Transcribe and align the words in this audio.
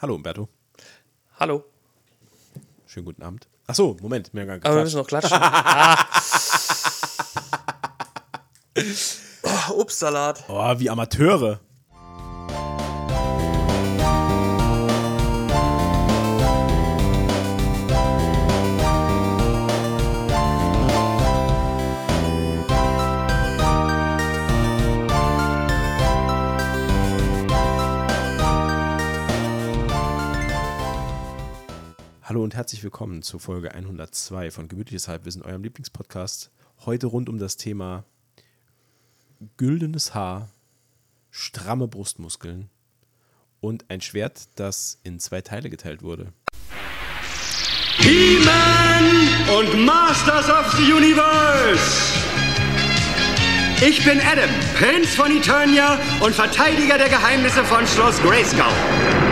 Hallo, 0.00 0.14
Umberto. 0.14 0.48
Hallo. 1.40 1.64
Schönen 2.86 3.04
guten 3.04 3.20
Abend. 3.24 3.48
Ach 3.66 3.74
so, 3.74 3.96
Moment, 4.00 4.32
mir 4.32 4.46
gar 4.46 4.60
Aber 4.62 4.76
wir 4.76 4.82
müssen 4.84 4.98
noch 4.98 5.08
klatschen. 5.08 5.36
ah. 5.40 6.06
oh, 9.42 9.80
Obstsalat. 9.80 10.44
Oh, 10.46 10.78
wie 10.78 10.88
Amateure. 10.88 11.58
Hallo 32.28 32.44
und 32.44 32.54
herzlich 32.54 32.84
willkommen 32.84 33.22
zur 33.22 33.40
Folge 33.40 33.72
102 33.72 34.50
von 34.50 34.68
Gemütliches 34.68 35.08
Halbwissen, 35.08 35.40
eurem 35.40 35.62
Lieblingspodcast. 35.62 36.50
Heute 36.84 37.06
rund 37.06 37.30
um 37.30 37.38
das 37.38 37.56
Thema 37.56 38.04
güldenes 39.56 40.12
Haar, 40.12 40.50
stramme 41.30 41.88
Brustmuskeln 41.88 42.68
und 43.62 43.86
ein 43.88 44.02
Schwert, 44.02 44.46
das 44.56 45.00
in 45.04 45.20
zwei 45.20 45.40
Teile 45.40 45.70
geteilt 45.70 46.02
wurde. 46.02 46.34
He-Man 47.96 49.06
und 49.58 49.86
Masters 49.86 50.50
of 50.50 50.70
the 50.72 50.92
Universe! 50.92 52.37
Ich 53.80 54.04
bin 54.04 54.20
Adam, 54.20 54.50
Prinz 54.76 55.14
von 55.14 55.30
Eternia 55.30 56.00
und 56.18 56.34
Verteidiger 56.34 56.98
der 56.98 57.08
Geheimnisse 57.08 57.64
von 57.64 57.86
Schloss 57.86 58.20
Grayskull. 58.22 58.64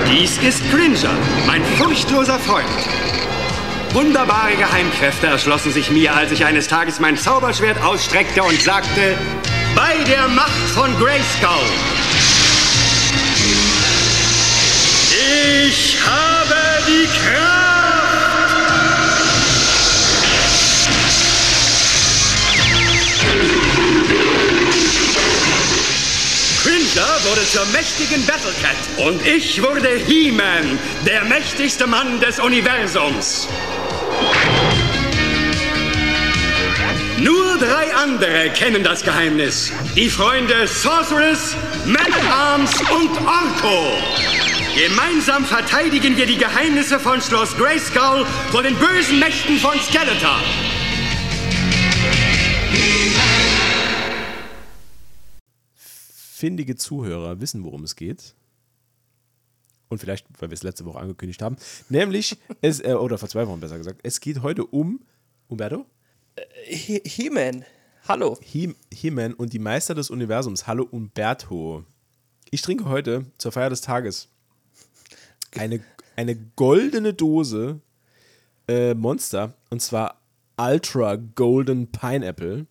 Dies 0.08 0.38
ist 0.38 0.62
Cringer, 0.70 1.10
mein 1.48 1.64
furchtloser 1.64 2.38
Freund. 2.38 2.64
Wunderbare 3.92 4.54
Geheimkräfte 4.54 5.26
erschlossen 5.26 5.72
sich 5.72 5.90
mir, 5.90 6.14
als 6.14 6.30
ich 6.30 6.44
eines 6.44 6.68
Tages 6.68 7.00
mein 7.00 7.16
Zauberschwert 7.16 7.82
ausstreckte 7.82 8.44
und 8.44 8.60
sagte, 8.62 9.18
bei 9.74 9.94
der 10.04 10.28
Macht 10.28 10.68
von 10.74 10.96
Grayskull. 10.96 11.50
Ich 15.66 15.98
habe 16.06 16.54
die 16.86 17.06
Kraft! 17.06 17.65
Wurde 27.26 27.46
zur 27.48 27.66
mächtigen 27.66 28.24
Battlecat 28.24 28.76
und 28.98 29.26
ich 29.26 29.60
wurde 29.62 29.88
He-Man, 30.06 30.78
der 31.04 31.24
mächtigste 31.24 31.86
Mann 31.86 32.20
des 32.20 32.38
Universums. 32.38 33.48
Nur 37.18 37.58
drei 37.58 37.92
andere 37.94 38.50
kennen 38.50 38.84
das 38.84 39.02
Geheimnis. 39.02 39.72
Die 39.96 40.08
Freunde 40.08 40.68
Sorceress, 40.68 41.56
Man-at-Arms 41.86 42.72
und 42.92 43.10
Orko. 43.26 43.98
Gemeinsam 44.76 45.44
verteidigen 45.44 46.16
wir 46.16 46.26
die 46.26 46.36
Geheimnisse 46.36 47.00
von 47.00 47.20
Schloss 47.20 47.56
Grayskull 47.56 48.24
vor 48.52 48.62
den 48.62 48.76
bösen 48.76 49.18
Mächten 49.18 49.58
von 49.58 49.78
Skeletor. 49.80 50.38
Findige 56.36 56.76
Zuhörer 56.76 57.40
wissen, 57.40 57.64
worum 57.64 57.82
es 57.82 57.96
geht. 57.96 58.34
Und 59.88 60.00
vielleicht, 60.00 60.26
weil 60.38 60.50
wir 60.50 60.54
es 60.54 60.62
letzte 60.62 60.84
Woche 60.84 60.98
angekündigt 60.98 61.40
haben. 61.40 61.56
Nämlich, 61.88 62.36
es, 62.60 62.80
äh, 62.80 62.92
oder 62.92 63.16
vor 63.16 63.30
zwei 63.30 63.46
Wochen 63.48 63.60
besser 63.60 63.78
gesagt, 63.78 64.00
es 64.02 64.20
geht 64.20 64.42
heute 64.42 64.66
um 64.66 65.00
Umberto? 65.48 65.86
He- 66.66 67.00
He-Man. 67.06 67.64
Hallo. 68.06 68.36
He- 68.42 68.74
He-Man 68.92 69.32
und 69.32 69.54
die 69.54 69.58
Meister 69.58 69.94
des 69.94 70.10
Universums. 70.10 70.66
Hallo 70.66 70.86
Umberto. 70.90 71.84
Ich 72.50 72.60
trinke 72.60 72.84
heute 72.84 73.24
zur 73.38 73.52
Feier 73.52 73.70
des 73.70 73.80
Tages 73.80 74.28
eine, 75.56 75.82
eine 76.16 76.36
goldene 76.36 77.14
Dose 77.14 77.80
äh, 78.68 78.92
Monster 78.92 79.54
und 79.70 79.80
zwar 79.80 80.20
Ultra 80.58 81.16
Golden 81.16 81.90
Pineapple. 81.90 82.66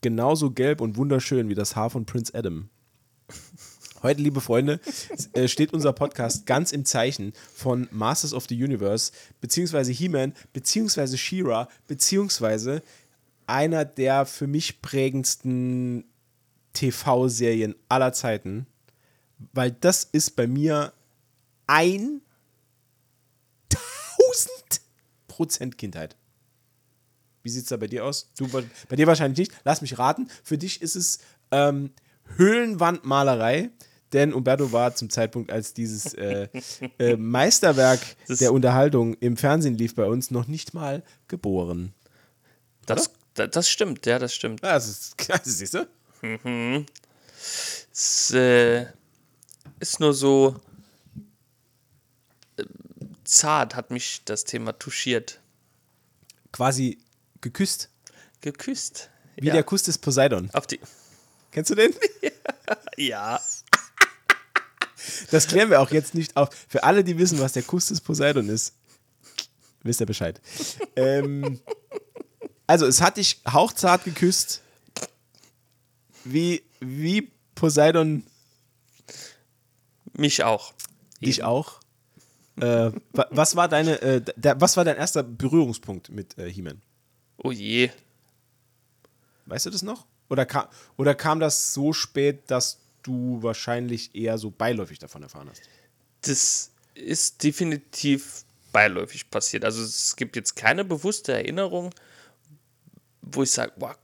Genauso 0.00 0.50
gelb 0.50 0.80
und 0.80 0.96
wunderschön 0.96 1.48
wie 1.48 1.54
das 1.54 1.76
Haar 1.76 1.90
von 1.90 2.04
Prince 2.04 2.34
Adam. 2.34 2.70
Heute, 4.02 4.22
liebe 4.22 4.40
Freunde, 4.40 4.80
äh, 5.32 5.48
steht 5.48 5.72
unser 5.72 5.92
Podcast 5.92 6.46
ganz 6.46 6.70
im 6.70 6.84
Zeichen 6.84 7.32
von 7.52 7.88
Masters 7.90 8.32
of 8.32 8.46
the 8.48 8.62
Universe, 8.62 9.10
beziehungsweise 9.40 9.90
He-Man, 9.90 10.34
beziehungsweise 10.52 11.18
She-Ra, 11.18 11.68
beziehungsweise 11.88 12.82
einer 13.48 13.84
der 13.84 14.24
für 14.24 14.46
mich 14.46 14.82
prägendsten 14.82 16.04
TV-Serien 16.74 17.74
aller 17.88 18.12
Zeiten, 18.12 18.68
weil 19.52 19.72
das 19.72 20.04
ist 20.04 20.36
bei 20.36 20.46
mir 20.46 20.92
1000 21.66 22.22
Prozent 25.26 25.76
Kindheit. 25.76 26.14
Wie 27.42 27.50
sieht 27.50 27.64
es 27.64 27.68
da 27.68 27.76
bei 27.76 27.88
dir 27.88 28.04
aus? 28.04 28.30
Du, 28.36 28.46
bei 28.46 28.96
dir 28.96 29.06
wahrscheinlich 29.08 29.48
nicht. 29.48 29.60
Lass 29.64 29.80
mich 29.80 29.98
raten. 29.98 30.28
Für 30.44 30.58
dich 30.58 30.82
ist 30.82 30.94
es 30.94 31.18
ähm, 31.50 31.90
Höhlenwandmalerei, 32.36 33.70
denn 34.12 34.32
Umberto 34.32 34.72
war 34.72 34.94
zum 34.94 35.10
Zeitpunkt, 35.10 35.50
als 35.52 35.74
dieses 35.74 36.14
äh, 36.14 36.48
äh, 36.98 37.16
Meisterwerk 37.16 38.00
Das- 38.26 38.38
der 38.38 38.52
Unterhaltung 38.52 39.14
im 39.14 39.36
Fernsehen 39.36 39.76
lief 39.76 39.94
bei 39.94 40.04
uns, 40.06 40.30
noch 40.30 40.46
nicht 40.46 40.74
mal 40.74 41.02
geboren. 41.28 41.92
Das, 42.86 43.10
da- 43.34 43.46
das 43.46 43.68
stimmt, 43.68 44.06
ja, 44.06 44.18
das 44.18 44.34
stimmt. 44.34 44.62
Ja, 44.62 44.72
Das 44.74 44.88
ist, 44.88 45.14
das 45.28 45.44
siehst 45.44 45.74
du? 45.74 45.86
Es 47.92 48.30
äh, 48.32 48.86
ist 49.80 50.00
nur 50.00 50.14
so 50.14 50.56
äh, 52.56 52.64
zart, 53.24 53.74
hat 53.74 53.90
mich 53.90 54.22
das 54.24 54.44
Thema 54.44 54.72
touchiert. 54.78 55.40
Quasi 56.52 56.98
geküsst. 57.40 57.90
Geküsst. 58.40 59.10
Wie 59.36 59.48
ja, 59.48 59.52
der 59.52 59.64
Kuss 59.64 59.82
des 59.84 59.98
Poseidon. 59.98 60.50
auf 60.52 60.66
die. 60.66 60.80
Kennst 61.52 61.70
du 61.70 61.74
den? 61.74 61.92
Ja. 62.98 63.40
Das 65.30 65.46
klären 65.46 65.70
wir 65.70 65.80
auch 65.80 65.90
jetzt 65.90 66.14
nicht 66.14 66.36
auf. 66.36 66.50
Für 66.68 66.84
alle, 66.84 67.04
die 67.04 67.18
wissen, 67.18 67.40
was 67.40 67.52
der 67.52 67.62
Kuss 67.62 67.86
des 67.86 68.00
Poseidon 68.00 68.48
ist, 68.48 68.74
wisst 69.82 70.00
ihr 70.00 70.06
Bescheid. 70.06 70.40
ähm, 70.96 71.60
also, 72.66 72.86
es 72.86 73.00
hat 73.00 73.16
dich 73.16 73.40
hauchzart 73.50 74.04
geküsst, 74.04 74.62
wie, 76.24 76.62
wie 76.80 77.30
Poseidon 77.54 78.24
Mich 80.12 80.42
auch. 80.44 80.74
dich 81.20 81.42
auch. 81.44 81.80
Äh, 82.56 82.90
wa- 83.12 83.28
was, 83.30 83.54
war 83.56 83.68
deine, 83.68 84.00
äh, 84.02 84.22
der, 84.36 84.60
was 84.60 84.76
war 84.76 84.84
dein 84.84 84.96
erster 84.96 85.22
Berührungspunkt 85.22 86.10
mit 86.10 86.36
äh, 86.38 86.50
He-Man? 86.50 86.82
Oh 87.38 87.52
je. 87.52 87.90
Weißt 89.46 89.66
du 89.66 89.70
das 89.70 89.82
noch? 89.82 90.06
Oder 90.28 90.44
kam, 90.44 90.66
oder 90.96 91.14
kam 91.14 91.40
das 91.40 91.72
so 91.72 91.92
spät, 91.92 92.50
dass 92.50 92.78
du 93.08 93.42
wahrscheinlich 93.42 94.14
eher 94.14 94.38
so 94.38 94.50
beiläufig 94.50 94.98
davon 94.98 95.22
erfahren 95.22 95.48
hast? 95.50 95.62
Das 96.22 96.70
ist 96.94 97.42
definitiv 97.42 98.44
beiläufig 98.72 99.30
passiert. 99.30 99.64
Also 99.64 99.82
es 99.82 100.14
gibt 100.16 100.36
jetzt 100.36 100.54
keine 100.54 100.84
bewusste 100.84 101.32
Erinnerung, 101.32 101.90
wo 103.22 103.42
ich 103.42 103.50
sage, 103.50 103.72
boah, 103.76 103.96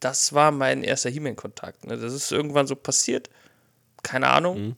das 0.00 0.32
war 0.32 0.50
mein 0.50 0.82
erster 0.82 1.10
He-Man-Kontakt. 1.10 1.86
Ne? 1.86 1.96
Das 1.98 2.12
ist 2.12 2.30
irgendwann 2.30 2.66
so 2.66 2.76
passiert. 2.76 3.30
Keine 4.02 4.28
Ahnung. 4.28 4.76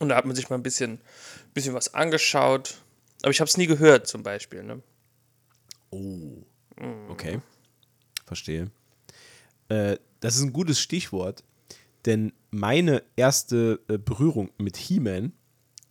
Und 0.00 0.08
da 0.08 0.16
hat 0.16 0.24
man 0.24 0.34
sich 0.34 0.48
mal 0.48 0.56
ein 0.56 0.62
bisschen, 0.62 1.00
bisschen 1.54 1.74
was 1.74 1.94
angeschaut. 1.94 2.78
Aber 3.22 3.30
ich 3.30 3.40
habe 3.40 3.48
es 3.48 3.56
nie 3.56 3.66
gehört, 3.66 4.06
zum 4.06 4.22
Beispiel. 4.22 4.62
Ne? 4.62 4.82
Oh. 5.90 6.44
Okay. 7.08 7.40
Verstehe. 8.24 8.70
Äh, 9.68 9.98
das 10.20 10.36
ist 10.36 10.42
ein 10.42 10.52
gutes 10.52 10.80
Stichwort, 10.80 11.42
denn 12.06 12.32
meine 12.50 13.02
erste 13.16 13.80
äh, 13.88 13.98
Berührung 13.98 14.50
mit 14.58 14.76
He-Man 14.76 15.32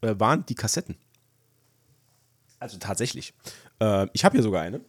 äh, 0.02 0.16
waren 0.18 0.46
die 0.46 0.56
Kassetten. 0.56 0.96
Also 2.60 2.78
tatsächlich. 2.78 3.34
Äh, 3.80 4.08
ich 4.14 4.26
habe 4.26 4.34
hier 4.34 4.44
sogar 4.44 4.64
eine. 4.64 4.82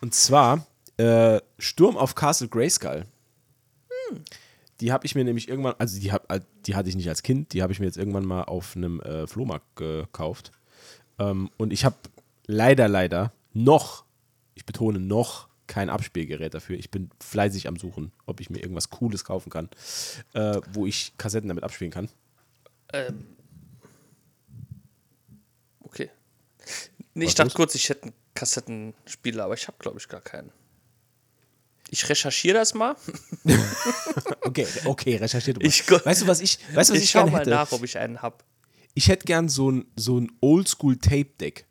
Und 0.00 0.14
zwar 0.14 0.66
äh, 0.96 1.40
Sturm 1.58 1.96
auf 1.96 2.14
Castle 2.14 2.48
Grayskull. 2.48 3.06
Die 4.80 4.92
habe 4.92 5.06
ich 5.06 5.14
mir 5.14 5.24
nämlich 5.24 5.48
irgendwann, 5.48 5.74
also 5.78 5.98
die, 5.98 6.12
hab, 6.12 6.26
die 6.64 6.76
hatte 6.76 6.88
ich 6.88 6.96
nicht 6.96 7.08
als 7.08 7.22
Kind, 7.22 7.52
die 7.52 7.62
habe 7.62 7.72
ich 7.72 7.80
mir 7.80 7.86
jetzt 7.86 7.98
irgendwann 7.98 8.24
mal 8.24 8.44
auf 8.44 8.76
einem 8.76 9.00
äh, 9.00 9.26
Flohmarkt 9.26 9.76
gekauft. 9.76 10.52
Ähm, 11.18 11.50
und 11.56 11.72
ich 11.72 11.84
habe 11.84 11.96
leider, 12.46 12.88
leider 12.88 13.32
noch, 13.52 14.04
ich 14.54 14.64
betone 14.64 15.00
noch, 15.00 15.47
kein 15.68 15.90
Abspielgerät 15.90 16.54
dafür. 16.54 16.76
Ich 16.76 16.90
bin 16.90 17.10
fleißig 17.20 17.68
am 17.68 17.76
Suchen, 17.76 18.10
ob 18.26 18.40
ich 18.40 18.50
mir 18.50 18.58
irgendwas 18.58 18.90
Cooles 18.90 19.24
kaufen 19.24 19.50
kann, 19.50 19.68
äh, 20.32 20.60
wo 20.72 20.86
ich 20.86 21.12
Kassetten 21.18 21.48
damit 21.48 21.62
abspielen 21.62 21.92
kann. 21.92 22.08
Ähm. 22.92 23.26
Okay. 25.80 26.10
Nee, 27.14 27.26
ich 27.26 27.34
dachte 27.34 27.54
kurz, 27.54 27.74
ich 27.74 27.88
hätte 27.88 28.04
einen 28.04 28.12
Kassettenspieler, 28.34 29.44
aber 29.44 29.54
ich 29.54 29.68
habe, 29.68 29.78
glaube 29.78 29.98
ich, 29.98 30.08
gar 30.08 30.20
keinen. 30.20 30.50
Ich 31.90 32.08
recherchiere 32.08 32.58
das 32.58 32.74
mal. 32.74 32.96
okay, 34.42 34.66
okay, 34.84 35.16
recherchiert. 35.16 35.62
Weißt 35.62 36.22
du, 36.22 36.26
was 36.26 36.40
ich, 36.40 36.58
weißt 36.74 36.90
du, 36.90 36.94
was 36.94 36.98
ich, 36.98 37.04
ich 37.04 37.10
schau 37.10 37.26
mal 37.26 37.40
hätte? 37.40 37.50
nach, 37.50 37.72
ob 37.72 37.82
ich 37.82 37.96
einen 37.98 38.20
habe. 38.20 38.44
Ich 38.94 39.08
hätte 39.08 39.24
gern 39.24 39.48
so 39.48 39.70
ein, 39.70 39.86
so 39.96 40.18
ein 40.18 40.30
Oldschool 40.40 40.98
Tape 40.98 41.30
Deck. 41.40 41.66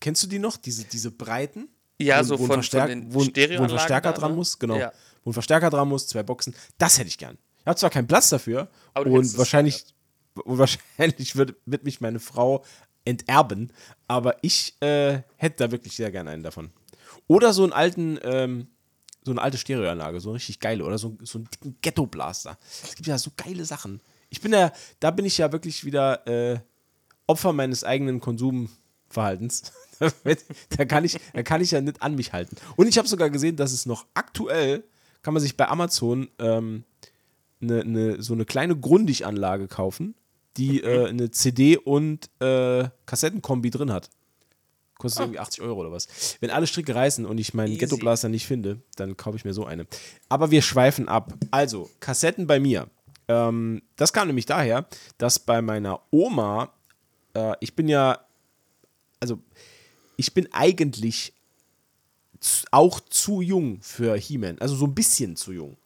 Kennst 0.00 0.22
du 0.22 0.26
die 0.26 0.38
noch? 0.38 0.56
Diese, 0.56 0.84
diese 0.84 1.10
breiten? 1.10 1.68
Ja, 2.00 2.20
Wo- 2.20 2.24
so 2.24 2.38
wo 2.38 2.44
ein 2.44 2.46
von- 2.48 2.54
Verstärk- 2.56 2.90
von 2.90 3.00
den 3.00 3.14
wo, 3.14 3.22
ein- 3.22 3.58
wo 3.58 3.62
ein 3.64 3.68
Verstärker 3.70 4.12
da, 4.12 4.18
dran 4.18 4.30
ne? 4.32 4.36
muss, 4.36 4.58
genau. 4.58 4.76
Ja. 4.76 4.92
Wo 5.24 5.30
ein 5.30 5.34
Verstärker 5.34 5.70
dran 5.70 5.88
muss, 5.88 6.06
zwei 6.08 6.22
Boxen. 6.22 6.54
Das 6.78 6.98
hätte 6.98 7.08
ich 7.08 7.18
gern. 7.18 7.38
Ich 7.60 7.66
habe 7.66 7.76
zwar 7.78 7.90
keinen 7.90 8.06
Platz 8.06 8.28
dafür 8.28 8.68
Aber 8.94 9.10
und 9.10 9.36
wahrscheinlich, 9.38 9.84
und 10.44 10.58
wahrscheinlich 10.58 11.36
wird, 11.36 11.56
wird 11.64 11.84
mich 11.84 12.00
meine 12.00 12.20
Frau 12.20 12.64
enterben, 13.04 13.72
aber 14.08 14.36
ich 14.42 14.76
äh, 14.80 15.22
hätte 15.36 15.64
da 15.64 15.70
wirklich 15.70 15.96
sehr 15.96 16.10
gern 16.10 16.28
einen 16.28 16.42
davon. 16.42 16.70
Oder 17.28 17.52
so 17.52 17.62
einen 17.64 17.72
alten, 17.72 18.18
ähm, 18.22 18.68
so 19.24 19.30
eine 19.32 19.40
alte 19.42 19.58
Stereoanlage, 19.58 20.20
so 20.20 20.30
eine 20.30 20.36
richtig 20.36 20.60
geile. 20.60 20.84
Oder 20.84 20.98
so, 20.98 21.16
so 21.22 21.38
einen 21.38 21.48
dicken 21.50 21.76
Ghetto-Blaster. 21.82 22.58
Es 22.84 22.94
gibt 22.94 23.06
ja 23.08 23.18
so 23.18 23.30
geile 23.36 23.64
Sachen. 23.64 24.00
Ich 24.28 24.40
bin 24.40 24.52
ja, 24.52 24.72
da 25.00 25.10
bin 25.10 25.24
ich 25.24 25.38
ja 25.38 25.50
wirklich 25.50 25.84
wieder 25.84 26.26
äh, 26.26 26.60
Opfer 27.26 27.52
meines 27.52 27.82
eigenen 27.82 28.20
Konsumverhaltens. 29.08 29.72
da, 30.76 30.84
kann 30.84 31.04
ich, 31.04 31.18
da 31.32 31.42
kann 31.42 31.60
ich 31.60 31.70
ja 31.70 31.80
nicht 31.80 32.02
an 32.02 32.14
mich 32.14 32.32
halten. 32.32 32.56
Und 32.76 32.86
ich 32.86 32.98
habe 32.98 33.08
sogar 33.08 33.30
gesehen, 33.30 33.56
dass 33.56 33.72
es 33.72 33.86
noch 33.86 34.06
aktuell, 34.14 34.84
kann 35.22 35.34
man 35.34 35.42
sich 35.42 35.56
bei 35.56 35.68
Amazon 35.68 36.28
ähm, 36.38 36.84
ne, 37.60 37.84
ne, 37.84 38.22
so 38.22 38.34
eine 38.34 38.44
kleine 38.44 38.76
Grundig-Anlage 38.76 39.68
kaufen, 39.68 40.14
die 40.56 40.82
äh, 40.82 41.08
eine 41.08 41.30
CD 41.30 41.76
und 41.76 42.30
äh, 42.40 42.88
Kassettenkombi 43.06 43.70
drin 43.70 43.92
hat. 43.92 44.10
Kostet 44.98 45.22
irgendwie 45.22 45.40
80 45.40 45.60
Euro 45.60 45.80
oder 45.80 45.92
was. 45.92 46.38
Wenn 46.40 46.50
alle 46.50 46.66
Stricke 46.66 46.94
reißen 46.94 47.26
und 47.26 47.36
ich 47.36 47.52
meinen. 47.52 47.76
Ghetto 47.76 47.98
Blaster 47.98 48.30
nicht 48.30 48.46
finde, 48.46 48.80
dann 48.96 49.16
kaufe 49.16 49.36
ich 49.36 49.44
mir 49.44 49.52
so 49.52 49.66
eine. 49.66 49.86
Aber 50.30 50.50
wir 50.50 50.62
schweifen 50.62 51.06
ab. 51.06 51.34
Also, 51.50 51.90
Kassetten 52.00 52.46
bei 52.46 52.60
mir. 52.60 52.88
Ähm, 53.28 53.82
das 53.96 54.14
kam 54.14 54.28
nämlich 54.28 54.46
daher, 54.46 54.86
dass 55.18 55.38
bei 55.38 55.60
meiner 55.60 56.00
Oma, 56.10 56.72
äh, 57.34 57.52
ich 57.60 57.76
bin 57.76 57.88
ja, 57.88 58.25
also, 59.30 59.42
ich 60.16 60.34
bin 60.34 60.48
eigentlich 60.52 61.34
auch 62.70 63.00
zu 63.00 63.40
jung 63.40 63.80
für 63.80 64.16
He-Man. 64.16 64.58
Also 64.58 64.76
so 64.76 64.86
ein 64.86 64.94
bisschen 64.94 65.36
zu 65.36 65.52
jung. 65.52 65.76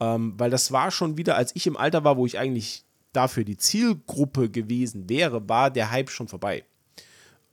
Ähm, 0.00 0.34
weil 0.38 0.50
das 0.50 0.72
war 0.72 0.90
schon 0.90 1.16
wieder, 1.16 1.36
als 1.36 1.54
ich 1.54 1.66
im 1.66 1.76
Alter 1.76 2.04
war, 2.04 2.16
wo 2.16 2.26
ich 2.26 2.38
eigentlich 2.38 2.84
dafür 3.12 3.44
die 3.44 3.56
Zielgruppe 3.56 4.50
gewesen 4.50 5.08
wäre, 5.08 5.48
war 5.48 5.70
der 5.70 5.90
Hype 5.90 6.10
schon 6.10 6.28
vorbei. 6.28 6.64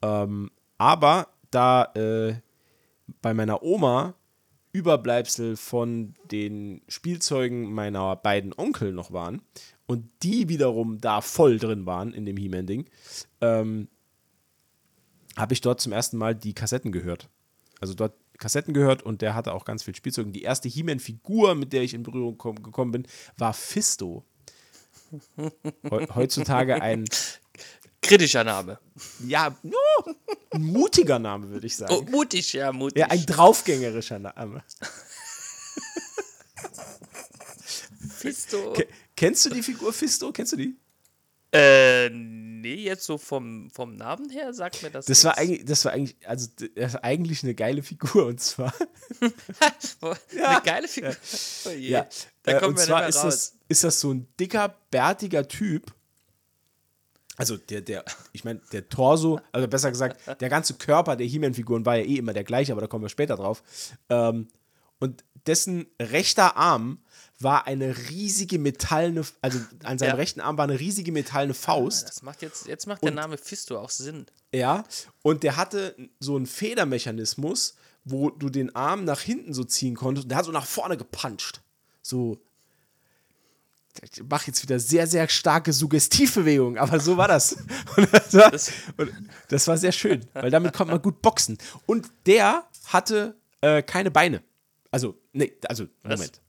Ähm, 0.02 0.52
aber 0.78 1.28
da 1.52 1.92
äh, 1.96 2.36
bei 3.22 3.34
meiner 3.34 3.64
Oma 3.64 4.16
Überbleibsel 4.72 5.58
von 5.58 6.14
den 6.32 6.82
Spielzeugen 6.88 7.74
meiner 7.74 8.16
beiden 8.16 8.54
Onkel 8.56 8.92
noch 8.92 9.12
waren 9.12 9.42
und 9.88 10.08
die 10.24 10.50
wiederum 10.50 11.00
da 11.00 11.22
voll 11.22 11.58
drin 11.58 11.86
waren 11.86 12.14
in 12.14 12.26
dem 12.26 12.38
He-Man-Ding, 12.38 12.86
ähm, 13.42 13.88
habe 15.38 15.54
ich 15.54 15.62
dort 15.62 15.80
zum 15.80 15.92
ersten 15.94 16.18
Mal 16.18 16.36
die 16.36 16.54
Kassetten 16.54 16.92
gehört. 16.92 17.30
Also 17.80 17.94
dort 17.94 18.14
Kassetten 18.38 18.74
gehört 18.74 19.04
und 19.04 19.22
der 19.22 19.34
hatte 19.36 19.54
auch 19.54 19.66
ganz 19.66 19.84
viel 19.84 19.96
Spielzeug. 19.96 20.26
Und 20.26 20.34
die 20.34 20.42
erste 20.44 20.68
He-Man-Figur, 20.68 21.56
mit 21.56 21.72
der 21.74 21.84
ich 21.84 21.94
in 21.94 22.04
Berührung 22.04 22.38
kom 22.38 22.62
gekommen 22.62 22.92
bin, 22.92 23.08
war 23.38 23.54
Fisto. 23.54 24.26
Heu- 25.90 26.08
Heutzutage 26.16 26.82
ein, 26.82 27.06
Kritischer 28.02 28.44
Name. 28.44 28.80
ja, 29.26 29.56
no, 29.64 29.78
ein 30.52 30.64
mutiger 30.64 31.18
Name, 31.20 31.50
würde 31.50 31.66
ich 31.68 31.76
sagen. 31.78 31.94
Oh, 31.96 32.02
mutig, 32.10 32.54
ja, 32.54 32.72
mutig. 32.72 32.98
Ja, 33.00 33.08
ein 33.08 33.26
draufgängerischer 33.26 34.20
Name. 34.20 34.64
Fisto. 38.10 38.74
Ke- 38.74 38.88
Kennst 39.16 39.46
du 39.46 39.50
die 39.50 39.64
Figur 39.64 39.94
Fisto? 39.94 40.32
Kennst 40.32 40.54
du 40.54 40.58
die? 40.58 40.76
Äh, 41.52 42.10
nee, 42.62 42.76
jetzt 42.76 43.04
so 43.06 43.18
vom, 43.18 43.70
vom 43.72 43.96
Namen 43.96 44.30
her 44.30 44.54
sagt 44.54 44.84
mir 44.84 44.90
das. 44.90 45.06
Das 45.06 45.24
war 45.24 45.32
nichts. 45.32 45.42
eigentlich, 45.42 45.66
das 45.66 45.86
war 45.86 45.92
eigentlich, 45.94 46.16
also 46.28 46.48
das 46.76 46.94
war 46.94 47.04
eigentlich 47.04 47.44
eine 47.44 47.56
geile 47.56 47.84
Figur 47.84 48.26
und 48.28 48.40
zwar, 48.40 48.74
Eine 50.02 50.62
geile 50.64 50.88
Figur. 50.88 51.16
Oh 51.66 51.70
je. 51.70 51.90
ja, 51.90 52.08
Da 52.44 52.60
kommen 52.60 52.72
und 52.72 52.78
wir 52.80 52.86
zwar 52.86 53.08
ist 53.08 53.16
mehr 53.16 53.24
das, 53.26 53.34
raus. 53.34 53.54
ist 53.68 53.84
das 53.84 54.00
so 54.00 54.12
ein 54.14 54.28
dicker, 54.40 54.76
bärtiger 54.92 55.48
Typ. 55.48 55.94
Also 57.38 57.56
der, 57.58 57.82
der, 57.82 58.04
ich 58.34 58.44
meine, 58.44 58.60
der 58.72 58.90
Torso, 58.90 59.40
also 59.52 59.68
besser 59.68 59.92
gesagt, 59.92 60.20
der 60.42 60.50
ganze 60.50 60.74
Körper 60.74 61.16
der 61.16 61.28
He-Man-Figuren 61.28 61.86
war 61.86 61.96
ja 61.98 62.04
eh 62.04 62.18
immer 62.18 62.34
der 62.34 62.44
gleiche, 62.44 62.72
aber 62.72 62.82
da 62.82 62.88
kommen 62.88 63.06
wir 63.06 63.10
später 63.10 63.36
drauf. 63.36 63.62
Ähm, 64.10 64.48
und 65.00 65.24
dessen 65.48 65.88
rechter 66.02 66.58
Arm 66.58 67.00
war 67.40 67.68
eine 67.68 67.96
riesige 68.10 68.58
metallene, 68.58 69.24
also 69.42 69.60
an 69.84 70.00
seinem 70.00 70.10
Ja. 70.10 70.16
rechten 70.16 70.42
Arm 70.42 70.58
war 70.58 70.64
eine 70.64 70.80
riesige 70.80 71.12
metallene 71.12 71.54
Faust. 71.54 72.08
Das 72.10 72.22
macht 72.24 72.42
jetzt, 72.42 72.68
jetzt 72.68 72.88
macht 72.88 73.04
der 73.04 73.12
Name 73.12 73.38
Fisto 73.38 73.78
auch 73.80 73.92
Sinn. 73.92 74.26
Ja, 74.54 74.84
und 75.22 75.44
der 75.44 75.56
hatte 75.56 75.96
so 76.20 76.36
einen 76.36 76.48
Federmechanismus, 76.48 77.76
wo 78.06 78.30
du 78.32 78.50
den 78.50 78.76
Arm 78.76 79.04
nach 79.06 79.20
hinten 79.20 79.54
so 79.54 79.64
ziehen 79.64 79.96
konntest 79.96 80.26
und 80.26 80.30
der 80.30 80.38
hat 80.40 80.46
so 80.46 80.52
nach 80.52 80.66
vorne 80.66 80.98
gepuncht. 80.98 81.62
So. 82.02 82.40
Ich 84.14 84.22
mache 84.30 84.48
jetzt 84.48 84.62
wieder 84.62 84.80
sehr, 84.80 85.08
sehr 85.08 85.28
starke 85.28 85.74
Suggestivbewegungen, 85.74 86.78
aber 86.78 87.00
so 87.00 87.18
war 87.18 87.28
das. 87.28 87.58
Und 87.98 88.14
das, 88.14 88.34
war, 88.36 88.52
und 88.98 89.12
das 89.50 89.68
war 89.68 89.76
sehr 89.78 89.92
schön, 89.92 90.24
weil 90.34 90.52
damit 90.52 90.72
konnte 90.74 90.94
man 90.94 91.02
gut 91.02 91.20
boxen. 91.24 91.58
Und 91.88 92.08
der 92.28 92.68
hatte 92.86 93.36
äh, 93.62 93.82
keine 93.82 94.12
Beine. 94.12 94.44
Also, 94.92 95.16
nee, 95.38 95.54
also, 95.68 95.86
Moment. 96.04 96.42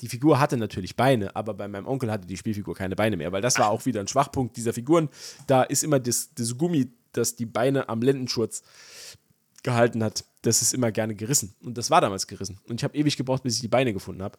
Die 0.00 0.08
Figur 0.08 0.38
hatte 0.38 0.56
natürlich 0.56 0.96
Beine, 0.96 1.34
aber 1.36 1.52
bei 1.52 1.68
meinem 1.68 1.86
Onkel 1.86 2.10
hatte 2.10 2.26
die 2.26 2.36
Spielfigur 2.36 2.74
keine 2.74 2.96
Beine 2.96 3.16
mehr, 3.16 3.32
weil 3.32 3.42
das 3.42 3.58
war 3.58 3.70
auch 3.70 3.84
wieder 3.86 4.00
ein 4.00 4.08
Schwachpunkt 4.08 4.56
dieser 4.56 4.72
Figuren. 4.72 5.08
Da 5.46 5.62
ist 5.62 5.84
immer 5.84 5.98
das, 6.00 6.32
das 6.34 6.56
Gummi, 6.56 6.90
das 7.12 7.36
die 7.36 7.46
Beine 7.46 7.88
am 7.88 8.00
Lendenschurz 8.00 8.62
gehalten 9.62 10.02
hat, 10.02 10.24
das 10.42 10.62
ist 10.62 10.72
immer 10.72 10.92
gerne 10.92 11.14
gerissen. 11.14 11.54
Und 11.62 11.76
das 11.76 11.90
war 11.90 12.00
damals 12.00 12.26
gerissen. 12.26 12.58
Und 12.68 12.80
ich 12.80 12.84
habe 12.84 12.96
ewig 12.96 13.16
gebraucht, 13.16 13.42
bis 13.42 13.56
ich 13.56 13.60
die 13.60 13.68
Beine 13.68 13.92
gefunden 13.92 14.22
habe. 14.22 14.38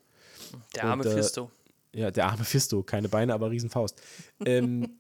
Der 0.76 0.86
arme 0.86 1.04
Und, 1.04 1.12
äh, 1.12 1.16
Fisto. 1.16 1.52
Ja, 1.94 2.12
der 2.12 2.28
arme 2.28 2.46
Fisto, 2.46 2.84
keine 2.84 3.10
Beine, 3.10 3.34
aber 3.34 3.52
Riesenfaust. 3.52 4.02
Ähm, 4.46 4.98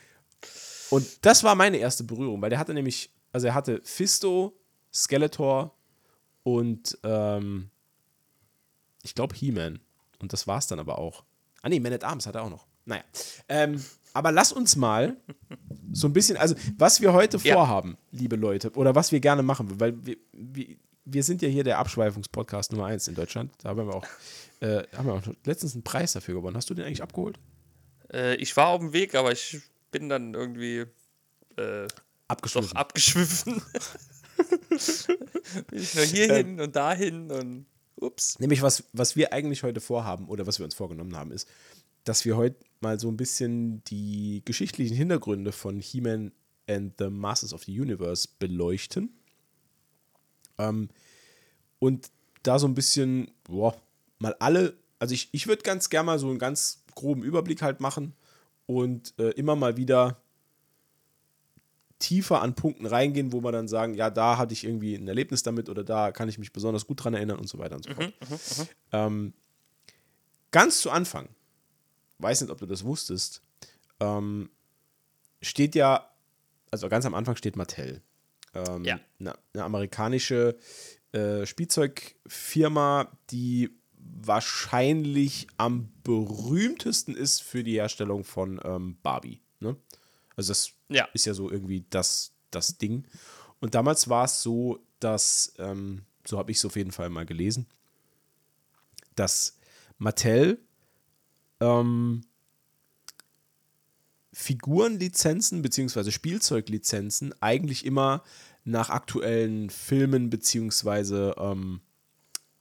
und 0.90 1.06
das 1.24 1.44
war 1.44 1.54
meine 1.54 1.76
erste 1.76 2.04
Berührung, 2.04 2.40
weil 2.40 2.50
der 2.50 2.58
hatte 2.58 2.74
nämlich, 2.74 3.10
also 3.32 3.48
er 3.48 3.54
hatte 3.54 3.80
Fisto, 3.84 4.56
Skeletor 4.92 5.76
und 6.42 6.98
ähm, 7.02 7.70
ich 9.06 9.14
glaube 9.14 9.34
He-Man. 9.34 9.78
Und 10.18 10.32
das 10.32 10.46
war 10.46 10.58
es 10.58 10.66
dann 10.66 10.78
aber 10.78 10.98
auch. 10.98 11.24
Ah 11.62 11.68
nee, 11.68 11.80
Man 11.80 11.92
at 11.92 12.04
Arms 12.04 12.26
hat 12.26 12.34
er 12.34 12.42
auch 12.42 12.50
noch. 12.50 12.66
Naja. 12.84 13.02
Ähm, 13.48 13.82
aber 14.12 14.32
lass 14.32 14.52
uns 14.52 14.76
mal 14.76 15.16
so 15.92 16.06
ein 16.06 16.12
bisschen, 16.12 16.36
also 16.36 16.54
was 16.78 17.00
wir 17.00 17.12
heute 17.12 17.36
Ja. 17.38 17.54
vorhaben, 17.54 17.96
liebe 18.12 18.36
Leute, 18.36 18.70
oder 18.72 18.94
was 18.94 19.12
wir 19.12 19.20
gerne 19.20 19.42
machen, 19.42 19.78
weil 19.80 19.94
wir, 20.06 20.16
wir, 20.32 20.76
wir 21.04 21.22
sind 21.22 21.42
ja 21.42 21.48
hier 21.48 21.64
der 21.64 21.78
Abschweifungspodcast 21.78 22.72
Nummer 22.72 22.86
1 22.86 23.08
in 23.08 23.14
Deutschland. 23.14 23.52
Da 23.62 23.70
haben 23.70 23.86
wir 23.86 23.94
auch, 23.94 24.06
äh, 24.60 24.84
haben 24.96 25.06
wir 25.06 25.14
auch 25.14 25.22
letztens 25.44 25.74
einen 25.74 25.82
Preis 25.84 26.12
dafür 26.12 26.34
gewonnen. 26.36 26.56
Hast 26.56 26.70
du 26.70 26.74
den 26.74 26.84
eigentlich 26.86 27.02
abgeholt? 27.02 27.38
Äh, 28.12 28.36
ich 28.36 28.56
war 28.56 28.68
auf 28.68 28.80
dem 28.80 28.92
Weg, 28.92 29.14
aber 29.14 29.32
ich 29.32 29.60
bin 29.90 30.08
dann 30.08 30.34
irgendwie 30.34 30.78
äh, 30.78 30.86
doch 31.56 31.88
Abgeschlossen. 32.28 32.76
abgeschwiffen. 32.76 33.62
bin 35.68 35.78
ich 35.78 35.94
nur 35.94 36.04
hier 36.04 36.30
Ähm. 36.36 36.58
und 36.60 36.74
dahin 36.76 37.30
und 37.30 37.66
ups. 37.96 38.38
Nämlich, 38.38 38.62
was, 38.62 38.84
was 38.92 39.16
wir 39.16 39.32
eigentlich 39.32 39.62
heute 39.62 39.80
vorhaben 39.80 40.28
oder 40.28 40.46
was 40.46 40.58
wir 40.58 40.64
uns 40.64 40.74
vorgenommen 40.74 41.16
haben, 41.16 41.32
ist, 41.32 41.48
dass 42.04 42.24
wir 42.24 42.36
heute 42.36 42.56
mal 42.80 43.00
so 43.00 43.08
ein 43.08 43.16
bisschen 43.16 43.82
die 43.84 44.42
geschichtlichen 44.44 44.96
Hintergründe 44.96 45.52
von 45.52 45.80
He-Man 45.80 46.32
and 46.68 46.94
the 46.98 47.10
Masters 47.10 47.52
of 47.52 47.64
the 47.64 47.80
Universe 47.80 48.28
beleuchten. 48.38 49.10
Ähm, 50.58 50.88
und 51.78 52.10
da 52.42 52.58
so 52.58 52.66
ein 52.66 52.74
bisschen, 52.74 53.30
boah, 53.44 53.76
mal 54.18 54.34
alle, 54.38 54.76
also 54.98 55.14
ich, 55.14 55.28
ich 55.32 55.46
würde 55.46 55.62
ganz 55.62 55.90
gerne 55.90 56.06
mal 56.06 56.18
so 56.18 56.28
einen 56.28 56.38
ganz 56.38 56.84
groben 56.94 57.22
Überblick 57.22 57.62
halt 57.62 57.80
machen 57.80 58.14
und 58.66 59.14
äh, 59.18 59.30
immer 59.30 59.56
mal 59.56 59.76
wieder 59.76 60.20
tiefer 61.98 62.42
an 62.42 62.54
Punkten 62.54 62.86
reingehen, 62.86 63.32
wo 63.32 63.42
wir 63.42 63.52
dann 63.52 63.68
sagen, 63.68 63.94
ja, 63.94 64.10
da 64.10 64.36
hatte 64.36 64.52
ich 64.52 64.64
irgendwie 64.64 64.94
ein 64.94 65.08
Erlebnis 65.08 65.42
damit 65.42 65.68
oder 65.68 65.82
da 65.84 66.12
kann 66.12 66.28
ich 66.28 66.38
mich 66.38 66.52
besonders 66.52 66.86
gut 66.86 67.02
dran 67.02 67.14
erinnern 67.14 67.38
und 67.38 67.48
so 67.48 67.58
weiter 67.58 67.76
und 67.76 67.84
so 67.84 67.94
fort. 67.94 68.12
Ähm, 68.92 69.32
ganz 70.50 70.80
zu 70.80 70.90
Anfang, 70.90 71.28
weiß 72.18 72.42
nicht, 72.42 72.50
ob 72.50 72.58
du 72.58 72.66
das 72.66 72.84
wusstest, 72.84 73.42
ähm, 74.00 74.50
steht 75.40 75.74
ja, 75.74 76.10
also 76.70 76.88
ganz 76.88 77.06
am 77.06 77.14
Anfang 77.14 77.36
steht 77.36 77.56
Mattel. 77.56 78.02
Ähm, 78.54 78.84
Ja. 78.84 79.00
Eine, 79.18 79.34
eine 79.54 79.64
amerikanische 79.64 80.56
äh, 81.12 81.46
Spielzeugfirma, 81.46 83.10
die 83.30 83.70
wahrscheinlich 83.96 85.46
am 85.56 85.88
berühmtesten 86.04 87.14
ist 87.14 87.42
für 87.42 87.64
die 87.64 87.74
Herstellung 87.74 88.24
von 88.24 88.60
ähm, 88.64 88.98
Barbie. 89.02 89.40
Ne? 89.60 89.76
Also 90.36 90.50
das 90.50 90.72
Ja. 90.88 91.08
ist 91.14 91.26
ja 91.26 91.34
so 91.34 91.50
irgendwie 91.50 91.84
das 91.90 92.32
das 92.50 92.78
Ding. 92.78 93.04
Und 93.60 93.74
damals 93.74 94.08
war 94.08 94.24
es 94.24 94.42
so, 94.42 94.78
dass, 95.00 95.52
ähm, 95.58 96.02
so 96.26 96.38
habe 96.38 96.50
ich 96.52 96.58
es 96.58 96.64
auf 96.64 96.76
jeden 96.76 96.92
Fall 96.92 97.08
mal 97.10 97.26
gelesen, 97.26 97.66
dass 99.14 99.58
Mattel 99.98 100.58
ähm, 101.60 102.22
Figurenlizenzen 104.32 105.62
bzw. 105.62 106.10
Spielzeuglizenzen 106.10 107.34
eigentlich 107.40 107.84
immer 107.86 108.22
nach 108.64 108.90
aktuellen 108.90 109.70
Filmen 109.70 110.28
bzw. 110.30 111.32
Ähm, 111.38 111.80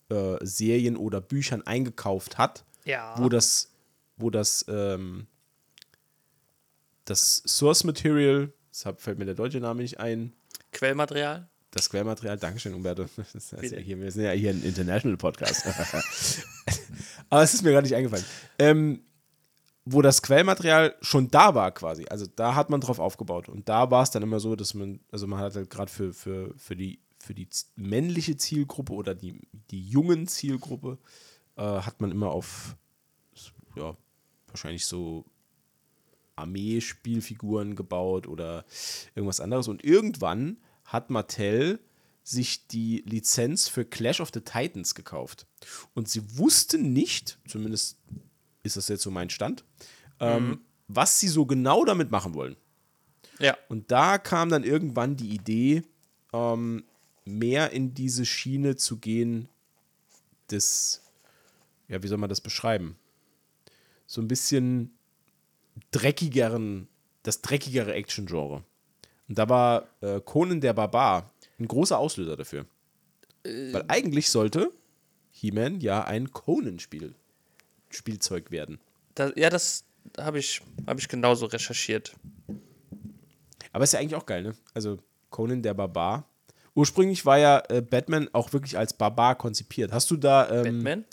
äh, 0.10 0.38
Serien 0.46 0.96
oder 0.96 1.20
Büchern 1.20 1.64
eingekauft 1.64 2.38
hat, 2.38 2.64
Ja. 2.86 3.16
wo 3.18 3.28
das, 3.28 3.72
wo 4.18 4.30
das, 4.30 4.64
ähm, 4.70 5.28
das 7.06 7.44
Source 7.46 7.84
Material, 7.84 8.52
deshalb 8.72 9.02
fällt 9.02 9.20
mir 9.20 9.26
der 9.26 9.36
deutsche 9.36 9.60
Name 9.60 9.82
nicht 9.82 10.00
ein, 10.00 10.34
Quellmaterial? 10.72 11.50
das 11.76 11.90
Quellmaterial, 11.90 12.38
Dankeschön, 12.38 12.74
Umberto. 12.74 13.06
Das 13.18 13.36
ist 13.36 13.52
ja 13.52 13.80
hier, 13.80 14.00
wir 14.00 14.12
sind 14.12 14.24
ja 14.24 14.32
hier 14.32 14.52
ein 14.52 14.64
International 14.64 15.18
Podcast. 15.18 15.66
Aber 17.30 17.44
es 17.44 17.54
ist 17.54 17.64
mir 17.64 17.74
gar 17.74 17.82
nicht 17.82 17.94
eingefallen. 17.94 18.24
Ähm, 18.58 19.02
wo 19.84 20.02
das 20.02 20.22
Quellmaterial 20.22 20.96
schon 21.02 21.30
da 21.30 21.54
war 21.54 21.72
quasi. 21.74 22.06
Also 22.10 22.28
da 22.34 22.56
hat 22.56 22.70
man 22.70 22.80
drauf 22.80 23.00
aufgebaut. 23.00 23.50
Und 23.50 23.68
da 23.68 23.92
war 23.92 24.04
es 24.04 24.10
dann 24.10 24.24
immer 24.24 24.40
so, 24.40 24.56
dass 24.56 24.74
man, 24.74 25.02
also 25.12 25.28
man 25.28 25.40
hat 25.40 25.56
halt 25.56 25.70
gerade 25.70 25.92
für, 25.92 26.14
für, 26.14 26.54
für, 26.58 26.78
die, 26.78 27.00
für 27.20 27.34
die 27.34 27.50
männliche 27.76 28.38
Zielgruppe 28.38 28.94
oder 28.94 29.14
die, 29.14 29.42
die 29.70 29.82
jungen 29.82 30.28
Zielgruppe, 30.28 30.98
äh, 31.58 31.62
hat 31.62 32.00
man 32.00 32.10
immer 32.10 32.32
auf, 32.32 32.78
ja, 33.76 33.98
wahrscheinlich 34.48 34.86
so 34.86 35.26
Armeespielfiguren 36.36 37.76
gebaut 37.76 38.28
oder 38.28 38.66
irgendwas 39.16 39.40
anderes. 39.40 39.68
Und 39.68 39.84
irgendwann 39.84 40.58
hat 40.86 41.10
Mattel 41.10 41.80
sich 42.24 42.68
die 42.68 43.04
Lizenz 43.06 43.68
für 43.68 43.86
Clash 43.86 44.20
of 44.20 44.32
the 44.34 44.42
Titans 44.42 44.96
gekauft. 44.96 45.46
Und 45.94 46.10
sie 46.10 46.38
wussten 46.38 46.92
nicht, 46.92 47.38
zumindest 47.48 47.98
ist 48.64 48.78
das 48.78 48.88
jetzt 48.88 49.04
so 49.04 49.12
mein 49.12 49.30
Stand, 49.30 49.64
ähm, 50.20 50.62
was 50.88 51.20
sie 51.20 51.28
so 51.28 51.46
genau 51.46 51.86
damit 51.86 52.12
machen 52.12 52.34
wollen. 52.34 52.56
Ja. 53.40 53.56
Und 53.70 53.92
da 53.92 54.18
kam 54.18 54.50
dann 54.50 54.64
irgendwann 54.64 55.18
die 55.18 55.30
Idee, 55.30 55.84
ähm, 56.34 56.84
mehr 57.26 57.72
in 57.72 57.94
diese 57.94 58.26
Schiene 58.26 58.76
zu 58.76 58.98
gehen, 58.98 59.48
des, 60.50 61.02
ja, 61.88 62.02
wie 62.02 62.08
soll 62.08 62.18
man 62.18 62.30
das 62.30 62.42
beschreiben? 62.42 62.98
So 64.08 64.22
ein 64.22 64.28
bisschen 64.28 64.96
dreckigeren, 65.92 66.88
das 67.24 67.42
dreckigere 67.42 67.94
Action-Genre. 67.94 68.64
Und 69.28 69.38
da 69.38 69.50
war 69.50 69.88
äh, 70.02 70.22
Conan 70.22 70.62
der 70.62 70.74
Barbar 70.74 71.32
ein 71.60 71.68
großer 71.68 71.98
Auslöser 71.98 72.36
dafür. 72.36 72.66
Weil 73.44 73.86
eigentlich 73.88 74.30
sollte 74.30 74.72
He-Man 75.32 75.80
ja 75.80 76.04
ein 76.04 76.32
Conan-Spiel, 76.32 77.14
Spielzeug 77.90 78.52
werden. 78.52 78.80
Da, 79.14 79.32
ja, 79.36 79.50
das 79.50 79.84
habe 80.18 80.40
ich, 80.40 80.62
hab 80.88 80.98
ich 80.98 81.08
genauso 81.08 81.46
recherchiert. 81.46 82.16
Aber 83.72 83.84
ist 83.84 83.94
ja 83.94 84.00
eigentlich 84.00 84.16
auch 84.16 84.26
geil, 84.26 84.44
ne? 84.44 84.56
Also 84.74 85.00
Conan 85.30 85.62
der 85.62 85.74
Barbar. 85.74 86.28
Ursprünglich 86.74 87.26
war 87.26 87.38
ja 87.38 87.64
äh, 87.70 87.82
Batman 87.82 88.30
auch 88.34 88.52
wirklich 88.54 88.78
als 88.78 88.94
Barbar 88.94 89.36
konzipiert. 89.36 89.92
Hast 89.92 90.10
du 90.12 90.18
da. 90.18 90.50
Ähm, 90.50 90.64
Batman? 90.64 91.06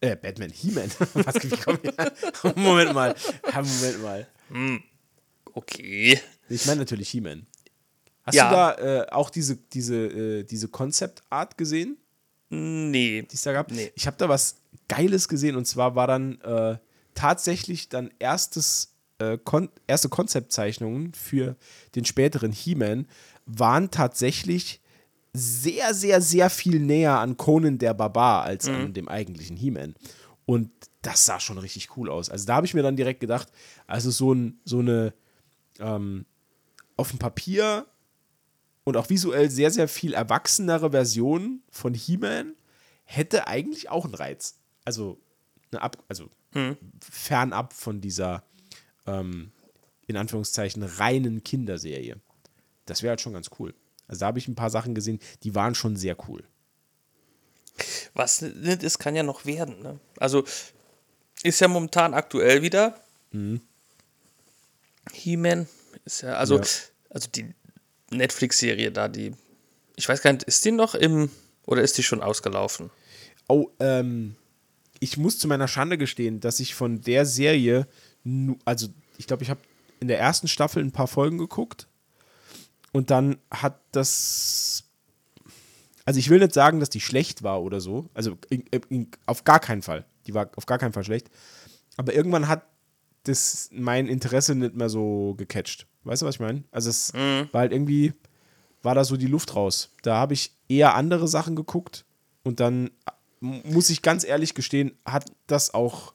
Äh, 0.00 0.16
Batman, 0.16 0.50
He-Man. 0.50 0.90
Was 1.14 1.34
wie 1.42 1.48
komm 1.56 1.78
ich- 1.82 2.56
Moment 2.56 2.92
mal. 2.94 3.14
Moment 3.54 4.02
mal. 4.02 4.26
Okay. 5.54 6.20
Ich 6.48 6.66
meine 6.66 6.80
natürlich 6.80 7.08
He-Man. 7.10 7.46
Hast 8.24 8.34
Ja. 8.34 8.48
du 8.50 8.54
da 8.54 9.02
äh, 9.02 9.10
auch 9.10 9.30
diese, 9.30 9.56
diese, 9.56 9.96
äh, 9.96 10.42
diese 10.44 10.68
Concept-Art 10.68 11.56
gesehen, 11.56 11.96
Nee. 12.50 13.22
die 13.22 13.34
es 13.34 13.42
da 13.42 13.52
gab? 13.52 13.70
Nee. 13.70 13.92
Ich 13.94 14.06
habe 14.06 14.16
da 14.18 14.28
was 14.28 14.56
Geiles 14.88 15.28
gesehen 15.28 15.56
und 15.56 15.64
zwar 15.66 15.94
war 15.96 16.06
dann 16.06 16.40
äh, 16.42 16.76
tatsächlich 17.14 17.88
dann 17.88 18.10
erstes, 18.18 18.92
äh, 19.18 19.38
kon 19.42 19.68
erste 19.86 20.08
Konzeptzeichnungen 20.08 21.14
für 21.14 21.56
den 21.94 22.04
späteren 22.04 22.52
He-Man 22.52 23.08
waren 23.46 23.90
tatsächlich 23.90 24.80
sehr, 25.36 25.94
sehr, 25.94 26.20
sehr 26.20 26.50
viel 26.50 26.80
näher 26.80 27.18
an 27.18 27.36
Conan 27.36 27.78
der 27.78 27.94
Barbar 27.94 28.42
als 28.42 28.68
an 28.68 28.92
dem 28.92 29.08
eigentlichen 29.08 29.56
He-Man. 29.56 29.94
Und 30.44 30.70
das 31.02 31.24
sah 31.24 31.40
schon 31.40 31.58
richtig 31.58 31.96
cool 31.96 32.10
aus. 32.10 32.30
Also 32.30 32.46
da 32.46 32.56
habe 32.56 32.66
ich 32.66 32.74
mir 32.74 32.82
dann 32.82 32.96
direkt 32.96 33.20
gedacht, 33.20 33.48
also 33.86 34.10
so, 34.10 34.32
ein, 34.32 34.60
so 34.64 34.78
eine 34.78 35.12
ähm, 35.78 36.26
auf 36.96 37.10
dem 37.10 37.18
Papier 37.18 37.86
und 38.84 38.96
auch 38.96 39.10
visuell 39.10 39.50
sehr, 39.50 39.70
sehr 39.70 39.88
viel 39.88 40.14
erwachsenere 40.14 40.90
Version 40.90 41.62
von 41.70 41.94
He-Man 41.94 42.54
hätte 43.04 43.46
eigentlich 43.46 43.90
auch 43.90 44.04
einen 44.04 44.14
Reiz. 44.14 44.58
Also, 44.84 45.18
eine 45.70 45.82
Ab 45.82 46.02
also 46.08 46.30
fernab 47.00 47.72
von 47.72 48.00
dieser, 48.00 48.44
ähm, 49.06 49.52
in 50.06 50.16
Anführungszeichen, 50.16 50.82
reinen 50.82 51.42
Kinderserie. 51.42 52.16
Das 52.86 53.02
wäre 53.02 53.10
halt 53.10 53.20
schon 53.20 53.32
ganz 53.32 53.50
cool. 53.58 53.74
Also 54.08 54.20
da 54.20 54.26
habe 54.26 54.38
ich 54.38 54.48
ein 54.48 54.54
paar 54.54 54.70
Sachen 54.70 54.94
gesehen, 54.94 55.18
die 55.42 55.54
waren 55.54 55.74
schon 55.74 55.96
sehr 55.96 56.16
cool. 56.28 56.44
Was 58.14 58.40
nicht 58.40 58.82
ist, 58.82 58.98
kann 58.98 59.14
ja 59.16 59.22
noch 59.22 59.44
werden. 59.44 59.82
Ne? 59.82 60.00
Also 60.18 60.44
ist 61.42 61.60
ja 61.60 61.68
momentan 61.68 62.14
aktuell 62.14 62.62
wieder. 62.62 62.98
He-Man 65.12 65.68
ist 66.04 66.22
ja, 66.22 66.36
also, 66.36 66.58
Ja. 66.58 66.64
also 67.10 67.28
die 67.34 67.54
Netflix-Serie 68.10 68.92
da, 68.92 69.08
die, 69.08 69.32
ich 69.96 70.08
weiß 70.08 70.22
gar 70.22 70.32
nicht, 70.32 70.44
ist 70.44 70.64
die 70.64 70.72
noch 70.72 70.94
im, 70.94 71.30
oder 71.66 71.82
ist 71.82 71.98
die 71.98 72.02
schon 72.02 72.22
ausgelaufen? 72.22 72.90
Oh, 73.48 73.68
ähm, 73.80 74.36
ich 75.00 75.16
muss 75.16 75.38
zu 75.38 75.46
meiner 75.48 75.68
Schande 75.68 75.98
gestehen, 75.98 76.40
dass 76.40 76.60
ich 76.60 76.74
von 76.74 77.02
der 77.02 77.26
Serie, 77.26 77.86
also 78.64 78.88
ich 79.18 79.26
glaube, 79.26 79.42
ich 79.42 79.50
habe 79.50 79.60
in 80.00 80.08
der 80.08 80.18
ersten 80.18 80.48
Staffel 80.48 80.82
ein 80.82 80.92
paar 80.92 81.08
Folgen 81.08 81.38
geguckt 81.38 81.86
und 82.96 83.10
dann 83.10 83.36
hat 83.50 83.80
das, 83.92 84.84
also 86.04 86.18
ich 86.18 86.30
will 86.30 86.38
nicht 86.38 86.54
sagen, 86.54 86.80
dass 86.80 86.90
die 86.90 87.00
schlecht 87.00 87.42
war 87.42 87.62
oder 87.62 87.80
so, 87.80 88.08
also 88.14 88.36
in, 88.48 88.62
in, 88.88 89.10
auf 89.26 89.44
gar 89.44 89.60
keinen 89.60 89.82
Fall, 89.82 90.04
die 90.26 90.34
war 90.34 90.50
auf 90.56 90.66
gar 90.66 90.78
keinen 90.78 90.92
Fall 90.92 91.04
schlecht, 91.04 91.28
aber 91.96 92.14
irgendwann 92.14 92.48
hat 92.48 92.62
das 93.24 93.68
mein 93.72 94.06
Interesse 94.06 94.54
nicht 94.54 94.74
mehr 94.76 94.88
so 94.88 95.34
gecatcht. 95.36 95.86
Weißt 96.04 96.22
du, 96.22 96.26
was 96.26 96.36
ich 96.36 96.40
meine? 96.40 96.62
Also 96.70 96.90
es 96.90 97.12
war 97.52 97.60
halt 97.62 97.72
irgendwie, 97.72 98.12
war 98.82 98.94
da 98.94 99.04
so 99.04 99.16
die 99.16 99.26
Luft 99.26 99.56
raus. 99.56 99.90
Da 100.02 100.16
habe 100.16 100.34
ich 100.34 100.52
eher 100.68 100.94
andere 100.94 101.26
Sachen 101.26 101.56
geguckt 101.56 102.04
und 102.44 102.60
dann 102.60 102.90
m- 103.42 103.62
muss 103.64 103.90
ich 103.90 104.02
ganz 104.02 104.22
ehrlich 104.24 104.54
gestehen, 104.54 104.92
hat 105.04 105.24
das 105.48 105.74
auch, 105.74 106.14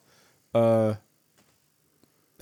äh, 0.54 0.94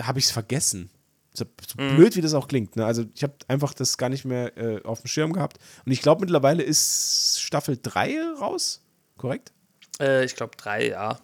habe 0.00 0.18
ich 0.18 0.26
es 0.26 0.30
vergessen. 0.30 0.88
So, 1.32 1.44
so 1.66 1.76
blöd, 1.76 2.16
wie 2.16 2.20
das 2.20 2.34
auch 2.34 2.48
klingt. 2.48 2.74
Ne? 2.76 2.84
Also 2.84 3.04
ich 3.14 3.22
habe 3.22 3.34
einfach 3.46 3.72
das 3.72 3.96
gar 3.98 4.08
nicht 4.08 4.24
mehr 4.24 4.56
äh, 4.58 4.82
auf 4.82 5.00
dem 5.00 5.06
Schirm 5.06 5.32
gehabt. 5.32 5.58
Und 5.86 5.92
ich 5.92 6.02
glaube, 6.02 6.22
mittlerweile 6.22 6.62
ist 6.62 7.40
Staffel 7.40 7.78
3 7.80 8.34
raus, 8.40 8.82
korrekt? 9.16 9.52
Äh, 10.00 10.24
ich 10.24 10.34
glaube 10.34 10.56
drei, 10.56 10.88
ja. 10.88 11.18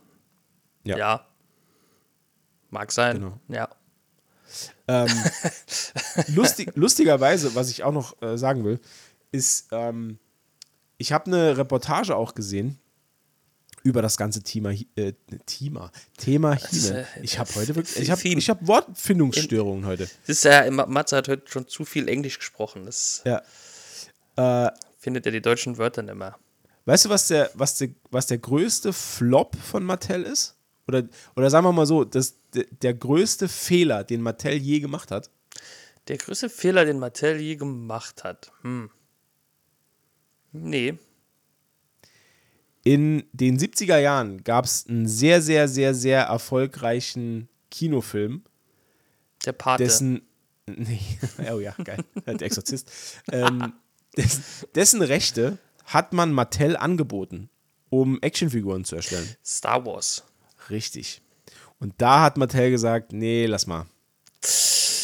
Ja. 0.84 0.96
Ja. 0.96 1.26
Mag 2.70 2.92
sein. 2.92 3.16
Genau. 3.20 3.40
Ja. 3.48 3.68
Ähm, 4.86 5.08
lustig, 6.34 6.70
lustigerweise, 6.76 7.54
was 7.54 7.70
ich 7.70 7.82
auch 7.82 7.92
noch 7.92 8.20
äh, 8.22 8.38
sagen 8.38 8.64
will, 8.64 8.80
ist, 9.32 9.68
ähm, 9.72 10.18
ich 10.98 11.12
habe 11.12 11.26
eine 11.26 11.56
Reportage 11.56 12.14
auch 12.14 12.34
gesehen 12.34 12.78
über 13.86 14.02
das 14.02 14.16
ganze 14.16 14.42
Thema, 14.42 14.72
äh, 14.96 15.12
Thema, 15.46 15.92
Thema 16.18 16.54
He-Man. 16.54 16.96
äh, 16.96 17.04
Ich 17.22 17.38
habe 17.38 17.54
heute 17.54 17.76
wirklich, 17.76 17.96
ich 17.98 18.10
habe 18.10 18.20
ich 18.26 18.50
hab 18.50 18.66
Wortfindungsstörungen 18.66 19.86
heute. 19.86 20.08
Das 20.26 20.38
ist 20.38 20.44
ja, 20.44 20.60
immer- 20.62 20.86
Matze 20.86 21.16
hat 21.16 21.28
heute 21.28 21.48
schon 21.50 21.68
zu 21.68 21.84
viel 21.84 22.08
Englisch 22.08 22.38
gesprochen. 22.38 22.84
Das 22.84 23.22
Ja. 23.24 23.42
findet 24.98 25.24
er 25.26 25.32
die 25.32 25.40
deutschen 25.40 25.78
Wörter 25.78 26.02
nicht 26.02 26.16
mehr. 26.16 26.36
Weißt 26.84 27.04
du, 27.04 27.08
was 27.10 27.28
der, 27.28 27.50
was 27.54 27.76
der, 27.78 27.90
was 28.10 28.26
der 28.26 28.38
größte 28.38 28.92
Flop 28.92 29.56
von 29.56 29.84
Mattel 29.84 30.22
ist? 30.24 30.56
Oder, 30.88 31.04
oder 31.36 31.48
sagen 31.50 31.64
wir 31.66 31.72
mal 31.72 31.86
so, 31.86 32.04
das, 32.04 32.34
der, 32.54 32.64
der 32.82 32.94
größte 32.94 33.48
Fehler, 33.48 34.04
den 34.04 34.20
Mattel 34.20 34.54
je 34.54 34.80
gemacht 34.80 35.10
hat? 35.10 35.30
Der 36.08 36.16
größte 36.18 36.48
Fehler, 36.50 36.84
den 36.84 36.98
Mattel 36.98 37.40
je 37.40 37.56
gemacht 37.56 38.22
hat. 38.24 38.52
Hm. 38.62 38.90
Nee. 40.52 40.98
In 42.86 43.24
den 43.32 43.58
70er 43.58 43.98
Jahren 43.98 44.44
gab 44.44 44.64
es 44.64 44.86
einen 44.86 45.08
sehr, 45.08 45.42
sehr, 45.42 45.66
sehr, 45.66 45.92
sehr 45.92 46.22
erfolgreichen 46.22 47.48
Kinofilm, 47.68 48.44
Der 49.44 49.52
Pate. 49.52 49.82
dessen. 49.82 50.22
Nee, 50.66 51.00
oh 51.52 51.58
ja, 51.58 51.74
geil. 51.82 52.04
Der 52.26 52.42
Exorzist. 52.42 52.88
ähm, 53.32 53.72
dessen, 54.16 54.44
dessen 54.76 55.02
Rechte 55.02 55.58
hat 55.84 56.12
man 56.12 56.32
Mattel 56.32 56.76
angeboten, 56.76 57.48
um 57.90 58.22
Actionfiguren 58.22 58.84
zu 58.84 58.94
erstellen. 58.94 59.28
Star 59.44 59.84
Wars. 59.84 60.22
Richtig. 60.70 61.22
Und 61.80 61.94
da 61.98 62.20
hat 62.22 62.36
Mattel 62.36 62.70
gesagt: 62.70 63.12
Nee, 63.12 63.46
lass 63.46 63.66
mal. 63.66 63.86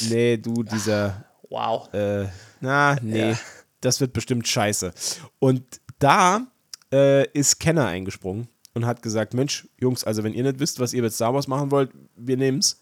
Nee, 0.09 0.37
du, 0.37 0.63
dieser. 0.63 1.25
Wow. 1.51 1.93
Äh, 1.93 2.29
na, 2.61 2.97
nee, 3.03 3.31
Ja. 3.33 3.39
das 3.81 4.01
wird 4.01 4.13
bestimmt 4.13 4.47
scheiße. 4.47 4.93
Und 5.41 5.81
da 5.99 6.47
äh, 6.93 7.27
ist 7.33 7.59
Kenner 7.59 7.87
eingesprungen 7.87 8.49
und 8.75 8.87
hat 8.87 9.03
gesagt, 9.03 9.35
Mensch, 9.35 9.69
Jungs, 9.81 10.05
also 10.05 10.23
wenn 10.23 10.35
ihr 10.35 10.43
nicht 10.43 10.61
wisst, 10.61 10.81
was 10.81 10.93
ihr 10.93 11.03
mit 11.03 11.13
Star 11.13 11.35
Wars 11.35 11.49
machen 11.49 11.71
wollt, 11.71 11.91
wir 12.17 12.37
nehmen's. 12.37 12.81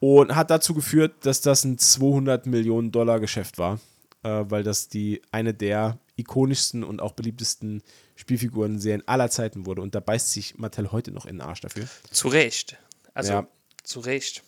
Und 0.00 0.34
hat 0.34 0.50
dazu 0.50 0.72
geführt, 0.72 1.26
dass 1.26 1.42
das 1.42 1.64
ein 1.64 1.76
200 1.76 2.46
Millionen 2.46 2.90
Dollar 2.90 3.20
Geschäft 3.20 3.58
war, 3.58 3.80
äh, 4.22 4.44
weil 4.48 4.62
das 4.62 4.88
die 4.88 5.20
eine 5.30 5.52
der 5.52 5.98
ikonischsten 6.16 6.84
und 6.84 7.00
auch 7.00 7.12
beliebtesten 7.12 7.82
Spielfiguren-Serien 8.16 9.06
aller 9.06 9.30
Zeiten 9.30 9.66
wurde. 9.66 9.82
Und 9.82 9.94
da 9.94 10.00
beißt 10.00 10.32
sich 10.32 10.58
Mattel 10.58 10.92
heute 10.92 11.10
noch 11.12 11.26
in 11.26 11.36
den 11.36 11.40
Arsch 11.42 11.60
dafür. 11.60 11.84
Zu 12.10 12.28
Recht. 12.28 12.78
Also, 13.12 13.32
Ja. 13.32 13.48
zu 13.82 14.00
Recht. 14.00 14.42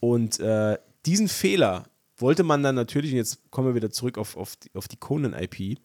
Und 0.00 0.38
äh, 0.38 0.78
diesen 1.04 1.28
Fehler 1.28 1.88
wollte 2.18 2.42
man 2.44 2.62
dann 2.62 2.74
natürlich, 2.74 3.10
und 3.12 3.18
jetzt 3.18 3.50
kommen 3.50 3.68
wir 3.68 3.74
wieder 3.74 3.90
zurück 3.90 4.18
auf, 4.18 4.36
auf 4.36 4.56
die, 4.56 4.70
auf 4.74 4.88
die 4.88 4.96
Conan-IP, 4.96 5.78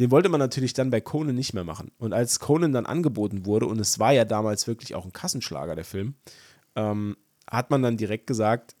den 0.00 0.10
wollte 0.10 0.30
man 0.30 0.40
natürlich 0.40 0.72
dann 0.72 0.88
bei 0.88 1.02
Conan 1.02 1.34
nicht 1.34 1.52
mehr 1.52 1.62
machen. 1.62 1.92
Und 1.98 2.14
als 2.14 2.40
Conan 2.40 2.72
dann 2.72 2.86
angeboten 2.86 3.44
wurde, 3.44 3.66
und 3.66 3.78
es 3.78 3.98
war 3.98 4.12
ja 4.12 4.24
damals 4.24 4.66
wirklich 4.66 4.94
auch 4.94 5.04
ein 5.04 5.12
Kassenschlager, 5.12 5.76
der 5.76 5.84
Film, 5.84 6.14
ähm, 6.74 7.18
hat 7.46 7.70
man 7.70 7.82
dann 7.82 7.98
direkt 7.98 8.26
gesagt, 8.26 8.74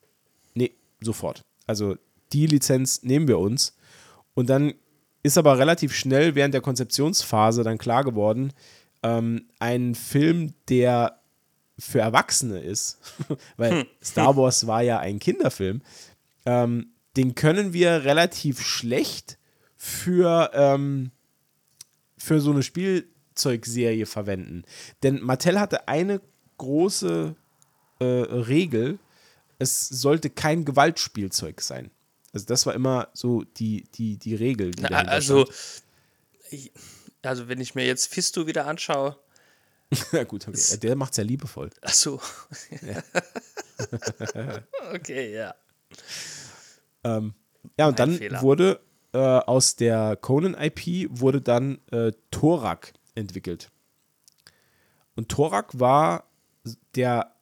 nee, 0.54 0.72
sofort. 1.02 1.42
Also 1.66 1.96
die 2.32 2.46
Lizenz 2.46 3.02
nehmen 3.02 3.28
wir 3.28 3.38
uns. 3.38 3.76
Und 4.32 4.48
dann 4.48 4.72
ist 5.22 5.36
aber 5.36 5.58
relativ 5.58 5.94
schnell 5.94 6.34
während 6.34 6.54
der 6.54 6.62
Konzeptionsphase 6.62 7.64
dann 7.64 7.76
klar 7.76 8.02
geworden, 8.02 8.54
ähm, 9.02 9.44
ein 9.58 9.94
Film, 9.94 10.54
der 10.70 11.20
für 11.78 12.00
Erwachsene 12.00 12.60
ist, 12.60 12.98
weil 13.58 13.86
Star 14.02 14.38
Wars 14.38 14.66
war 14.66 14.80
ja 14.80 14.98
ein 15.00 15.18
Kinderfilm, 15.18 15.82
ähm, 16.46 16.94
den 17.18 17.34
können 17.34 17.74
wir 17.74 18.04
relativ 18.04 18.62
schlecht 18.62 19.36
für, 19.82 20.50
ähm, 20.52 21.10
für 22.18 22.42
so 22.42 22.50
eine 22.50 22.62
Spielzeugserie 22.62 24.04
verwenden. 24.04 24.64
Denn 25.02 25.22
Mattel 25.22 25.58
hatte 25.58 25.88
eine 25.88 26.20
große 26.58 27.34
äh, 27.98 28.04
Regel, 28.04 28.98
es 29.58 29.88
sollte 29.88 30.28
kein 30.28 30.66
Gewaltspielzeug 30.66 31.62
sein. 31.62 31.90
Also 32.34 32.44
das 32.44 32.66
war 32.66 32.74
immer 32.74 33.08
so 33.14 33.44
die, 33.56 33.84
die, 33.94 34.18
die 34.18 34.34
Regel. 34.34 34.72
Die 34.72 34.82
Na, 34.82 34.98
also, 34.98 35.48
ich, 36.50 36.72
also, 37.22 37.48
wenn 37.48 37.62
ich 37.62 37.74
mir 37.74 37.86
jetzt 37.86 38.12
Fisto 38.12 38.46
wieder 38.46 38.66
anschaue, 38.66 39.16
ja 40.12 40.24
gut, 40.24 40.46
okay. 40.46 40.76
der 40.76 40.94
macht 40.94 41.12
es 41.12 41.16
ja 41.16 41.24
liebevoll. 41.24 41.70
ach 41.80 41.94
so. 41.94 42.20
okay, 44.92 45.34
ja. 45.34 45.54
Ja, 47.02 47.16
und 47.16 47.34
Mein 47.78 47.96
dann 47.96 48.18
Fehler. 48.18 48.42
wurde 48.42 48.80
äh, 49.12 49.18
aus 49.18 49.76
der 49.76 50.16
Conan-IP 50.16 51.08
wurde 51.10 51.40
dann 51.40 51.78
äh, 51.90 52.12
Thorak 52.30 52.92
entwickelt. 53.14 53.70
Und 55.16 55.28
Thorak 55.28 55.78
war 55.78 56.24
der, 56.94 57.34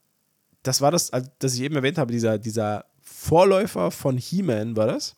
das 0.63 0.81
war 0.81 0.91
das, 0.91 1.11
das 1.39 1.53
ich 1.53 1.61
eben 1.61 1.75
erwähnt 1.75 1.97
habe, 1.97 2.11
dieser, 2.11 2.37
dieser 2.37 2.85
Vorläufer 3.01 3.91
von 3.91 4.17
He-Man 4.17 4.75
war 4.75 4.87
das, 4.87 5.15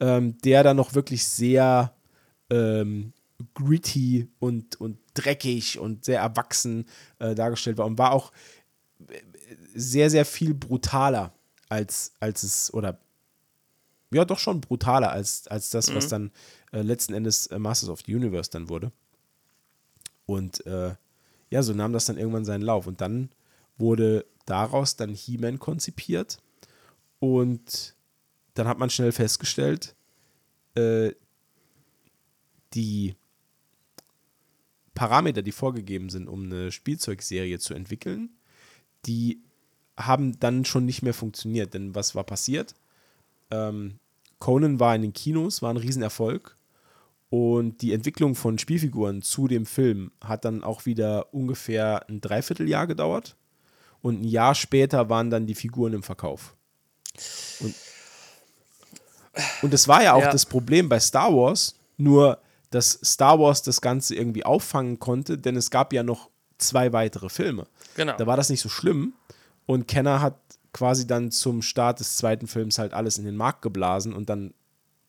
ähm, 0.00 0.38
der 0.38 0.62
dann 0.62 0.76
noch 0.76 0.94
wirklich 0.94 1.26
sehr 1.26 1.94
ähm, 2.50 3.12
gritty 3.54 4.28
und, 4.38 4.80
und 4.80 4.98
dreckig 5.14 5.78
und 5.78 6.04
sehr 6.04 6.20
erwachsen 6.20 6.86
äh, 7.18 7.34
dargestellt 7.34 7.78
war 7.78 7.86
und 7.86 7.98
war 7.98 8.12
auch 8.12 8.32
äh, 9.08 9.20
sehr, 9.74 10.10
sehr 10.10 10.24
viel 10.24 10.54
brutaler 10.54 11.32
als, 11.68 12.12
als 12.20 12.42
es, 12.42 12.72
oder 12.72 12.98
ja, 14.12 14.24
doch 14.24 14.38
schon 14.38 14.60
brutaler 14.60 15.10
als, 15.10 15.46
als 15.48 15.70
das, 15.70 15.94
was 15.94 16.08
dann 16.08 16.30
äh, 16.72 16.82
letzten 16.82 17.14
Endes 17.14 17.46
äh, 17.48 17.58
Masters 17.58 17.88
of 17.88 18.02
the 18.06 18.14
Universe 18.14 18.50
dann 18.50 18.68
wurde. 18.68 18.92
Und 20.26 20.64
äh, 20.66 20.94
ja, 21.50 21.62
so 21.62 21.72
nahm 21.72 21.92
das 21.92 22.06
dann 22.06 22.18
irgendwann 22.18 22.44
seinen 22.44 22.62
Lauf. 22.62 22.86
Und 22.86 23.00
dann 23.00 23.30
wurde 23.76 24.24
daraus 24.46 24.96
dann 24.96 25.10
He-Man 25.10 25.58
konzipiert. 25.58 26.38
Und 27.18 27.94
dann 28.54 28.68
hat 28.68 28.78
man 28.78 28.90
schnell 28.90 29.12
festgestellt, 29.12 29.94
äh, 30.74 31.12
die 32.74 33.14
Parameter, 34.94 35.42
die 35.42 35.52
vorgegeben 35.52 36.08
sind, 36.08 36.28
um 36.28 36.44
eine 36.44 36.70
Spielzeugserie 36.70 37.58
zu 37.58 37.74
entwickeln, 37.74 38.30
die 39.06 39.42
haben 39.96 40.38
dann 40.38 40.64
schon 40.64 40.84
nicht 40.84 41.02
mehr 41.02 41.14
funktioniert. 41.14 41.74
Denn 41.74 41.94
was 41.94 42.14
war 42.14 42.24
passiert? 42.24 42.74
Ähm, 43.54 43.98
Conan 44.38 44.80
war 44.80 44.94
in 44.96 45.02
den 45.02 45.12
Kinos, 45.12 45.62
war 45.62 45.70
ein 45.70 45.76
Riesenerfolg. 45.76 46.56
Und 47.30 47.82
die 47.82 47.92
Entwicklung 47.92 48.34
von 48.34 48.58
Spielfiguren 48.58 49.22
zu 49.22 49.48
dem 49.48 49.66
Film 49.66 50.12
hat 50.22 50.44
dann 50.44 50.62
auch 50.62 50.86
wieder 50.86 51.32
ungefähr 51.34 52.08
ein 52.08 52.20
Dreivierteljahr 52.20 52.86
gedauert. 52.86 53.36
Und 54.02 54.20
ein 54.20 54.24
Jahr 54.24 54.54
später 54.54 55.08
waren 55.08 55.30
dann 55.30 55.46
die 55.46 55.54
Figuren 55.54 55.94
im 55.94 56.02
Verkauf. 56.02 56.54
Und, 57.60 57.74
und 59.62 59.72
das 59.72 59.88
war 59.88 60.02
ja 60.02 60.12
auch 60.14 60.20
Ja. 60.22 60.30
das 60.30 60.46
Problem 60.46 60.88
bei 60.88 61.00
Star 61.00 61.32
Wars, 61.34 61.74
nur 61.96 62.38
dass 62.70 62.98
Star 63.04 63.38
Wars 63.40 63.62
das 63.62 63.80
Ganze 63.80 64.14
irgendwie 64.14 64.44
auffangen 64.44 64.98
konnte, 64.98 65.38
denn 65.38 65.56
es 65.56 65.70
gab 65.70 65.92
ja 65.92 66.02
noch 66.02 66.28
zwei 66.58 66.92
weitere 66.92 67.28
Filme. 67.28 67.66
Genau. 67.96 68.16
Da 68.16 68.26
war 68.26 68.36
das 68.36 68.50
nicht 68.50 68.60
so 68.60 68.68
schlimm. 68.68 69.14
Und 69.66 69.88
Kenner 69.88 70.20
hat 70.20 70.36
quasi 70.74 71.06
dann 71.06 71.30
zum 71.30 71.62
Start 71.62 72.00
des 72.00 72.18
zweiten 72.18 72.46
Films 72.46 72.78
halt 72.78 72.92
alles 72.92 73.16
in 73.16 73.24
den 73.24 73.36
Markt 73.36 73.62
geblasen 73.62 74.12
und 74.12 74.28
dann 74.28 74.52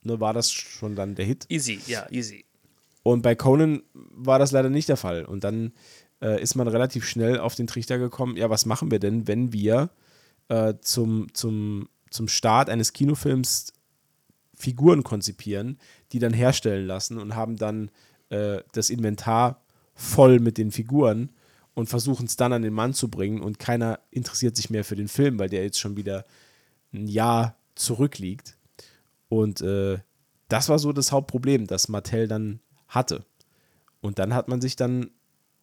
ne, 0.04 0.22
war 0.22 0.32
das 0.32 0.52
schon 0.52 0.96
dann 0.96 1.16
der 1.16 1.26
Hit. 1.26 1.46
Easy, 1.50 1.82
ja, 1.88 2.08
easy. 2.10 2.46
Und 3.04 3.22
bei 3.22 3.36
Conan 3.36 3.84
war 3.94 4.40
das 4.40 4.52
leider 4.52 4.70
nicht 4.70 4.88
der 4.88 4.98
Fall. 4.98 5.26
Und 5.26 5.44
dann 5.44 5.74
äh, 6.22 6.42
ist 6.42 6.56
man 6.56 6.68
relativ 6.68 7.06
schnell 7.06 7.40
auf 7.40 7.56
den 7.56 7.68
Trichter 7.68 7.98
gekommen, 7.98 8.38
ja, 8.38 8.50
was 8.50 8.66
machen 8.66 8.90
wir 8.90 9.00
denn, 9.00 9.28
wenn 9.28 9.52
wir 9.52 9.90
äh, 10.48 10.76
zum, 10.82 11.34
zum, 11.34 11.90
zum 12.10 12.28
Start 12.28 12.70
eines 12.70 12.94
Kinofilms 12.94 13.74
Figuren 14.56 15.04
konzipieren, 15.04 15.78
die 16.14 16.20
dann 16.20 16.34
herstellen 16.34 16.88
lassen 16.88 17.18
und 17.18 17.36
haben 17.36 17.58
dann 17.58 17.92
äh, 18.30 18.60
das 18.72 18.90
Inventar 18.90 19.62
voll 19.94 20.40
mit 20.40 20.58
den 20.58 20.72
Figuren 20.72 21.30
und 21.76 21.88
versuchen 21.88 22.26
es 22.26 22.38
dann 22.38 22.54
an 22.54 22.64
den 22.64 22.74
Mann 22.74 22.96
zu 22.96 23.10
bringen 23.10 23.42
und 23.42 23.60
keiner 23.60 24.00
interessiert 24.10 24.56
sich 24.56 24.72
mehr 24.72 24.84
für 24.84 24.96
den 24.96 25.08
Film, 25.08 25.38
weil 25.38 25.50
der 25.50 25.62
jetzt 25.64 25.80
schon 25.80 25.98
wieder 25.98 26.26
ein 26.94 27.08
Jahr 27.08 27.56
zurückliegt. 27.76 28.58
Und 29.30 29.62
äh, 29.62 30.00
das 30.48 30.70
war 30.70 30.80
so 30.80 30.92
das 30.94 31.12
Hauptproblem, 31.12 31.68
das 31.68 31.90
Mattel 31.90 32.28
dann 32.28 32.62
hatte. 32.88 33.24
Und 34.02 34.18
dann 34.20 34.34
hat 34.34 34.48
man 34.48 34.62
sich 34.62 34.76
dann 34.76 35.12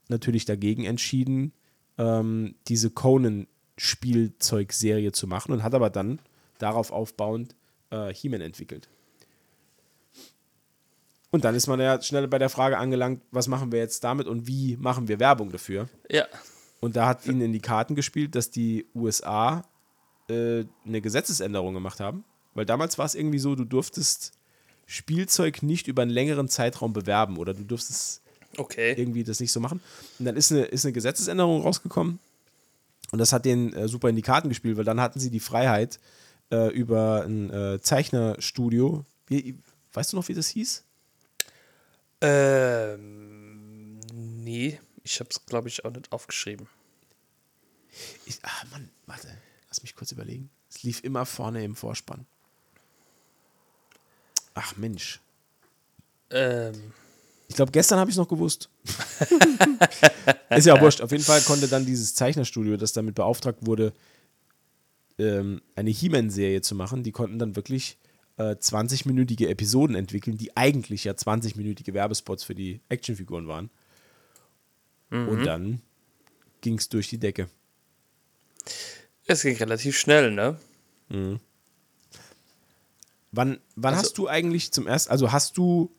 natürlich 0.09 0.44
dagegen 0.44 0.85
entschieden, 0.85 1.53
ähm, 1.96 2.55
diese 2.68 2.90
Conan-Spielzeugserie 2.90 5.12
zu 5.12 5.27
machen 5.27 5.53
und 5.53 5.62
hat 5.62 5.75
aber 5.75 5.88
dann 5.90 6.20
darauf 6.59 6.92
aufbauend 6.92 7.57
äh, 7.90 8.12
He-Man 8.12 8.42
entwickelt. 8.42 8.88
Und 11.33 11.45
dann 11.45 11.55
ist 11.55 11.66
man 11.66 11.81
ja 11.81 12.01
schnell 12.01 12.29
bei 12.29 12.38
der 12.38 12.51
Frage 12.51 12.79
angelangt, 12.79 13.23
was 13.31 13.49
machen 13.49 13.73
wir 13.73 13.81
jetzt 13.81 14.05
damit 14.05 14.29
und 14.29 14.47
wie 14.47 14.77
machen 14.77 15.09
wir 15.09 15.18
Werbung 15.18 15.51
dafür? 15.51 15.88
Ja. 16.09 16.27
Und 16.81 16.95
da 16.95 17.07
hat 17.07 17.27
ihnen 17.27 17.40
in 17.40 17.53
die 17.53 17.61
Karten 17.61 17.95
gespielt, 17.95 18.35
dass 18.35 18.51
die 18.51 18.87
USA 18.95 19.64
äh, 20.29 20.64
eine 20.87 21.01
Gesetzesänderung 21.01 21.75
gemacht 21.75 22.01
haben. 22.01 22.25
Weil 22.55 22.66
damals 22.66 22.99
war 22.99 23.07
es 23.07 23.14
irgendwie 23.14 23.38
so, 23.38 23.55
du 23.55 23.64
durftest 23.64 24.33
Spielzeug 24.87 25.62
nicht 25.62 25.88
über 25.88 26.03
einen 26.03 26.11
längeren 26.11 26.49
Zeitraum 26.49 26.92
bewerben 26.92 27.38
oder 27.38 27.55
du 27.55 27.64
durftest 27.64 28.23
Okay. 28.59 28.95
irgendwie 28.99 29.25
das 29.25 29.40
nicht 29.40 29.53
so 29.53 29.61
machen. 29.61 29.81
Und 30.18 30.27
dann 30.27 30.37
ist 30.37 30.53
eine, 30.53 30.62
ist 30.62 30.85
eine 30.85 30.92
Gesetzesänderung 30.92 31.62
rausgekommen 31.62 32.18
und 33.12 33.18
das 33.18 33.33
hat 33.33 33.45
denen 33.45 33.73
äh, 33.75 33.88
super 33.88 34.09
in 34.09 34.16
die 34.16 34.23
Karten 34.23 34.49
gespielt, 34.49 34.77
weil 34.77 34.85
dann 34.85 35.01
hatten 35.01 35.21
sie 35.21 35.31
die 35.31 35.40
Freiheit 35.40 36.01
äh, 36.51 36.68
über 36.73 37.25
ein 37.25 37.51
äh, 37.51 37.81
Zeichnerstudio. 37.81 39.05
Wie, 39.27 39.59
weißt 39.92 40.12
du 40.12 40.16
noch, 40.16 40.29
wie 40.29 40.35
das 40.35 40.49
hieß? 40.49 40.85
Ähm, 42.23 43.99
nee, 44.15 44.79
ich 45.03 45.19
habe 45.21 45.29
es, 45.31 45.45
glaube 45.45 45.69
ich, 45.69 45.85
auch 45.85 45.91
nicht 45.91 46.11
aufgeschrieben. 46.13 46.69
Ich, 48.25 48.39
ah, 48.43 48.65
Mann, 48.71 48.89
warte, 49.07 49.29
lass 49.69 49.83
mich 49.83 49.95
kurz 49.95 50.13
überlegen. 50.13 50.49
Es 50.71 50.83
lief 50.83 51.03
immer 51.05 51.27
vorne 51.27 51.65
im 51.65 51.75
Vorspann. 51.77 52.25
Ach 54.55 54.77
Mensch. 54.77 55.21
Ähm, 56.31 56.93
Ich 57.49 57.57
glaube, 57.57 57.73
gestern 57.73 57.99
habe 57.99 58.11
ich 58.11 58.15
es 58.15 58.19
noch 58.19 58.29
gewusst. 58.29 58.71
Ist 60.51 60.67
ja 60.67 60.75
auch 60.75 60.81
wurscht. 60.81 61.01
Auf 61.01 61.11
jeden 61.11 61.25
Fall 61.25 61.41
konnte 61.43 61.69
dann 61.69 61.85
dieses 61.85 62.15
Zeichnerstudio, 62.15 62.77
das 62.77 62.93
damit 62.93 63.15
beauftragt 63.15 63.59
wurde, 63.67 63.93
ähm, 65.19 65.61
eine 65.75 65.91
He-Man-Serie 65.91 66.63
zu 66.63 66.75
machen, 66.75 67.03
die 67.03 67.13
konnten 67.13 67.39
dann 67.39 67.57
wirklich 67.57 67.99
äh, 68.37 68.53
20-minütige 68.55 69.49
Episoden 69.49 69.97
entwickeln, 69.97 70.38
die 70.38 70.57
eigentlich 70.57 71.05
ja 71.05 71.12
20-minütige 71.12 71.95
Werbespots 71.95 72.45
für 72.45 72.55
die 72.55 72.81
Actionfiguren 72.88 73.47
waren. 73.49 73.71
Und 75.29 75.45
dann 75.45 75.83
ging 76.62 76.79
es 76.79 76.88
durch 76.88 77.09
die 77.09 77.18
Decke. 77.18 77.49
es 79.27 79.42
ging 79.42 79.57
relativ 79.57 79.99
schnell, 79.99 80.31
ne? 80.31 80.57
Wann, 83.33 83.59
wann 83.77 83.97
hast 83.97 84.16
du 84.18 84.29
eigentlich 84.29 84.73
zum 84.73 84.87
ersten, 84.87 85.11
also 85.11 85.33
hast 85.33 85.57
du 85.57 85.90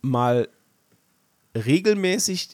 mal 0.00 0.48
regelmäßig 1.54 2.50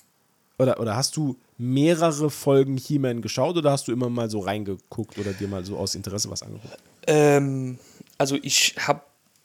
oder, 0.59 0.81
oder 0.81 0.97
hast 0.97 1.17
du 1.17 1.37
mehrere 1.57 2.31
Folgen 2.31 2.77
He-Man 2.77 3.23
geschaut 3.23 3.57
oder 3.57 3.71
hast 3.73 3.89
du 3.89 3.93
immer 3.93 4.09
mal 4.09 4.31
so 4.31 4.41
reingeguckt 4.41 5.19
oder 5.19 5.33
dir 5.33 5.49
mal 5.49 5.65
so 5.65 5.77
aus 5.77 5.95
Interesse 5.95 6.31
was 6.31 6.43
angeguckt? 6.43 6.79
Ähm, 7.07 7.79
also 8.19 8.37
ich 8.43 8.75
habe 8.79 9.03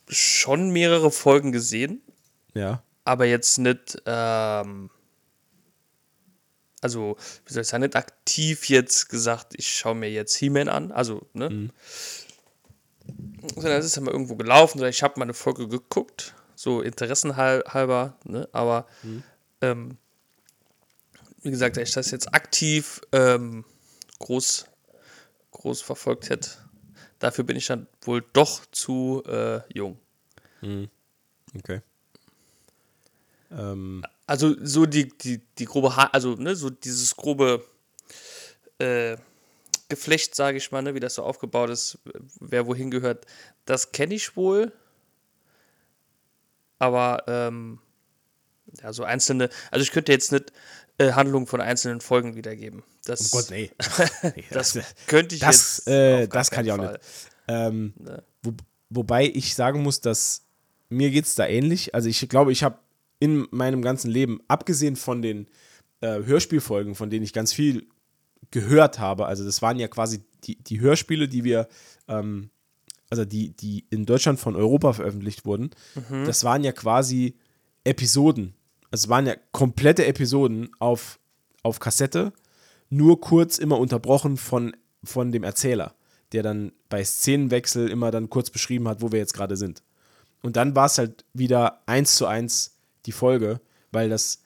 schon 0.09 0.71
mehrere 0.71 1.11
Folgen 1.11 1.51
gesehen, 1.51 2.01
Ja. 2.53 2.83
aber 3.05 3.25
jetzt 3.25 3.57
nicht, 3.59 4.01
ähm, 4.05 4.89
also 6.81 7.15
wie 7.45 7.53
soll 7.53 7.61
ich 7.61 7.67
sagen, 7.69 7.83
nicht 7.83 7.95
aktiv 7.95 8.67
jetzt 8.69 9.07
gesagt, 9.09 9.53
ich 9.55 9.71
schaue 9.71 9.95
mir 9.95 10.11
jetzt 10.11 10.35
He-Man 10.35 10.67
an, 10.67 10.91
also, 10.91 11.25
ne? 11.33 11.69
Sondern 13.55 13.79
es 13.79 13.85
ist 13.85 13.95
ja 13.95 14.01
mal 14.01 14.11
irgendwo 14.11 14.35
gelaufen, 14.35 14.79
oder 14.79 14.89
ich 14.89 15.03
habe 15.03 15.19
mal 15.19 15.23
eine 15.25 15.33
Folge 15.33 15.67
geguckt, 15.67 16.33
so 16.55 16.81
interessenhalber, 16.81 18.17
ne? 18.25 18.49
Aber, 18.51 18.85
ähm, 19.61 19.97
wie 21.41 21.51
gesagt, 21.51 21.75
wenn 21.75 21.83
ich 21.83 21.91
das 21.91 22.11
jetzt 22.11 22.33
aktiv 22.33 23.01
ähm, 23.11 23.65
groß, 24.19 24.65
groß 25.51 25.81
verfolgt 25.81 26.29
hätte, 26.29 26.49
dafür 27.23 27.45
bin 27.45 27.55
ich 27.55 27.67
dann 27.67 27.87
wohl 28.01 28.23
doch 28.33 28.65
zu 28.71 29.23
äh, 29.25 29.61
jung. 29.73 29.97
Okay. 31.57 31.81
Ähm, 33.51 34.03
Also 34.27 34.55
so 34.61 34.85
die, 34.85 35.09
die, 35.17 35.39
die 35.57 35.65
grobe, 35.65 35.95
ha 35.95 36.09
also 36.11 36.35
ne, 36.35 36.55
so 36.55 36.69
dieses 36.69 37.15
grobe 37.15 37.65
äh, 38.79 39.15
Geflecht, 39.87 40.35
sage 40.35 40.57
ich 40.57 40.71
mal, 40.71 40.81
ne, 40.81 40.95
wie 40.95 40.99
das 40.99 41.15
so 41.15 41.23
aufgebaut 41.23 41.69
ist, 41.69 41.99
wer 42.39 42.67
wohin 42.67 42.91
gehört, 42.91 43.25
das 43.65 43.91
kenne 43.91 44.15
ich 44.15 44.35
wohl. 44.35 44.73
Aber 46.79 47.23
ähm, 47.27 47.79
ja, 48.81 48.91
so 48.91 49.03
einzelne, 49.03 49.49
also 49.71 49.83
ich 49.83 49.91
könnte 49.91 50.11
jetzt 50.11 50.31
nicht 50.33 50.51
äh, 50.97 51.13
Handlungen 51.13 51.47
von 51.47 51.61
einzelnen 51.61 52.01
Folgen 52.01 52.35
wiedergeben. 52.35 52.83
Das, 53.05 53.33
oh 53.33 53.37
Gott, 53.37 53.49
nee. 53.49 53.71
das 54.51 54.77
könnte 55.07 55.35
ich 55.35 55.41
das, 55.41 55.83
jetzt. 55.85 55.87
äh, 55.87 56.27
das 56.27 56.51
kann 56.51 56.65
ich 56.65 56.71
auch 56.71 56.77
Fall. 56.77 56.93
nicht. 56.93 57.01
Ähm, 57.47 57.93
wo, 58.41 58.53
wobei 58.89 59.25
ich 59.25 59.55
sagen 59.55 59.81
muss, 59.81 60.01
dass 60.01 60.43
mir 60.89 61.09
geht 61.09 61.25
es 61.25 61.35
da 61.35 61.47
ähnlich. 61.47 61.95
Also 61.95 62.09
ich 62.09 62.27
glaube, 62.29 62.51
ich 62.51 62.63
habe 62.63 62.77
in 63.19 63.47
meinem 63.51 63.81
ganzen 63.81 64.11
Leben, 64.11 64.41
abgesehen 64.47 64.95
von 64.95 65.21
den 65.21 65.47
äh, 66.01 66.23
Hörspielfolgen, 66.23 66.95
von 66.95 67.09
denen 67.09 67.23
ich 67.23 67.33
ganz 67.33 67.53
viel 67.53 67.87
gehört 68.51 68.99
habe, 68.99 69.25
also 69.25 69.43
das 69.43 69.61
waren 69.61 69.79
ja 69.79 69.87
quasi 69.87 70.21
die, 70.43 70.61
die 70.61 70.79
Hörspiele, 70.79 71.27
die 71.27 71.43
wir, 71.43 71.67
ähm, 72.07 72.49
also 73.09 73.25
die, 73.25 73.49
die 73.55 73.85
in 73.89 74.05
Deutschland 74.05 74.39
von 74.39 74.55
Europa 74.55 74.93
veröffentlicht 74.93 75.45
wurden, 75.45 75.71
das 76.25 76.43
waren 76.43 76.63
ja 76.63 76.71
quasi 76.71 77.35
Episoden. 77.83 78.53
Es 78.93 79.09
waren 79.09 79.25
ja 79.25 79.35
komplette 79.51 80.05
Episoden 80.05 80.69
auf, 80.77 81.19
auf 81.63 81.79
Kassette, 81.79 82.31
nur 82.91 83.19
kurz 83.19 83.57
immer 83.57 83.79
unterbrochen 83.79 84.37
von, 84.37 84.77
von 85.03 85.31
dem 85.31 85.43
Erzähler, 85.43 85.95
der 86.31 86.43
dann 86.43 86.73
bei 86.89 87.03
Szenenwechsel 87.03 87.89
immer 87.89 88.11
dann 88.11 88.29
kurz 88.29 88.51
beschrieben 88.51 88.87
hat, 88.87 89.01
wo 89.01 89.11
wir 89.11 89.17
jetzt 89.17 89.33
gerade 89.33 89.57
sind. 89.57 89.81
Und 90.43 90.57
dann 90.57 90.75
war 90.75 90.85
es 90.85 90.99
halt 90.99 91.25
wieder 91.33 91.81
eins 91.87 92.17
zu 92.17 92.27
eins 92.27 92.77
die 93.07 93.13
Folge, 93.13 93.61
weil 93.91 94.09
das 94.09 94.43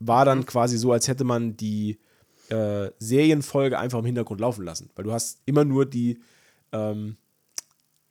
war 0.00 0.24
dann 0.24 0.44
quasi 0.44 0.76
so, 0.76 0.90
als 0.90 1.06
hätte 1.06 1.22
man 1.22 1.56
die 1.56 2.00
äh, 2.48 2.90
Serienfolge 2.98 3.78
einfach 3.78 4.00
im 4.00 4.06
Hintergrund 4.06 4.40
laufen 4.40 4.64
lassen. 4.64 4.90
Weil 4.96 5.04
du 5.04 5.12
hast 5.12 5.38
immer 5.46 5.64
nur 5.64 5.86
die, 5.86 6.18
ähm, 6.72 7.16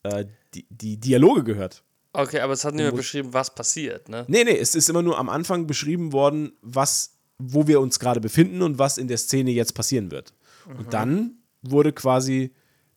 äh, 0.04 0.24
die, 0.54 0.66
die 0.70 0.96
Dialoge 0.96 1.44
gehört. 1.44 1.84
Okay, 2.14 2.40
aber 2.40 2.54
es 2.54 2.66
hat 2.66 2.74
muss- 2.74 2.92
beschrieben, 2.94 3.34
was 3.34 3.54
passiert, 3.54 4.10
ne? 4.10 4.26
Nee, 4.28 4.44
nee, 4.44 4.58
es 4.58 4.76
ist 4.76 4.90
immer 4.90 5.02
nur 5.02 5.18
am 5.18 5.30
Anfang 5.30 5.68
beschrieben 5.68 6.14
worden, 6.14 6.54
was, 6.62 7.18
wo 7.38 7.68
wir 7.68 7.80
uns 7.80 8.00
gerade 8.00 8.20
befinden 8.20 8.62
und 8.62 8.80
was 8.80 8.98
in 8.98 9.08
der 9.08 9.18
Szene 9.18 9.52
jetzt 9.52 9.74
passieren 9.74 10.12
wird. 10.12 10.34
Und 10.78 10.94
dann 10.94 11.38
wurde 11.62 11.94
quasi 11.94 12.54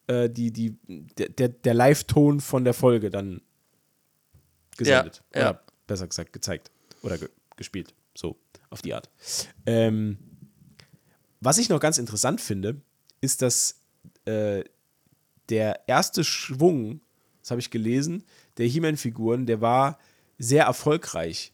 äh, 0.06 0.28
die, 0.28 0.52
die, 0.52 0.76
der, 1.18 1.28
der, 1.28 1.48
der 1.50 1.74
Live-Ton 1.74 2.40
von 2.40 2.64
der 2.64 2.74
Folge 2.74 3.10
dann 3.10 3.42
gesendet. 4.76 5.22
Ja, 5.34 5.40
ja. 5.40 5.50
Oder 5.50 5.62
besser 5.86 6.06
gesagt 6.08 6.32
gezeigt. 6.32 6.70
Oder 7.02 7.18
ge 7.18 7.28
gespielt. 7.56 7.94
So, 8.14 8.36
auf 8.70 8.80
die 8.80 8.94
Art. 8.94 9.10
Ähm, 9.66 10.16
was 11.40 11.58
ich 11.58 11.68
noch 11.68 11.78
ganz 11.78 11.98
interessant 11.98 12.40
finde, 12.40 12.80
ist, 13.20 13.42
dass 13.42 13.82
äh, 14.24 14.64
der 15.48 15.86
erste 15.88 16.24
Schwung, 16.24 17.00
das 17.42 17.50
habe 17.50 17.60
ich 17.60 17.70
gelesen, 17.70 18.24
der 18.60 18.68
He-Man-Figuren, 18.68 19.46
der 19.46 19.60
war 19.60 19.98
sehr 20.38 20.64
erfolgreich. 20.64 21.52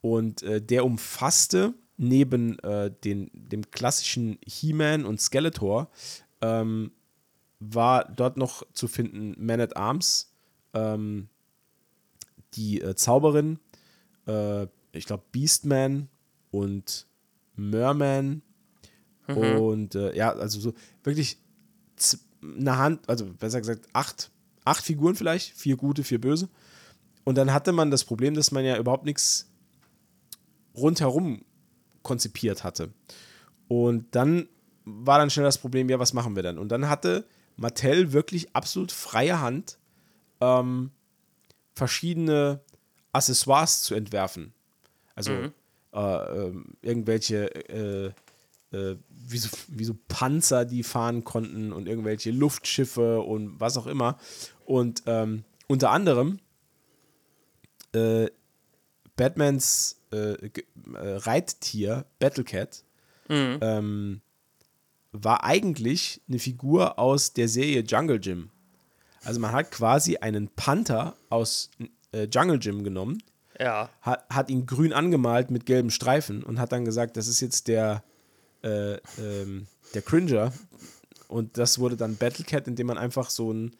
Und 0.00 0.42
äh, 0.42 0.62
der 0.62 0.84
umfasste 0.84 1.74
neben 1.98 2.58
äh, 2.60 2.90
den, 3.04 3.30
dem 3.32 3.70
klassischen 3.70 4.38
He-Man 4.46 5.04
und 5.04 5.20
Skeletor, 5.20 5.90
ähm, 6.40 6.92
war 7.58 8.04
dort 8.04 8.36
noch 8.36 8.62
zu 8.72 8.86
finden 8.86 9.34
Man 9.38 9.60
at 9.60 9.76
Arms, 9.76 10.30
ähm, 10.74 11.28
die 12.54 12.80
äh, 12.80 12.94
Zauberin, 12.94 13.58
äh, 14.26 14.66
ich 14.92 15.06
glaube 15.06 15.24
Beastman 15.32 16.08
und 16.50 17.06
Merman 17.54 18.42
und 19.26 19.94
äh, 19.94 20.14
ja, 20.14 20.32
also 20.32 20.60
so 20.60 20.74
wirklich 21.02 21.38
eine 22.42 22.76
Hand, 22.76 23.08
also 23.08 23.24
besser 23.24 23.60
gesagt 23.60 23.88
acht, 23.92 24.30
acht 24.66 24.84
Figuren 24.84 25.14
vielleicht, 25.14 25.52
vier 25.56 25.76
gute, 25.76 26.04
vier 26.04 26.20
böse. 26.20 26.48
Und 27.24 27.38
dann 27.38 27.52
hatte 27.52 27.72
man 27.72 27.90
das 27.90 28.04
Problem, 28.04 28.34
dass 28.34 28.52
man 28.52 28.64
ja 28.64 28.76
überhaupt 28.76 29.04
nichts 29.04 29.50
rundherum 30.76 31.44
konzipiert 32.02 32.62
hatte. 32.64 32.92
Und 33.68 34.14
dann 34.14 34.48
war 34.84 35.18
dann 35.18 35.30
schnell 35.30 35.44
das 35.44 35.58
Problem, 35.58 35.88
ja, 35.88 35.98
was 35.98 36.12
machen 36.12 36.36
wir 36.36 36.42
dann? 36.42 36.58
Und 36.58 36.68
dann 36.70 36.88
hatte 36.88 37.26
Mattel 37.56 38.12
wirklich 38.12 38.54
absolut 38.54 38.92
freie 38.92 39.40
Hand, 39.40 39.78
ähm, 40.40 40.90
verschiedene 41.74 42.60
Accessoires 43.12 43.82
zu 43.82 43.94
entwerfen. 43.94 44.52
Also 45.14 45.32
äh, 45.32 45.98
ähm, 45.98 46.76
irgendwelche 46.82 47.54
äh, 47.68 48.12
äh, 48.72 48.96
wie, 49.08 49.38
so, 49.38 49.48
wie 49.68 49.84
so 49.84 49.94
Panzer, 50.08 50.64
die 50.64 50.82
fahren 50.82 51.24
konnten 51.24 51.72
und 51.72 51.86
irgendwelche 51.88 52.30
Luftschiffe 52.30 53.20
und 53.20 53.58
was 53.60 53.76
auch 53.76 53.86
immer. 53.86 54.18
Und 54.64 55.02
ähm, 55.06 55.44
unter 55.68 55.90
anderem 55.90 56.38
äh, 57.92 58.26
Batmans 59.16 60.00
äh, 60.12 60.32
äh, 60.34 60.50
Reittier, 60.94 62.04
Battlecat, 62.18 62.84
ähm, 63.28 64.20
war 65.10 65.42
eigentlich 65.42 66.20
eine 66.28 66.38
Figur 66.38 66.98
aus 66.98 67.32
der 67.32 67.48
Serie 67.48 67.80
Jungle 67.80 68.20
Gym. 68.20 68.50
Also 69.24 69.40
man 69.40 69.50
hat 69.52 69.72
quasi 69.72 70.18
einen 70.18 70.48
Panther 70.50 71.16
aus 71.28 71.70
äh, 72.12 72.28
Jungle 72.30 72.58
Gym 72.60 72.84
genommen, 72.84 73.20
Ja. 73.58 73.88
hat, 74.02 74.26
hat 74.30 74.50
ihn 74.50 74.66
grün 74.66 74.92
angemalt 74.92 75.50
mit 75.50 75.66
gelben 75.66 75.90
Streifen 75.90 76.44
und 76.44 76.60
hat 76.60 76.70
dann 76.70 76.84
gesagt, 76.84 77.16
das 77.16 77.26
ist 77.26 77.40
jetzt 77.40 77.66
der, 77.66 78.04
äh, 78.66 79.00
ähm, 79.18 79.66
der 79.94 80.02
Cringer. 80.02 80.52
Und 81.28 81.58
das 81.58 81.78
wurde 81.78 81.96
dann 81.96 82.16
Battlecat, 82.16 82.66
indem 82.68 82.88
man 82.88 82.98
einfach 82.98 83.30
so 83.30 83.52
ein 83.52 83.74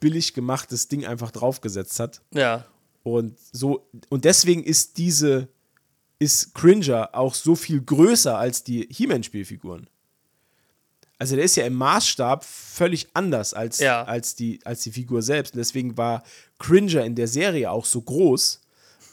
billig 0.00 0.34
gemachtes 0.34 0.88
Ding 0.88 1.04
einfach 1.06 1.30
draufgesetzt 1.30 1.98
hat. 2.00 2.20
Ja. 2.32 2.66
Und 3.02 3.38
so, 3.52 3.86
und 4.08 4.24
deswegen 4.24 4.62
ist 4.64 4.98
diese, 4.98 5.48
ist 6.18 6.54
Cringer 6.54 7.10
auch 7.12 7.34
so 7.34 7.54
viel 7.54 7.80
größer 7.82 8.38
als 8.38 8.64
die 8.64 8.88
He-Man-Spielfiguren. 8.90 9.88
Also 11.18 11.36
der 11.36 11.44
ist 11.44 11.56
ja 11.56 11.64
im 11.64 11.74
Maßstab 11.74 12.44
völlig 12.44 13.08
anders 13.14 13.54
als, 13.54 13.78
Ja. 13.78 14.04
als, 14.04 14.34
die, 14.34 14.58
als 14.64 14.82
die 14.82 14.90
Figur 14.92 15.22
selbst. 15.22 15.54
Und 15.54 15.58
deswegen 15.58 15.96
war 15.96 16.22
Cringer 16.58 17.04
in 17.04 17.14
der 17.14 17.28
Serie 17.28 17.70
auch 17.70 17.84
so 17.84 18.00
groß, 18.02 18.60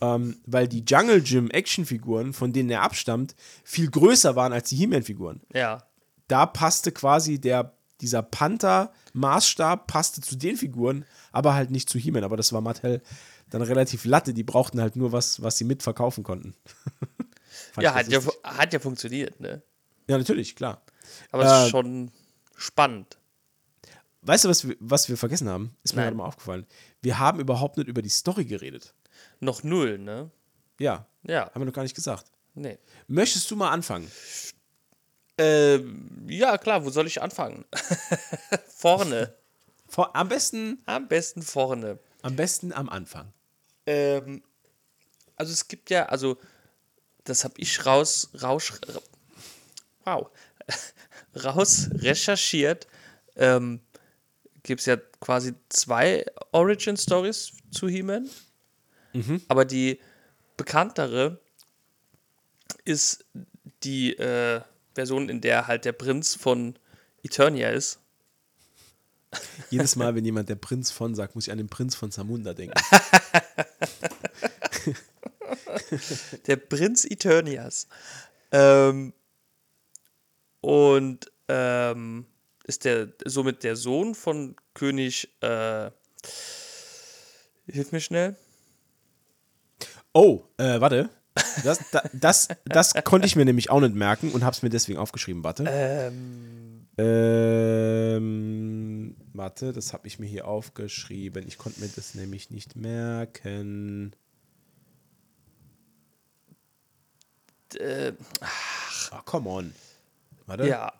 ähm, 0.01 0.37
weil 0.45 0.67
die 0.67 0.83
Jungle 0.87 1.21
Gym 1.21 1.49
Actionfiguren, 1.51 2.33
von 2.33 2.51
denen 2.53 2.69
er 2.69 2.81
abstammt, 2.81 3.35
viel 3.63 3.89
größer 3.89 4.35
waren 4.35 4.51
als 4.53 4.69
die 4.69 4.75
He-Man-Figuren 4.77 5.41
Ja. 5.53 5.83
da 6.27 6.45
passte 6.45 6.91
quasi 6.91 7.39
der, 7.39 7.75
dieser 8.01 8.23
Panther-Maßstab 8.23 9.87
passte 9.87 10.21
zu 10.21 10.35
den 10.35 10.57
Figuren, 10.57 11.05
aber 11.31 11.53
halt 11.53 11.71
nicht 11.71 11.89
zu 11.89 11.99
He-Man. 11.99 12.23
Aber 12.23 12.37
das 12.37 12.51
war 12.53 12.61
Mattel 12.61 13.01
dann 13.49 13.61
relativ 13.61 14.05
latte. 14.05 14.33
Die 14.33 14.43
brauchten 14.43 14.81
halt 14.81 14.95
nur 14.95 15.11
was, 15.11 15.41
was 15.43 15.57
sie 15.57 15.65
mitverkaufen 15.65 16.23
konnten. 16.23 16.55
Ja, 17.79 17.93
hat 17.93 18.07
ja, 18.09 18.19
hat 18.43 18.73
ja 18.73 18.79
funktioniert, 18.79 19.39
ne? 19.39 19.61
ja, 20.07 20.17
natürlich, 20.17 20.55
klar. 20.55 20.81
Aber 21.31 21.43
es 21.45 21.51
Äh, 21.51 21.63
ist 21.65 21.69
schon 21.71 22.11
spannend. 22.55 23.17
Weißt 24.23 24.43
du, 24.45 24.49
was 24.49 24.67
wir, 24.67 24.75
was 24.79 25.07
wir 25.09 25.15
vergessen 25.17 25.47
haben? 25.49 25.75
Ist 25.83 25.93
mir 25.93 25.97
Nein. 26.01 26.07
gerade 26.07 26.17
mal 26.17 26.25
aufgefallen. 26.25 26.65
Wir 27.01 27.19
haben 27.19 27.39
überhaupt 27.39 27.77
nicht 27.77 27.87
über 27.87 28.01
die 28.01 28.09
Story 28.09 28.45
geredet. 28.45 28.93
Noch 29.41 29.63
null, 29.63 29.97
ne? 29.97 30.31
Ja, 30.79 31.05
Ja. 31.23 31.51
haben 31.53 31.61
wir 31.61 31.65
noch 31.65 31.73
gar 31.73 31.83
nicht 31.83 31.95
gesagt. 31.95 32.25
Nee. 32.53 32.77
Möchtest 33.07 33.49
du 33.51 33.55
mal 33.55 33.71
anfangen? 33.71 34.09
Ähm, 35.37 36.25
ja, 36.29 36.57
klar, 36.57 36.85
wo 36.85 36.89
soll 36.89 37.07
ich 37.07 37.21
anfangen? 37.21 37.65
vorne. 38.77 39.35
Vor, 39.87 40.15
am 40.15 40.29
besten, 40.29 40.81
Am 40.85 41.07
besten 41.07 41.41
vorne. 41.41 41.99
Am 42.21 42.35
besten 42.35 42.71
am 42.71 42.87
Anfang. 42.89 43.33
Ähm, 43.85 44.43
also 45.35 45.51
es 45.51 45.67
gibt 45.67 45.89
ja, 45.89 46.05
also 46.05 46.37
das 47.23 47.43
habe 47.43 47.55
ich 47.57 47.85
raus, 47.85 48.29
raus, 48.41 48.73
wow, 50.05 50.29
raus 51.43 51.89
recherchiert. 51.95 52.87
Ähm, 53.35 53.81
gibt 54.63 54.81
es 54.81 54.85
ja 54.85 54.97
quasi 55.19 55.53
zwei 55.69 56.25
Origin 56.51 56.95
Stories 56.95 57.53
zu 57.71 57.87
He-Man. 57.87 58.29
Aber 59.47 59.65
die 59.65 59.99
bekanntere 60.57 61.39
ist 62.85 63.25
die 63.83 64.13
äh, 64.17 64.61
Version, 64.95 65.29
in 65.29 65.41
der 65.41 65.67
halt 65.67 65.85
der 65.85 65.93
Prinz 65.93 66.35
von 66.35 66.75
Eternia 67.23 67.69
ist. 67.69 67.99
Jedes 69.69 69.95
Mal, 69.95 70.15
wenn 70.15 70.25
jemand 70.25 70.49
der 70.49 70.55
Prinz 70.55 70.91
von 70.91 71.15
sagt, 71.15 71.35
muss 71.35 71.47
ich 71.47 71.51
an 71.51 71.57
den 71.57 71.69
Prinz 71.69 71.95
von 71.95 72.11
Zamunda 72.11 72.53
denken. 72.53 72.79
Der 76.47 76.55
Prinz 76.55 77.05
Eternias. 77.05 77.87
Ähm, 78.51 79.13
und 80.61 81.31
ähm, 81.47 82.25
ist 82.65 82.85
der 82.85 83.13
somit 83.25 83.63
der 83.63 83.75
Sohn 83.75 84.15
von 84.15 84.55
König. 84.73 85.29
Äh, 85.41 85.91
hilf 87.67 87.91
mir 87.91 87.99
schnell. 87.99 88.37
Oh, 90.13 90.43
äh, 90.57 90.81
warte. 90.81 91.09
Das, 91.63 91.79
da, 91.91 92.03
das, 92.13 92.49
das 92.65 92.93
konnte 93.05 93.25
ich 93.25 93.35
mir 93.37 93.45
nämlich 93.45 93.69
auch 93.69 93.79
nicht 93.79 93.95
merken 93.95 94.31
und 94.31 94.43
habe 94.43 94.53
es 94.53 94.61
mir 94.63 94.69
deswegen 94.69 94.99
aufgeschrieben. 94.99 95.43
Warte. 95.45 95.63
Ähm, 95.67 96.87
Ähm, 96.97 99.15
warte, 99.33 99.71
das 99.71 99.93
habe 99.93 100.07
ich 100.07 100.19
mir 100.19 100.25
hier 100.27 100.45
aufgeschrieben. 100.47 101.47
Ich 101.47 101.57
konnte 101.57 101.79
mir 101.79 101.87
das 101.87 102.15
nämlich 102.15 102.49
nicht 102.51 102.75
merken. 102.75 104.13
äh, 107.75 108.11
Ach, 108.41 109.23
come 109.25 109.49
on. 109.49 109.73
Warte. 110.45 110.67
ja. 110.67 110.91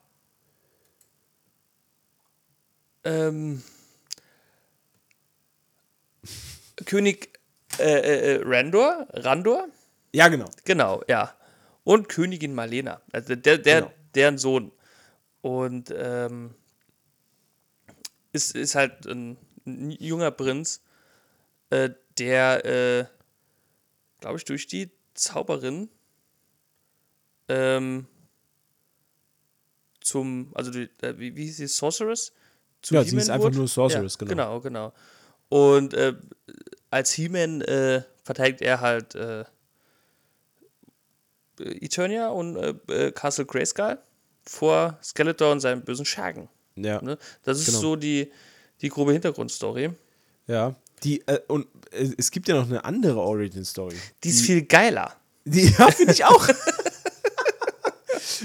Ähm, 3.03 3.61
König 6.85 7.37
äh, 7.79 7.83
äh, 7.83 8.35
äh, 8.35 8.41
Randor, 8.43 9.07
Randor, 9.11 9.67
Ja, 10.13 10.27
genau. 10.27 10.49
genau, 10.65 11.01
ja. 11.07 11.33
Und 11.83 12.09
Königin 12.09 12.53
Marlena, 12.53 13.01
also 13.11 13.35
der, 13.35 13.57
der, 13.57 13.81
Genau. 13.81 13.93
deren 14.13 14.37
Sohn. 14.37 14.71
Und 15.41 15.91
ähm, 15.95 16.53
ist, 18.33 18.55
ist 18.55 18.75
halt 18.75 19.05
ein, 19.07 19.37
ein 19.65 19.91
junger 19.91 20.31
Prinz, 20.31 20.81
äh, 21.71 21.89
der, 22.19 22.65
äh, 22.65 23.05
glaube 24.19 24.37
ich, 24.37 24.45
durch 24.45 24.67
die 24.67 24.91
Zauberin 25.15 25.89
ähm, 27.47 28.07
zum, 30.01 30.51
also 30.53 30.71
die, 30.71 30.89
äh, 31.01 31.17
wie, 31.17 31.35
wie 31.35 31.45
hieß 31.45 31.57
sie, 31.57 31.67
Sorceress? 31.67 32.31
Zu 32.81 32.95
Ja, 32.95 33.03
sie 33.03 33.09
He-Man 33.09 33.21
ist 33.23 33.29
einfach 33.29 33.45
wurde? 33.45 33.57
nur 33.57 33.67
Sorceress, 33.67 34.17
ja, 34.19 34.27
genau. 34.27 34.59
Genau, 34.59 34.91
genau. 35.49 35.77
Und 35.77 35.93
äh, 35.93 36.13
als 36.91 37.11
He-Man 37.13 37.61
äh, 37.61 38.03
verteidigt 38.23 38.61
er 38.61 38.79
halt 38.81 39.15
äh, 39.15 39.43
Eternia 41.59 42.29
und 42.29 42.55
äh, 42.55 42.73
äh, 43.07 43.11
Castle 43.11 43.45
Grayskull 43.45 43.97
vor 44.43 44.97
Skeletor 45.03 45.51
und 45.51 45.59
seinen 45.59 45.83
bösen 45.83 46.05
Schergen. 46.05 46.49
Ja. 46.75 47.01
Ne? 47.01 47.17
Das 47.43 47.59
ist 47.59 47.67
Genau. 47.67 47.79
so 47.79 47.95
die, 47.95 48.31
die 48.81 48.89
grobe 48.89 49.13
Hintergrundstory. 49.13 49.91
Ja. 50.47 50.75
Die, 51.03 51.21
äh, 51.27 51.39
und 51.47 51.67
äh, 51.91 52.09
es 52.17 52.31
gibt 52.31 52.47
ja 52.47 52.55
noch 52.55 52.67
eine 52.67 52.83
andere 52.85 53.19
Origin-Story. 53.19 53.95
Die 54.23 54.29
ist 54.29 54.41
viel 54.41 54.63
geiler. 54.63 55.15
Die 55.45 55.69
ja, 55.77 55.89
finde 55.91 56.13
ich 56.13 56.25
auch. 56.25 56.47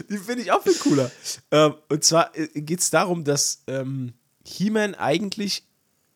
die 0.08 0.18
finde 0.18 0.42
ich 0.42 0.52
auch 0.52 0.62
viel 0.62 0.74
cooler. 0.74 1.10
Ähm, 1.50 1.74
und 1.88 2.04
zwar 2.04 2.30
geht 2.54 2.80
es 2.80 2.90
darum, 2.90 3.24
dass 3.24 3.62
ähm, 3.66 4.12
He-Man 4.44 4.94
eigentlich 4.94 5.65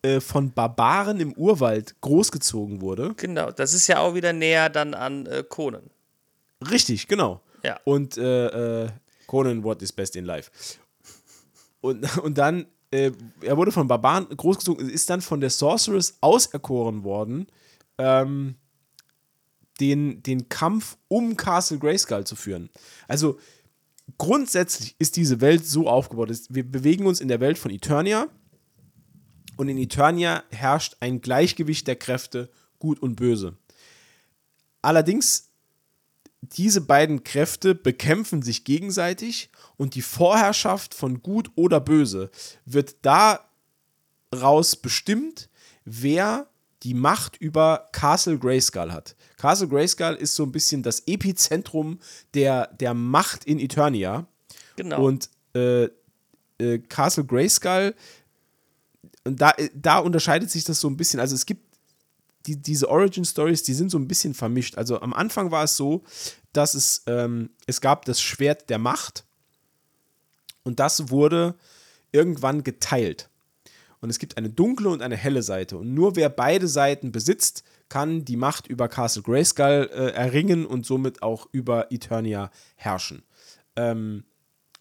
äh, 0.02 0.20
von 0.20 0.52
Barbaren 0.52 1.20
im 1.20 1.32
Urwald 1.34 2.00
großgezogen 2.00 2.80
wurde. 2.80 3.14
Genau, 3.16 3.50
das 3.50 3.74
ist 3.74 3.86
ja 3.86 3.98
auch 3.98 4.14
wieder 4.14 4.32
näher 4.32 4.70
dann 4.70 4.94
an 4.94 5.26
äh, 5.26 5.44
Conan. 5.46 5.90
Richtig, 6.70 7.06
genau. 7.06 7.40
Ja. 7.62 7.78
Und 7.84 8.16
äh, 8.16 8.84
äh, 8.84 8.88
Conan, 9.26 9.62
what 9.62 9.82
is 9.82 9.92
best 9.92 10.16
in 10.16 10.24
life? 10.24 10.50
Und, 11.80 12.16
und 12.22 12.38
dann, 12.38 12.66
äh, 12.90 13.12
er 13.42 13.56
wurde 13.56 13.72
von 13.72 13.88
Barbaren 13.88 14.28
großgezogen, 14.34 14.88
ist 14.88 15.10
dann 15.10 15.20
von 15.20 15.40
der 15.40 15.50
Sorceress 15.50 16.16
auserkoren 16.20 17.04
worden, 17.04 17.46
ähm, 17.98 18.54
den, 19.80 20.22
den 20.22 20.48
Kampf 20.48 20.96
um 21.08 21.36
Castle 21.36 21.78
Grayskull 21.78 22.24
zu 22.24 22.36
führen. 22.36 22.70
Also 23.08 23.38
grundsätzlich 24.18 24.94
ist 24.98 25.16
diese 25.16 25.40
Welt 25.40 25.66
so 25.66 25.88
aufgebaut, 25.88 26.30
wir 26.48 26.70
bewegen 26.70 27.06
uns 27.06 27.20
in 27.20 27.28
der 27.28 27.40
Welt 27.40 27.58
von 27.58 27.70
Eternia 27.70 28.28
und 29.60 29.68
in 29.68 29.76
Eternia 29.76 30.42
herrscht 30.48 30.96
ein 31.00 31.20
Gleichgewicht 31.20 31.86
der 31.86 31.96
Kräfte, 31.96 32.48
gut 32.78 32.98
und 33.02 33.16
böse. 33.16 33.58
Allerdings 34.80 35.50
diese 36.40 36.80
beiden 36.80 37.24
Kräfte 37.24 37.74
bekämpfen 37.74 38.40
sich 38.40 38.64
gegenseitig 38.64 39.50
und 39.76 39.96
die 39.96 40.00
Vorherrschaft 40.00 40.94
von 40.94 41.22
Gut 41.22 41.50
oder 41.56 41.78
Böse 41.78 42.30
wird 42.64 42.96
daraus 43.02 44.76
bestimmt, 44.76 45.50
wer 45.84 46.46
die 46.82 46.94
Macht 46.94 47.36
über 47.36 47.90
Castle 47.92 48.38
Grayskull 48.38 48.92
hat. 48.92 49.14
Castle 49.36 49.68
Grayskull 49.68 50.14
ist 50.14 50.36
so 50.36 50.44
ein 50.44 50.52
bisschen 50.52 50.82
das 50.82 51.00
Epizentrum 51.06 51.98
der, 52.32 52.68
der 52.68 52.94
Macht 52.94 53.44
in 53.44 53.58
Eternia. 53.58 54.26
Genau. 54.76 55.04
Und 55.04 55.28
äh, 55.54 55.90
äh, 56.60 56.78
Castle 56.78 57.24
Grayskull, 57.24 57.94
und 59.24 59.40
da, 59.40 59.50
äh, 59.52 59.70
da 59.74 59.98
unterscheidet 59.98 60.50
sich 60.50 60.64
das 60.64 60.80
so 60.80 60.88
ein 60.88 60.96
bisschen. 60.96 61.20
Also 61.20 61.34
es 61.34 61.46
gibt 61.46 61.70
die, 62.46 62.56
diese 62.56 62.88
Origin 62.88 63.24
Stories, 63.24 63.62
die 63.62 63.74
sind 63.74 63.90
so 63.90 63.98
ein 63.98 64.08
bisschen 64.08 64.34
vermischt. 64.34 64.78
Also 64.78 65.00
am 65.00 65.12
Anfang 65.12 65.50
war 65.50 65.64
es 65.64 65.76
so, 65.76 66.04
dass 66.52 66.74
es, 66.74 67.02
ähm, 67.06 67.50
es 67.66 67.80
gab 67.80 68.04
das 68.04 68.20
Schwert 68.20 68.70
der 68.70 68.78
Macht 68.78 69.24
und 70.62 70.80
das 70.80 71.10
wurde 71.10 71.54
irgendwann 72.12 72.64
geteilt. 72.64 73.28
Und 74.00 74.08
es 74.08 74.18
gibt 74.18 74.38
eine 74.38 74.48
dunkle 74.48 74.88
und 74.88 75.02
eine 75.02 75.16
helle 75.16 75.42
Seite. 75.42 75.76
Und 75.76 75.92
nur 75.92 76.16
wer 76.16 76.30
beide 76.30 76.68
Seiten 76.68 77.12
besitzt, 77.12 77.64
kann 77.90 78.24
die 78.24 78.36
Macht 78.36 78.66
über 78.66 78.88
Castle 78.88 79.22
Grayskull 79.22 79.90
äh, 79.92 80.12
erringen 80.12 80.64
und 80.64 80.86
somit 80.86 81.22
auch 81.22 81.46
über 81.52 81.92
Eternia 81.92 82.50
herrschen. 82.76 83.22
Ähm, 83.76 84.24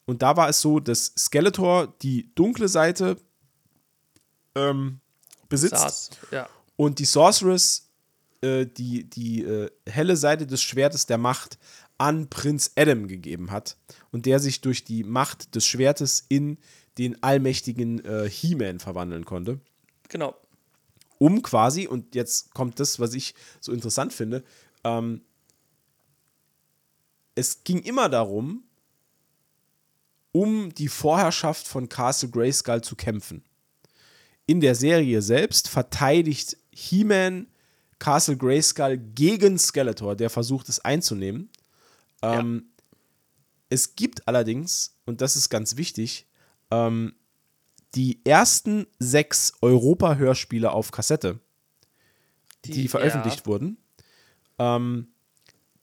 und 0.06 0.22
da 0.22 0.38
war 0.38 0.48
es 0.48 0.62
so, 0.62 0.80
dass 0.80 1.14
Skeletor 1.18 1.94
die 2.02 2.34
dunkle 2.34 2.70
Seite 2.70 3.18
ähm, 4.56 5.00
besitzt 5.48 5.78
Saß, 5.78 6.10
ja. 6.32 6.50
und 6.76 7.00
die 7.00 7.06
Sorceress 7.06 7.90
äh, 8.42 8.66
die, 8.66 9.04
die 9.10 9.44
äh, 9.44 9.70
helle 9.86 10.16
Seite 10.16 10.48
des 10.48 10.62
Schwertes 10.62 11.06
der 11.06 11.18
Macht 11.18 11.58
an 11.98 12.30
Prinz 12.30 12.72
Adam 12.78 13.08
gegeben 13.08 13.52
hat 13.52 13.76
und 14.12 14.26
der 14.26 14.40
sich 14.40 14.62
durch 14.62 14.86
die 14.86 15.04
Macht 15.04 15.56
des 15.56 15.66
Schwertes 15.66 16.26
in 16.30 16.58
den 16.98 17.22
allmächtigen 17.22 18.04
äh, 18.06 18.30
He-Man 18.30 18.80
verwandeln 18.80 19.26
konnte, 19.26 19.60
Genau. 20.08 20.36
um 21.18 21.42
quasi, 21.42 21.88
und 21.88 22.16
jetzt 22.16 22.54
kommt 22.54 22.80
das, 22.80 23.00
was 23.00 23.14
ich 23.14 23.36
so 23.60 23.74
interessant 23.74 24.14
finde, 24.14 24.44
ähm, 24.84 25.22
es 27.36 27.64
ging 27.64 27.82
immer 27.84 28.10
darum, 28.10 28.64
um 30.32 30.74
die 30.74 30.88
Vorherrschaft 30.88 31.68
von 31.68 31.90
Castle 31.90 32.30
Grayskull 32.30 32.82
zu 32.82 32.96
kämpfen. 32.96 33.44
In 34.50 34.62
der 34.62 34.74
Serie 34.74 35.22
selbst 35.22 35.70
verteidigt 35.70 36.58
He-Man 36.72 37.46
Castle 38.00 38.36
Grayskull 38.36 38.98
gegen 38.98 39.60
Skeletor, 39.60 40.16
der 40.16 40.32
versucht 40.32 40.70
es 40.70 40.80
einzunehmen. 40.80 41.50
Ähm, 42.24 42.72
Es 43.70 43.96
gibt 43.96 44.28
allerdings, 44.28 44.98
und 45.06 45.22
das 45.22 45.36
ist 45.36 45.50
ganz 45.50 45.78
wichtig, 45.78 46.26
ähm, 46.72 47.14
die 47.94 48.26
ersten 48.26 48.88
sechs 48.98 49.54
Europa-Hörspiele 49.62 50.72
auf 50.72 50.90
Kassette, 50.90 51.40
die, 52.66 52.88
veröffentlicht 52.88 53.42
ja. 53.42 53.46
wurden. 53.46 53.78
Ähm, 54.58 55.10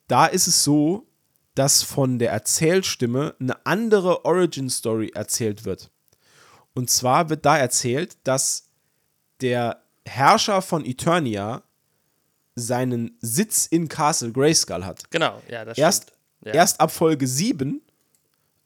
da 0.09 0.27
ist 0.27 0.49
es 0.49 0.65
so, 0.65 1.07
dass 1.55 1.85
von 1.85 2.19
der 2.19 2.33
Erzählstimme 2.33 3.37
eine 3.39 3.65
andere 3.65 4.25
Origin-Story 4.25 5.13
erzählt 5.15 5.65
wird. 5.65 5.93
Und 6.77 6.91
zwar 6.91 7.31
wird 7.31 7.45
da 7.47 7.57
erzählt, 7.57 8.17
dass 8.25 8.69
der 9.41 9.83
Herrscher 10.05 10.61
von 10.63 10.85
Eternia 10.85 11.63
seinen 12.55 13.17
Sitz 13.21 13.67
in 13.67 13.89
Castle 13.89 14.31
Grayskull 14.31 14.85
hat. 14.85 15.11
Genau, 15.11 15.43
ja, 15.49 15.65
das 15.65 15.79
Erst, 15.79 16.03
stimmt. 16.05 16.19
Ja. 16.47 16.53
erst 16.55 16.81
ab 16.81 16.91
Folge 16.93 17.27
7 17.27 17.81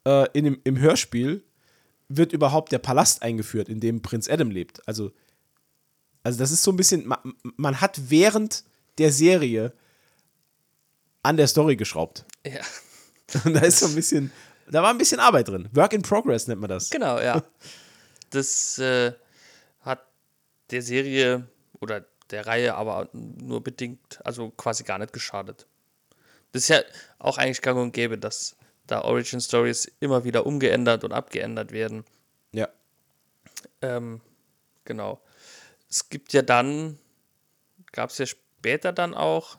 äh, 0.05 0.27
in 0.33 0.45
dem, 0.45 0.61
im 0.65 0.79
Hörspiel 0.79 1.43
wird 2.09 2.33
überhaupt 2.33 2.73
der 2.73 2.79
Palast 2.79 3.23
eingeführt, 3.23 3.69
in 3.69 3.79
dem 3.81 4.03
Prinz 4.03 4.29
Adam 4.29 4.51
lebt. 4.51 4.87
Also 4.89 5.13
Also 6.25 6.39
das 6.39 6.51
ist 6.51 6.63
so 6.63 6.73
ein 6.73 6.77
bisschen, 6.77 7.07
man, 7.07 7.19
man 7.57 7.81
hat 7.81 8.11
während 8.11 8.65
der 8.99 9.13
Serie 9.13 9.73
an 11.23 11.37
der 11.37 11.47
Story 11.47 11.77
geschraubt. 11.77 12.25
Ja. 12.45 12.61
Und 13.45 13.55
da 13.57 13.61
ist 13.61 13.79
so 13.79 13.87
ein 13.87 13.95
bisschen, 13.95 14.33
da 14.69 14.83
war 14.83 14.91
ein 14.91 14.99
bisschen 14.99 15.21
Arbeit 15.21 15.49
drin. 15.49 15.69
Work 15.73 15.93
in 15.93 16.03
Progress 16.03 16.49
nennt 16.49 16.61
man 16.61 16.71
das. 16.71 16.91
Genau, 16.91 17.21
ja. 17.21 17.43
Das 18.31 18.79
äh, 18.79 19.13
hat 19.81 20.07
der 20.71 20.83
Serie 20.83 21.47
oder 21.81 22.05
der 22.31 22.47
Reihe 22.47 22.75
aber 22.75 23.09
nur 23.13 23.63
bedingt, 23.63 24.21
also 24.25 24.51
quasi 24.51 24.85
gar 24.85 24.99
nicht 24.99 25.13
geschadet. 25.13 25.67
Das 26.53 26.63
ist 26.63 26.69
ja 26.69 26.83
auch 27.19 27.39
eigentlich 27.39 27.63
gang 27.63 27.79
und 27.79 27.93
gäbe, 27.93 28.19
dass 28.19 28.57
da 28.87 29.03
Origin 29.03 29.41
Stories 29.41 29.91
immer 30.01 30.25
wieder 30.25 30.47
umgeändert 30.47 31.05
und 31.05 31.13
abgeändert 31.13 31.73
werden. 31.73 32.05
Ja. 32.53 32.69
Ähm, 33.83 34.21
genau. 34.85 35.21
Es 35.89 36.09
gibt 36.09 36.33
ja 36.33 36.43
dann, 36.43 36.99
gab 37.93 38.11
es 38.11 38.19
ja 38.19 38.27
später 38.27 38.93
dann 38.93 39.15
auch, 39.15 39.59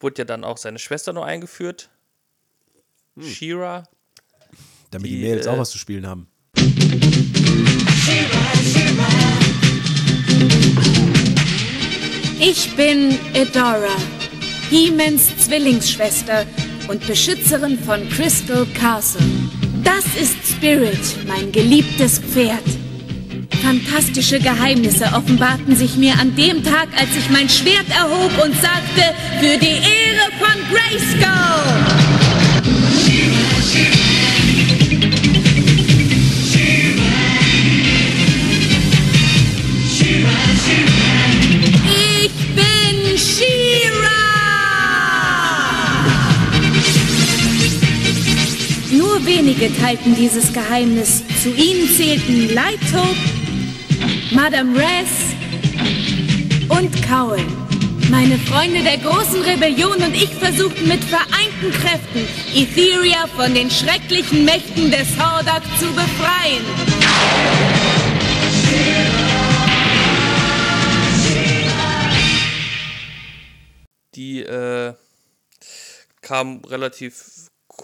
wurde 0.00 0.18
ja 0.18 0.24
dann 0.24 0.44
auch 0.44 0.58
seine 0.58 0.78
Schwester 0.78 1.12
noch 1.12 1.24
eingeführt. 1.24 1.90
Shira. 3.18 3.84
Damit 4.90 5.10
die, 5.10 5.16
Die, 5.16 5.22
Mädels 5.22 5.46
äh, 5.46 5.50
auch 5.50 5.58
was 5.58 5.70
zu 5.70 5.78
spielen 5.78 6.06
haben. 6.06 6.28
Ich 12.38 12.76
bin 12.76 13.18
Adora, 13.34 13.96
He-Mans 14.70 15.36
Zwillingsschwester 15.38 16.46
und 16.88 17.06
Beschützerin 17.06 17.78
von 17.78 18.08
Crystal 18.10 18.66
Castle. 18.78 19.26
Das 19.82 20.04
ist 20.20 20.36
Spirit, 20.48 21.26
mein 21.26 21.50
geliebtes 21.50 22.18
Pferd. 22.18 22.62
Fantastische 23.62 24.38
Geheimnisse 24.38 25.06
offenbarten 25.06 25.74
sich 25.74 25.96
mir 25.96 26.14
an 26.20 26.36
dem 26.36 26.62
Tag, 26.62 26.88
als 26.96 27.16
ich 27.18 27.28
mein 27.30 27.48
Schwert 27.48 27.88
erhob 27.90 28.30
und 28.44 28.54
sagte, 28.60 29.14
für 29.40 29.58
die 29.58 29.78
Ehre 29.82 30.30
von 30.38 30.56
Grayskull! 30.70 32.05
Dieses 50.16 50.52
Geheimnis. 50.52 51.22
Zu 51.42 51.50
ihnen 51.50 51.88
zählten 51.88 52.54
Lighthope, 52.54 53.16
Madame 54.32 54.78
Ress 54.78 55.34
und 56.68 57.02
Cowl. 57.02 57.38
Meine 58.10 58.38
Freunde 58.38 58.82
der 58.82 58.98
großen 58.98 59.42
Rebellion 59.42 59.96
und 59.96 60.14
ich 60.14 60.32
versuchten 60.34 60.88
mit 60.88 61.02
vereinten 61.04 61.70
Kräften, 61.72 62.26
Etheria 62.54 63.26
von 63.36 63.52
den 63.52 63.70
schrecklichen 63.70 64.44
Mächten 64.44 64.90
des 64.90 65.08
Hordak 65.18 65.62
zu 65.78 65.86
befreien. 65.92 66.64
Die 74.14 74.40
äh, 74.40 74.94
kam 76.22 76.64
relativ 76.64 77.35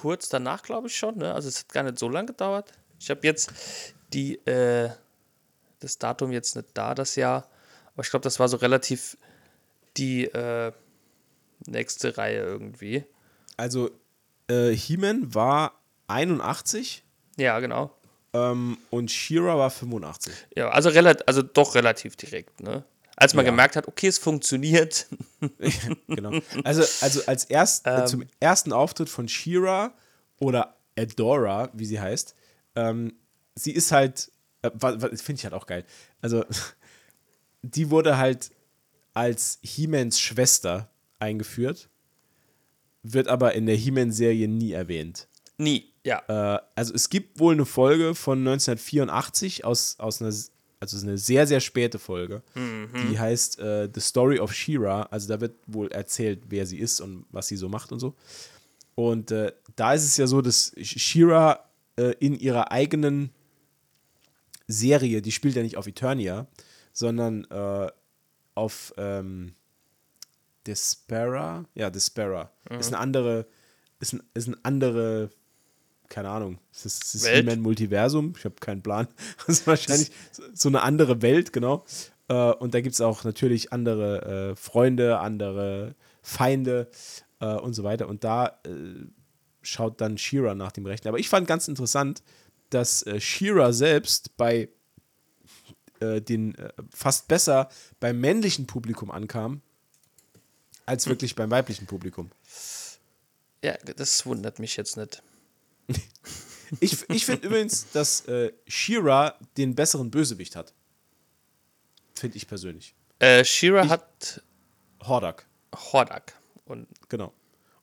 kurz 0.02 0.28
danach, 0.28 0.64
glaube 0.64 0.88
ich 0.88 0.96
schon. 0.96 1.18
Ne? 1.18 1.32
Also 1.32 1.48
es 1.48 1.60
hat 1.60 1.68
gar 1.68 1.84
nicht 1.84 1.96
so 1.96 2.08
lange 2.08 2.26
gedauert. 2.26 2.72
Ich 2.98 3.08
habe 3.08 3.20
jetzt 3.22 3.52
die, 4.12 4.34
äh, 4.46 4.90
das 5.78 5.96
Datum 5.96 6.32
jetzt 6.32 6.56
nicht 6.56 6.70
da, 6.74 6.96
das 6.96 7.14
Jahr. 7.14 7.48
Aber 7.94 8.02
ich 8.02 8.10
glaube, 8.10 8.24
das 8.24 8.40
war 8.40 8.48
so 8.48 8.56
relativ 8.56 9.16
die 9.96 10.24
äh, 10.24 10.72
nächste 11.66 12.18
Reihe 12.18 12.40
irgendwie. 12.42 13.04
Also, 13.56 13.90
äh, 14.48 14.70
He-Man 14.70 15.36
war 15.36 15.80
81 16.08 17.04
Ja, 17.36 17.60
genau. 17.60 17.96
ähm, 18.32 18.78
und 18.90 19.08
She-Ra 19.08 19.56
war 19.56 19.70
85. 19.70 20.34
Ja, 20.56 20.70
also, 20.70 20.88
relat 20.88 21.28
also 21.28 21.42
doch 21.42 21.76
relativ 21.76 22.16
direkt, 22.16 22.60
ne? 22.60 22.82
Als 23.16 23.34
man 23.34 23.44
Ja. 23.44 23.50
gemerkt 23.50 23.76
hat, 23.76 23.86
okay, 23.88 24.06
es 24.08 24.18
funktioniert. 24.18 25.06
genau. 26.08 26.40
Also, 26.64 26.82
also 27.00 27.24
als 27.26 27.44
erst, 27.44 27.86
Ähm. 27.86 28.00
äh, 28.00 28.04
zum 28.06 28.24
ersten 28.40 28.72
Auftritt 28.72 29.08
von 29.08 29.28
She-Ra 29.28 29.92
oder 30.38 30.76
Adora, 30.98 31.70
wie 31.72 31.84
sie 31.86 32.00
heißt, 32.00 32.34
ähm, 32.76 33.14
sie 33.54 33.72
ist 33.72 33.92
halt, 33.92 34.30
äh, 34.62 34.70
finde 35.16 35.38
ich 35.38 35.44
halt 35.44 35.54
auch 35.54 35.66
geil. 35.66 35.84
Also, 36.20 36.44
die 37.62 37.90
wurde 37.90 38.16
halt 38.16 38.50
als 39.14 39.58
He-Mans 39.62 40.18
Schwester 40.20 40.90
eingeführt, 41.18 41.88
wird 43.02 43.28
aber 43.28 43.54
in 43.54 43.66
der 43.66 43.76
He-Man-Serie 43.76 44.48
nie 44.48 44.72
erwähnt. 44.72 45.28
Nie, 45.58 45.92
ja. 46.04 46.22
Äh, 46.56 46.60
also 46.74 46.94
es 46.94 47.10
gibt 47.10 47.38
wohl 47.38 47.52
eine 47.54 47.66
Folge 47.66 48.14
von 48.14 48.38
1984 48.38 49.64
aus, 49.64 49.96
aus 49.98 50.20
einer, 50.22 50.32
also 50.82 50.96
es 50.96 51.04
ist 51.04 51.08
eine 51.08 51.16
sehr, 51.16 51.46
sehr 51.46 51.60
späte 51.60 52.00
Folge, 52.00 52.42
die 52.56 53.16
heißt 53.16 53.60
äh, 53.60 53.88
The 53.94 54.00
Story 54.00 54.40
of 54.40 54.52
She-Ra. 54.52 55.02
Also 55.12 55.28
da 55.28 55.40
wird 55.40 55.54
wohl 55.68 55.92
erzählt, 55.92 56.40
wer 56.48 56.66
sie 56.66 56.78
ist 56.78 57.00
und 57.00 57.24
was 57.30 57.46
sie 57.46 57.56
so 57.56 57.68
macht 57.68 57.92
und 57.92 58.00
so. 58.00 58.16
Und 58.96 59.30
äh, 59.30 59.52
da 59.76 59.94
ist 59.94 60.02
es 60.02 60.16
ja 60.16 60.26
so, 60.26 60.42
dass 60.42 60.72
She-Ra 60.76 61.60
äh, 61.94 62.14
in 62.18 62.36
ihrer 62.36 62.72
eigenen 62.72 63.30
Serie, 64.66 65.22
die 65.22 65.30
spielt 65.30 65.54
ja 65.54 65.62
nicht 65.62 65.76
auf 65.76 65.86
Eternia, 65.86 66.48
sondern 66.92 67.44
äh, 67.44 67.88
auf 68.56 68.92
ähm, 68.96 69.54
Despera. 70.66 71.64
Ja, 71.76 71.90
Despera. 71.90 72.50
Ist 72.76 72.88
eine 72.88 72.98
andere, 72.98 73.46
ist, 74.00 74.14
ein, 74.14 74.22
ist 74.34 74.48
eine 74.48 74.58
andere, 74.64 75.30
keine 76.12 76.28
Ahnung, 76.28 76.58
es 76.70 76.84
ist, 76.84 77.04
es 77.06 77.14
ist? 77.14 77.26
He-Man 77.28 77.60
Multiversum, 77.60 78.34
ich 78.36 78.44
habe 78.44 78.54
keinen 78.60 78.82
Plan. 78.82 79.08
Das 79.46 79.48
ist 79.60 79.66
wahrscheinlich 79.66 80.10
so- 80.52 80.68
eine 80.68 80.82
andere 80.82 81.22
Welt, 81.22 81.52
genau. 81.52 81.84
Äh, 82.28 82.34
und 82.34 82.74
da 82.74 82.80
gibt 82.82 82.94
es 82.94 83.00
auch 83.00 83.24
natürlich 83.24 83.72
andere 83.72 84.50
äh, 84.52 84.56
Freunde, 84.56 85.18
andere 85.20 85.94
Feinde 86.22 86.88
äh, 87.40 87.46
und 87.54 87.72
so 87.72 87.82
weiter. 87.82 88.08
Und 88.08 88.24
da 88.24 88.58
schaut 89.62 90.00
dann 90.00 90.18
Shira 90.18 90.54
nach 90.54 90.72
dem 90.72 90.84
Rechten. 90.86 91.08
Aber 91.08 91.18
ich 91.18 91.28
fand 91.30 91.48
ganz 91.48 91.66
interessant, 91.66 92.22
dass 92.70 93.02
äh, 93.06 93.18
Shira 93.20 93.72
selbst 93.72 94.36
bei 94.36 94.68
äh, 96.00 96.20
den 96.20 96.54
äh, 96.56 96.72
fast 96.94 97.26
besser 97.28 97.68
beim 98.00 98.20
männlichen 98.20 98.66
Publikum 98.66 99.10
ankam, 99.10 99.62
als 100.84 101.06
wirklich 101.08 101.36
beim 101.36 101.50
weiblichen 101.50 101.86
Publikum. 101.86 102.30
Ja, 103.64 103.76
das 103.96 104.26
wundert 104.26 104.58
mich 104.58 104.76
jetzt 104.76 104.96
nicht. 104.96 105.22
Ich, 106.80 107.08
ich 107.10 107.26
finde 107.26 107.46
übrigens, 107.46 107.90
dass 107.92 108.26
äh, 108.28 108.52
Shira 108.66 109.34
den 109.58 109.74
besseren 109.74 110.10
Bösewicht 110.10 110.56
hat. 110.56 110.72
Finde 112.14 112.36
ich 112.36 112.46
persönlich. 112.48 112.94
Äh, 113.18 113.44
Shira 113.44 113.88
hat 113.88 114.42
Hordak, 115.02 115.46
Hordak. 115.74 116.34
Und 116.64 116.86
genau. 117.08 117.32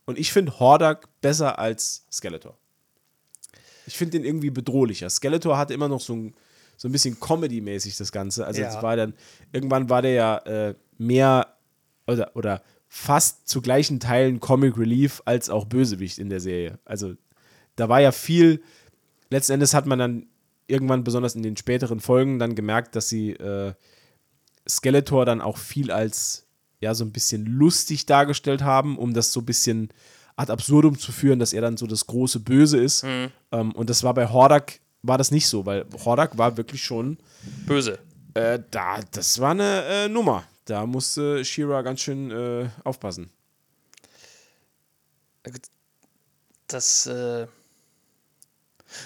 Und 0.06 0.18
ich 0.18 0.32
finde 0.34 0.60
Hordak 0.60 1.08
besser 1.22 1.60
als 1.60 2.06
Skeletor. 2.12 2.58
Ich 3.86 3.96
finde 3.96 4.18
den 4.18 4.26
irgendwie 4.26 4.50
bedrohlicher. 4.50 5.10
Skeletor 5.10 5.58
hatte 5.58 5.74
immer 5.76 5.88
noch 5.88 6.02
so 6.02 6.16
ein, 6.16 6.34
so 6.78 6.88
ein 6.88 6.92
bisschen 6.92 7.20
Comedy-mäßig 7.20 7.96
das 7.98 8.12
Ganze. 8.12 8.46
Also 8.46 8.62
es 8.64 8.74
Ja. 8.74 8.82
war 8.82 8.96
dann, 8.96 9.14
irgendwann 9.52 9.90
war 9.90 10.02
der 10.02 10.14
ja 10.14 10.38
äh, 10.40 10.76
mehr 10.98 11.56
oder, 12.08 12.36
oder 12.36 12.64
fast 12.88 13.48
zu 13.48 13.62
gleichen 13.62 14.00
Teilen 14.00 14.40
Comic 14.40 14.78
Relief 14.78 15.22
als 15.26 15.50
auch 15.52 15.66
Bösewicht 15.66 16.18
in 16.18 16.30
der 16.30 16.40
Serie. 16.40 16.80
Also 16.86 17.14
da 17.80 17.90
war 17.90 18.02
ja 18.02 18.12
viel, 18.12 18.62
letzten 19.30 19.54
Endes 19.54 19.74
hat 19.74 19.86
man 19.86 20.00
dann 20.00 20.26
irgendwann, 20.68 21.04
besonders 21.04 21.36
in 21.36 21.44
den 21.44 21.58
späteren 21.58 22.00
Folgen, 22.00 22.40
dann 22.40 22.56
gemerkt, 22.56 22.96
dass 22.96 23.10
sie 23.10 23.32
äh, 23.32 23.74
Skeletor 24.68 25.26
dann 25.26 25.42
auch 25.42 25.58
viel 25.58 25.92
als 25.92 26.46
ja 26.80 26.94
so 26.94 27.04
ein 27.04 27.12
bisschen 27.12 27.46
lustig 27.46 28.06
dargestellt 28.06 28.62
haben, 28.62 28.98
um 28.98 29.14
das 29.14 29.34
so 29.34 29.42
ein 29.42 29.46
bisschen 29.46 29.90
ad 30.36 30.52
absurdum 30.52 30.98
zu 30.98 31.12
führen, 31.12 31.40
dass 31.40 31.54
er 31.54 31.62
dann 31.62 31.76
so 31.76 31.88
das 31.88 32.08
große 32.08 32.40
Böse 32.40 32.78
ist. 32.78 33.04
Ähm, 33.52 33.72
und 33.74 33.90
das 33.90 34.04
war 34.04 34.14
bei 34.14 34.30
Hordak 34.30 34.80
war 35.02 35.18
das 35.18 35.32
nicht 35.32 35.48
so, 35.48 35.66
weil 35.66 35.86
Hordak 36.06 36.38
war 36.38 36.58
wirklich 36.58 36.84
schon 36.84 37.18
böse. 37.66 38.00
äh, 38.34 38.60
da, 38.72 39.00
das 39.12 39.40
war 39.40 39.52
eine 39.52 39.84
äh, 39.86 40.10
Nummer. 40.10 40.44
Da 40.66 40.86
musste 40.86 41.44
Shira 41.44 41.82
ganz 41.82 42.02
schön 42.02 42.32
äh, 42.32 42.70
aufpassen. 42.84 43.32
Das, 46.68 47.08
äh. 47.08 47.48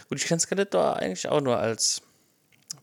Gut, 0.10 0.20
ich 0.20 0.26
kenne 0.26 0.40
Skeletor 0.40 0.98
eigentlich 0.98 1.28
auch 1.28 1.42
nur 1.42 1.58
als 1.58 2.02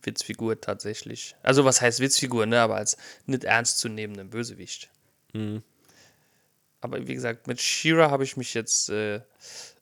Witzfigur 0.02 0.60
tatsächlich. 0.60 1.34
Also, 1.42 1.64
was 1.64 1.80
heißt 1.80 2.00
Witzfigur, 2.00 2.46
ne? 2.46 2.60
Aber 2.60 2.76
als 2.76 2.96
nicht 3.26 3.44
ernstzunehmenden 3.44 4.30
Bösewicht. 4.30 4.90
Aber 6.80 7.06
wie 7.06 7.14
gesagt, 7.14 7.46
mit 7.46 7.60
Shira 7.60 8.10
habe 8.10 8.24
ich 8.24 8.36
mich 8.36 8.54
jetzt, 8.54 8.88
äh, 8.90 9.20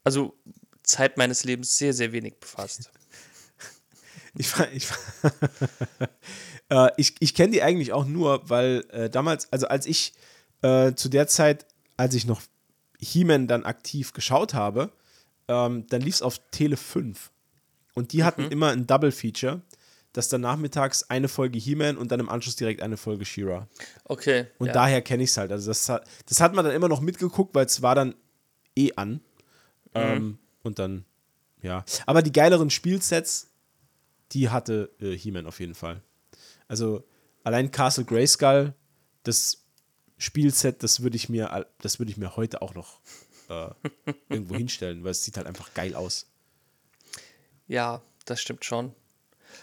also 0.04 0.34
Zeit 0.82 1.16
meines 1.16 1.44
Lebens 1.44 1.76
sehr, 1.76 1.92
sehr 1.92 2.12
wenig 2.12 2.36
befasst. 2.38 2.90
Ich, 4.34 4.54
ich, 4.72 4.86
äh, 6.68 6.90
ich, 6.96 7.14
ich 7.18 7.34
kenne 7.34 7.50
die 7.50 7.62
eigentlich 7.62 7.92
auch 7.92 8.04
nur, 8.04 8.48
weil 8.48 8.84
äh, 8.90 9.10
damals, 9.10 9.50
also 9.52 9.66
als 9.66 9.84
ich 9.86 10.12
äh, 10.62 10.92
zu 10.94 11.08
der 11.08 11.26
Zeit, 11.26 11.66
als 11.96 12.14
ich 12.14 12.24
noch 12.24 12.42
He-Man 13.00 13.48
dann 13.48 13.64
aktiv 13.64 14.12
geschaut 14.12 14.54
habe, 14.54 14.92
ähm, 15.48 15.86
dann 15.88 16.00
lief 16.02 16.16
es 16.16 16.22
auf 16.22 16.40
Tele 16.50 16.76
5. 16.76 17.30
Und 17.94 18.12
die 18.12 18.22
hatten 18.22 18.44
immer 18.44 18.68
ein 18.68 18.86
Double-Feature, 18.86 19.60
dass 20.12 20.28
dann 20.28 20.42
nachmittags 20.42 21.04
eine 21.10 21.28
Folge 21.28 21.58
He-Man 21.58 21.96
und 21.96 22.12
dann 22.12 22.20
im 22.20 22.28
Anschluss 22.28 22.56
direkt 22.56 22.80
eine 22.82 22.96
Folge 22.96 23.24
She-Ra. 23.24 23.66
Okay. 24.04 24.46
Und 24.58 24.68
ja. 24.68 24.72
daher 24.72 25.02
kenne 25.02 25.24
ich 25.24 25.30
es 25.30 25.36
halt. 25.36 25.50
Also 25.50 25.70
das, 25.70 25.88
hat- 25.88 26.06
das 26.26 26.40
hat 26.40 26.54
man 26.54 26.64
dann 26.64 26.74
immer 26.74 26.88
noch 26.88 27.00
mitgeguckt, 27.00 27.54
weil 27.54 27.66
es 27.66 27.82
war 27.82 27.94
dann 27.94 28.14
eh 28.76 28.92
an. 28.94 29.20
Ähm, 29.94 30.38
und 30.62 30.78
dann, 30.78 31.04
ja. 31.62 31.84
Aber 32.06 32.22
die 32.22 32.32
geileren 32.32 32.70
Spielsets, 32.70 33.48
die 34.32 34.50
hatte 34.50 34.90
äh, 35.00 35.16
He-Man 35.16 35.46
auf 35.46 35.60
jeden 35.60 35.74
Fall. 35.74 36.02
Also 36.68 37.04
allein 37.42 37.70
Castle 37.70 38.04
Grayskull, 38.04 38.74
das 39.22 39.64
Spielset, 40.18 40.82
das 40.82 41.02
würde 41.02 41.16
ich 41.16 41.28
mir, 41.28 41.66
das 41.80 41.98
würde 41.98 42.10
ich 42.10 42.16
mir 42.18 42.36
heute 42.36 42.60
auch 42.62 42.74
noch 42.74 43.00
äh, 43.48 43.68
irgendwo 44.28 44.54
hinstellen, 44.56 45.04
weil 45.04 45.12
es 45.12 45.24
sieht 45.24 45.36
halt 45.36 45.46
einfach 45.46 45.72
geil 45.74 45.94
aus. 45.94 46.26
ja, 47.66 48.00
das 48.24 48.40
stimmt 48.40 48.64
schon. 48.64 48.92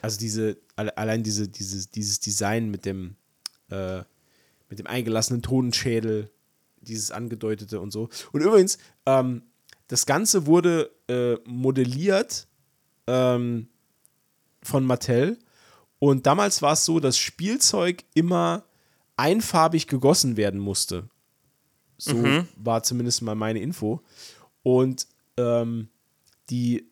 Also 0.02 0.18
diese, 0.18 0.58
alle- 0.76 0.98
allein 0.98 1.22
diese, 1.24 1.48
dieses, 1.48 1.92
dieses 1.92 2.20
Design 2.20 2.70
mit 2.72 2.86
dem, 2.86 3.16
äh, 3.70 4.00
mit 4.70 4.80
dem 4.80 4.88
eingelassenen 4.88 5.42
Tonenschädel, 5.44 6.32
dieses 6.82 7.12
angedeutete 7.12 7.80
und 7.80 7.92
so. 7.92 8.10
Und 8.32 8.42
übrigens, 8.42 8.78
ähm, 9.06 9.44
das 9.88 10.06
Ganze 10.08 10.48
wurde 10.48 10.92
äh, 11.08 11.36
modelliert 11.48 12.48
ähm, 13.06 13.68
von 14.64 14.84
Mattel. 14.86 15.38
Und 16.00 16.26
damals 16.26 16.62
war 16.64 16.74
es 16.74 16.86
so, 16.86 17.00
dass 17.00 17.18
Spielzeug 17.20 18.04
immer 18.16 18.66
einfarbig 19.18 19.86
gegossen 19.88 20.38
werden 20.38 20.60
musste. 20.60 21.08
So 21.98 22.44
war 22.58 22.84
zumindest 22.84 23.22
mal 23.22 23.36
meine 23.36 23.60
Info. 23.60 24.02
Und 24.64 25.08
ähm, 25.38 25.90
die 26.50 26.88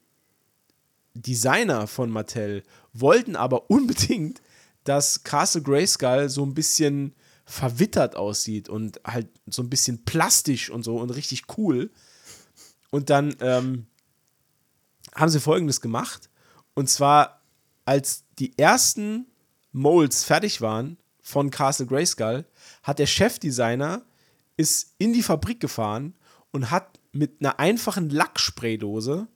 Designer 1.13 1.87
von 1.87 2.09
Mattel 2.09 2.63
wollten 2.93 3.35
aber 3.35 3.69
unbedingt, 3.69 4.41
dass 4.83 5.23
Castle 5.23 5.61
Grayskull 5.61 6.29
so 6.29 6.45
ein 6.45 6.53
bisschen 6.53 7.15
verwittert 7.45 8.15
aussieht 8.15 8.69
und 8.69 9.01
halt 9.05 9.27
so 9.47 9.61
ein 9.61 9.69
bisschen 9.69 10.05
plastisch 10.05 10.69
und 10.69 10.83
so 10.83 10.97
und 10.97 11.09
richtig 11.09 11.43
cool. 11.57 11.91
Und 12.89 13.09
dann 13.09 13.35
ähm, 13.39 13.87
haben 15.15 15.29
sie 15.29 15.39
folgendes 15.39 15.81
gemacht. 15.81 16.29
Und 16.73 16.89
zwar, 16.89 17.41
als 17.85 18.23
die 18.39 18.57
ersten 18.57 19.27
Molds 19.71 20.23
fertig 20.23 20.61
waren 20.61 20.97
von 21.21 21.49
Castle 21.49 21.85
Grayskull, 21.85 22.45
hat 22.81 22.99
der 22.99 23.07
Chefdesigner 23.07 24.03
ist 24.57 24.95
in 24.97 25.13
die 25.13 25.23
Fabrik 25.23 25.59
gefahren 25.59 26.13
und 26.51 26.71
hat 26.71 26.99
mit 27.11 27.37
einer 27.39 27.59
einfachen 27.59 28.09
Lackspraydose 28.09 29.27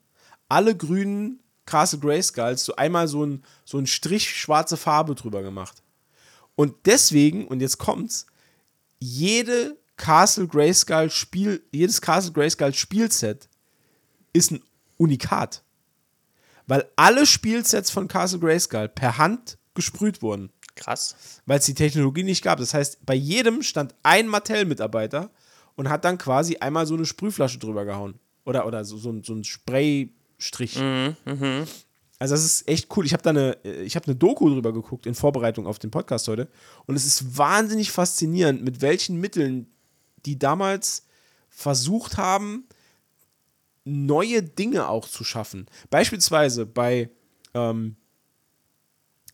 alle 0.50 0.76
grünen 0.76 1.42
Castle 1.66 2.00
Grayskulls 2.00 2.64
so 2.64 2.76
einmal 2.76 3.08
so 3.08 3.26
ein, 3.26 3.44
so 3.66 3.78
ein 3.78 3.88
Strich 3.88 4.36
schwarze 4.36 4.78
Farbe 4.78 5.16
drüber 5.16 5.44
gemacht. 5.44 5.84
Und 6.56 6.74
deswegen, 6.86 7.48
und 7.48 7.60
jetzt 7.60 7.78
kommt's, 7.78 8.26
jede 9.00 9.78
Castle 9.98 10.48
Grayskull 10.48 11.10
Spiel, 11.10 11.64
jedes 11.72 12.02
Castle 12.02 12.32
Grayskull 12.32 12.74
Spielset 12.74 13.50
ist 14.34 14.52
ein 14.52 14.64
Unikat. 14.98 15.64
Weil 16.66 16.90
alle 16.96 17.26
Spielsets 17.26 17.92
von 17.92 18.08
Castle 18.08 18.40
Grayskull 18.40 18.90
per 18.90 19.18
Hand 19.18 19.58
gesprüht 19.74 20.22
wurden 20.22 20.52
Krass. 20.78 21.16
weil 21.46 21.60
es 21.60 21.66
die 21.66 21.74
Technologie 21.74 22.24
nicht 22.24 22.44
gab. 22.44 22.60
Das 22.60 22.74
heißt, 22.74 23.06
bei 23.06 23.16
jedem 23.16 23.62
stand 23.64 23.94
ein 24.04 24.28
Mattel-Mitarbeiter 24.28 25.30
und 25.76 25.90
hat 25.90 26.06
dann 26.06 26.18
quasi 26.18 26.58
einmal 26.58 26.86
so 26.88 26.96
eine 26.96 27.06
Sprühflasche 27.06 27.60
drüber 27.60 27.84
gehauen. 27.86 28.20
Oder, 28.46 28.66
oder 28.66 28.86
so, 28.86 28.98
so, 28.98 29.10
ein- 29.12 29.24
so 29.24 29.34
ein 29.34 29.44
Spraystrich. 29.44 30.78
Also 32.20 32.34
das 32.34 32.44
ist 32.46 32.68
echt 32.68 32.96
cool. 32.98 33.06
Ich 33.06 33.14
habe 33.14 33.22
da 33.24 33.30
eine, 33.32 33.58
äh, 33.64 33.84
ich 33.84 33.96
habe 33.96 34.06
eine 34.08 34.16
Doku 34.16 34.50
drüber 34.50 34.74
geguckt 34.74 35.06
in 35.06 35.14
Vorbereitung 35.16 35.68
auf 35.68 35.78
den 35.80 35.92
Podcast 35.92 36.28
heute. 36.28 36.48
Und 36.86 36.96
es 36.96 37.06
ist 37.06 37.38
wahnsinnig 37.38 37.92
faszinierend, 37.92 38.64
mit 38.64 38.82
welchen 38.82 39.20
Mitteln 39.20 39.68
die 40.26 40.40
damals 40.40 41.06
versucht 41.50 42.18
haben, 42.18 42.66
neue 43.84 44.42
Dinge 44.44 44.88
auch 44.90 45.08
zu 45.08 45.24
schaffen. 45.24 45.68
Beispielsweise 45.90 46.66
bei 46.66 47.10
ähm, 47.54 47.96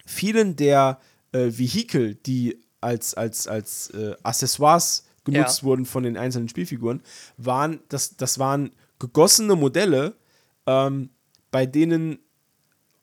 vielen 0.06 0.56
der 0.56 1.00
äh, 1.34 1.50
Vehikel, 1.58 2.16
die 2.16 2.64
als, 2.82 3.14
als, 3.14 3.48
als 3.48 3.90
äh, 3.92 4.16
Accessoires 4.24 5.06
genutzt 5.24 5.62
Ja. 5.62 5.64
wurden 5.68 5.86
von 5.86 6.04
den 6.04 6.18
einzelnen 6.18 6.50
Spielfiguren, 6.50 7.02
waren, 7.38 7.80
das, 7.90 8.16
das 8.18 8.40
waren 8.40 8.72
gegossene 9.00 9.56
Modelle, 9.56 10.16
ähm, 10.66 11.10
bei 11.52 11.66
denen 11.66 12.20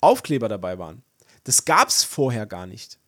Aufkleber 0.01 0.49
dabei 0.49 0.79
waren. 0.79 1.03
Das 1.45 1.65
gab 1.65 1.89
es 1.89 2.03
vorher 2.05 2.47
gar 2.47 2.67
nicht. 2.67 2.99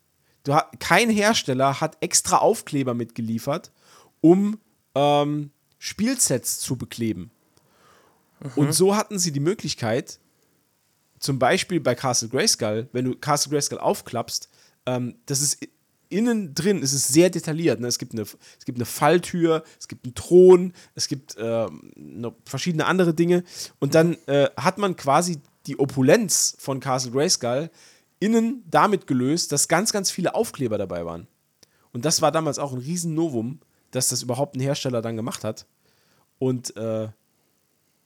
Du, 0.44 0.56
kein 0.78 1.10
Hersteller 1.10 1.80
hat 1.80 1.96
extra 2.00 2.38
Aufkleber 2.38 2.94
mitgeliefert, 2.94 3.70
um 4.20 4.58
ähm, 4.94 5.50
Spielsets 5.78 6.58
zu 6.60 6.76
bekleben. 6.76 7.30
Und 8.56 8.72
so 8.72 8.96
hatten 8.96 9.18
sie 9.18 9.30
die 9.30 9.40
Möglichkeit, 9.40 10.18
zum 11.20 11.38
Beispiel 11.38 11.78
bei 11.80 11.94
Castle 11.94 12.28
Grayskull, 12.28 12.88
wenn 12.92 13.04
du 13.04 13.14
Castle 13.14 13.52
Grayskull 13.52 13.78
aufklappst, 13.78 14.48
ähm, 14.86 15.16
das 15.26 15.40
ist 15.40 15.58
innen 16.08 16.54
drin, 16.54 16.82
ist 16.82 16.92
es 16.92 17.08
sehr 17.08 17.30
detailliert. 17.30 17.80
Ne? 17.80 17.86
Es, 17.86 17.98
gibt 17.98 18.12
eine, 18.12 18.22
es 18.22 18.64
gibt 18.64 18.76
eine 18.76 18.84
Falltür, 18.84 19.64
es 19.80 19.88
gibt 19.88 20.04
einen 20.04 20.14
Thron, 20.14 20.74
es 20.94 21.08
gibt 21.08 21.36
noch 21.38 22.34
verschiedene 22.44 22.84
andere 22.84 23.14
Dinge. 23.14 23.44
Und 23.78 23.94
dann 23.94 24.18
äh, 24.26 24.50
hat 24.56 24.76
man 24.76 24.94
quasi 24.96 25.40
die 25.66 25.78
Opulenz 25.78 26.54
von 26.58 26.80
Castle 26.80 27.12
Grayskull 27.12 27.70
innen 28.20 28.62
damit 28.70 29.06
gelöst, 29.06 29.52
dass 29.52 29.68
ganz, 29.68 29.92
ganz 29.92 30.10
viele 30.10 30.34
Aufkleber 30.34 30.78
dabei 30.78 31.04
waren. 31.04 31.26
Und 31.92 32.04
das 32.04 32.22
war 32.22 32.30
damals 32.30 32.58
auch 32.58 32.72
ein 32.72 32.78
Riesen-Novum, 32.78 33.60
dass 33.90 34.08
das 34.08 34.22
überhaupt 34.22 34.56
ein 34.56 34.60
Hersteller 34.60 35.02
dann 35.02 35.16
gemacht 35.16 35.44
hat. 35.44 35.66
Und 36.38 36.76
äh, 36.76 37.08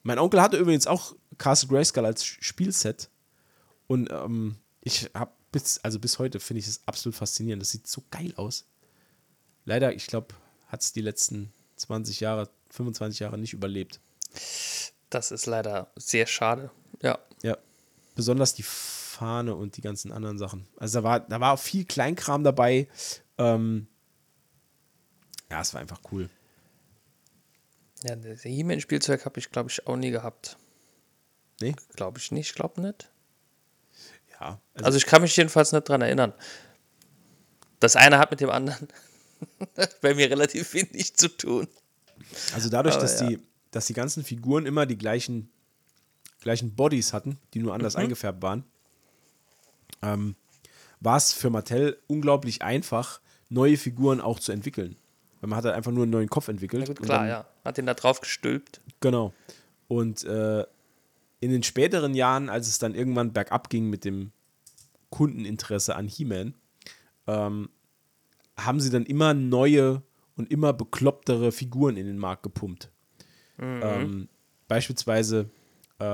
mein 0.02 0.18
Onkel 0.18 0.40
hatte 0.40 0.56
übrigens 0.56 0.86
auch 0.86 1.14
Castle 1.38 1.68
Grayskull 1.68 2.06
als 2.06 2.24
Spielset. 2.24 3.10
Und 3.86 4.10
ähm, 4.10 4.56
ich 4.82 5.10
habe 5.14 5.32
bis, 5.56 5.78
also 5.78 5.98
bis 5.98 6.18
heute 6.18 6.38
finde 6.38 6.60
ich 6.60 6.68
es 6.68 6.82
absolut 6.84 7.16
faszinierend. 7.16 7.62
Das 7.62 7.70
sieht 7.70 7.86
so 7.86 8.04
geil 8.10 8.34
aus. 8.36 8.66
Leider, 9.64 9.94
ich 9.94 10.06
glaube, 10.06 10.34
hat 10.66 10.82
es 10.82 10.92
die 10.92 11.00
letzten 11.00 11.50
20 11.76 12.20
Jahre, 12.20 12.50
25 12.68 13.20
Jahre 13.20 13.38
nicht 13.38 13.54
überlebt. 13.54 14.00
Das 15.08 15.30
ist 15.30 15.46
leider 15.46 15.90
sehr 15.96 16.26
schade. 16.26 16.70
Ja. 17.00 17.18
Ja. 17.42 17.56
Besonders 18.14 18.52
die 18.52 18.64
Fahne 18.64 19.54
und 19.54 19.78
die 19.78 19.80
ganzen 19.80 20.12
anderen 20.12 20.38
Sachen. 20.38 20.66
Also 20.76 20.98
da 20.98 21.04
war, 21.04 21.20
da 21.20 21.40
war 21.40 21.54
auch 21.54 21.58
viel 21.58 21.86
Kleinkram 21.86 22.44
dabei. 22.44 22.86
Ähm, 23.38 23.86
ja, 25.50 25.62
es 25.62 25.72
war 25.72 25.80
einfach 25.80 26.00
cool. 26.12 26.28
Ja, 28.02 28.14
das 28.14 28.42
He-Man-Spielzeug 28.42 29.24
habe 29.24 29.40
ich, 29.40 29.50
glaube 29.50 29.70
ich, 29.70 29.86
auch 29.86 29.96
nie 29.96 30.10
gehabt. 30.10 30.58
Nee? 31.62 31.74
Glaube 31.94 32.18
ich 32.18 32.30
nicht, 32.30 32.54
glaube 32.54 32.82
nicht. 32.82 33.10
Ja. 34.40 34.60
Also 34.74 34.98
ich 34.98 35.06
kann 35.06 35.22
mich 35.22 35.36
jedenfalls 35.36 35.72
nicht 35.72 35.88
dran 35.88 36.02
erinnern. 36.02 36.32
Das 37.80 37.96
eine 37.96 38.18
hat 38.18 38.30
mit 38.30 38.40
dem 38.40 38.50
anderen 38.50 38.88
bei 40.00 40.14
mir 40.14 40.30
relativ 40.30 40.72
wenig 40.74 41.14
zu 41.16 41.28
tun. 41.28 41.68
Also 42.54 42.68
dadurch, 42.68 42.94
Aber 42.94 43.02
dass, 43.02 43.20
ja. 43.20 43.28
die, 43.28 43.38
dass 43.70 43.86
die 43.86 43.92
ganzen 43.94 44.24
Figuren 44.24 44.66
immer 44.66 44.86
die 44.86 44.98
gleichen, 44.98 45.50
gleichen 46.40 46.74
Bodies 46.74 47.12
hatten, 47.12 47.38
die 47.54 47.60
nur 47.60 47.74
anders 47.74 47.96
eingefärbt 47.96 48.42
waren, 48.42 48.64
ähm, 50.02 50.36
war 51.00 51.16
es 51.16 51.32
für 51.32 51.50
Mattel 51.50 51.98
unglaublich 52.06 52.62
einfach, 52.62 53.20
neue 53.48 53.76
Figuren 53.76 54.20
auch 54.20 54.40
zu 54.40 54.52
entwickeln. 54.52 54.96
Weil 55.40 55.50
man 55.50 55.58
hat 55.58 55.66
halt 55.66 55.74
einfach 55.76 55.92
nur 55.92 56.04
einen 56.04 56.12
neuen 56.12 56.28
Kopf 56.30 56.48
entwickelt. 56.48 56.86
Gut, 56.86 56.98
und 57.00 57.04
klar, 57.06 57.18
dann- 57.20 57.28
ja. 57.28 57.46
Hat 57.64 57.76
den 57.76 57.86
da 57.86 57.94
drauf 57.94 58.20
gestülpt. 58.20 58.80
Genau. 59.00 59.32
Und 59.88 60.24
äh, 60.24 60.64
in 61.40 61.50
den 61.50 61.62
späteren 61.62 62.14
Jahren, 62.14 62.48
als 62.48 62.68
es 62.68 62.78
dann 62.78 62.94
irgendwann 62.94 63.32
bergab 63.32 63.68
ging 63.70 63.90
mit 63.90 64.04
dem 64.04 64.32
Kundeninteresse 65.10 65.94
an 65.96 66.08
He-Man, 66.08 66.54
ähm, 67.26 67.68
haben 68.56 68.80
sie 68.80 68.90
dann 68.90 69.04
immer 69.04 69.34
neue 69.34 70.02
und 70.36 70.50
immer 70.50 70.72
beklopptere 70.72 71.52
Figuren 71.52 71.96
in 71.96 72.06
den 72.06 72.18
Markt 72.18 72.42
gepumpt. 72.42 72.90
Ähm, 73.82 74.28
beispielsweise, 74.68 75.50
äh, 75.98 76.04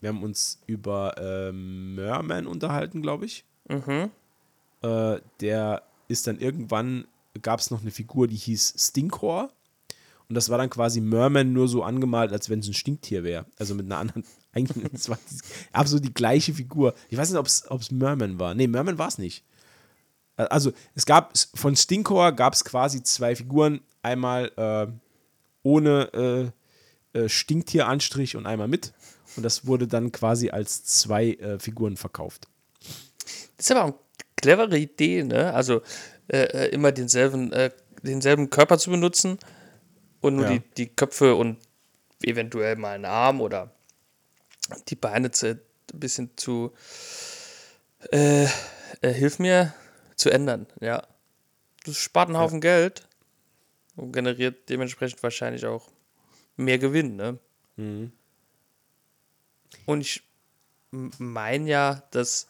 wir 0.00 0.08
haben 0.08 0.22
uns 0.22 0.60
über 0.66 1.16
äh, 1.18 1.52
Merman 1.52 2.46
unterhalten, 2.46 3.00
glaube 3.02 3.24
ich. 3.26 3.44
Äh, 4.82 5.20
der 5.40 5.82
ist 6.08 6.26
dann 6.26 6.38
irgendwann, 6.38 7.06
gab 7.40 7.60
es 7.60 7.70
noch 7.70 7.80
eine 7.80 7.90
Figur, 7.90 8.28
die 8.28 8.36
hieß 8.36 8.74
Stinkor. 8.76 9.50
Und 10.28 10.34
das 10.34 10.48
war 10.48 10.58
dann 10.58 10.70
quasi 10.70 11.00
Merman 11.00 11.52
nur 11.52 11.68
so 11.68 11.82
angemalt, 11.82 12.32
als 12.32 12.48
wenn 12.48 12.60
es 12.60 12.68
ein 12.68 12.74
Stinktier 12.74 13.24
wäre. 13.24 13.46
Also 13.58 13.74
mit 13.74 13.86
einer 13.86 13.98
anderen, 13.98 14.24
eigentlich, 14.52 14.92
es 14.92 15.08
war 15.08 15.18
absolut 15.72 16.04
die 16.04 16.14
gleiche 16.14 16.54
Figur. 16.54 16.94
Ich 17.08 17.18
weiß 17.18 17.30
nicht, 17.30 17.38
ob 17.38 17.80
es 17.80 17.90
Merman 17.90 18.38
war. 18.38 18.54
Nee, 18.54 18.66
Merman 18.66 18.98
war 18.98 19.08
es 19.08 19.18
nicht. 19.18 19.44
Also 20.36 20.72
es 20.94 21.06
gab, 21.06 21.32
von 21.54 21.76
Stinkor 21.76 22.32
gab 22.32 22.54
es 22.54 22.64
quasi 22.64 23.02
zwei 23.02 23.36
Figuren. 23.36 23.80
Einmal 24.02 24.50
äh, 24.56 24.92
ohne 25.62 26.52
äh, 27.14 27.18
äh, 27.18 27.28
Stinktieranstrich 27.28 28.36
und 28.36 28.46
einmal 28.46 28.68
mit. 28.68 28.92
Und 29.36 29.42
das 29.42 29.66
wurde 29.66 29.86
dann 29.86 30.10
quasi 30.10 30.50
als 30.50 30.84
zwei 30.84 31.32
äh, 31.34 31.58
Figuren 31.58 31.96
verkauft. 31.96 32.48
Das 33.56 33.66
ist 33.66 33.70
aber 33.70 33.84
eine 33.84 33.94
clevere 34.36 34.78
Idee, 34.78 35.22
ne? 35.22 35.52
Also 35.54 35.82
äh, 36.28 36.68
immer 36.70 36.92
denselben, 36.92 37.52
denselben 38.02 38.50
Körper 38.50 38.78
zu 38.78 38.90
benutzen 38.90 39.38
und 40.24 40.36
nur 40.36 40.46
ja. 40.46 40.52
die, 40.52 40.60
die 40.60 40.88
Köpfe 40.88 41.34
und 41.34 41.58
eventuell 42.22 42.76
mal 42.76 42.94
einen 42.94 43.04
Arm 43.04 43.42
oder 43.42 43.70
die 44.88 44.96
Beine 44.96 45.30
zu, 45.30 45.50
ein 45.50 45.60
bisschen 45.92 46.30
zu 46.36 46.72
äh, 48.10 48.44
äh, 48.44 48.48
hilf 49.02 49.38
mir 49.38 49.74
zu 50.16 50.30
ändern, 50.30 50.66
ja. 50.80 51.06
Das 51.84 51.98
spart 51.98 52.30
einen 52.30 52.38
Haufen 52.38 52.62
ja. 52.62 52.78
Geld 52.78 53.06
und 53.96 54.12
generiert 54.12 54.70
dementsprechend 54.70 55.22
wahrscheinlich 55.22 55.66
auch 55.66 55.90
mehr 56.56 56.78
Gewinn, 56.78 57.16
ne? 57.16 57.38
Mhm. 57.76 58.12
Und 59.84 60.00
ich 60.00 60.22
meine 60.90 61.68
ja, 61.68 62.02
dass 62.12 62.46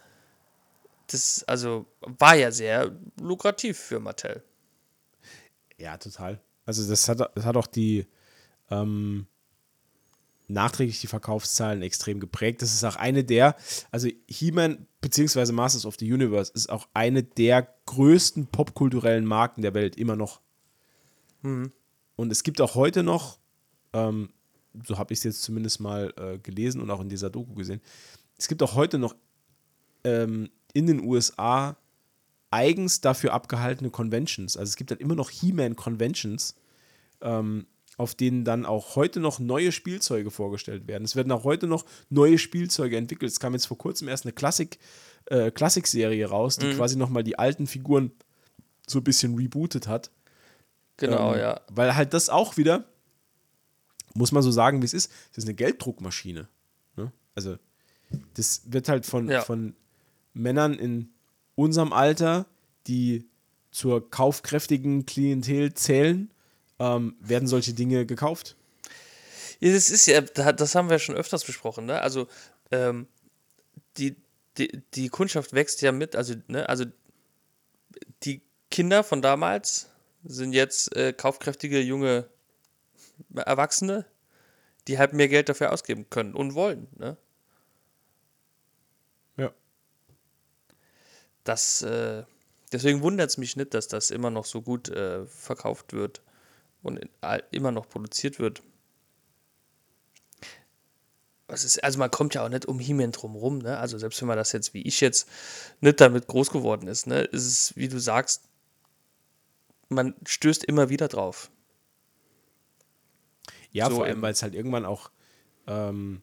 das 1.08 1.42
also 1.48 1.86
war 2.00 2.36
ja 2.36 2.52
sehr 2.52 2.92
lukrativ 3.20 3.78
für 3.80 3.98
Mattel. 3.98 4.44
Ja, 5.76 5.96
total. 5.96 6.40
Also 6.66 6.88
das 6.88 7.08
hat, 7.08 7.20
das 7.34 7.44
hat 7.44 7.56
auch 7.56 7.66
die 7.66 8.06
ähm, 8.70 9.26
nachträglich 10.48 11.00
die 11.00 11.06
Verkaufszahlen 11.06 11.82
extrem 11.82 12.20
geprägt. 12.20 12.62
Das 12.62 12.72
ist 12.72 12.84
auch 12.84 12.96
eine 12.96 13.24
der, 13.24 13.56
also 13.90 14.08
He-Man 14.28 14.86
bzw. 15.00 15.52
Masters 15.52 15.86
of 15.86 15.96
the 15.98 16.12
Universe 16.12 16.52
ist 16.54 16.70
auch 16.70 16.88
eine 16.94 17.22
der 17.22 17.68
größten 17.86 18.46
popkulturellen 18.46 19.24
Marken 19.24 19.62
der 19.62 19.74
Welt, 19.74 19.96
immer 19.96 20.16
noch. 20.16 20.40
Mhm. 21.42 21.72
Und 22.16 22.30
es 22.30 22.42
gibt 22.42 22.60
auch 22.60 22.74
heute 22.74 23.02
noch, 23.02 23.38
ähm, 23.92 24.30
so 24.86 24.98
habe 24.98 25.12
ich 25.12 25.20
es 25.20 25.24
jetzt 25.24 25.42
zumindest 25.42 25.80
mal 25.80 26.12
äh, 26.16 26.38
gelesen 26.38 26.80
und 26.80 26.90
auch 26.90 27.00
in 27.00 27.08
dieser 27.08 27.30
Doku 27.30 27.54
gesehen, 27.54 27.80
es 28.36 28.48
gibt 28.48 28.62
auch 28.62 28.74
heute 28.74 28.98
noch 28.98 29.14
ähm, 30.02 30.50
in 30.72 30.86
den 30.86 31.00
USA 31.00 31.76
eigens 32.54 33.00
dafür 33.00 33.32
abgehaltene 33.32 33.90
Conventions. 33.90 34.56
Also 34.56 34.70
es 34.70 34.76
gibt 34.76 34.92
dann 34.92 34.98
immer 34.98 35.16
noch 35.16 35.30
He-Man-Conventions, 35.30 36.54
ähm, 37.20 37.66
auf 37.96 38.14
denen 38.14 38.44
dann 38.44 38.64
auch 38.64 38.94
heute 38.94 39.18
noch 39.18 39.40
neue 39.40 39.72
Spielzeuge 39.72 40.30
vorgestellt 40.30 40.86
werden. 40.86 41.04
Es 41.04 41.16
werden 41.16 41.32
auch 41.32 41.42
heute 41.42 41.66
noch 41.66 41.84
neue 42.10 42.38
Spielzeuge 42.38 42.96
entwickelt. 42.96 43.30
Es 43.30 43.40
kam 43.40 43.54
jetzt 43.54 43.66
vor 43.66 43.76
kurzem 43.78 44.06
erst 44.06 44.24
eine 44.24 44.32
Klassik, 44.32 44.78
äh, 45.26 45.50
Klassik-Serie 45.50 46.26
raus, 46.26 46.56
die 46.56 46.66
mhm. 46.66 46.76
quasi 46.76 46.96
nochmal 46.96 47.24
die 47.24 47.38
alten 47.38 47.66
Figuren 47.66 48.12
so 48.86 49.00
ein 49.00 49.04
bisschen 49.04 49.34
rebootet 49.34 49.88
hat. 49.88 50.12
Genau, 50.96 51.34
ähm, 51.34 51.40
ja. 51.40 51.60
Weil 51.72 51.96
halt 51.96 52.14
das 52.14 52.28
auch 52.28 52.56
wieder, 52.56 52.84
muss 54.14 54.30
man 54.30 54.44
so 54.44 54.52
sagen, 54.52 54.80
wie 54.80 54.86
es 54.86 54.94
ist, 54.94 55.10
das 55.30 55.38
ist 55.38 55.48
eine 55.48 55.54
Gelddruckmaschine. 55.54 56.46
Ne? 56.96 57.12
Also, 57.34 57.56
das 58.34 58.62
wird 58.66 58.88
halt 58.88 59.06
von, 59.06 59.28
ja. 59.28 59.40
von 59.40 59.74
Männern 60.34 60.74
in 60.74 61.13
unserem 61.54 61.92
Alter, 61.92 62.46
die 62.86 63.26
zur 63.70 64.10
kaufkräftigen 64.10 65.06
Klientel 65.06 65.74
zählen, 65.74 66.30
ähm, 66.78 67.16
werden 67.20 67.48
solche 67.48 67.74
Dinge 67.74 68.06
gekauft. 68.06 68.56
Ja, 69.60 69.72
das 69.72 69.90
ist 69.90 70.06
ja, 70.06 70.20
das 70.20 70.74
haben 70.74 70.90
wir 70.90 70.98
schon 70.98 71.14
öfters 71.16 71.44
besprochen, 71.44 71.86
ne? 71.86 72.00
Also, 72.00 72.26
ähm, 72.70 73.06
die, 73.96 74.16
die, 74.58 74.82
die 74.94 75.08
Kundschaft 75.08 75.52
wächst 75.52 75.82
ja 75.82 75.92
mit, 75.92 76.16
also, 76.16 76.34
ne, 76.48 76.68
also 76.68 76.84
die 78.24 78.42
Kinder 78.70 79.04
von 79.04 79.22
damals 79.22 79.88
sind 80.24 80.52
jetzt 80.52 80.94
äh, 80.96 81.12
kaufkräftige 81.12 81.80
junge 81.80 82.28
Erwachsene, 83.34 84.06
die 84.88 84.98
halt 84.98 85.12
mehr 85.12 85.28
Geld 85.28 85.48
dafür 85.48 85.72
ausgeben 85.72 86.10
können 86.10 86.34
und 86.34 86.54
wollen, 86.54 86.88
ne? 86.96 87.16
Das, 91.44 91.82
äh, 91.82 92.24
deswegen 92.72 93.02
wundert 93.02 93.30
es 93.30 93.38
mich 93.38 93.56
nicht, 93.56 93.74
dass 93.74 93.88
das 93.88 94.10
immer 94.10 94.30
noch 94.30 94.46
so 94.46 94.62
gut 94.62 94.88
äh, 94.88 95.26
verkauft 95.26 95.92
wird 95.92 96.22
und 96.82 96.98
in, 96.98 97.10
immer 97.50 97.70
noch 97.70 97.88
produziert 97.88 98.38
wird. 98.38 98.62
Ist, 101.48 101.84
also 101.84 101.98
man 101.98 102.10
kommt 102.10 102.34
ja 102.34 102.44
auch 102.44 102.48
nicht 102.48 102.66
um 102.66 102.78
He-Man 102.78 103.12
drum 103.12 103.36
rum, 103.36 103.58
ne? 103.58 103.78
Also 103.78 103.98
selbst 103.98 104.20
wenn 104.20 104.28
man 104.28 104.38
das 104.38 104.52
jetzt 104.52 104.74
wie 104.74 104.82
ich 104.82 105.00
jetzt 105.00 105.28
nicht 105.80 106.00
damit 106.00 106.26
groß 106.26 106.50
geworden 106.50 106.88
ist, 106.88 107.06
ne, 107.06 107.20
ist 107.20 107.46
es, 107.46 107.76
wie 107.76 107.88
du 107.88 108.00
sagst, 108.00 108.48
man 109.88 110.14
stößt 110.26 110.64
immer 110.64 110.88
wieder 110.88 111.06
drauf. 111.06 111.50
Ja, 113.70 113.88
so 113.88 113.96
vor 113.96 114.04
allem, 114.06 114.22
weil 114.22 114.32
es 114.32 114.42
halt 114.42 114.54
irgendwann 114.54 114.86
auch 114.86 115.10
ähm, 115.66 116.22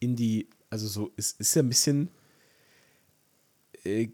in 0.00 0.16
die, 0.16 0.48
also 0.70 0.86
so, 0.86 1.12
es 1.16 1.32
ist 1.32 1.54
ja 1.54 1.62
ein 1.62 1.68
bisschen 1.68 2.10
äh, 3.84 4.08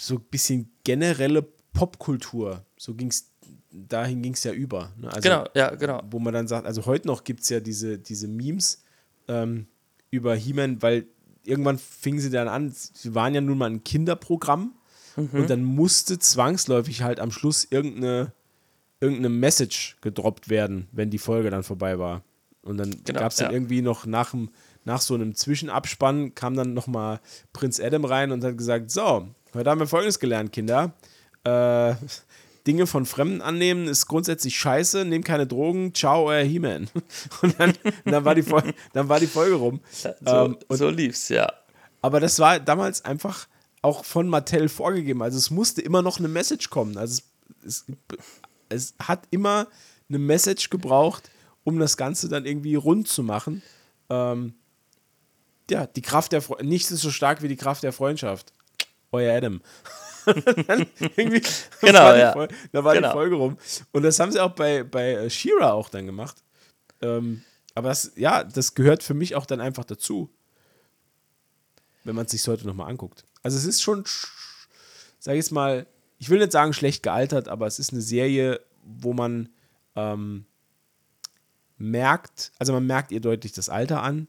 so 0.00 0.16
ein 0.16 0.24
bisschen 0.30 0.70
generelle 0.84 1.42
Popkultur. 1.72 2.64
So 2.76 2.94
ging 2.94 3.08
es, 3.08 3.30
dahin 3.70 4.22
ging 4.22 4.34
es 4.34 4.44
ja 4.44 4.52
über. 4.52 4.92
Ne? 4.96 5.08
Also, 5.08 5.20
genau, 5.20 5.44
ja, 5.54 5.74
genau. 5.74 6.02
Wo 6.10 6.18
man 6.18 6.34
dann 6.34 6.48
sagt, 6.48 6.66
also 6.66 6.86
heute 6.86 7.06
noch 7.06 7.24
gibt 7.24 7.40
es 7.42 7.48
ja 7.48 7.60
diese, 7.60 7.98
diese 7.98 8.28
Memes 8.28 8.82
ähm, 9.28 9.66
über 10.10 10.34
He-Man, 10.34 10.82
weil 10.82 11.06
irgendwann 11.44 11.78
fingen 11.78 12.20
sie 12.20 12.30
dann 12.30 12.48
an, 12.48 12.72
sie 12.72 13.14
waren 13.14 13.34
ja 13.34 13.40
nun 13.40 13.58
mal 13.58 13.70
ein 13.70 13.84
Kinderprogramm 13.84 14.74
mhm. 15.16 15.28
und 15.32 15.50
dann 15.50 15.64
musste 15.64 16.18
zwangsläufig 16.18 17.02
halt 17.02 17.20
am 17.20 17.30
Schluss 17.30 17.66
irgendeine, 17.70 18.32
irgendeine 19.00 19.30
Message 19.30 19.96
gedroppt 20.00 20.48
werden, 20.48 20.88
wenn 20.92 21.10
die 21.10 21.18
Folge 21.18 21.50
dann 21.50 21.62
vorbei 21.62 21.98
war. 21.98 22.22
Und 22.62 22.76
dann 22.76 22.90
genau, 23.04 23.20
gab 23.20 23.32
es 23.32 23.38
dann 23.38 23.48
ja. 23.48 23.52
irgendwie 23.52 23.82
noch 23.82 24.04
nach 24.04 24.32
dem 24.32 24.50
nach 24.88 25.00
so 25.02 25.14
einem 25.14 25.34
Zwischenabspann 25.34 26.34
kam 26.34 26.56
dann 26.56 26.72
nochmal 26.72 27.20
Prinz 27.52 27.78
Adam 27.78 28.04
rein 28.04 28.32
und 28.32 28.42
hat 28.42 28.56
gesagt: 28.56 28.90
So, 28.90 29.28
heute 29.58 29.70
haben 29.70 29.80
wir 29.80 29.86
Folgendes 29.86 30.18
gelernt, 30.18 30.52
Kinder. 30.52 30.92
Äh, 31.44 31.94
Dinge 32.66 32.86
von 32.86 33.06
Fremden 33.06 33.40
annehmen 33.40 33.88
ist 33.88 34.06
grundsätzlich 34.06 34.58
scheiße, 34.58 35.04
nehmt 35.04 35.24
keine 35.24 35.46
Drogen, 35.46 35.94
ciao, 35.94 36.26
euer 36.26 36.44
He-Man. 36.44 36.88
Und 37.42 37.58
dann, 37.58 37.74
dann, 38.04 38.24
war 38.24 38.34
die 38.34 38.44
dann 38.92 39.08
war 39.08 39.18
die 39.18 39.26
Folge 39.26 39.56
rum. 39.56 39.80
So, 39.90 40.10
ähm, 40.26 40.58
so 40.68 40.88
lief's, 40.88 41.28
ja. 41.28 41.50
Aber 42.02 42.20
das 42.20 42.38
war 42.38 42.60
damals 42.60 43.04
einfach 43.04 43.48
auch 43.82 44.04
von 44.04 44.28
Mattel 44.28 44.68
vorgegeben. 44.68 45.22
Also 45.22 45.38
es 45.38 45.50
musste 45.50 45.80
immer 45.80 46.02
noch 46.02 46.18
eine 46.18 46.28
Message 46.28 46.70
kommen. 46.70 46.96
Also 46.96 47.22
es, 47.64 47.86
es, 47.88 47.96
es 48.68 48.94
hat 48.98 49.22
immer 49.30 49.66
eine 50.08 50.18
Message 50.18 50.70
gebraucht, 50.70 51.30
um 51.64 51.78
das 51.78 51.96
Ganze 51.96 52.28
dann 52.28 52.44
irgendwie 52.44 52.74
rund 52.74 53.08
zu 53.08 53.22
machen. 53.22 53.62
Ähm, 54.10 54.54
ja, 55.70 55.86
die 55.86 56.02
Kraft 56.02 56.32
der 56.32 56.42
Fre 56.42 56.64
nichts 56.64 56.90
ist 56.90 57.00
so 57.00 57.10
stark 57.10 57.42
wie 57.42 57.48
die 57.48 57.56
Kraft 57.56 57.82
der 57.82 57.92
Freundschaft. 57.92 58.52
Euer 59.12 59.36
Adam. 59.36 59.60
dann 60.66 60.86
irgendwie 61.16 61.42
genau, 61.80 62.00
war 62.00 62.18
ja. 62.18 62.32
Folge, 62.32 62.54
da 62.72 62.84
war 62.84 62.94
genau. 62.94 63.08
die 63.08 63.12
Folge 63.12 63.34
rum. 63.36 63.58
Und 63.92 64.02
das 64.02 64.20
haben 64.20 64.30
sie 64.30 64.40
auch 64.40 64.52
bei, 64.52 64.84
bei 64.84 65.12
äh, 65.12 65.30
Shira 65.30 65.72
auch 65.72 65.88
dann 65.88 66.06
gemacht. 66.06 66.36
Ähm, 67.00 67.42
aber 67.74 67.88
das, 67.88 68.12
ja, 68.16 68.44
das 68.44 68.74
gehört 68.74 69.02
für 69.02 69.14
mich 69.14 69.36
auch 69.36 69.46
dann 69.46 69.60
einfach 69.60 69.84
dazu. 69.84 70.28
Wenn 72.04 72.14
man 72.14 72.26
es 72.26 72.32
sich 72.32 72.46
heute 72.46 72.66
nochmal 72.66 72.90
anguckt. 72.90 73.24
Also 73.42 73.56
es 73.56 73.64
ist 73.64 73.82
schon, 73.82 74.04
sag 75.18 75.32
ich 75.32 75.38
jetzt 75.38 75.52
mal, 75.52 75.86
ich 76.18 76.28
will 76.28 76.38
nicht 76.38 76.52
sagen 76.52 76.72
schlecht 76.72 77.02
gealtert, 77.02 77.48
aber 77.48 77.66
es 77.66 77.78
ist 77.78 77.92
eine 77.92 78.02
Serie, 78.02 78.60
wo 78.82 79.12
man 79.14 79.48
ähm, 79.94 80.44
merkt, 81.76 82.52
also 82.58 82.72
man 82.72 82.86
merkt 82.86 83.12
ihr 83.12 83.20
deutlich 83.20 83.52
das 83.52 83.68
Alter 83.68 84.02
an 84.02 84.28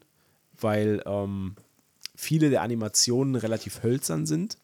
weil 0.62 1.02
ähm, 1.06 1.56
viele 2.14 2.50
der 2.50 2.62
Animationen 2.62 3.34
relativ 3.34 3.82
hölzern 3.82 4.26
sind. 4.26 4.58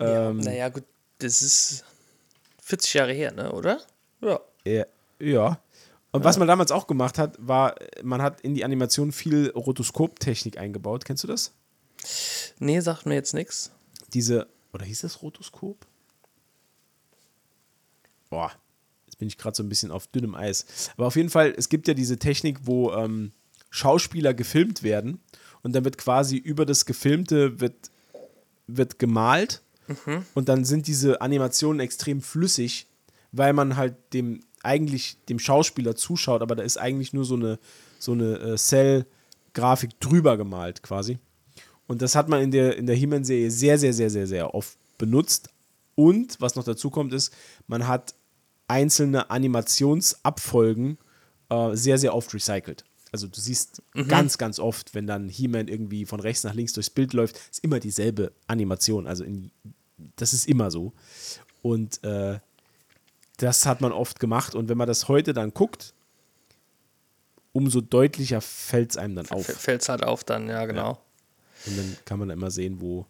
Ja, 0.00 0.30
ähm, 0.30 0.38
naja, 0.38 0.68
gut, 0.68 0.84
das 1.18 1.42
ist 1.42 1.84
40 2.62 2.94
Jahre 2.94 3.12
her, 3.12 3.32
ne, 3.32 3.52
oder? 3.52 3.80
Ja. 4.20 4.40
Ja. 4.64 4.86
ja. 5.18 5.60
Und 6.12 6.20
ja. 6.20 6.24
was 6.24 6.38
man 6.38 6.48
damals 6.48 6.70
auch 6.70 6.86
gemacht 6.86 7.18
hat, 7.18 7.36
war, 7.38 7.74
man 8.02 8.22
hat 8.22 8.40
in 8.42 8.54
die 8.54 8.64
Animation 8.64 9.12
viel 9.12 9.50
Rotoskoptechnik 9.50 10.58
eingebaut. 10.58 11.04
Kennst 11.04 11.24
du 11.24 11.28
das? 11.28 11.52
Nee, 12.58 12.80
sagt 12.80 13.06
mir 13.06 13.14
jetzt 13.14 13.34
nichts. 13.34 13.72
Diese, 14.12 14.46
oder 14.72 14.84
hieß 14.84 15.00
das 15.02 15.22
Rotoskop? 15.22 15.86
Boah, 18.28 18.52
jetzt 19.06 19.18
bin 19.18 19.28
ich 19.28 19.38
gerade 19.38 19.56
so 19.56 19.62
ein 19.62 19.68
bisschen 19.68 19.90
auf 19.90 20.06
dünnem 20.06 20.34
Eis. 20.34 20.90
Aber 20.96 21.06
auf 21.06 21.16
jeden 21.16 21.30
Fall, 21.30 21.54
es 21.56 21.68
gibt 21.68 21.88
ja 21.88 21.94
diese 21.94 22.18
Technik, 22.18 22.60
wo 22.62 22.92
ähm, 22.92 23.32
Schauspieler 23.70 24.34
gefilmt 24.34 24.82
werden 24.82 25.20
und 25.62 25.74
dann 25.74 25.84
wird 25.84 25.98
quasi 25.98 26.36
über 26.36 26.66
das 26.66 26.84
Gefilmte 26.84 27.60
wird, 27.60 27.90
wird 28.66 28.98
gemalt 28.98 29.61
mhm. 29.88 30.24
und 30.34 30.48
dann 30.48 30.64
sind 30.64 30.86
diese 30.86 31.20
Animationen 31.20 31.80
extrem 31.80 32.20
flüssig, 32.20 32.86
weil 33.32 33.52
man 33.52 33.76
halt 33.76 33.94
dem 34.12 34.40
eigentlich 34.62 35.16
dem 35.28 35.38
Schauspieler 35.38 35.96
zuschaut, 35.96 36.42
aber 36.42 36.54
da 36.54 36.62
ist 36.62 36.76
eigentlich 36.76 37.12
nur 37.12 37.24
so 37.24 37.34
eine, 37.34 37.58
so 37.98 38.12
eine 38.12 38.38
äh, 38.38 38.56
Cell-Grafik 38.56 39.98
drüber 40.00 40.36
gemalt 40.36 40.82
quasi. 40.82 41.18
Und 41.86 42.00
das 42.00 42.14
hat 42.14 42.28
man 42.28 42.40
in 42.40 42.50
der, 42.50 42.76
in 42.76 42.86
der 42.86 42.96
He-Man-Serie 42.96 43.50
sehr, 43.50 43.78
sehr, 43.78 43.92
sehr, 43.92 44.08
sehr, 44.08 44.26
sehr 44.26 44.54
oft 44.54 44.78
benutzt. 44.98 45.50
Und 45.94 46.40
was 46.40 46.54
noch 46.54 46.64
dazu 46.64 46.90
kommt, 46.90 47.12
ist, 47.12 47.34
man 47.66 47.88
hat 47.88 48.14
einzelne 48.68 49.30
Animationsabfolgen 49.30 50.98
äh, 51.50 51.74
sehr, 51.76 51.98
sehr 51.98 52.14
oft 52.14 52.32
recycelt. 52.32 52.84
Also 53.12 53.26
du 53.28 53.40
siehst 53.40 53.82
ganz, 54.08 54.38
ganz 54.38 54.58
oft, 54.58 54.94
wenn 54.94 55.06
dann 55.06 55.28
He-Man 55.28 55.68
irgendwie 55.68 56.06
von 56.06 56.18
rechts 56.18 56.44
nach 56.44 56.54
links 56.54 56.72
durchs 56.72 56.90
Bild 56.90 57.12
läuft, 57.12 57.38
ist 57.50 57.62
immer 57.62 57.78
dieselbe 57.78 58.32
Animation. 58.46 59.06
Also 59.06 59.22
in, 59.22 59.50
das 60.16 60.32
ist 60.32 60.48
immer 60.48 60.70
so. 60.70 60.92
Und 61.60 62.02
äh, 62.04 62.40
das 63.36 63.66
hat 63.66 63.80
man 63.82 63.92
oft 63.92 64.18
gemacht. 64.18 64.54
Und 64.54 64.68
wenn 64.68 64.78
man 64.78 64.88
das 64.88 65.08
heute 65.08 65.34
dann 65.34 65.52
guckt, 65.52 65.92
umso 67.52 67.82
deutlicher 67.82 68.40
fällt 68.40 68.92
es 68.92 68.96
einem 68.96 69.16
dann 69.16 69.30
auf. 69.30 69.44
Fällt 69.44 69.82
es 69.82 69.88
halt 69.90 70.02
auf 70.02 70.24
dann, 70.24 70.48
ja, 70.48 70.64
genau. 70.64 71.00
Und 71.66 71.78
dann 71.78 71.96
kann 72.06 72.18
man 72.18 72.30
immer 72.30 72.50
sehen, 72.50 72.80
wo 72.80 73.06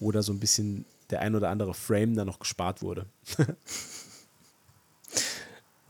oder 0.00 0.22
so 0.22 0.32
ein 0.32 0.38
bisschen 0.38 0.84
der 1.10 1.20
ein 1.20 1.34
oder 1.34 1.50
andere 1.50 1.74
Frame 1.74 2.14
dann 2.14 2.26
noch 2.28 2.38
gespart 2.38 2.82
wurde. 2.82 3.06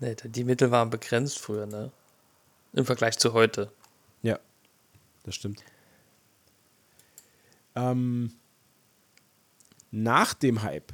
Nee, 0.00 0.16
die 0.24 0.44
Mittel 0.44 0.70
waren 0.70 0.90
begrenzt 0.90 1.38
früher, 1.38 1.66
ne? 1.66 1.90
Im 2.74 2.84
Vergleich 2.84 3.18
zu 3.18 3.32
heute. 3.32 3.72
Ja, 4.22 4.38
das 5.22 5.34
stimmt. 5.34 5.62
Ähm, 7.74 8.32
nach 9.90 10.34
dem 10.34 10.62
Hype 10.62 10.92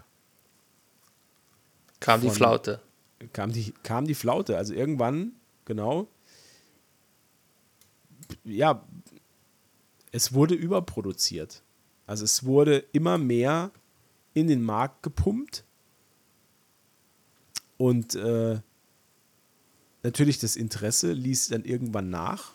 Kam 2.00 2.20
die 2.22 2.30
Flaute. 2.30 2.80
kam 3.32 3.52
die, 3.52 3.72
kam 3.82 4.06
die 4.06 4.14
Flaute. 4.14 4.56
Also 4.56 4.72
irgendwann, 4.72 5.32
genau, 5.64 6.08
ja, 8.44 8.86
es 10.12 10.32
wurde 10.32 10.54
überproduziert. 10.54 11.62
Also 12.06 12.24
es 12.24 12.44
wurde 12.44 12.78
immer 12.92 13.18
mehr 13.18 13.70
in 14.34 14.48
den 14.48 14.62
Markt 14.62 15.02
gepumpt. 15.02 15.64
Und 17.76 18.14
äh, 18.14 18.60
natürlich 20.02 20.38
das 20.38 20.56
Interesse 20.56 21.12
ließ 21.12 21.48
dann 21.48 21.64
irgendwann 21.64 22.10
nach, 22.10 22.52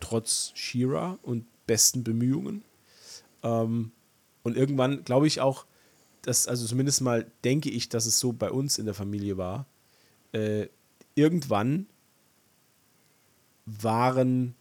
trotz 0.00 0.52
Shira 0.54 1.18
und 1.22 1.46
besten 1.66 2.04
Bemühungen. 2.04 2.62
Ähm, 3.42 3.92
und 4.42 4.56
irgendwann 4.56 5.04
glaube 5.04 5.26
ich 5.26 5.40
auch, 5.40 5.66
dass, 6.22 6.48
also 6.48 6.66
zumindest 6.66 7.00
mal 7.00 7.30
denke 7.44 7.70
ich, 7.70 7.88
dass 7.88 8.06
es 8.06 8.18
so 8.18 8.32
bei 8.32 8.50
uns 8.50 8.78
in 8.78 8.86
der 8.86 8.94
Familie 8.94 9.36
war. 9.36 9.66
Äh, 10.32 10.68
irgendwann 11.14 11.86
waren 13.66 14.54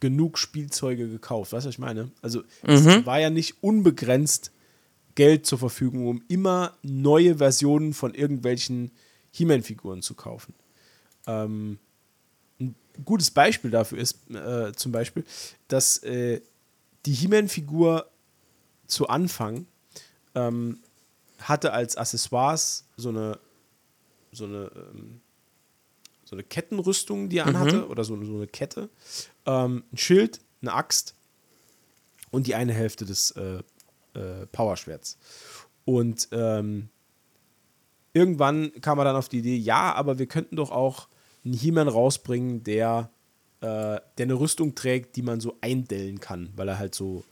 genug 0.00 0.38
Spielzeuge 0.38 1.08
gekauft. 1.08 1.52
Weißt 1.52 1.64
du, 1.64 1.68
was 1.68 1.74
ich 1.74 1.78
meine? 1.78 2.10
Also 2.22 2.44
es 2.62 3.06
war 3.06 3.18
ja 3.18 3.30
nicht 3.30 3.62
unbegrenzt 3.62 4.52
Geld 5.14 5.46
zur 5.46 5.58
Verfügung, 5.58 6.06
um 6.06 6.22
immer 6.28 6.76
neue 6.82 7.38
Versionen 7.38 7.92
von 7.92 8.14
irgendwelchen 8.14 8.92
He-Man-Figuren 9.32 10.02
zu 10.02 10.14
kaufen. 10.14 10.54
Ähm, 11.26 11.78
ein 12.60 12.74
gutes 13.04 13.30
Beispiel 13.30 13.70
dafür 13.70 13.98
ist 13.98 14.30
äh, 14.30 14.72
zum 14.72 14.92
Beispiel, 14.92 15.24
dass 15.68 15.98
äh, 15.98 16.40
die 17.06 17.12
He-Man-Figur 17.12 18.08
zu 18.86 19.08
Anfang 19.08 19.66
ähm, 20.34 20.80
hatte 21.38 21.72
als 21.72 21.96
Accessoires 21.96 22.84
so 22.96 23.10
eine 23.10 23.38
so 24.32 24.44
eine 24.44 24.70
ähm, 24.74 25.20
so 26.24 26.36
eine 26.36 26.42
Kettenrüstung, 26.42 27.30
die 27.30 27.38
er 27.38 27.46
anhatte, 27.46 27.88
oder 27.88 28.04
so, 28.04 28.22
so 28.22 28.36
eine 28.36 28.46
Kette, 28.46 28.90
ähm, 29.46 29.84
ein 29.90 29.96
Schild, 29.96 30.40
eine 30.60 30.74
Axt 30.74 31.14
und 32.30 32.46
die 32.46 32.54
eine 32.54 32.74
Hälfte 32.74 33.06
des 33.06 33.30
äh, 33.30 33.62
äh, 34.12 34.46
Powerschwerts. 34.52 35.16
Und 35.86 36.28
ähm, 36.32 36.90
irgendwann 38.12 38.72
kam 38.80 38.98
er 38.98 39.04
dann 39.04 39.16
auf 39.16 39.28
die 39.28 39.38
Idee, 39.38 39.56
ja, 39.56 39.94
aber 39.94 40.18
wir 40.18 40.26
könnten 40.26 40.56
doch 40.56 40.70
auch 40.70 41.08
einen 41.44 41.54
He-Man 41.54 41.88
rausbringen, 41.88 42.62
der, 42.64 43.10
äh, 43.60 43.66
der 43.66 44.00
eine 44.18 44.34
Rüstung 44.34 44.74
trägt, 44.74 45.16
die 45.16 45.22
man 45.22 45.40
so 45.40 45.56
eindellen 45.60 46.20
kann, 46.20 46.50
weil 46.56 46.68
er 46.68 46.78
halt 46.78 46.94
so 46.94 47.24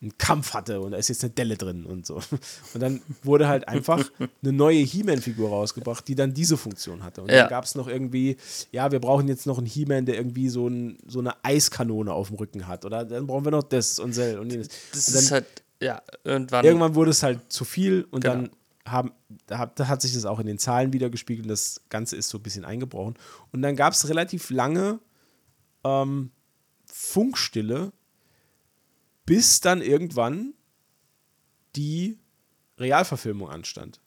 einen 0.00 0.18
Kampf 0.18 0.52
hatte 0.52 0.80
und 0.80 0.90
da 0.90 0.96
ist 0.96 1.06
jetzt 1.08 1.22
eine 1.22 1.32
Delle 1.32 1.56
drin 1.56 1.86
und 1.86 2.04
so. 2.06 2.16
Und 2.74 2.80
dann 2.80 3.00
wurde 3.22 3.46
halt 3.46 3.68
einfach 3.68 4.10
eine 4.42 4.52
neue 4.52 4.78
He-Man-Figur 4.80 5.48
rausgebracht, 5.50 6.08
die 6.08 6.16
dann 6.16 6.34
diese 6.34 6.56
Funktion 6.56 7.04
hatte. 7.04 7.22
Und 7.22 7.30
Ja. 7.30 7.42
dann 7.42 7.50
gab 7.50 7.64
es 7.64 7.76
noch 7.76 7.86
irgendwie, 7.86 8.36
ja, 8.72 8.90
wir 8.90 8.98
brauchen 8.98 9.28
jetzt 9.28 9.46
noch 9.46 9.58
einen 9.58 9.66
He-Man, 9.68 10.04
der 10.06 10.16
irgendwie 10.16 10.48
so, 10.48 10.66
ein, 10.66 10.98
so 11.06 11.20
eine 11.20 11.34
Eiskanone 11.44 12.12
auf 12.12 12.28
dem 12.28 12.36
Rücken 12.36 12.66
hat. 12.66 12.84
Oder 12.84 13.04
dann 13.04 13.28
brauchen 13.28 13.44
wir 13.44 13.52
noch 13.52 13.62
das 13.62 14.00
und 14.00 14.12
Sel 14.12 14.40
und 14.40 14.50
jenes. 14.50 14.70
Das 14.92 15.06
und 15.06 15.14
dann, 15.14 15.22
ist 15.22 15.30
halt, 15.30 15.46
ja, 15.80 16.02
irgendwann. 16.24 16.64
irgendwann 16.64 16.94
wurde 16.96 17.12
es 17.12 17.22
halt 17.22 17.52
zu 17.52 17.64
viel 17.64 18.04
und 18.10 18.24
Genau. 18.24 18.34
dann 18.34 18.50
haben, 18.86 19.12
da, 19.46 19.58
hat- 19.58 19.78
da 19.78 19.88
hat 19.88 20.02
sich 20.02 20.12
das 20.14 20.24
auch 20.24 20.38
in 20.40 20.46
den 20.46 20.58
Zahlen 20.58 20.92
wieder 20.92 21.10
gespiegelt. 21.10 21.48
Das 21.48 21.82
Ganze 21.88 22.16
ist 22.16 22.28
so 22.28 22.38
ein 22.38 22.42
bisschen 22.42 22.64
eingebrochen. 22.64 23.14
Und 23.52 23.62
dann 23.62 23.76
gab 23.76 23.92
es 23.92 24.08
relativ 24.08 24.50
lange 24.50 25.00
ähm, 25.84 26.30
Funkstille, 26.86 27.92
bis 29.24 29.60
dann 29.60 29.82
irgendwann 29.82 30.54
die 31.76 32.18
Realverfilmung 32.78 33.48
anstand. 33.48 34.00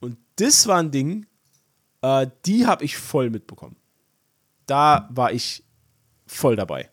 Und 0.00 0.18
das 0.36 0.66
war 0.66 0.78
ein 0.78 0.90
Ding, 0.90 1.26
äh, 2.02 2.26
die 2.46 2.66
habe 2.66 2.84
ich 2.84 2.96
voll 2.96 3.30
mitbekommen. 3.30 3.76
Da 4.66 5.08
war 5.12 5.32
ich 5.32 5.62
voll 6.26 6.56
dabei. 6.56 6.90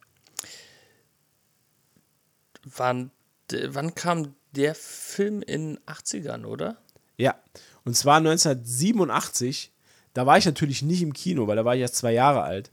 Wann, 2.63 3.11
wann 3.49 3.95
kam 3.95 4.35
der 4.51 4.75
Film 4.75 5.41
in 5.41 5.79
80ern, 5.85 6.45
oder? 6.45 6.77
Ja, 7.17 7.35
und 7.85 7.95
zwar 7.95 8.17
1987. 8.17 9.71
Da 10.13 10.25
war 10.25 10.37
ich 10.37 10.45
natürlich 10.45 10.83
nicht 10.83 11.01
im 11.01 11.13
Kino, 11.13 11.47
weil 11.47 11.55
da 11.55 11.65
war 11.65 11.75
ich 11.75 11.81
erst 11.81 11.95
zwei 11.95 12.13
Jahre 12.13 12.43
alt. 12.43 12.71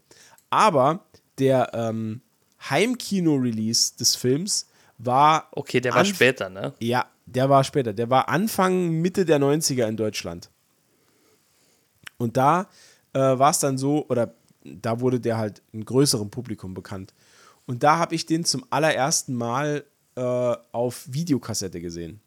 Aber 0.51 1.05
der 1.39 1.71
ähm, 1.73 2.21
Heimkino-Release 2.69 3.97
des 3.97 4.17
Films 4.17 4.69
war. 4.99 5.49
Okay, 5.53 5.81
der 5.81 5.95
war 5.95 6.05
später, 6.05 6.51
ne? 6.51 6.75
Ja, 6.81 7.07
der 7.27 7.49
war 7.49 7.65
später. 7.65 7.93
Der 7.93 8.11
war 8.11 8.29
Anfang, 8.29 8.91
Mitte 8.91 9.25
der 9.25 9.41
90er 9.41 9.87
in 9.87 9.97
Deutschland. 9.97 10.51
Und 12.19 12.37
da 12.37 12.69
äh, 13.15 13.19
war 13.19 13.51
es 13.51 13.61
dann 13.61 13.79
so, 13.79 14.07
oder 14.09 14.35
da 14.63 15.01
wurde 15.01 15.21
der 15.21 15.39
halt 15.39 15.63
einem 15.73 15.85
größeren 15.85 16.31
Publikum 16.31 16.75
bekannt. 16.75 17.15
Und 17.67 17.83
da 17.83 17.99
habe 17.99 18.15
ich 18.15 18.27
den 18.27 18.45
zum 18.45 18.65
allerersten 18.69 19.35
Mal 19.35 19.85
äh, 20.17 20.21
auf 20.73 21.05
Videokassette 21.07 21.81
gesehen. 21.81 22.21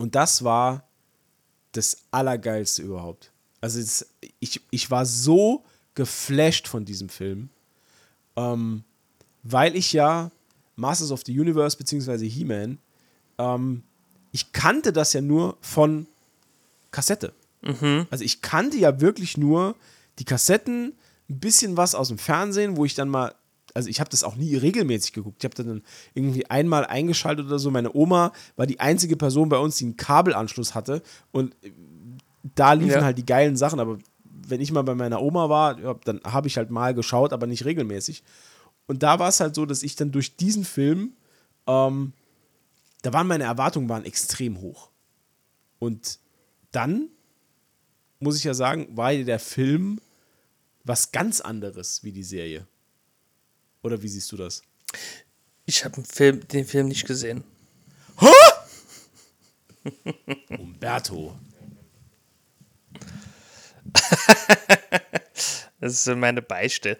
Und 0.00 0.14
das 0.14 0.44
war 0.44 0.88
das 1.72 1.98
Allergeilste 2.10 2.80
überhaupt. 2.80 3.32
Also 3.60 3.78
es, 3.78 4.06
ich, 4.38 4.62
ich 4.70 4.90
war 4.90 5.04
so 5.04 5.62
geflasht 5.94 6.68
von 6.68 6.86
diesem 6.86 7.10
Film, 7.10 7.50
ähm, 8.34 8.82
weil 9.42 9.76
ich 9.76 9.92
ja 9.92 10.30
Masters 10.76 11.10
of 11.10 11.20
the 11.26 11.38
Universe 11.38 11.76
beziehungsweise 11.76 12.24
He-Man, 12.24 12.78
ähm, 13.36 13.82
ich 14.32 14.52
kannte 14.52 14.94
das 14.94 15.12
ja 15.12 15.20
nur 15.20 15.58
von 15.60 16.06
Kassette. 16.92 17.34
Also 18.10 18.24
ich 18.24 18.40
kannte 18.40 18.78
ja 18.78 19.02
wirklich 19.02 19.36
nur 19.36 19.74
die 20.18 20.24
Kassetten, 20.24 20.94
ein 21.28 21.40
bisschen 21.40 21.76
was 21.76 21.94
aus 21.94 22.08
dem 22.08 22.16
Fernsehen, 22.16 22.78
wo 22.78 22.86
ich 22.86 22.94
dann 22.94 23.10
mal, 23.10 23.34
also 23.74 23.88
ich 23.88 24.00
habe 24.00 24.10
das 24.10 24.24
auch 24.24 24.36
nie 24.36 24.56
regelmäßig 24.56 25.12
geguckt. 25.12 25.36
Ich 25.40 25.44
habe 25.44 25.62
dann 25.62 25.82
irgendwie 26.14 26.46
einmal 26.46 26.86
eingeschaltet 26.86 27.46
oder 27.46 27.58
so. 27.58 27.70
Meine 27.70 27.94
Oma 27.94 28.32
war 28.56 28.66
die 28.66 28.80
einzige 28.80 29.16
Person 29.16 29.48
bei 29.48 29.58
uns, 29.58 29.76
die 29.76 29.84
einen 29.84 29.96
Kabelanschluss 29.96 30.74
hatte 30.74 31.02
und 31.32 31.54
äh, 31.64 31.72
da 32.54 32.72
liefen 32.72 32.90
Ja. 33.00 33.04
halt 33.04 33.18
die 33.18 33.26
geilen 33.26 33.56
Sachen. 33.56 33.80
Aber 33.80 33.98
wenn 34.24 34.60
ich 34.60 34.72
mal 34.72 34.82
bei 34.82 34.94
meiner 34.94 35.22
Oma 35.22 35.48
war, 35.48 35.78
ja, 35.78 35.94
dann 36.04 36.20
habe 36.24 36.48
ich 36.48 36.56
halt 36.56 36.70
mal 36.70 36.94
geschaut, 36.94 37.32
aber 37.32 37.46
nicht 37.46 37.64
regelmäßig. 37.64 38.22
Und 38.86 39.02
da 39.02 39.18
war 39.18 39.28
es 39.28 39.40
halt 39.40 39.54
so, 39.54 39.66
dass 39.66 39.82
ich 39.82 39.94
dann 39.94 40.10
durch 40.10 40.36
diesen 40.36 40.64
Film, 40.64 41.12
ähm, 41.66 42.12
da 43.02 43.12
waren 43.12 43.26
meine 43.26 43.44
Erwartungen 43.44 43.88
waren 43.88 44.04
extrem 44.04 44.60
hoch. 44.60 44.90
Und 45.78 46.18
dann 46.72 47.08
muss 48.18 48.36
ich 48.36 48.44
ja 48.44 48.54
sagen, 48.54 48.88
war 48.96 49.14
der 49.14 49.38
Film 49.38 50.00
was 50.84 51.12
ganz 51.12 51.40
anderes 51.40 52.02
wie 52.04 52.12
die 52.12 52.22
Serie. 52.24 52.66
Oder 53.82 54.02
wie 54.02 54.08
siehst 54.08 54.30
du 54.32 54.36
das? 54.36 54.62
Ich 55.66 55.84
habe 55.84 56.02
den 56.02 56.64
Film 56.64 56.88
nicht 56.88 57.06
gesehen. 57.06 57.44
Umberto. 60.58 61.38
Das 65.80 65.94
ist 65.94 66.14
meine 66.14 66.42
Beichte. 66.42 66.98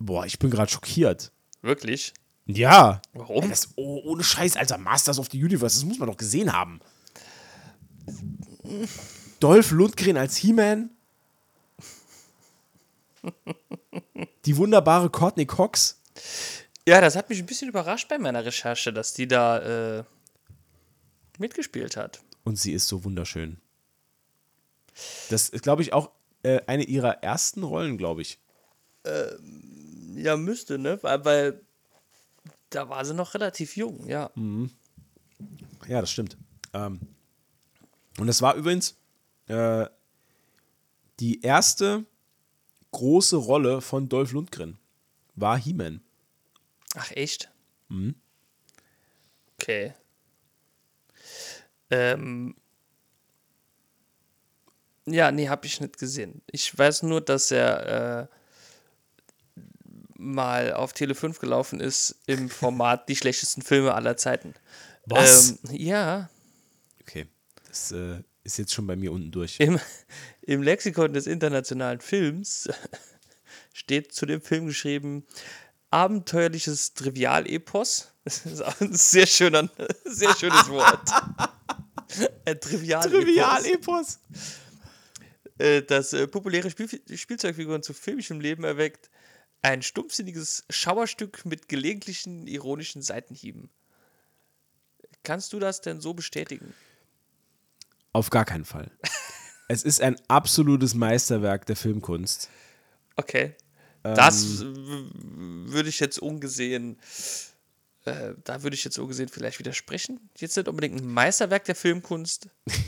Boah, 0.00 0.26
ich 0.26 0.40
bin 0.40 0.50
gerade 0.50 0.70
schockiert. 0.70 1.30
Wirklich? 1.62 2.12
Ja. 2.46 3.00
Warum? 3.12 3.44
Ey, 3.44 3.50
das, 3.50 3.68
oh, 3.76 4.00
ohne 4.04 4.24
Scheiß, 4.24 4.56
Alter. 4.56 4.78
Masters 4.78 5.18
of 5.20 5.28
the 5.30 5.42
Universe, 5.42 5.76
das 5.76 5.84
muss 5.84 5.98
man 5.98 6.08
doch 6.08 6.16
gesehen 6.16 6.52
haben. 6.52 6.80
Dolph 9.38 9.70
Lundgren 9.70 10.16
als 10.16 10.36
He-Man. 10.36 10.90
Die 14.44 14.56
wunderbare 14.56 15.10
Courtney 15.10 15.46
Cox. 15.46 15.99
Ja, 16.86 17.00
das 17.00 17.16
hat 17.16 17.28
mich 17.28 17.38
ein 17.38 17.46
bisschen 17.46 17.68
überrascht 17.68 18.08
bei 18.08 18.18
meiner 18.18 18.44
Recherche, 18.44 18.92
dass 18.92 19.12
die 19.14 19.28
da 19.28 19.98
äh, 19.98 20.04
mitgespielt 21.38 21.96
hat. 21.96 22.22
Und 22.44 22.58
sie 22.58 22.72
ist 22.72 22.88
so 22.88 23.04
wunderschön. 23.04 23.58
Das 25.28 25.48
ist, 25.48 25.62
glaube 25.62 25.82
ich, 25.82 25.92
auch 25.92 26.10
äh, 26.42 26.60
eine 26.66 26.84
ihrer 26.84 27.22
ersten 27.22 27.62
Rollen, 27.62 27.98
glaube 27.98 28.22
ich. 28.22 28.38
Ja, 30.14 30.36
müsste, 30.36 30.78
ne? 30.78 30.98
Weil, 31.02 31.24
weil 31.24 31.60
da 32.68 32.88
war 32.88 33.04
sie 33.04 33.14
noch 33.14 33.34
relativ 33.34 33.76
jung, 33.76 34.06
ja. 34.06 34.30
Ja, 35.88 36.00
das 36.00 36.10
stimmt. 36.10 36.36
Ähm, 36.74 37.00
und 38.18 38.26
das 38.26 38.42
war 38.42 38.54
übrigens 38.56 38.96
äh, 39.46 39.86
die 41.18 41.40
erste 41.40 42.04
große 42.92 43.36
Rolle 43.36 43.80
von 43.80 44.08
Dolph 44.08 44.32
Lundgren. 44.32 44.78
War 45.34 45.56
He-Man. 45.56 46.02
Ach, 46.96 47.10
echt? 47.12 47.50
Okay. 49.58 49.94
Ähm. 51.90 52.54
Ja, 55.06 55.32
nee, 55.32 55.48
hab 55.48 55.64
ich 55.64 55.80
nicht 55.80 55.98
gesehen. 55.98 56.42
Ich 56.50 56.76
weiß 56.76 57.02
nur, 57.02 57.20
dass 57.20 57.50
er 57.50 58.28
äh, 59.56 59.62
mal 60.14 60.72
auf 60.74 60.92
Tele 60.92 61.14
5 61.14 61.38
gelaufen 61.40 61.80
ist 61.80 62.16
im 62.26 62.48
Format 62.50 63.08
Die 63.08 63.16
schlechtesten 63.16 63.62
Filme 63.62 63.94
aller 63.94 64.16
Zeiten. 64.16 64.54
Was? 65.06 65.50
Ähm, 65.50 65.58
ja, 65.72 66.30
Okay. 67.10 67.26
Das 67.66 67.92
äh, 67.92 68.22
ist 68.44 68.58
jetzt 68.58 68.72
schon 68.72 68.86
bei 68.86 68.96
mir 68.96 69.12
unten 69.12 69.30
durch. 69.30 69.58
im, 69.58 69.80
im 70.42 70.62
Lexikon 70.62 71.12
des 71.12 71.26
internationalen 71.26 72.00
Films 72.00 72.68
steht 73.72 74.12
zu 74.12 74.26
dem 74.26 74.40
Film 74.40 74.66
geschrieben 74.66 75.26
abenteuerliches 75.90 76.94
Trivialepos. 76.94 78.06
Das 78.22 78.44
ist 78.44 78.60
auch 78.60 78.80
ein 78.82 78.94
sehr, 78.94 79.26
schöner, 79.26 79.68
sehr 80.04 80.36
schönes 80.36 80.68
Wort. 80.68 81.10
Ein 82.44 82.60
Trivialepos. 82.60 83.18
Trivial-Epos. 83.18 84.18
äh, 85.58 85.82
das 85.82 86.12
äh, 86.12 86.28
populäre 86.28 86.70
Spiel 86.70 86.88
Spielzeugfiguren 87.16 87.82
zu 87.82 87.94
filmischem 87.94 88.40
Leben 88.40 88.62
erweckt. 88.62 89.10
Ein 89.62 89.80
stumpfsinniges 89.80 90.64
Schauerstück 90.68 91.46
mit 91.46 91.68
gelegentlichen 91.68 92.46
ironischen 92.46 93.00
Seitenhieben. 93.00 93.70
Kannst 95.22 95.54
du 95.54 95.58
das 95.58 95.80
denn 95.80 96.02
so 96.02 96.12
bestätigen? 96.12 96.74
Auf 98.12 98.28
gar 98.28 98.44
keinen 98.44 98.66
Fall. 98.66 98.90
es 99.68 99.82
ist 99.82 100.02
ein 100.02 100.16
absolutes 100.28 100.94
Meisterwerk 100.94 101.64
der 101.64 101.76
Filmkunst. 101.76 102.50
Okay. 103.16 103.56
Das 104.02 104.60
w- 104.64 105.10
würde 105.72 105.88
ich 105.88 106.00
jetzt 106.00 106.18
ungesehen, 106.18 106.98
äh, 108.04 108.32
da 108.44 108.62
würde 108.62 108.74
ich 108.74 108.84
jetzt 108.84 108.98
ungesehen 108.98 109.28
vielleicht 109.28 109.58
widersprechen. 109.58 110.20
Jetzt 110.38 110.56
nicht 110.56 110.68
unbedingt 110.68 111.00
ein 111.00 111.06
Meisterwerk 111.12 111.64
der 111.64 111.74
Filmkunst. 111.74 112.48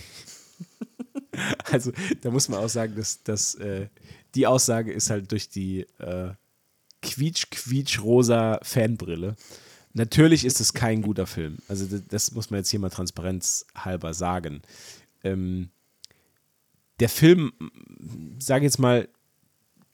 Also, 1.64 1.92
da 2.20 2.30
muss 2.30 2.48
man 2.48 2.60
auch 2.60 2.68
sagen, 2.68 2.94
dass, 2.94 3.22
dass 3.22 3.54
äh, 3.54 3.88
die 4.34 4.46
Aussage 4.46 4.92
ist 4.92 5.08
halt 5.08 5.32
durch 5.32 5.48
die 5.48 5.86
äh, 5.98 6.32
quietsch-quietsch-rosa 7.00 8.60
Fanbrille. 8.62 9.36
Natürlich 9.94 10.44
ist 10.44 10.60
es 10.60 10.74
kein 10.74 11.00
guter 11.02 11.26
Film. 11.26 11.58
Also, 11.68 11.86
das, 11.86 12.02
das 12.08 12.32
muss 12.32 12.50
man 12.50 12.58
jetzt 12.58 12.70
hier 12.70 12.80
mal 12.80 12.90
transparenzhalber 12.90 14.12
sagen. 14.12 14.60
Ähm, 15.24 15.70
der 17.00 17.08
Film, 17.08 17.52
sage 18.38 18.66
jetzt 18.66 18.78
mal, 18.78 19.08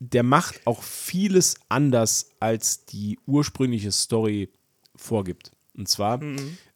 der 0.01 0.23
macht 0.23 0.67
auch 0.67 0.83
vieles 0.83 1.57
anders, 1.69 2.31
als 2.41 2.85
die 2.85 3.19
ursprüngliche 3.27 3.93
Story 3.93 4.51
vorgibt. 4.95 5.53
Und 5.77 5.89
zwar, 5.89 6.21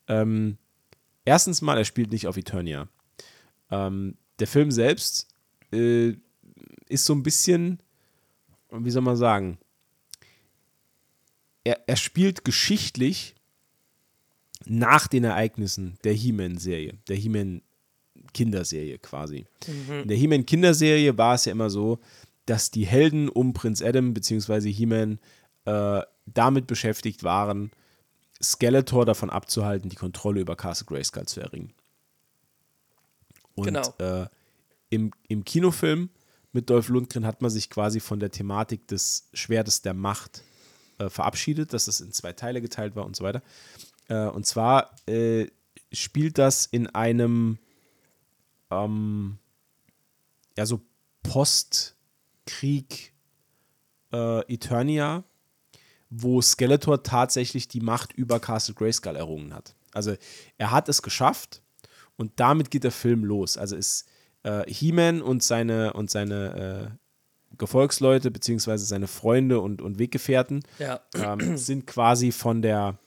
ähm, 0.09 0.59
erstens 1.25 1.63
mal, 1.63 1.79
er 1.79 1.85
spielt 1.85 2.11
nicht 2.11 2.27
auf 2.27 2.37
Eternia. 2.37 2.89
Ähm, 3.71 4.17
der 4.39 4.47
Film 4.47 4.71
selbst 4.71 5.29
äh, 5.73 6.15
ist 6.89 7.05
so 7.05 7.15
ein 7.15 7.23
bisschen, 7.23 7.79
wie 8.71 8.91
soll 8.91 9.03
man 9.03 9.17
sagen, 9.17 9.59
er, 11.65 11.81
er 11.87 11.97
spielt 11.97 12.45
geschichtlich 12.45 13.35
nach 14.67 15.07
den 15.07 15.25
Ereignissen 15.25 15.97
der 16.05 16.13
He-Man-Serie, 16.13 16.99
der 17.09 17.17
He-Man-Kinderserie 17.17 18.99
quasi. 18.99 19.47
In 20.03 20.09
der 20.09 20.17
He-Man-Kinderserie 20.17 21.17
war 21.17 21.35
es 21.35 21.45
ja 21.45 21.53
immer 21.53 21.71
so, 21.71 22.01
dass 22.47 22.71
die 22.71 22.87
Helden 22.87 23.29
um 23.29 23.53
Prinz 23.53 23.83
Adam 23.83 24.15
bzw. 24.15 24.71
He-Man 24.71 25.19
äh, 25.65 26.03
damit 26.27 26.67
beschäftigt 26.67 27.23
waren, 27.25 27.71
Skeletor 28.43 29.07
davon 29.07 29.31
abzuhalten, 29.31 29.89
die 29.89 29.97
Kontrolle 29.97 30.41
über 30.41 30.57
Castle 30.57 30.87
Grayskull 30.87 31.27
zu 31.27 31.41
erringen. 31.41 31.73
Und 33.55 33.67
Genau. 33.67 33.95
äh, 33.99 34.27
im, 34.91 35.13
im 35.29 35.45
Kinofilm 35.45 36.11
mit 36.53 36.69
Dolph 36.69 36.89
Lundgren 36.89 37.27
hat 37.27 37.41
man 37.41 37.51
sich 37.51 37.71
quasi 37.71 38.01
von 38.01 38.21
der 38.21 38.31
Thematik 38.31 38.87
des 38.89 39.29
Schwertes 39.33 39.83
der 39.83 39.95
Macht 39.95 40.43
äh, 40.99 41.09
verabschiedet, 41.09 41.73
dass 41.73 41.89
es 41.89 42.01
in 42.01 42.13
zwei 42.13 42.33
Teile 42.33 42.61
geteilt 42.61 42.97
war 42.97 43.07
und 43.07 43.17
so 43.17 43.25
weiter. 43.25 43.43
Äh, 44.09 44.27
und 44.27 44.47
zwar 44.47 44.95
äh, 45.07 45.47
spielt 45.93 46.39
das 46.39 46.67
in 46.67 46.89
einem 46.89 47.59
ähm, 48.71 49.39
ja 50.57 50.67
so 50.67 50.81
Postkrieg 52.53 53.13
äh, 54.13 54.41
Eternia, 54.53 55.25
wo 56.11 56.41
Skeletor 56.43 57.03
tatsächlich 57.03 57.69
die 57.69 57.81
Macht 57.81 58.13
über 58.13 58.39
Castle 58.41 58.75
Grayskull 58.75 59.17
errungen 59.17 59.55
hat. 59.55 59.75
Also 59.93 60.15
er 60.59 60.71
hat 60.71 60.89
es 60.89 61.03
geschafft 61.03 61.63
und 62.17 62.33
damit 62.37 62.71
geht 62.71 62.85
der 62.85 62.93
Film 62.93 63.25
los. 63.25 63.57
Also 63.57 63.77
ist 63.77 64.07
äh, 64.43 64.71
He-Man 64.71 65.23
und 65.23 65.43
seine 65.43 65.95
und 65.95 66.11
seine 66.11 66.91
äh, 66.93 67.57
Gefolgsleute 67.59 68.31
beziehungsweise 68.31 68.85
seine 68.85 69.07
Freunde 69.07 69.61
und, 69.61 69.83
und 69.83 69.99
Weggefährten 69.99 70.63
Ja. 70.79 71.01
ähm, 71.15 71.57
sind 71.57 71.87
quasi 71.87 72.33
von 72.33 72.63
der 72.63 72.99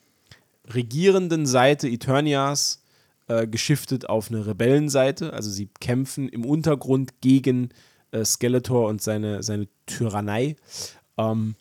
regierenden 0.68 1.46
Seite 1.46 1.88
Eternias 1.88 2.84
äh, 3.28 3.48
geschiftet 3.48 4.08
auf 4.10 4.30
eine 4.32 4.46
Rebellenseite. 4.46 5.34
Also 5.34 5.50
sie 5.50 5.70
kämpfen 5.80 6.30
im 6.30 6.46
Untergrund 6.46 7.22
gegen 7.22 7.70
äh, 8.16 8.26
Skeletor 8.26 8.88
und 8.88 9.02
seine, 9.02 9.44
seine 9.44 9.68
Tyrannei. 9.86 10.56
Ähm, 11.18 11.56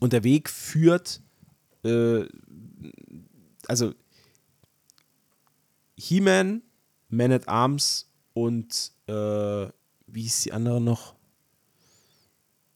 und 0.00 0.12
der 0.12 0.22
Weg 0.22 0.48
führt, 0.48 1.20
äh, 1.84 2.24
also 3.66 3.94
He-Man, 5.96 6.62
Man 7.08 7.32
at 7.32 7.48
Arms 7.48 8.10
und 8.32 8.92
äh, 9.06 9.12
wie 10.06 10.22
hieß 10.22 10.42
die 10.42 10.52
andere 10.52 10.80
noch? 10.80 11.14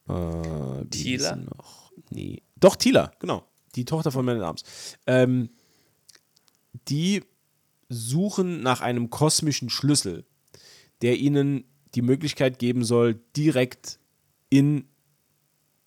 Äh, 0.09 0.84
sie 0.93 1.18
noch? 1.18 1.93
Nee. 2.11 2.43
Doch, 2.57 2.76
Tila, 2.76 3.12
genau. 3.20 3.47
Die 3.76 3.84
Tochter 3.84 4.11
von 4.11 4.24
Man 4.24 4.38
at 4.38 4.43
Arms. 4.43 4.64
Ähm, 5.07 5.51
die 6.88 7.22
suchen 7.88 8.62
nach 8.62 8.80
einem 8.80 9.11
kosmischen 9.11 9.70
Schlüssel, 9.70 10.24
der 11.03 11.18
ihnen 11.18 11.64
die 11.95 12.03
Möglichkeit 12.03 12.59
geben 12.59 12.84
soll, 12.84 13.20
direkt 13.36 13.99
in 14.51 14.84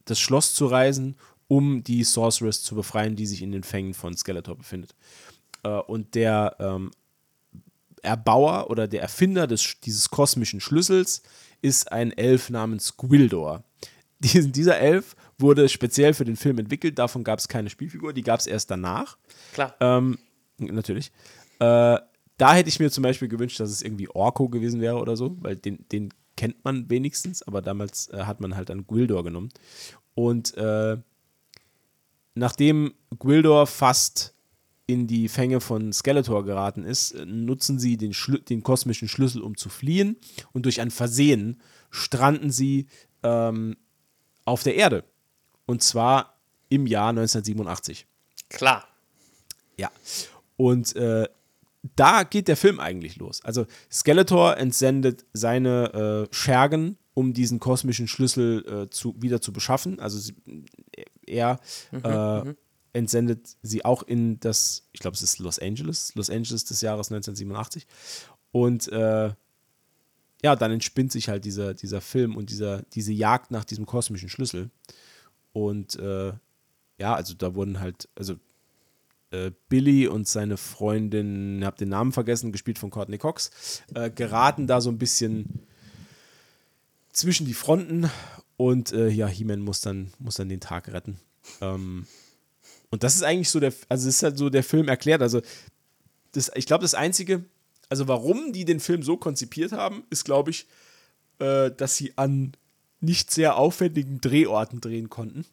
das 0.05 0.19
Schloss 0.19 0.53
zu 0.53 0.67
reisen, 0.67 1.15
um 1.47 1.83
die 1.83 2.03
Sorceress 2.03 2.63
zu 2.63 2.75
befreien, 2.75 3.15
die 3.15 3.25
sich 3.25 3.41
in 3.41 3.51
den 3.51 3.63
Fängen 3.63 3.93
von 3.93 4.15
Skeletor 4.15 4.55
befindet. 4.55 4.95
Äh, 5.63 5.69
und 5.69 6.15
der 6.15 6.55
ähm, 6.59 6.91
Erbauer 8.01 8.69
oder 8.69 8.87
der 8.87 9.01
Erfinder 9.01 9.47
des, 9.47 9.79
dieses 9.83 10.09
kosmischen 10.09 10.61
Schlüssels 10.61 11.23
ist 11.61 11.91
ein 11.91 12.11
Elf 12.11 12.49
namens 12.49 12.97
Gwildor. 12.97 13.63
Diesen, 14.19 14.51
dieser 14.51 14.77
Elf 14.79 15.15
wurde 15.37 15.67
speziell 15.67 16.13
für 16.13 16.25
den 16.25 16.37
Film 16.37 16.57
entwickelt, 16.59 16.97
davon 16.97 17.23
gab 17.23 17.39
es 17.39 17.47
keine 17.47 17.69
Spielfigur, 17.69 18.13
die 18.13 18.21
gab 18.21 18.39
es 18.39 18.47
erst 18.47 18.71
danach. 18.71 19.17
Klar. 19.53 19.75
Ähm, 19.79 20.17
natürlich. 20.57 21.11
Äh, 21.59 21.97
da 22.37 22.53
hätte 22.53 22.69
ich 22.69 22.79
mir 22.79 22.91
zum 22.91 23.03
Beispiel 23.03 23.27
gewünscht, 23.27 23.59
dass 23.59 23.69
es 23.69 23.81
irgendwie 23.81 24.09
Orko 24.09 24.49
gewesen 24.49 24.81
wäre 24.81 24.97
oder 24.97 25.15
so, 25.15 25.37
weil 25.39 25.55
den, 25.55 25.85
den 25.91 26.13
kennt 26.35 26.63
man 26.65 26.89
wenigstens, 26.89 27.43
aber 27.43 27.61
damals 27.61 28.09
äh, 28.09 28.23
hat 28.23 28.41
man 28.41 28.55
halt 28.55 28.69
dann 28.69 28.85
Gwildor 28.87 29.23
genommen. 29.23 29.49
Und 30.13 30.55
äh, 30.57 30.97
nachdem 32.33 32.93
Gwildor 33.17 33.67
fast 33.67 34.33
in 34.87 35.07
die 35.07 35.29
Fänge 35.29 35.61
von 35.61 35.91
Skeletor 35.93 36.45
geraten 36.45 36.83
ist, 36.83 37.13
äh, 37.13 37.25
nutzen 37.25 37.79
sie 37.79 37.97
den, 37.97 38.13
Schlü 38.13 38.39
den 38.39 38.63
kosmischen 38.63 39.07
Schlüssel, 39.07 39.41
um 39.41 39.57
zu 39.57 39.69
fliehen. 39.69 40.17
Und 40.51 40.65
durch 40.65 40.81
ein 40.81 40.91
Versehen 40.91 41.61
stranden 41.89 42.51
sie 42.51 42.87
ähm, 43.23 43.77
auf 44.43 44.63
der 44.63 44.75
Erde. 44.75 45.03
Und 45.65 45.81
zwar 45.81 46.39
im 46.69 46.85
Jahr 46.85 47.09
1987. 47.09 48.05
Klar. 48.49 48.87
Ja. 49.77 49.89
Und 50.57 50.95
äh, 50.95 51.27
da 51.95 52.23
geht 52.23 52.47
der 52.47 52.57
Film 52.57 52.79
eigentlich 52.79 53.17
los. 53.17 53.43
Also 53.43 53.65
Skeletor 53.91 54.57
entsendet 54.57 55.25
seine 55.33 56.27
äh, 56.29 56.33
Schergen, 56.33 56.97
um 57.13 57.33
diesen 57.33 57.59
kosmischen 57.59 58.07
Schlüssel 58.07 58.65
äh, 58.67 58.89
zu, 58.89 59.15
wieder 59.21 59.41
zu 59.41 59.53
beschaffen. 59.53 59.99
Also 59.99 60.19
sie, 60.19 60.35
er 61.25 61.59
äh, 61.91 62.53
entsendet 62.93 63.57
sie 63.61 63.83
auch 63.83 64.03
in 64.03 64.39
das, 64.39 64.87
ich 64.91 64.99
glaube, 64.99 65.15
es 65.15 65.21
ist 65.21 65.39
Los 65.39 65.59
Angeles, 65.59 66.13
Los 66.15 66.29
Angeles 66.29 66.65
des 66.65 66.81
Jahres 66.81 67.11
1987. 67.11 67.85
Und 68.51 68.87
äh, 68.89 69.33
ja, 70.43 70.55
dann 70.55 70.71
entspinnt 70.71 71.11
sich 71.11 71.29
halt 71.29 71.45
dieser, 71.45 71.73
dieser 71.73 72.01
Film 72.01 72.35
und 72.35 72.49
dieser, 72.49 72.83
diese 72.93 73.11
Jagd 73.11 73.51
nach 73.51 73.65
diesem 73.65 73.85
kosmischen 73.85 74.29
Schlüssel. 74.29 74.69
Und 75.53 75.97
äh, 75.97 76.33
ja, 76.97 77.15
also 77.15 77.33
da 77.33 77.55
wurden 77.55 77.79
halt, 77.79 78.09
also 78.15 78.35
äh, 79.35 79.51
Billy 79.69 80.07
und 80.07 80.27
seine 80.27 80.57
Freundin, 80.57 81.63
habe 81.65 81.77
den 81.77 81.89
Namen 81.89 82.11
vergessen, 82.11 82.51
gespielt 82.51 82.79
von 82.79 82.89
Courtney 82.89 83.17
Cox, 83.17 83.81
äh, 83.93 84.09
geraten 84.09 84.67
da 84.67 84.81
so 84.81 84.89
ein 84.89 84.97
bisschen 84.97 85.61
zwischen 87.11 87.45
die 87.45 87.53
Fronten 87.53 88.09
und 88.57 88.91
äh, 88.93 89.09
ja, 89.09 89.27
He-Man 89.27 89.61
muss 89.61 89.81
dann, 89.81 90.11
muss 90.19 90.35
dann 90.35 90.49
den 90.49 90.59
Tag 90.59 90.87
retten. 90.91 91.19
Ähm, 91.61 92.05
und 92.89 93.03
das 93.03 93.15
ist 93.15 93.23
eigentlich 93.23 93.49
so 93.49 93.59
der, 93.59 93.73
also 93.89 94.07
ist 94.07 94.23
halt 94.23 94.37
so 94.37 94.49
der 94.49 94.63
Film 94.63 94.87
erklärt. 94.87 95.21
Also, 95.21 95.41
das, 96.31 96.51
ich 96.55 96.65
glaube, 96.65 96.83
das 96.83 96.93
Einzige, 96.93 97.43
also 97.89 98.07
warum 98.07 98.53
die 98.53 98.65
den 98.65 98.79
Film 98.79 99.03
so 99.03 99.17
konzipiert 99.17 99.71
haben, 99.71 100.03
ist, 100.09 100.23
glaube 100.23 100.51
ich, 100.51 100.67
äh, 101.39 101.71
dass 101.71 101.97
sie 101.97 102.13
an 102.17 102.53
nicht 103.01 103.31
sehr 103.31 103.57
aufwendigen 103.57 104.21
Drehorten 104.21 104.81
drehen 104.81 105.09
konnten. 105.09 105.45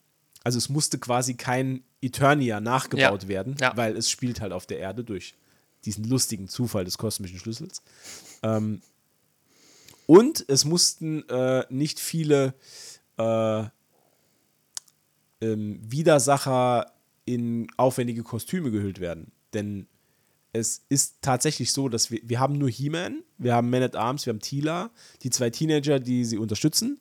Also 0.45 0.59
es 0.59 0.68
musste 0.68 0.99
quasi 0.99 1.35
kein 1.35 1.83
Eternia 2.03 2.61
nachgebaut 2.61 3.23
Ja. 3.23 3.29
werden, 3.29 3.57
Ja. 3.61 3.77
weil 3.77 3.97
es 3.97 4.11
spielt 4.11 4.41
halt 4.41 4.53
auf 4.53 4.67
der 4.67 4.79
Erde 4.79 5.05
durch 5.05 5.35
diesen 5.85 6.05
lustigen 6.05 6.49
Zufall 6.49 6.85
des 6.85 6.99
kosmischen 6.99 7.39
Schlüssels. 7.39 7.83
Ähm, 8.43 8.83
und 10.07 10.45
es 10.49 10.65
mussten 10.65 11.27
äh, 11.29 11.65
nicht 11.71 11.99
viele 12.01 12.55
äh, 13.19 13.65
ähm, 15.41 15.81
Widersacher 15.83 16.93
in 17.25 17.69
aufwendige 17.77 18.23
Kostüme 18.23 18.71
gehüllt 18.71 19.01
werden. 19.01 19.33
Denn 19.55 19.87
es 20.53 20.83
ist 20.89 21.17
tatsächlich 21.23 21.73
so, 21.73 21.89
dass 21.89 22.11
wir, 22.11 22.21
wir 22.25 22.41
haben 22.41 22.59
nur 22.59 22.69
He-Man, 22.69 23.23
wir 23.39 23.55
haben 23.55 23.71
Man 23.71 23.83
at 23.83 23.97
Arms, 23.97 24.27
wir 24.27 24.33
haben 24.33 24.41
Tila, 24.41 24.91
die 25.23 25.31
zwei 25.31 25.51
Teenager, 25.51 25.99
die 25.99 26.25
sie 26.25 26.37
unterstützen. 26.39 27.01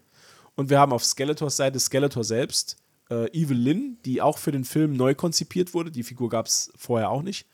Und 0.56 0.70
wir 0.70 0.80
haben 0.80 0.94
auf 0.94 1.04
Skeletors 1.04 1.58
Seite 1.58 1.80
Skeletor 1.80 2.24
selbst, 2.24 2.78
äh, 3.12 3.28
Evil 3.34 3.58
Lynn, 3.58 3.98
die 4.06 4.22
auch 4.22 4.38
für 4.38 4.52
den 4.52 4.64
Film 4.64 4.94
neu 4.94 5.14
konzipiert 5.14 5.74
wurde. 5.74 5.92
Die 5.92 6.04
Figur 6.04 6.30
gab 6.30 6.48
es 6.48 6.72
vorher 6.76 7.12
auch 7.12 7.22
nicht. 7.22 7.48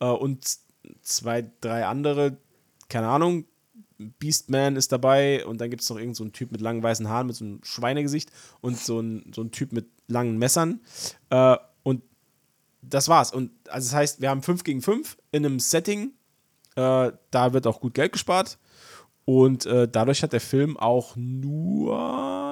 Äh, 0.00 0.06
und 0.06 0.58
zwei, 1.02 1.48
drei 1.60 1.86
andere, 1.86 2.38
keine 2.88 3.08
Ahnung, 3.08 3.44
Beastman 4.18 4.74
ist 4.74 4.90
dabei 4.90 5.46
und 5.46 5.60
dann 5.60 5.70
gibt 5.70 5.82
es 5.82 5.90
noch 5.90 5.96
irgendeinen 5.96 6.14
so 6.14 6.28
Typ 6.30 6.50
mit 6.50 6.60
langen 6.60 6.82
weißen 6.82 7.08
Haaren 7.08 7.28
mit 7.28 7.36
so 7.36 7.44
einem 7.44 7.60
Schweinegesicht 7.62 8.32
und 8.60 8.76
so 8.76 8.98
ein, 8.98 9.30
so 9.32 9.42
ein 9.42 9.52
Typ 9.52 9.72
mit 9.72 9.86
langen 10.08 10.38
Messern. 10.38 10.80
Äh, 11.30 11.56
und 11.84 12.02
das 12.80 13.08
war's. 13.08 13.32
Und 13.32 13.52
also 13.68 13.88
das 13.90 13.94
heißt, 13.94 14.20
wir 14.20 14.30
haben 14.30 14.42
5 14.42 14.64
gegen 14.64 14.82
5 14.82 15.18
in 15.30 15.46
einem 15.46 15.60
Setting. 15.60 16.12
Äh, 16.74 17.12
da 17.30 17.52
wird 17.52 17.66
auch 17.66 17.80
gut 17.80 17.94
Geld 17.94 18.12
gespart. 18.12 18.58
Und 19.24 19.66
äh, 19.66 19.86
dadurch 19.86 20.22
hat 20.22 20.32
der 20.32 20.40
Film 20.40 20.76
auch 20.76 21.14
nur 21.14 22.51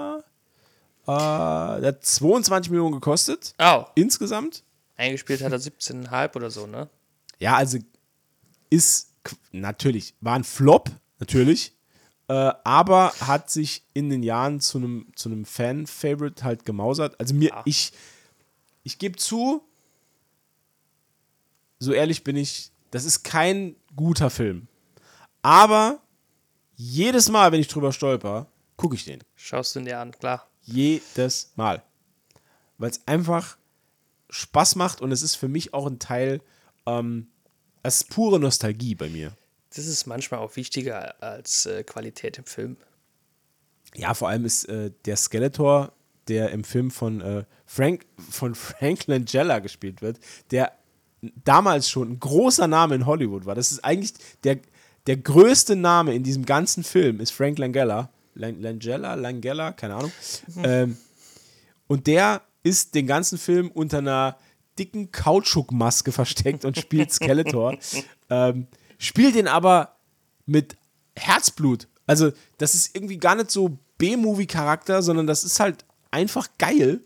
äh, 1.16 1.80
der 1.80 1.88
hat 1.88 2.04
22 2.04 2.70
Millionen 2.70 2.94
gekostet. 2.94 3.54
Au, 3.58 3.86
Insgesamt. 3.94 4.62
eingespielt 4.96 5.42
hat 5.42 5.52
er 5.52 5.58
17,5 5.58 6.36
oder 6.36 6.50
so, 6.50 6.66
ne? 6.66 6.88
Ja, 7.38 7.56
also 7.56 7.78
ist 8.68 9.12
natürlich, 9.52 10.14
war 10.20 10.34
ein 10.34 10.44
Flop, 10.44 10.90
natürlich. 11.18 11.74
Äh, 12.28 12.52
aber 12.64 13.12
hat 13.20 13.50
sich 13.50 13.82
in 13.92 14.08
den 14.08 14.22
Jahren 14.22 14.60
zu 14.60 14.78
einem 14.78 15.06
zu 15.16 15.28
einem 15.28 15.44
Fan-Favorite 15.44 16.44
halt 16.44 16.64
gemausert. 16.64 17.18
Also 17.18 17.34
mir, 17.34 17.50
ich, 17.64 17.92
ich 18.84 18.98
gebe 18.98 19.16
zu, 19.16 19.62
so 21.80 21.92
ehrlich 21.92 22.22
bin 22.22 22.36
ich, 22.36 22.70
das 22.92 23.04
ist 23.04 23.24
kein 23.24 23.74
guter 23.96 24.30
Film. 24.30 24.68
Aber 25.42 26.00
jedes 26.76 27.28
Mal, 27.30 27.50
wenn 27.50 27.60
ich 27.60 27.68
drüber 27.68 27.92
stolper, 27.92 28.46
gucke 28.80 28.94
ich 28.94 29.04
den. 29.04 29.22
Schaust 29.36 29.74
du 29.74 29.80
ihn 29.80 29.84
dir 29.84 29.98
an, 29.98 30.10
klar. 30.10 30.48
Jedes 30.62 31.52
Mal. 31.54 31.82
Weil 32.78 32.90
es 32.90 33.06
einfach 33.06 33.58
Spaß 34.30 34.76
macht 34.76 35.02
und 35.02 35.12
es 35.12 35.20
ist 35.22 35.34
für 35.34 35.48
mich 35.48 35.74
auch 35.74 35.86
ein 35.86 35.98
Teil, 35.98 36.40
ähm, 36.86 37.26
es 37.82 38.00
ist 38.00 38.08
pure 38.08 38.40
Nostalgie 38.40 38.94
bei 38.94 39.10
mir. 39.10 39.36
Das 39.74 39.86
ist 39.86 40.06
manchmal 40.06 40.40
auch 40.40 40.56
wichtiger 40.56 41.22
als 41.22 41.66
äh, 41.66 41.84
Qualität 41.84 42.38
im 42.38 42.46
Film. 42.46 42.78
Ja, 43.94 44.14
vor 44.14 44.30
allem 44.30 44.46
ist 44.46 44.64
äh, 44.70 44.90
der 45.04 45.16
Skeletor, 45.16 45.92
der 46.28 46.50
im 46.50 46.64
Film 46.64 46.90
von, 46.90 47.20
äh, 47.20 47.44
Frank, 47.66 48.06
von 48.30 48.54
Frank 48.54 49.06
Langella 49.08 49.58
gespielt 49.58 50.00
wird, 50.00 50.18
der 50.52 50.72
damals 51.44 51.90
schon 51.90 52.12
ein 52.12 52.20
großer 52.20 52.66
Name 52.66 52.94
in 52.94 53.04
Hollywood 53.04 53.44
war. 53.44 53.54
Das 53.54 53.72
ist 53.72 53.84
eigentlich 53.84 54.14
der, 54.42 54.58
der 55.06 55.18
größte 55.18 55.76
Name 55.76 56.14
in 56.14 56.22
diesem 56.22 56.46
ganzen 56.46 56.82
Film, 56.82 57.20
ist 57.20 57.32
Frank 57.32 57.58
Langella. 57.58 58.10
Lang, 58.34 58.60
Langella, 58.60 59.14
Langella, 59.14 59.72
keine 59.72 59.94
Ahnung. 59.94 60.12
Ähm, 60.62 60.96
und 61.86 62.06
der 62.06 62.42
ist 62.62 62.94
den 62.94 63.06
ganzen 63.06 63.38
Film 63.38 63.70
unter 63.70 63.98
einer 63.98 64.38
dicken 64.78 65.12
Kautschukmaske 65.12 66.12
versteckt 66.12 66.64
und 66.64 66.78
spielt 66.78 67.12
Skeletor. 67.12 67.76
ähm, 68.30 68.66
spielt 68.98 69.34
den 69.34 69.48
aber 69.48 69.96
mit 70.46 70.76
Herzblut. 71.16 71.88
Also, 72.06 72.32
das 72.58 72.74
ist 72.74 72.94
irgendwie 72.94 73.18
gar 73.18 73.34
nicht 73.34 73.50
so 73.50 73.78
B-Movie-Charakter, 73.98 75.02
sondern 75.02 75.26
das 75.26 75.44
ist 75.44 75.60
halt 75.60 75.84
einfach 76.10 76.48
geil. 76.58 77.00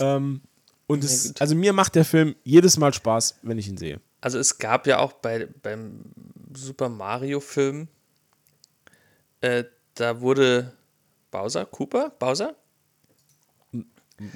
Ähm, 0.00 0.42
und 0.86 1.04
es, 1.04 1.34
also 1.40 1.54
mir 1.54 1.72
macht 1.72 1.94
der 1.94 2.04
Film 2.04 2.34
jedes 2.44 2.76
Mal 2.78 2.92
Spaß, 2.92 3.38
wenn 3.42 3.58
ich 3.58 3.68
ihn 3.68 3.76
sehe. 3.76 4.00
Also 4.20 4.38
es 4.38 4.58
gab 4.58 4.86
ja 4.86 4.98
auch 4.98 5.12
bei, 5.12 5.48
beim 5.62 6.00
Super 6.54 6.88
Mario-Film, 6.88 7.88
äh, 9.40 9.64
da 10.00 10.20
wurde 10.20 10.72
Bowser, 11.30 11.66
Cooper, 11.66 12.10
Bowser, 12.18 12.54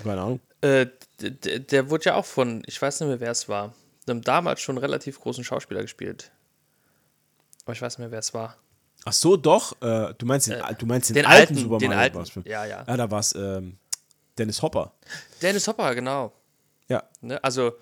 Keine 0.02 0.20
Ahnung. 0.20 0.40
äh, 0.60 0.86
der 1.20 1.90
wurde 1.90 2.04
ja 2.06 2.14
auch 2.16 2.26
von, 2.26 2.62
ich 2.66 2.80
weiß 2.80 3.00
nicht 3.00 3.08
mehr, 3.08 3.20
wer 3.20 3.30
es 3.30 3.48
war, 3.48 3.74
einem 4.06 4.22
damals 4.22 4.60
schon 4.60 4.78
relativ 4.78 5.20
großen 5.20 5.44
Schauspieler 5.44 5.82
gespielt. 5.82 6.32
Aber 7.64 7.72
ich 7.72 7.82
weiß 7.82 7.94
nicht 7.94 8.00
mehr, 8.00 8.10
wer 8.10 8.18
es 8.18 8.34
war. 8.34 8.56
Ach 9.04 9.12
so, 9.12 9.36
doch. 9.36 9.80
Äh, 9.80 10.14
du 10.18 10.26
meinst 10.26 10.48
den, 10.48 10.60
du 10.78 10.86
meinst 10.86 11.10
den, 11.10 11.14
den 11.14 11.26
alten, 11.26 11.54
alten, 11.54 11.56
Super 11.56 11.78
den 11.78 11.90
Mario 11.90 12.18
alten. 12.18 12.26
Film. 12.26 12.44
Ja, 12.46 12.64
ja. 12.64 12.84
Ja, 12.86 12.96
da 12.96 13.10
war 13.10 13.20
es 13.20 13.34
ähm, 13.34 13.78
Dennis 14.38 14.60
Hopper. 14.62 14.92
Dennis 15.40 15.66
Hopper, 15.68 15.94
genau. 15.94 16.32
Ja. 16.88 17.04
Ne? 17.20 17.42
Also 17.42 17.76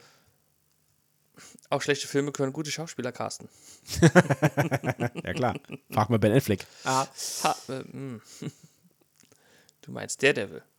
auch 1.71 1.81
schlechte 1.81 2.09
Filme 2.09 2.33
können 2.33 2.53
gute 2.53 2.71
Schauspieler 2.71 3.12
casten. 3.12 3.49
Ja, 5.23 5.33
klar. 5.35 5.55
Frag 5.91 6.11
mal 6.11 6.18
Ben 6.18 6.33
Affleck. 6.33 6.66
Ha, 6.85 7.09
äh, 7.68 7.83
mm. 7.83 8.21
Du 9.83 9.93
meinst 9.93 10.23
Daredevil. 10.23 10.62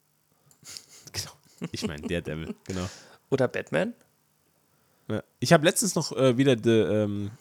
Genau. 1.14 1.32
Ich 1.72 1.86
meine, 1.86 2.08
der 2.08 2.22
Devil, 2.22 2.56
genau. 2.64 2.89
Oder 3.30 3.48
Batman? 3.48 3.94
Ja. 5.08 5.24
Ich 5.39 5.54
habe 5.54 5.66
letztens 5.66 5.96
noch 5.96 6.12
äh, 6.14 6.38
wieder 6.38 6.56
The, 6.62 6.70
ähm, 6.70 7.32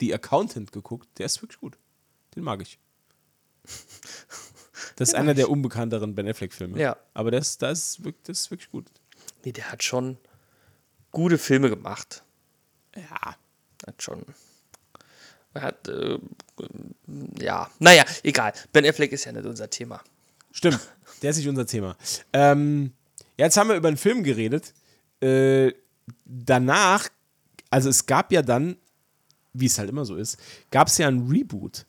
The 0.00 0.14
Accountant 0.14 0.72
geguckt. 0.72 1.08
Der 1.18 1.26
ist 1.26 1.42
wirklich 1.42 1.60
gut. 1.60 1.78
Den 2.34 2.42
mag 2.42 2.62
ich. 2.62 2.78
Das 4.96 5.10
ist 5.10 5.14
einer 5.14 5.34
der 5.34 5.50
unbekannteren 5.50 6.14
Ben 6.14 6.26
Affleck-Filme. 6.26 6.78
Ja. 6.78 6.96
Aber 7.14 7.30
das, 7.30 7.58
das, 7.58 8.00
das 8.24 8.40
ist 8.40 8.50
wirklich 8.50 8.70
gut. 8.70 8.86
Nee, 9.44 9.52
der 9.52 9.70
hat 9.70 9.84
schon 9.84 10.18
gute 11.10 11.38
Filme 11.38 11.68
gemacht. 11.68 12.24
Ja. 13.00 13.36
Hat 13.86 14.02
schon. 14.02 14.24
Hat, 15.54 15.88
äh, 15.88 16.18
ja, 17.40 17.68
naja, 17.78 18.04
egal. 18.22 18.52
Ben 18.72 18.86
Affleck 18.86 19.12
ist 19.12 19.24
ja 19.24 19.32
nicht 19.32 19.46
unser 19.46 19.68
Thema. 19.68 20.02
Stimmt, 20.52 20.80
der 21.22 21.30
ist 21.30 21.38
nicht 21.38 21.48
unser 21.48 21.66
Thema. 21.66 21.96
Ähm, 22.32 22.92
ja, 23.36 23.46
jetzt 23.46 23.56
haben 23.56 23.68
wir 23.68 23.76
über 23.76 23.88
einen 23.88 23.96
Film 23.96 24.22
geredet. 24.22 24.74
Äh, 25.20 25.72
danach, 26.24 27.08
also 27.70 27.88
es 27.88 28.06
gab 28.06 28.32
ja 28.32 28.42
dann, 28.42 28.76
wie 29.52 29.66
es 29.66 29.78
halt 29.78 29.88
immer 29.88 30.04
so 30.04 30.16
ist, 30.16 30.38
gab 30.70 30.88
es 30.88 30.98
ja 30.98 31.08
ein 31.08 31.28
Reboot 31.28 31.86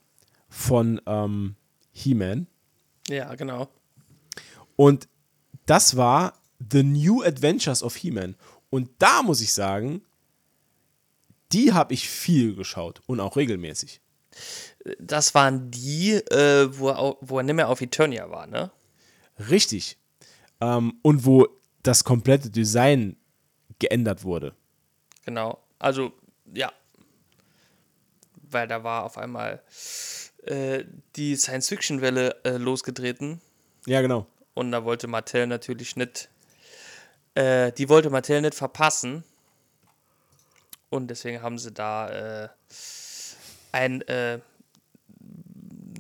von 0.50 1.02
ähm, 1.06 1.56
He-Man. 1.92 2.48
Ja, 3.08 3.34
genau. 3.36 3.70
Und 4.76 5.08
das 5.66 5.96
war 5.96 6.34
The 6.72 6.84
New 6.84 7.24
Adventures 7.24 7.84
of 7.84 7.96
He-Man. 7.96 8.36
Und 8.70 8.90
da 9.00 9.22
muss 9.22 9.42
ich 9.42 9.54
sagen, 9.54 10.02
die 11.54 11.74
habe 11.74 11.94
ich 11.94 12.10
viel 12.10 12.56
geschaut 12.56 13.02
und 13.08 13.20
auch 13.20 13.36
regelmäßig. 13.38 14.02
Das 15.00 15.36
waren 15.36 15.70
die, 15.72 16.14
äh, 16.14 16.70
wo, 16.78 16.90
er, 16.90 17.18
wo 17.22 17.38
er 17.38 17.44
nicht 17.44 17.56
mehr 17.56 17.70
auf 17.70 17.82
Eternia 17.82 18.30
war, 18.30 18.48
ne? 18.48 18.72
Richtig. 19.50 19.98
Ähm, 20.60 21.00
und 21.02 21.26
wo 21.26 21.48
das 21.84 22.04
komplette 22.04 22.50
Design 22.50 23.18
geändert 23.80 24.24
wurde. 24.24 24.56
Genau. 25.26 25.62
Also, 25.80 26.14
ja. 26.54 26.72
weil 28.52 28.68
da 28.68 28.84
war 28.84 29.04
auf 29.04 29.18
einmal 29.18 29.62
äh, 30.44 30.86
die 31.16 31.36
Science-Fiction-Welle 31.36 32.44
äh, 32.44 32.58
losgetreten. 32.58 33.42
Ja, 33.86 34.02
genau. 34.02 34.28
Und 34.54 34.72
da 34.72 34.84
wollte 34.84 35.08
Mattel 35.08 35.48
natürlich 35.48 35.96
nicht, 35.96 36.30
äh, 37.36 37.72
die 37.72 37.90
wollte 37.90 38.10
Mattel 38.10 38.42
nicht 38.42 38.56
verpassen. 38.56 39.24
Und 40.92 41.08
deswegen 41.08 41.42
haben 41.42 41.58
sie 41.58 41.72
da 41.72 42.44
äh, 42.44 42.50
ein, 43.72 44.02
äh, 44.02 44.42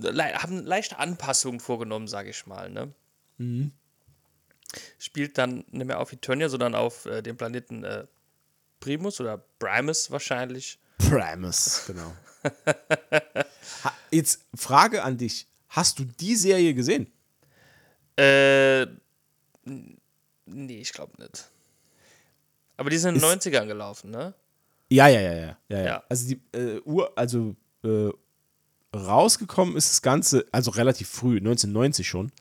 le 0.02 0.34
haben 0.36 0.66
leichte 0.66 1.00
Anpassungen 1.00 1.62
vorgenommen, 1.62 2.10
sage 2.10 2.30
ich 2.30 2.46
mal. 2.46 2.70
Ne? 2.70 2.94
Mhm. 3.38 3.72
Spielt 5.00 5.38
dann 5.38 5.64
nicht 5.72 5.86
mehr 5.86 6.02
auf 6.02 6.12
Eternia, 6.12 6.50
sondern 6.50 6.76
auf 6.76 7.06
äh, 7.06 7.22
dem 7.22 7.38
Planeten 7.38 7.86
äh, 7.86 8.06
Primus 8.82 9.22
oder 9.22 9.38
Primus 9.60 10.12
wahrscheinlich. 10.12 10.78
Primus, 10.98 11.84
genau. 11.88 12.14
jetzt 14.12 14.44
Frage 14.54 15.04
an 15.04 15.18
dich. 15.18 15.48
Hast 15.70 16.00
du 16.00 16.04
die 16.04 16.36
Serie 16.36 16.74
gesehen? 16.74 17.10
Äh, 18.18 18.88
nee, 19.64 20.82
ich 20.82 20.92
glaube 20.92 21.14
nicht. 21.22 21.50
Aber 22.76 22.90
die 22.90 22.98
sind 22.98 23.16
in 23.16 23.22
den 23.22 23.40
90ern 23.40 23.68
gelaufen, 23.68 24.12
ne? 24.12 24.34
Ja, 24.92 25.08
ja, 25.08 25.22
ja, 25.22 25.34
ja. 25.34 25.58
ja, 25.70 25.78
ja. 25.80 25.86
Ja. 25.86 26.04
Also 26.10 26.28
die 26.28 26.42
äh, 26.58 26.80
Uhr, 26.82 27.12
also 27.18 27.56
äh, 27.84 28.10
rausgekommen 28.96 29.76
ist 29.78 29.90
das 29.90 30.02
Ganze, 30.02 30.46
also 30.52 30.72
relativ 30.72 31.08
früh, 31.08 31.38
1990 31.38 32.08
schon. 32.08 32.32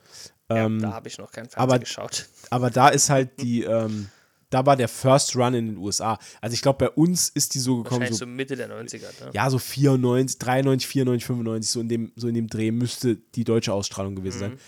Ähm, 0.49 0.81
Da 0.83 0.93
habe 0.93 1.09
ich 1.09 1.17
noch 1.19 1.31
kein 1.31 1.45
Fernsehen 1.45 1.61
aber- 1.63 1.79
geschaut. 1.79 2.29
aber 2.51 2.71
da 2.71 2.89
ist 2.89 3.09
halt 3.09 3.41
die, 3.41 3.63
ähm, 3.65 4.09
da 4.51 4.67
war 4.67 4.77
der 4.77 4.89
First 4.89 5.37
Run 5.37 5.55
in 5.55 5.67
den 5.69 5.77
USA. 5.77 6.19
Also 6.41 6.55
ich 6.55 6.63
glaube, 6.63 6.87
bei 6.87 6.91
uns 6.91 7.29
ist 7.29 7.55
die 7.55 7.61
so 7.61 7.77
gekommen, 7.85 8.01
Wahrscheinlich 8.01 8.19
so, 8.19 8.25
so 8.25 8.31
Mitte 8.31 8.57
der 8.57 8.69
90er, 8.69 9.25
ne? 9.25 9.31
ja, 9.33 9.49
so 9.49 9.59
94, 9.61 10.39
93, 10.41 10.89
94, 10.89 11.25
95, 11.27 11.71
so 11.71 11.81
in 11.81 11.89
dem, 11.89 12.13
so 12.17 12.27
in 12.27 12.35
dem 12.35 12.49
Dreh 12.49 12.73
müsste 12.73 13.15
die 13.15 13.45
deutsche 13.45 13.73
Ausstrahlung 13.73 14.17
gewesen 14.17 14.39
sein. 14.41 14.59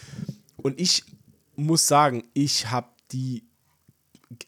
Und 0.56 0.80
ich 0.80 1.02
muss 1.56 1.88
sagen, 1.88 2.22
ich 2.32 2.70
habe 2.70 2.86
die 3.10 3.42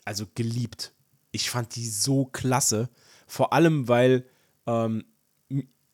also 0.04 0.24
geliebt. 0.36 0.92
Ich 1.32 1.50
fand 1.50 1.74
die 1.74 1.88
so 1.88 2.26
klasse. 2.26 2.88
Vor 3.26 3.52
allem, 3.52 3.88
weil 3.88 4.24
ähm, 4.66 5.04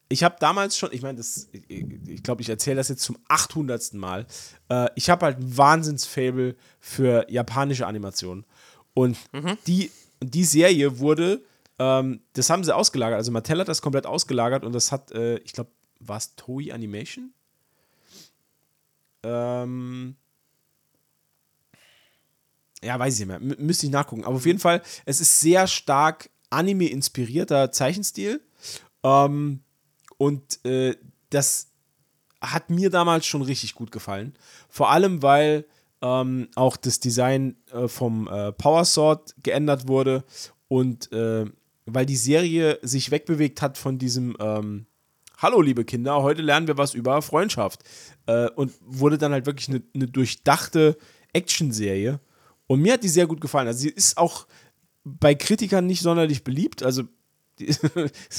ich 0.09 0.25
habe 0.25 0.37
damals 0.41 0.77
schon, 0.77 0.93
ich 0.93 1.03
meine, 1.03 1.19
das, 1.19 1.49
ich, 1.69 2.23
glaube, 2.23 2.43
ich 2.43 2.49
erzähle 2.49 2.77
das 2.77 2.89
jetzt 2.89 3.03
zum 3.03 3.17
800. 3.29 3.95
Mal. 3.95 4.27
Äh, 4.69 4.89
ich 4.97 5.09
habe 5.09 5.25
halt 5.25 5.39
ein 5.39 5.57
Wahnsinnsfable 5.57 6.57
für 6.81 7.31
japanische 7.31 7.87
Animationen. 7.87 8.45
Und 8.93 9.17
die, 9.67 9.91
die 10.21 10.45
Serie 10.45 10.99
wurde, 10.99 11.43
ähm, 11.79 12.21
das 12.33 12.51
haben 12.51 12.65
sie 12.65 12.75
ausgelagert. 12.75 13.17
Also 13.17 13.31
Mattel 13.31 13.61
hat 13.61 13.69
das 13.69 13.83
komplett 13.83 14.05
ausgelagert 14.05 14.65
und 14.65 14.73
das 14.73 14.91
hat, 14.91 15.13
äh, 15.13 15.39
ich 15.39 15.53
glaube, 15.53 15.71
war 16.01 16.17
es 16.17 16.35
Toei 16.35 16.75
Animation? 16.75 17.33
Ähm, 19.23 20.17
ja, 22.83 22.99
weiß 22.99 23.15
ich 23.15 23.21
nicht 23.21 23.29
mehr. 23.29 23.37
M 23.37 23.65
müsste 23.65 23.87
ich 23.87 23.93
nachgucken. 23.93 24.25
Aber 24.25 24.37
auf 24.37 24.47
jeden 24.47 24.59
Fall, 24.59 24.83
es 25.05 25.21
ist 25.21 25.41
sehr 25.41 25.67
stark 25.67 26.31
Anime-inspirierter 26.51 27.73
Zeichenstil. 27.73 28.41
Ähm, 29.03 29.61
und 30.19 30.65
äh, 30.65 30.97
das 31.31 31.69
hat 32.41 32.71
mir 32.71 32.91
damals 32.91 33.27
schon 33.27 33.43
richtig 33.43 33.75
gut 33.75 33.91
gefallen. 33.93 34.35
Vor 34.69 34.91
allem, 34.91 35.23
weil 35.23 35.65
ähm, 36.03 36.49
auch 36.55 36.77
das 36.77 37.01
Design 37.01 37.57
äh, 37.73 37.89
vom 37.89 38.29
äh, 38.29 38.53
Power 38.53 38.85
Sword 38.85 39.35
geändert 39.43 39.89
wurde 39.89 40.25
und 40.69 41.13
äh, 41.13 41.47
weil 41.87 42.07
die 42.07 42.17
Serie 42.17 42.79
sich 42.83 43.11
wegbewegt 43.11 43.63
hat 43.63 43.77
von 43.77 43.99
diesem 43.99 44.37
ähm, 44.41 44.87
Hallo, 45.39 45.63
liebe 45.63 45.87
Kinder, 45.87 46.23
heute 46.23 46.43
lernen 46.43 46.67
wir 46.67 46.77
was 46.77 46.93
über 46.93 47.23
Freundschaft. 47.23 47.83
Äh, 48.27 48.51
und 48.51 48.73
wurde 48.81 49.17
dann 49.17 49.33
halt 49.33 49.47
wirklich 49.47 49.69
eine 49.69 49.83
eine 49.95 50.07
durchdachte 50.07 50.99
Action-Serie. 51.33 52.21
Und 52.67 52.81
mir 52.81 52.93
hat 52.93 53.03
die 53.03 53.09
sehr 53.09 53.27
gut 53.27 53.41
gefallen. 53.41 53.67
Also 53.67 53.81
sie 53.81 53.89
ist 53.89 54.17
auch 54.19 54.47
bei 55.05 55.35
Kritikern 55.35 55.87
nicht 55.87 56.03
sonderlich 56.03 56.45
beliebt. 56.45 56.83
Also 56.83 57.05
ist 57.59 57.83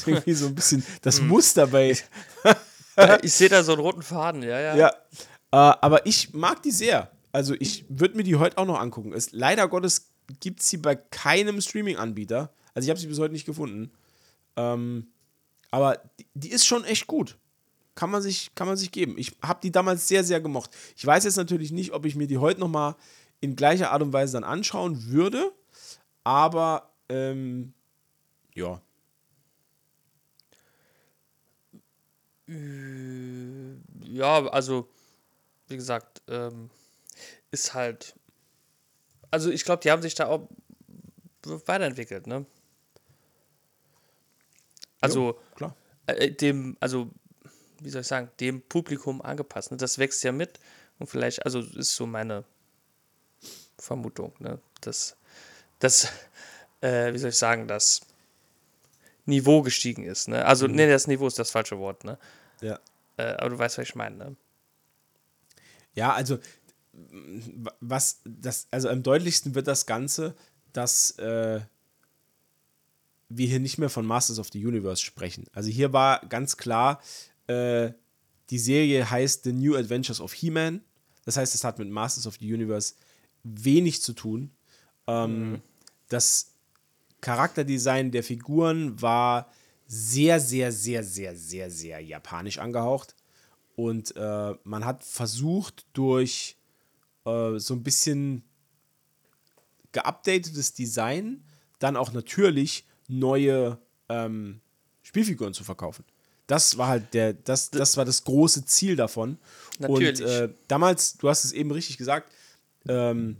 irgendwie 0.08 0.34
so 0.34 0.48
ein 0.48 0.56
bisschen 0.56 0.84
das 1.02 1.22
Muster 1.22 1.68
bei. 1.68 1.98
Ich 3.24 3.34
sehe 3.34 3.50
da 3.50 3.64
so 3.64 3.74
einen 3.74 3.82
roten 3.82 4.02
Faden, 4.02 4.44
ja, 4.44 4.60
ja. 4.60 4.76
Ja. 4.76 4.90
Äh, 5.52 5.78
aber 5.82 6.06
ich 6.06 6.34
mag 6.34 6.62
die 6.64 6.72
sehr. 6.72 7.12
Also 7.32 7.56
ich 7.60 7.86
würde 7.88 8.18
mir 8.18 8.24
die 8.24 8.36
heute 8.36 8.58
auch 8.58 8.66
noch 8.66 8.80
angucken. 8.80 9.14
Es, 9.14 9.32
leider 9.32 9.68
Gottes 9.68 10.12
gibt 10.40 10.60
es 10.62 10.70
sie 10.70 10.78
bei 10.78 10.96
keinem 10.96 11.62
Streaming-Anbieter. 11.62 12.54
Also 12.74 12.86
ich 12.86 12.90
habe 12.90 13.00
sie 13.00 13.08
bis 13.08 13.20
heute 13.20 13.34
nicht 13.34 13.46
gefunden. 13.46 13.92
Ähm, 14.56 15.08
aber 15.72 16.02
die, 16.20 16.28
die 16.34 16.52
ist 16.52 16.66
schon 16.66 16.84
echt 16.84 17.08
gut. 17.08 17.38
Kann 17.96 18.10
man 18.10 18.22
sich, 18.22 18.54
kann 18.56 18.68
man 18.68 18.78
sich 18.78 18.92
geben. 18.92 19.16
Ich 19.18 19.38
habe 19.42 19.60
die 19.62 19.72
damals 19.72 20.08
sehr, 20.08 20.24
sehr 20.24 20.42
gemocht. 20.42 20.72
Ich 20.96 21.06
weiß 21.06 21.24
jetzt 21.24 21.38
natürlich 21.38 21.72
nicht, 21.72 21.92
ob 21.94 22.06
ich 22.06 22.16
mir 22.16 22.28
die 22.28 22.38
heute 22.38 22.60
noch 22.60 22.70
mal 22.70 22.96
in 23.40 23.56
gleicher 23.56 23.92
Art 23.92 24.02
und 24.02 24.14
Weise 24.14 24.34
dann 24.34 24.44
anschauen 24.44 25.10
würde. 25.10 25.52
Aber 26.24 26.92
ähm, 27.10 27.74
ja. 28.54 28.82
Ja, 34.04 34.46
also, 34.48 34.90
wie 35.68 35.78
gesagt, 35.78 36.22
ähm, 36.28 36.70
ist 37.52 37.74
halt. 37.74 38.16
Also, 39.30 39.50
ich 39.50 39.64
glaube, 39.64 39.82
die 39.82 39.92
haben 39.92 40.02
sich 40.02 40.16
da 40.16 40.28
auch 40.28 40.50
weiterentwickelt, 41.44 42.28
ne? 42.28 42.46
Also, 45.00 45.40
Klar. 45.56 45.76
äh, 46.08 46.32
dem, 46.32 46.76
also, 46.82 47.10
wie 47.80 47.90
soll 47.90 48.02
ich 48.02 48.08
sagen, 48.08 48.30
dem 48.40 48.62
Publikum 48.62 49.22
angepasst. 49.22 49.72
Ne? 49.72 49.78
Das 49.78 49.98
wächst 49.98 50.24
ja 50.24 50.32
mit 50.32 50.60
und 51.00 51.08
vielleicht, 51.08 51.46
also, 51.46 51.62
ist 51.62 51.96
so 51.96 52.06
meine 52.06 52.44
Vermutung, 53.78 54.34
ne? 54.40 54.60
Dass, 54.82 55.16
dass 55.82 56.08
äh, 56.82 57.14
wie 57.14 57.18
soll 57.18 57.30
ich 57.30 57.38
sagen, 57.38 57.68
das 57.68 58.02
Niveau 59.26 59.62
gestiegen 59.62 60.04
ist, 60.04 60.28
ne? 60.28 60.46
Also, 60.46 60.68
nee, 60.68 60.88
das 60.88 61.08
Niveau 61.08 61.28
ist 61.28 61.40
das 61.40 61.52
falsche 61.52 61.78
Wort, 61.78 62.04
ne? 62.04 62.18
Ja. 62.60 62.80
Äh, 63.18 63.36
aber 63.36 63.52
du 63.52 63.60
weißt, 63.60 63.78
was 63.78 63.88
ich 63.88 63.96
meine, 63.96 64.18
ne? 64.18 64.36
Ja, 65.94 66.14
also 66.14 66.40
was 67.80 68.22
das, 68.26 68.68
also 68.72 68.90
am 68.90 69.04
deutlichsten 69.04 69.56
wird 69.56 69.68
das 69.68 69.86
Ganze, 69.86 70.36
dass 70.74 71.12
äh, 71.12 71.62
wir 73.30 73.48
hier 73.48 73.60
nicht 73.60 73.78
mehr 73.78 73.90
von 73.90 74.06
Masters 74.06 74.40
of 74.40 74.50
the 74.52 74.66
Universe 74.66 75.02
sprechen. 75.02 75.46
Also 75.54 75.70
hier 75.70 75.94
war 75.94 76.26
ganz 76.28 76.58
klar, 76.58 77.02
äh, 77.48 77.92
die 78.50 78.60
Serie 78.60 79.10
heißt 79.10 79.44
The 79.44 79.54
New 79.54 79.76
Adventures 79.76 80.20
of 80.20 80.34
He-Man. 80.34 80.82
Das 81.24 81.38
heißt, 81.38 81.56
es 81.56 81.64
hat 81.64 81.80
mit 81.80 81.90
Masters 81.90 82.28
of 82.28 82.38
the 82.40 82.54
Universe 82.54 82.96
wenig 83.44 84.02
zu 84.02 84.14
tun. 84.14 84.52
Ähm, 85.08 85.62
Das 86.12 86.52
Charakterdesign 87.22 88.12
der 88.12 88.24
Figuren 88.24 89.02
war 89.02 89.52
sehr, 89.88 90.40
sehr, 90.40 90.72
sehr, 90.72 91.04
sehr, 91.04 91.36
sehr, 91.36 91.70
sehr 91.70 92.00
japanisch 92.00 92.58
angehaucht. 92.58 93.16
Und 93.76 94.16
äh, 94.16 94.54
man 94.64 94.86
hat 94.86 95.04
versucht, 95.04 95.86
durch 95.94 96.58
äh, 97.26 97.58
so 97.58 97.76
ein 97.76 97.84
bisschen 97.84 98.44
geupdatetes 99.92 100.74
Design 100.74 101.44
dann 101.80 101.96
auch 101.98 102.12
natürlich 102.12 102.86
neue 103.08 103.78
ähm, 104.10 104.62
Spielfiguren 105.04 105.54
zu 105.54 105.64
verkaufen. 105.64 106.06
Das 106.48 106.78
war 106.78 106.88
halt 106.88 107.14
der, 107.14 107.34
das, 107.34 107.70
das 107.72 107.96
war 107.98 108.06
das 108.06 108.24
große 108.24 108.66
Ziel 108.66 108.96
davon. 108.96 109.38
Natürlich. 109.80 110.22
Und 110.22 110.28
äh, 110.28 110.50
damals, 110.68 111.18
du 111.18 111.30
hast 111.30 111.46
es 111.46 111.54
eben 111.54 111.72
richtig 111.72 111.98
gesagt, 111.98 112.32
ähm, 112.88 113.38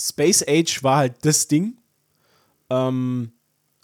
Space 0.00 0.44
Age 0.46 0.82
war 0.82 0.96
halt 0.98 1.14
das 1.22 1.48
Ding. 1.48 1.76
Ähm, 2.70 3.32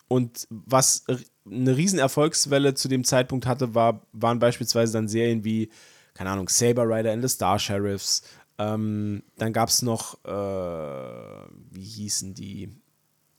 und 0.09 0.47
was 0.51 1.05
eine 1.45 1.77
riesen 1.77 1.99
Erfolgswelle 1.99 2.75
zu 2.75 2.89
dem 2.89 3.05
Zeitpunkt 3.05 3.47
hatte, 3.47 3.75
war, 3.75 4.07
waren 4.13 4.39
beispielsweise 4.39 4.95
dann 4.95 5.09
Serien 5.09 5.45
wie, 5.45 5.71
keine 6.15 6.31
Ahnung, 6.31 6.49
Saber 6.49 6.85
Rider 6.85 7.13
and 7.13 7.23
the 7.23 7.29
Star 7.29 7.59
Sheriffs. 7.59 8.23
Ähm, 8.59 9.23
dann 9.37 9.53
gab 9.53 9.69
es 9.69 9.83
noch, 9.83 10.25
äh, 10.25 11.49
wie 11.71 11.83
hießen 11.85 12.35
die? 12.35 12.71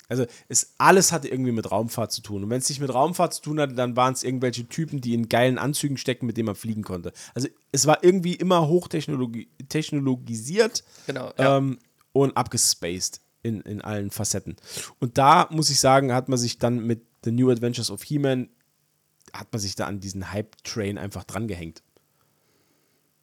Also 0.09 0.25
es, 0.47 0.73
alles 0.77 1.11
hatte 1.11 1.27
irgendwie 1.27 1.51
mit 1.51 1.69
Raumfahrt 1.69 2.11
zu 2.11 2.21
tun. 2.21 2.43
Und 2.43 2.49
wenn 2.49 2.59
es 2.59 2.69
nicht 2.69 2.79
mit 2.79 2.93
Raumfahrt 2.93 3.33
zu 3.33 3.41
tun 3.41 3.59
hatte, 3.59 3.73
dann 3.73 3.95
waren 3.97 4.13
es 4.13 4.23
irgendwelche 4.23 4.67
Typen, 4.67 5.01
die 5.01 5.13
in 5.13 5.27
geilen 5.27 5.57
Anzügen 5.57 5.97
stecken, 5.97 6.27
mit 6.27 6.37
denen 6.37 6.45
man 6.45 6.55
fliegen 6.55 6.83
konnte. 6.83 7.11
Also 7.33 7.49
es 7.71 7.87
war 7.87 8.03
irgendwie 8.03 8.35
immer 8.35 8.67
hochtechnologi 8.67 9.49
technologisiert 9.67 10.83
Genau, 11.07 11.33
ja. 11.37 11.57
ähm, 11.57 11.77
und 12.23 12.37
abgespaced 12.37 13.21
in, 13.43 13.61
in 13.61 13.81
allen 13.81 14.11
Facetten. 14.11 14.55
Und 14.99 15.17
da 15.17 15.47
muss 15.51 15.69
ich 15.69 15.79
sagen, 15.79 16.13
hat 16.13 16.29
man 16.29 16.37
sich 16.37 16.59
dann 16.59 16.79
mit 16.79 17.05
The 17.23 17.31
New 17.31 17.49
Adventures 17.49 17.89
of 17.89 18.03
He-Man, 18.03 18.49
hat 19.33 19.51
man 19.51 19.59
sich 19.59 19.75
da 19.75 19.85
an 19.85 19.99
diesen 19.99 20.31
Hype-Train 20.31 20.97
einfach 20.97 21.23
drangehängt. 21.23 21.83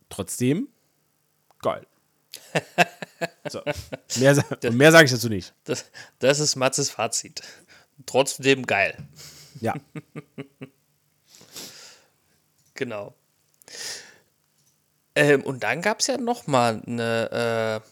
Trotzdem, 0.08 0.68
geil. 1.60 1.86
so. 3.48 3.62
Mehr, 4.18 4.44
mehr 4.72 4.92
sage 4.92 5.04
ich 5.04 5.10
dazu 5.10 5.28
nicht. 5.28 5.54
Das, 5.64 5.86
das 6.18 6.40
ist 6.40 6.56
Matzes 6.56 6.90
Fazit. 6.90 7.42
Trotzdem 8.06 8.66
geil. 8.66 8.96
Ja. 9.60 9.74
Genau. 12.74 13.14
Ähm, 15.14 15.42
und 15.44 15.62
dann 15.62 15.80
gab 15.80 16.00
es 16.00 16.08
ja 16.08 16.18
noch 16.18 16.46
mal 16.46 16.82
eine, 16.84 17.82
äh, 17.84 17.88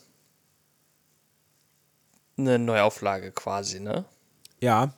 eine 2.37 2.59
Neuauflage 2.59 3.33
quasi, 3.33 3.81
ne? 3.81 4.05
Ja, 4.61 4.93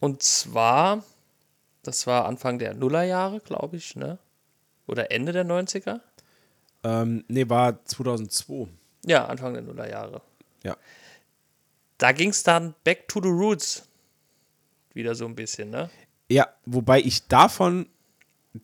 Und 0.00 0.22
zwar, 0.22 1.04
das 1.82 2.06
war 2.06 2.24
Anfang 2.26 2.58
der 2.58 2.74
Nullerjahre, 2.74 3.40
glaube 3.40 3.76
ich, 3.76 3.96
ne? 3.96 4.18
Oder 4.86 5.10
Ende 5.10 5.32
der 5.32 5.44
90er? 5.44 6.00
ähm, 6.82 7.24
nee, 7.28 7.48
war 7.48 7.84
2002. 7.84 8.68
Ja, 9.04 9.26
Anfang 9.26 9.52
der 9.54 9.62
Nullerjahre. 9.62 10.22
Ja. 10.62 10.76
Da 11.98 12.12
ging 12.12 12.30
es 12.30 12.42
dann 12.42 12.74
back 12.84 13.06
to 13.08 13.20
the 13.22 13.28
roots. 13.28 13.86
Wieder 14.94 15.14
so 15.14 15.26
ein 15.26 15.34
bisschen, 15.36 15.70
ne? 15.70 15.90
Ja, 16.30 16.48
wobei 16.66 17.00
ich 17.00 17.28
davon 17.28 17.86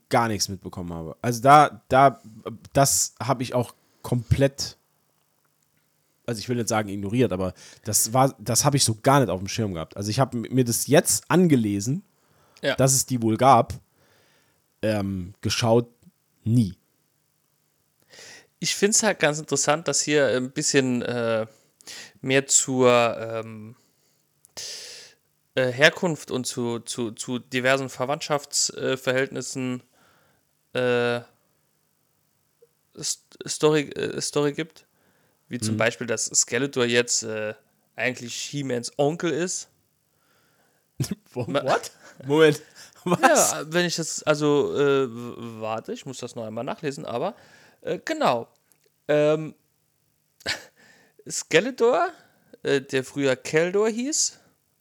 gar 0.08 0.28
nichts 0.28 0.48
mitbekommen 0.48 0.92
habe. 0.92 1.16
Also 1.22 1.42
da, 1.42 1.82
da, 1.88 2.20
das 2.72 3.14
habe 3.22 3.42
ich 3.42 3.54
auch 3.54 3.74
komplett, 4.02 4.75
also 6.26 6.38
ich 6.40 6.48
will 6.48 6.58
jetzt 6.58 6.68
sagen 6.70 6.88
ignoriert, 6.88 7.32
aber 7.32 7.54
das 7.84 8.12
war, 8.12 8.34
das 8.38 8.64
habe 8.64 8.76
ich 8.76 8.84
so 8.84 8.96
gar 9.02 9.20
nicht 9.20 9.28
auf 9.30 9.38
dem 9.40 9.48
Schirm 9.48 9.74
gehabt. 9.74 9.96
Also 9.96 10.10
ich 10.10 10.18
habe 10.20 10.36
mir 10.36 10.64
das 10.64 10.86
jetzt 10.88 11.24
angelesen, 11.30 12.02
Ja. 12.62 12.74
dass 12.76 12.92
es 12.94 13.06
die 13.06 13.22
wohl 13.22 13.36
gab, 13.36 13.74
ähm, 14.82 15.34
geschaut 15.40 15.88
nie. 16.44 16.74
Ich 18.58 18.74
finde 18.74 18.92
es 18.96 19.02
halt 19.02 19.18
ganz 19.20 19.38
interessant, 19.38 19.86
dass 19.88 20.00
hier 20.00 20.26
ein 20.28 20.50
bisschen 20.50 21.02
äh, 21.02 21.46
mehr 22.20 22.46
zur 22.46 23.16
ähm, 23.18 23.76
äh, 25.54 25.70
Herkunft 25.70 26.30
und 26.30 26.46
zu, 26.46 26.80
zu, 26.80 27.10
zu 27.12 27.38
diversen 27.38 27.88
Verwandtschaftsverhältnissen 27.90 29.82
äh, 30.72 31.20
St- 32.96 33.18
Story, 33.46 33.90
äh, 33.90 34.20
Story 34.20 34.52
gibt. 34.54 34.85
Wie 35.48 35.58
zum 35.60 35.76
Beispiel, 35.76 36.06
dass 36.06 36.26
Skeletor 36.26 36.84
jetzt 36.84 37.22
äh, 37.22 37.54
eigentlich 37.94 38.34
He-Mans 38.34 38.92
Onkel 38.98 39.30
ist. 39.30 39.68
What? 41.34 41.90
Moment. 42.26 42.62
Was? 43.04 43.52
Ja, 43.52 43.62
wenn 43.68 43.86
ich 43.86 43.96
das, 43.96 44.22
also, 44.24 44.74
äh, 44.76 45.06
warte, 45.60 45.92
ich 45.92 46.06
muss 46.06 46.18
das 46.18 46.34
noch 46.34 46.44
einmal 46.44 46.64
nachlesen, 46.64 47.04
aber 47.04 47.36
äh, 47.82 48.00
genau. 48.04 48.48
Ähm, 49.06 49.54
Skeletor, 51.28 52.08
äh, 52.64 52.80
der 52.80 53.04
früher 53.04 53.36
Keldor 53.36 53.88
hieß, 53.88 54.40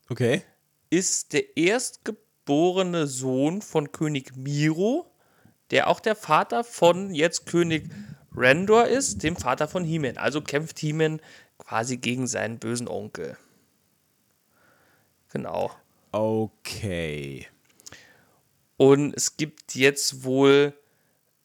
Okay. 0.09 0.41
ist 0.89 1.33
der 1.33 1.55
erstgeborene 1.57 3.05
Sohn 3.05 3.61
von 3.61 3.91
König 3.91 4.35
Miro, 4.35 5.11
der 5.69 5.87
auch 5.87 5.99
der 5.99 6.15
Vater 6.15 6.63
von 6.63 7.13
jetzt 7.13 7.45
König 7.45 7.89
Randor 8.35 8.87
ist, 8.87 9.23
dem 9.23 9.35
Vater 9.35 9.67
von 9.67 9.83
He-Man. 9.83 10.17
Also 10.17 10.41
kämpft 10.41 10.79
He-Man 10.79 11.21
quasi 11.57 11.97
gegen 11.97 12.27
seinen 12.27 12.59
bösen 12.59 12.87
Onkel. 12.87 13.37
Genau. 15.31 15.71
Okay. 16.11 17.47
Und 18.77 19.13
es 19.15 19.37
gibt 19.37 19.75
jetzt 19.75 20.23
wohl 20.23 20.73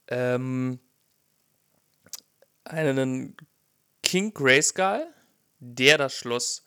ähm, 0.08 0.78
einen 2.64 3.36
King 4.02 4.34
Grayskull, 4.34 5.06
der 5.60 5.98
das 5.98 6.14
Schloss 6.14 6.64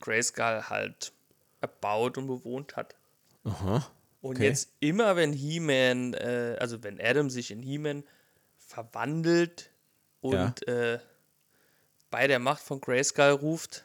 Grayskull 0.00 0.64
halt 0.68 1.12
erbaut 1.60 2.18
und 2.18 2.26
bewohnt 2.26 2.76
hat. 2.76 2.94
Aha. 3.44 3.86
Und 4.20 4.36
Okay. 4.36 4.46
jetzt 4.46 4.72
immer, 4.80 5.14
wenn 5.16 5.32
He-Man, 5.32 6.14
äh, 6.14 6.56
also 6.58 6.82
wenn 6.82 7.00
Adam 7.00 7.30
sich 7.30 7.50
in 7.50 7.62
He-Man 7.62 8.04
verwandelt 8.68 9.70
und 10.20 10.66
äh, 10.68 10.98
bei 12.10 12.26
der 12.26 12.38
Macht 12.38 12.62
von 12.62 12.80
Grayskull 12.80 13.30
ruft, 13.30 13.84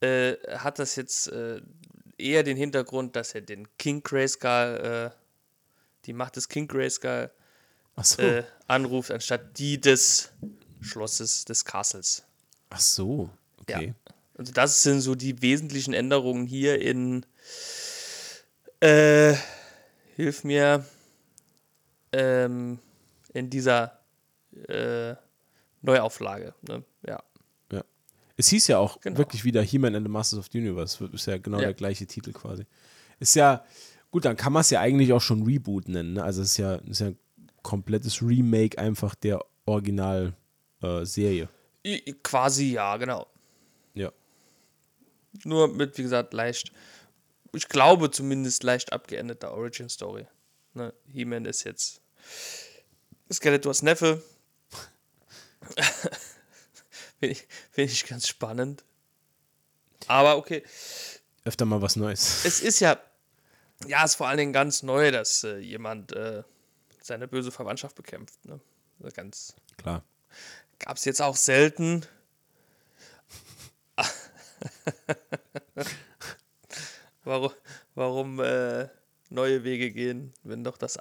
äh, 0.00 0.34
hat 0.56 0.78
das 0.78 0.96
jetzt 0.96 1.28
äh, 1.28 1.60
eher 2.16 2.42
den 2.42 2.56
Hintergrund, 2.56 3.16
dass 3.16 3.34
er 3.34 3.42
den 3.42 3.68
King 3.76 4.02
Grayskull, 4.02 5.12
äh, 5.12 5.16
die 6.06 6.14
Macht 6.14 6.36
des 6.36 6.48
King 6.48 6.66
Grayskull 6.68 7.30
so. 8.02 8.22
äh, 8.22 8.44
anruft, 8.66 9.10
anstatt 9.10 9.58
die 9.58 9.78
des 9.78 10.32
Schlosses, 10.80 11.44
des 11.44 11.64
Castles. 11.64 12.24
Ach 12.70 12.80
so. 12.80 13.30
Okay. 13.60 13.94
Also 14.38 14.52
das 14.52 14.82
sind 14.82 15.02
so 15.02 15.14
die 15.14 15.42
wesentlichen 15.42 15.92
Änderungen 15.92 16.46
hier 16.46 16.80
in 16.80 17.26
äh, 18.80 19.34
hilf 20.16 20.44
mir 20.44 20.86
ähm, 22.12 22.78
in 23.32 23.50
dieser 23.50 24.00
äh, 24.68 25.14
Neuauflage. 25.82 26.54
Ne? 26.68 26.82
Ja. 27.06 27.22
Ja. 27.72 27.84
Es 28.36 28.48
hieß 28.48 28.66
ja 28.68 28.78
auch 28.78 29.00
Genau. 29.00 29.18
wirklich 29.18 29.44
wieder 29.44 29.62
He-Man 29.62 29.94
and 29.94 30.06
the 30.06 30.10
Masters 30.10 30.38
of 30.40 30.48
the 30.52 30.58
Universe. 30.58 31.04
Ist 31.12 31.26
ja 31.26 31.38
genau 31.38 31.58
Ja. 31.58 31.64
der 31.66 31.74
gleiche 31.74 32.06
Titel 32.06 32.32
quasi. 32.32 32.66
Ist 33.18 33.34
ja, 33.34 33.64
gut, 34.10 34.24
dann 34.24 34.36
kann 34.36 34.52
man 34.52 34.60
es 34.62 34.70
ja 34.70 34.80
eigentlich 34.80 35.12
auch 35.12 35.20
schon 35.20 35.42
Reboot 35.44 35.88
nennen. 35.88 36.14
Ne? 36.14 36.22
Also 36.22 36.42
es 36.42 36.52
ist 36.52 36.56
ja, 36.58 36.74
ist 36.76 37.00
ja 37.00 37.08
ein 37.08 37.18
komplettes 37.62 38.22
Remake 38.22 38.78
einfach 38.78 39.14
der 39.14 39.44
Original-Serie. 39.66 41.48
I- 41.86 42.14
Quasi 42.22 42.72
ja, 42.72 42.96
genau. 42.96 43.26
ja. 43.94 44.10
Nur 45.44 45.68
mit, 45.68 45.96
wie 45.98 46.02
gesagt, 46.02 46.34
leicht, 46.34 46.72
ich 47.54 47.68
glaube 47.68 48.10
zumindest 48.10 48.62
leicht 48.64 48.92
abgeendeter 48.92 49.52
Origin 49.52 49.88
Story. 49.88 50.26
Ne? 50.74 50.92
He-Man 51.12 51.44
ist 51.46 51.64
jetzt 51.64 52.00
Skeletors 53.32 53.82
Neffe. 53.82 54.22
Finde 57.20 57.34
ich, 57.34 57.46
find 57.70 57.90
ich 57.92 58.06
ganz 58.06 58.26
spannend. 58.28 58.84
Aber 60.06 60.36
okay, 60.38 60.64
Öfter 61.44 61.64
mal 61.64 61.80
was 61.80 61.96
Neues. 61.96 62.44
es 62.44 62.60
ist 62.60 62.80
ja, 62.80 62.98
ja, 63.86 64.04
es 64.04 64.12
ist 64.12 64.16
vor 64.16 64.28
allen 64.28 64.36
Dingen 64.38 64.52
ganz 64.52 64.82
neu, 64.82 65.10
dass 65.10 65.44
äh, 65.44 65.58
jemand 65.58 66.12
äh, 66.12 66.42
seine 67.02 67.26
böse 67.28 67.50
Verwandtschaft 67.50 67.96
bekämpft. 67.96 68.44
Ne? 68.44 68.60
Also 69.02 69.14
Ganz, 69.16 69.54
Klar. 69.78 70.04
gab 70.78 70.96
es 70.98 71.04
jetzt 71.06 71.22
auch 71.22 71.36
selten. 71.36 72.04
warum 77.24 77.52
warum 77.94 78.40
äh, 78.40 78.88
neue 79.30 79.64
Wege 79.64 79.90
gehen, 79.90 80.34
wenn 80.42 80.62
doch 80.64 80.76
das 80.76 80.98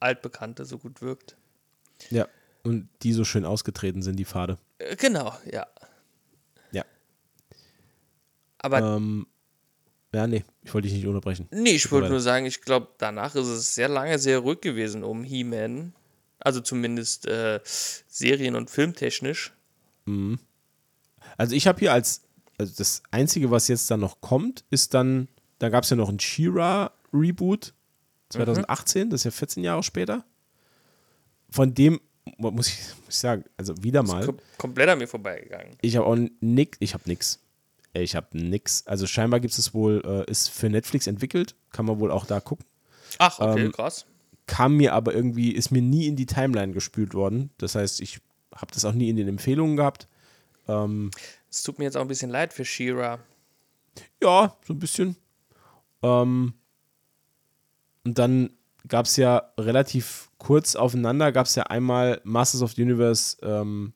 Altbekannte 0.00 0.66
so 0.66 0.78
gut 0.78 1.00
wirkt? 1.00 1.37
Ja. 2.10 2.26
Und 2.64 2.88
die 3.02 3.12
so 3.12 3.24
schön 3.24 3.44
ausgetreten 3.44 4.02
sind, 4.02 4.16
die 4.16 4.24
Pfade. 4.24 4.58
Äh, 4.78 4.96
genau, 4.96 5.36
ja. 5.50 5.66
Ja. 6.72 6.84
Aber 8.58 8.96
Ähm, 8.96 9.26
ja, 10.14 10.26
nee, 10.26 10.44
ich 10.62 10.72
wollte 10.74 10.88
dich 10.88 10.96
nicht 10.96 11.06
unterbrechen. 11.06 11.48
nee, 11.50 11.70
ich 11.70 11.90
wollte 11.92 12.08
nur 12.08 12.20
sagen, 12.20 12.46
ich 12.46 12.62
glaube, 12.62 12.88
danach 12.98 13.34
ist 13.34 13.46
es 13.46 13.74
sehr 13.74 13.88
lange 13.88 14.18
sehr 14.18 14.38
ruhig 14.38 14.60
gewesen 14.60 15.04
um 15.04 15.22
He-Man. 15.22 15.92
Also 16.40 16.60
zumindest 16.60 17.26
äh, 17.26 17.60
serien- 17.64 18.54
und 18.56 18.70
filmtechnisch. 18.70 19.52
Also 21.36 21.54
ich 21.54 21.66
habe 21.66 21.78
hier 21.80 21.92
als, 21.92 22.22
also 22.56 22.72
das 22.76 23.02
Einzige, 23.10 23.50
was 23.50 23.68
jetzt 23.68 23.90
dann 23.90 24.00
noch 24.00 24.20
kommt, 24.20 24.64
ist 24.70 24.94
dann, 24.94 25.28
da 25.58 25.68
gab 25.68 25.84
es 25.84 25.90
ja 25.90 25.96
noch 25.96 26.08
ein 26.08 26.18
She-Ra-Reboot 26.18 27.74
2018, 28.30 29.10
das 29.10 29.20
ist 29.20 29.24
ja 29.24 29.30
14 29.30 29.64
Jahre 29.64 29.82
später. 29.82 30.24
Von 31.50 31.74
dem, 31.74 32.00
muss 32.36 32.68
ich, 32.68 32.78
muss 33.04 33.08
ich 33.08 33.16
sagen, 33.16 33.44
also 33.56 33.82
wieder 33.82 34.02
mal, 34.02 34.24
Kom 34.26 34.38
komplett 34.58 34.88
an 34.88 34.98
mir 34.98 35.08
vorbeigegangen. 35.08 35.76
ich 35.80 35.96
habe 35.96 36.06
auch 36.06 36.16
nix, 36.40 36.76
ich 36.80 36.94
habe 36.94 37.04
nix. 37.06 37.40
Ich 37.94 38.14
habe 38.14 38.26
nix. 38.38 38.86
Also 38.86 39.06
scheinbar 39.06 39.40
gibt 39.40 39.56
es 39.56 39.72
wohl, 39.74 40.02
äh, 40.04 40.30
ist 40.30 40.50
für 40.50 40.68
Netflix 40.68 41.06
entwickelt, 41.06 41.54
kann 41.72 41.86
man 41.86 41.98
wohl 42.00 42.10
auch 42.10 42.26
da 42.26 42.40
gucken. 42.40 42.66
Ach, 43.18 43.38
okay, 43.40 43.66
Ähm, 43.66 43.72
krass. 43.72 44.04
Kam 44.46 44.76
mir 44.76 44.94
aber 44.94 45.14
irgendwie, 45.14 45.52
ist 45.52 45.70
mir 45.70 45.82
nie 45.82 46.06
in 46.06 46.16
die 46.16 46.26
Timeline 46.26 46.72
gespült 46.72 47.14
worden. 47.14 47.50
Das 47.58 47.74
heißt, 47.74 48.00
ich 48.00 48.20
habe 48.54 48.72
das 48.72 48.84
auch 48.84 48.92
nie 48.92 49.08
in 49.10 49.16
den 49.16 49.28
Empfehlungen 49.28 49.76
gehabt. 49.76 50.08
Es 51.50 51.62
tut 51.62 51.78
mir 51.78 51.86
jetzt 51.86 51.96
auch 51.96 52.02
ein 52.02 52.08
bisschen 52.08 52.30
leid 52.30 52.52
für 52.52 52.64
She-Ra. 52.64 53.18
Ja, 54.22 54.56
so 54.66 54.74
ein 54.74 54.78
bisschen. 54.78 55.16
Ähm, 56.02 56.52
und 58.04 58.18
dann 58.18 58.50
gab 58.86 59.06
es 59.06 59.16
ja 59.16 59.50
relativ 59.58 60.27
kurz 60.38 60.76
aufeinander, 60.76 61.32
gab 61.32 61.46
es 61.46 61.54
ja 61.54 61.64
einmal 61.64 62.20
Masters 62.24 62.62
of 62.62 62.72
the 62.72 62.82
Universe 62.82 63.36
ähm, 63.42 63.92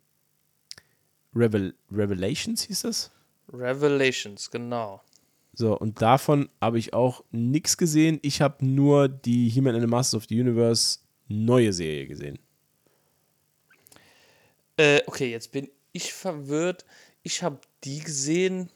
Revel 1.34 1.74
Revelations 1.90 2.62
hieß 2.62 2.82
das. 2.82 3.10
Revelations, 3.52 4.50
genau. 4.50 5.02
So, 5.54 5.78
und 5.78 6.00
davon 6.00 6.48
habe 6.60 6.78
ich 6.78 6.94
auch 6.94 7.24
nichts 7.30 7.76
gesehen. 7.76 8.18
Ich 8.22 8.40
habe 8.40 8.64
nur 8.64 9.08
die 9.08 9.48
He-Man 9.48 9.74
and 9.74 9.82
the 9.82 9.88
Masters 9.88 10.22
of 10.22 10.28
the 10.28 10.40
Universe 10.40 10.98
neue 11.28 11.72
Serie 11.72 12.06
gesehen. 12.06 12.38
Äh, 14.76 15.02
okay, 15.06 15.30
jetzt 15.30 15.52
bin 15.52 15.70
ich 15.92 16.12
verwirrt. 16.12 16.84
Ich 17.22 17.42
habe 17.42 17.60
die 17.84 18.00
gesehen 18.00 18.70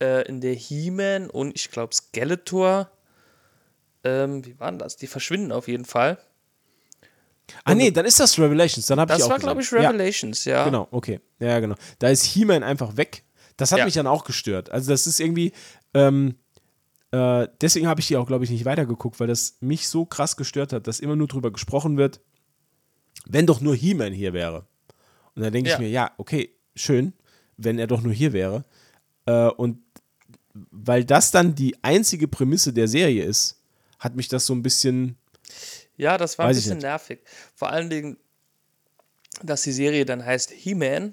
äh, 0.00 0.26
in 0.28 0.40
der 0.40 0.54
He-Man 0.54 1.30
und 1.30 1.54
ich 1.56 1.70
glaube 1.70 1.94
Skeletor 1.94 2.90
ähm, 4.04 4.44
wie 4.44 4.58
waren 4.58 4.78
das? 4.78 4.96
Die 4.96 5.06
verschwinden 5.06 5.52
auf 5.52 5.68
jeden 5.68 5.84
Fall. 5.84 6.18
Ah, 7.64 7.74
nee, 7.74 7.90
dann 7.90 8.04
ist 8.04 8.20
das 8.20 8.38
Revelations. 8.38 8.86
Dann 8.86 9.00
habe 9.00 9.12
ich 9.12 9.18
Das 9.18 9.26
auch 9.26 9.30
war, 9.30 9.36
gesagt. 9.38 9.60
glaube 9.60 9.62
ich, 9.62 9.70
Ja. 9.70 9.90
Revelations, 9.90 10.44
ja. 10.44 10.64
Genau, 10.64 10.88
okay. 10.90 11.20
Ja, 11.40 11.58
genau. 11.60 11.74
Da 11.98 12.08
ist 12.08 12.24
He-Man 12.24 12.62
einfach 12.62 12.96
weg. 12.96 13.24
Das 13.56 13.72
hat 13.72 13.78
Ja. 13.80 13.84
mich 13.84 13.94
dann 13.94 14.06
auch 14.06 14.24
gestört. 14.24 14.70
Also, 14.70 14.90
das 14.90 15.06
ist 15.06 15.18
irgendwie. 15.20 15.52
Ähm, 15.94 16.34
äh, 17.10 17.48
deswegen 17.60 17.86
habe 17.88 18.00
ich 18.00 18.06
die 18.08 18.16
auch, 18.18 18.26
glaube 18.26 18.44
ich, 18.44 18.50
nicht 18.50 18.64
weitergeguckt, 18.66 19.18
weil 19.18 19.26
das 19.28 19.56
mich 19.60 19.88
so 19.88 20.04
krass 20.04 20.36
gestört 20.36 20.72
hat, 20.74 20.86
dass 20.86 21.00
immer 21.00 21.16
nur 21.16 21.26
drüber 21.26 21.50
gesprochen 21.50 21.96
wird, 21.96 22.20
wenn 23.26 23.46
doch 23.46 23.60
nur 23.60 23.74
He-Man 23.74 24.12
hier 24.12 24.32
wäre. 24.34 24.66
Und 25.34 25.42
dann 25.42 25.52
denke 25.52 25.70
Ja. 25.70 25.76
ich 25.76 25.80
mir, 25.80 25.88
ja, 25.88 26.10
okay, 26.18 26.50
schön, 26.76 27.14
wenn 27.56 27.78
er 27.78 27.86
doch 27.86 28.02
nur 28.02 28.12
hier 28.12 28.32
wäre. 28.34 28.64
Äh, 29.26 29.48
und 29.48 29.78
weil 30.70 31.04
das 31.04 31.30
dann 31.30 31.54
die 31.54 31.76
einzige 31.82 32.28
Prämisse 32.28 32.72
der 32.72 32.88
Serie 32.88 33.24
ist, 33.24 33.62
hat 33.98 34.14
mich 34.16 34.28
das 34.28 34.44
so 34.46 34.52
ein 34.54 34.62
bisschen. 34.62 35.16
Ja, 35.98 36.16
das 36.16 36.38
war 36.38 36.46
ein 36.46 36.50
Weiß 36.50 36.58
ich 36.58 36.64
bisschen 36.64 36.78
nervig. 36.78 37.20
Vor 37.54 37.68
allen 37.70 37.90
Dingen, 37.90 38.16
dass 39.42 39.62
die 39.62 39.72
Serie 39.72 40.04
dann 40.06 40.24
heißt 40.24 40.50
He-Man 40.50 41.12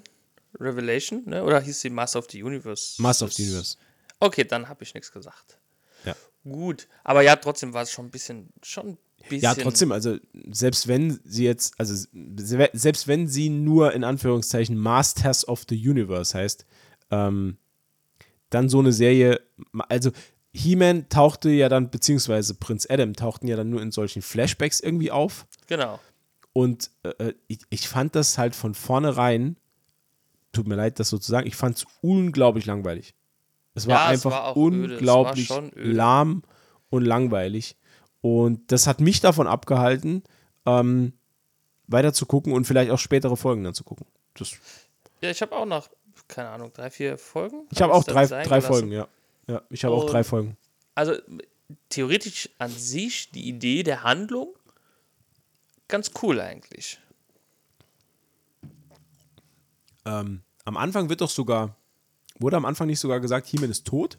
Revelation, 0.58 1.22
ne? 1.26 1.44
oder 1.44 1.60
hieß 1.60 1.80
sie 1.82 1.90
Master 1.90 2.18
of 2.20 2.26
the 2.30 2.42
Universe? 2.42 3.00
Master 3.02 3.26
of 3.26 3.32
the 3.34 3.42
Universe. 3.44 3.76
Okay, 4.20 4.44
dann 4.44 4.68
habe 4.68 4.82
ich 4.84 4.94
nichts 4.94 5.12
gesagt. 5.12 5.58
Ja. 6.04 6.14
Gut, 6.44 6.88
aber 7.04 7.20
ja, 7.22 7.36
trotzdem 7.36 7.74
war 7.74 7.82
es 7.82 7.90
schon 7.90 8.06
ein 8.06 8.10
bisschen, 8.10 8.48
schon 8.62 8.90
ein 8.90 8.98
bisschen. 9.28 9.40
Ja, 9.42 9.54
trotzdem, 9.54 9.92
also 9.92 10.16
selbst 10.50 10.88
wenn 10.88 11.20
sie 11.24 11.44
jetzt, 11.44 11.74
also 11.78 11.94
se- 11.94 12.70
selbst 12.72 13.06
wenn 13.08 13.28
sie 13.28 13.48
nur 13.50 13.92
in 13.92 14.04
Anführungszeichen 14.04 14.78
Masters 14.78 15.46
of 15.46 15.64
the 15.68 15.76
Universe 15.88 16.36
heißt, 16.38 16.64
ähm, 17.10 17.58
dann 18.50 18.68
so 18.68 18.78
eine 18.78 18.92
Serie, 18.92 19.40
also 19.88 20.12
He-Man 20.56 21.08
tauchte 21.08 21.50
ja 21.50 21.68
dann, 21.68 21.90
beziehungsweise 21.90 22.54
Prinz 22.54 22.86
Adam 22.88 23.14
tauchten 23.14 23.46
ja 23.46 23.56
dann 23.56 23.68
nur 23.70 23.82
in 23.82 23.92
solchen 23.92 24.22
Flashbacks 24.22 24.80
irgendwie 24.80 25.10
auf. 25.10 25.46
Genau. 25.66 26.00
Und 26.52 26.90
äh, 27.02 27.34
ich, 27.46 27.58
ich 27.68 27.88
fand 27.88 28.14
das 28.14 28.38
halt 28.38 28.54
von 28.56 28.74
vornherein, 28.74 29.56
tut 30.52 30.66
mir 30.66 30.76
leid, 30.76 30.98
das 30.98 31.10
so 31.10 31.18
zu 31.18 31.30
sagen, 31.30 31.46
ich 31.46 31.56
fand 31.56 31.76
es 31.76 31.86
unglaublich 32.00 32.64
langweilig. 32.64 33.14
Es 33.74 33.86
war 33.86 33.96
Ja, 33.96 34.06
einfach 34.06 34.30
war. 34.30 34.40
Es 34.40 34.46
war 34.46 34.56
unglaublich 34.56 35.50
öde. 35.50 35.92
lahm 35.92 36.42
und 36.88 37.04
langweilig. 37.04 37.76
Und 38.22 38.72
das 38.72 38.86
hat 38.86 39.00
mich 39.00 39.20
davon 39.20 39.46
abgehalten, 39.46 40.22
ähm, 40.64 41.12
weiter 41.86 42.14
zu 42.14 42.24
gucken 42.24 42.54
und 42.54 42.66
vielleicht 42.66 42.90
auch 42.90 42.98
spätere 42.98 43.36
Folgen 43.36 43.62
dann 43.62 43.74
zu 43.74 43.84
gucken. 43.84 44.06
Das, 44.34 44.52
Ja, 45.20 45.30
ich 45.30 45.42
habe 45.42 45.54
auch 45.54 45.66
noch, 45.66 45.88
keine 46.26 46.48
Ahnung, 46.48 46.72
drei, 46.72 46.90
vier 46.90 47.18
Folgen. 47.18 47.66
ich 47.70 47.82
habe 47.82 47.92
Hab 47.92 48.00
auch 48.00 48.04
drei, 48.04 48.26
drei 48.26 48.42
gelassen. 48.44 48.66
Folgen, 48.66 48.92
ja. 48.92 49.06
Ja, 49.48 49.62
ich 49.70 49.84
habe 49.84 49.94
auch 49.94 50.08
drei 50.08 50.24
Folgen. 50.24 50.56
Also 50.94 51.14
theoretisch 51.88 52.48
an 52.58 52.70
sich 52.70 53.30
die 53.30 53.48
Idee 53.48 53.82
der 53.82 54.02
Handlung 54.02 54.54
ganz 55.88 56.10
cool 56.22 56.40
eigentlich. 56.40 56.98
Ähm, 60.04 60.42
am 60.64 60.76
Anfang 60.76 61.08
wird 61.08 61.20
doch 61.20 61.30
sogar, 61.30 61.76
wurde 62.38 62.56
am 62.56 62.64
Anfang 62.64 62.86
nicht 62.86 63.00
sogar 63.00 63.20
gesagt, 63.20 63.46
He-Man 63.48 63.70
ist 63.70 63.86
tot? 63.86 64.18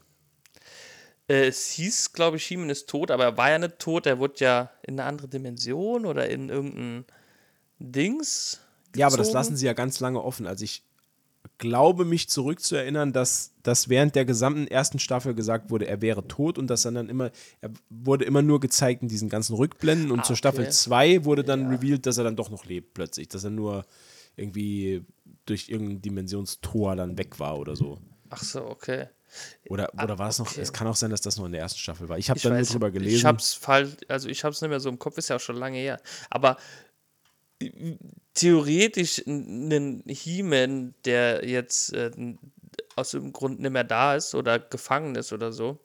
Äh, 1.28 1.46
es 1.46 1.70
hieß, 1.70 2.12
glaube 2.12 2.36
ich, 2.36 2.46
He-Man 2.46 2.70
ist 2.70 2.88
tot, 2.88 3.10
aber 3.10 3.24
er 3.24 3.36
war 3.36 3.50
ja 3.50 3.58
nicht 3.58 3.78
tot. 3.78 4.06
Er 4.06 4.18
wurde 4.18 4.34
ja 4.38 4.70
in 4.82 4.98
eine 4.98 5.08
andere 5.08 5.28
Dimension 5.28 6.06
oder 6.06 6.28
in 6.28 6.48
irgendein 6.48 7.04
Dings. 7.78 8.60
Ja, 8.96 9.06
aber 9.06 9.16
das 9.16 9.28
gezogen. 9.28 9.38
lassen 9.38 9.56
sie 9.56 9.66
ja 9.66 9.72
ganz 9.74 10.00
lange 10.00 10.22
offen. 10.22 10.46
Also 10.46 10.64
ich 10.64 10.82
glaube 11.58 12.04
mich 12.04 12.28
zurückzuerinnern, 12.28 13.12
dass, 13.12 13.52
dass 13.62 13.88
während 13.88 14.14
der 14.14 14.24
gesamten 14.24 14.66
ersten 14.66 14.98
Staffel 14.98 15.34
gesagt 15.34 15.70
wurde, 15.70 15.86
er 15.86 16.00
wäre 16.00 16.26
tot 16.26 16.58
und 16.58 16.68
dass 16.68 16.82
dann, 16.82 16.94
dann 16.94 17.08
immer, 17.08 17.30
er 17.60 17.70
wurde 17.90 18.24
immer 18.24 18.42
nur 18.42 18.60
gezeigt 18.60 19.02
in 19.02 19.08
diesen 19.08 19.28
ganzen 19.28 19.54
Rückblenden 19.54 20.10
und 20.10 20.20
Ah, 20.20 20.22
zur 20.22 20.36
Staffel 20.36 20.62
okay. 20.62 20.70
2 20.70 21.24
wurde 21.24 21.44
dann 21.44 21.68
revealed, 21.68 22.06
dass 22.06 22.18
er 22.18 22.24
dann 22.24 22.36
doch 22.36 22.50
noch 22.50 22.64
lebt 22.64 22.94
plötzlich, 22.94 23.28
dass 23.28 23.44
er 23.44 23.50
nur 23.50 23.84
irgendwie 24.36 25.04
durch 25.46 25.68
irgendein 25.68 26.00
Dimensionstor 26.02 26.94
dann 26.96 27.18
weg 27.18 27.38
war 27.40 27.58
oder 27.58 27.74
so. 27.76 27.98
Ach 28.30 28.42
so, 28.42 28.64
okay. 28.64 29.06
Oder, 29.68 29.92
oder 30.02 30.18
war 30.18 30.28
es 30.28 30.38
noch, 30.38 30.46
Ah, 30.46 30.50
okay. 30.52 30.60
es 30.62 30.72
kann 30.72 30.86
auch 30.86 30.96
sein, 30.96 31.10
dass 31.10 31.20
das 31.20 31.36
noch 31.36 31.46
in 31.46 31.52
der 31.52 31.60
ersten 31.60 31.78
Staffel 31.78 32.08
war. 32.08 32.18
Ich 32.18 32.30
habe 32.30 32.40
dann 32.40 32.52
nur 32.52 32.60
weiß, 32.60 32.68
drüber 32.70 32.90
gelesen. 32.90 33.16
Ich 33.16 33.24
hab's 33.24 33.52
falsch, 33.54 33.96
also 34.08 34.28
ich 34.28 34.44
hab's 34.44 34.60
nicht 34.62 34.70
mehr 34.70 34.80
so 34.80 34.88
im 34.88 34.98
Kopf, 34.98 35.18
ist 35.18 35.28
ja 35.28 35.36
auch 35.36 35.40
schon 35.40 35.56
lange 35.56 35.78
her. 35.78 36.00
Aber 36.30 36.56
theoretisch 38.34 39.18
ein 39.26 40.02
He-Man, 40.06 40.94
der 41.04 41.44
jetzt 41.48 41.92
äh, 41.92 42.10
aus 42.96 43.10
dem 43.12 43.32
Grund 43.32 43.60
nicht 43.60 43.70
mehr 43.70 43.84
da 43.84 44.14
ist 44.14 44.34
oder 44.34 44.58
gefangen 44.58 45.14
ist 45.16 45.32
oder 45.32 45.52
so, 45.52 45.78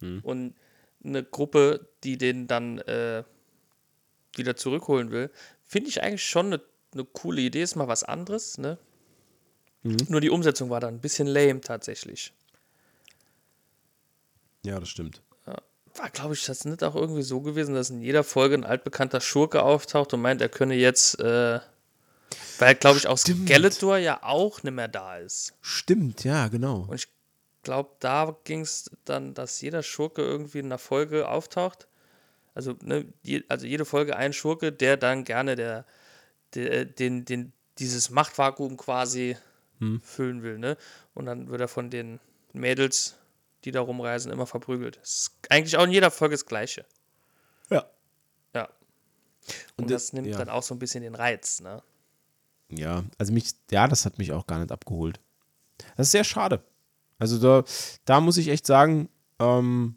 Mhm. 0.00 0.20
und 0.22 0.54
eine 1.04 1.24
Gruppe, 1.24 1.88
die 2.04 2.18
den 2.18 2.46
dann 2.46 2.78
äh, 2.78 3.24
wieder 4.34 4.56
zurückholen 4.56 5.10
will, 5.10 5.30
finde 5.64 5.88
ich 5.88 6.02
eigentlich 6.02 6.24
schon 6.24 6.46
eine, 6.46 6.62
eine 6.92 7.04
coole 7.04 7.40
Idee. 7.40 7.62
Ist 7.62 7.76
mal 7.76 7.88
was 7.88 8.04
anderes, 8.04 8.58
ne? 8.58 8.78
Mhm. 9.82 9.96
Nur 10.08 10.20
die 10.20 10.30
Umsetzung 10.30 10.68
war 10.68 10.80
dann 10.80 10.96
ein 10.96 11.00
bisschen 11.00 11.26
lame 11.26 11.60
tatsächlich. 11.60 12.32
ja, 14.64 14.80
das 14.80 14.88
stimmt. 14.88 15.22
War, 15.98 16.10
glaube 16.10 16.34
ich, 16.34 16.44
das 16.44 16.64
nicht 16.64 16.82
auch 16.82 16.94
irgendwie 16.94 17.22
so 17.22 17.40
gewesen, 17.40 17.74
dass 17.74 17.90
in 17.90 18.00
jeder 18.00 18.24
Folge 18.24 18.54
ein 18.54 18.64
altbekannter 18.64 19.20
Schurke 19.20 19.62
auftaucht 19.62 20.14
und 20.14 20.22
meint, 20.22 20.40
er 20.40 20.48
könne 20.48 20.74
jetzt, 20.74 21.18
äh, 21.20 21.60
weil, 22.58 22.74
glaube 22.74 22.98
ich, 22.98 23.06
auch. 23.06 23.18
Skeletor 23.18 23.98
ja 23.98 24.22
auch 24.22 24.62
nicht 24.62 24.72
mehr 24.72 24.88
da 24.88 25.18
ist. 25.18 25.54
Stimmt, 25.60 26.24
ja, 26.24 26.48
genau. 26.48 26.86
Und 26.88 26.94
ich 26.94 27.08
glaube, 27.62 27.90
da 28.00 28.36
ging 28.44 28.60
es 28.60 28.90
dann, 29.04 29.34
dass 29.34 29.60
jeder 29.60 29.82
Schurke 29.82 30.22
irgendwie 30.22 30.60
in 30.60 30.66
einer 30.66 30.78
Folge 30.78 31.28
auftaucht. 31.28 31.86
Also, 32.54 32.74
ne, 32.82 33.06
je, 33.22 33.42
also 33.48 33.66
jede 33.66 33.84
Folge 33.84 34.16
ein 34.16 34.32
Schurke, 34.32 34.72
der 34.72 34.96
dann 34.96 35.24
gerne 35.24 35.56
der, 35.56 35.84
der 36.54 36.84
den, 36.86 37.24
den, 37.24 37.52
dieses 37.78 38.10
Machtvakuum 38.10 38.76
quasi 38.76 39.36
füllen 40.02 40.42
will, 40.42 40.58
ne? 40.58 40.78
Und 41.12 41.26
dann 41.26 41.50
wird 41.50 41.60
er 41.60 41.68
von 41.68 41.90
den 41.90 42.18
Mädels, 42.54 43.16
die 43.66 43.72
da 43.72 43.80
rumreisen, 43.80 44.32
immer 44.32 44.46
verprügelt. 44.46 44.96
Das 45.02 45.10
ist 45.10 45.30
eigentlich 45.50 45.76
auch 45.76 45.84
in 45.84 45.90
jeder 45.92 46.10
Folge 46.10 46.34
das 46.34 46.46
Gleiche. 46.46 46.86
Ja. 47.68 47.84
Ja. 48.54 48.68
Und, 49.76 49.84
Und 49.84 49.90
das 49.90 50.04
das- 50.06 50.12
nimmt 50.14 50.28
ja. 50.28 50.38
dann 50.38 50.48
auch 50.48 50.62
so 50.62 50.74
ein 50.74 50.78
bisschen 50.78 51.02
den 51.02 51.14
Reiz, 51.14 51.60
ne? 51.60 51.82
Ja, 52.68 53.04
also 53.18 53.32
mich, 53.32 53.52
ja, 53.70 53.86
das 53.86 54.04
hat 54.06 54.18
mich 54.18 54.32
auch 54.32 54.46
gar 54.46 54.58
nicht 54.58 54.72
abgeholt. 54.72 55.20
Das 55.96 56.06
ist 56.08 56.12
sehr 56.12 56.24
schade. 56.24 56.64
Also 57.18 57.38
da, 57.38 57.64
da 58.04 58.20
muss 58.20 58.36
ich 58.38 58.48
echt 58.48 58.66
sagen, 58.66 59.08
ähm, 59.38 59.96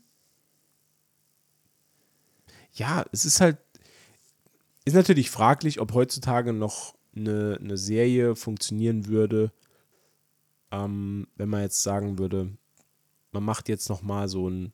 ja, 2.73 3.05
es 3.11 3.25
ist 3.25 3.41
halt, 3.41 3.57
ist 4.85 4.93
natürlich 4.93 5.29
fraglich, 5.29 5.79
ob 5.79 5.93
heutzutage 5.93 6.53
noch 6.53 6.95
eine, 7.15 7.57
eine 7.59 7.77
Serie 7.77 8.35
funktionieren 8.35 9.07
würde, 9.07 9.51
ähm, 10.71 11.27
wenn 11.35 11.49
man 11.49 11.61
jetzt 11.61 11.81
sagen 11.83 12.19
würde, 12.19 12.55
man 13.31 13.43
macht 13.43 13.69
jetzt 13.69 13.89
noch 13.89 14.01
mal 14.01 14.27
so 14.27 14.49
ein, 14.49 14.73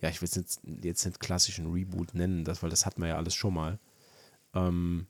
ja, 0.00 0.08
ich 0.08 0.20
will 0.20 0.28
es 0.28 0.34
jetzt, 0.34 0.60
jetzt 0.82 1.04
nicht 1.06 1.20
klassischen 1.20 1.72
Reboot 1.72 2.14
nennen, 2.14 2.44
das, 2.44 2.62
weil 2.62 2.70
das 2.70 2.86
hat 2.86 2.98
man 2.98 3.08
ja 3.08 3.16
alles 3.16 3.34
schon 3.34 3.54
mal. 3.54 3.78
Ähm, 4.54 5.06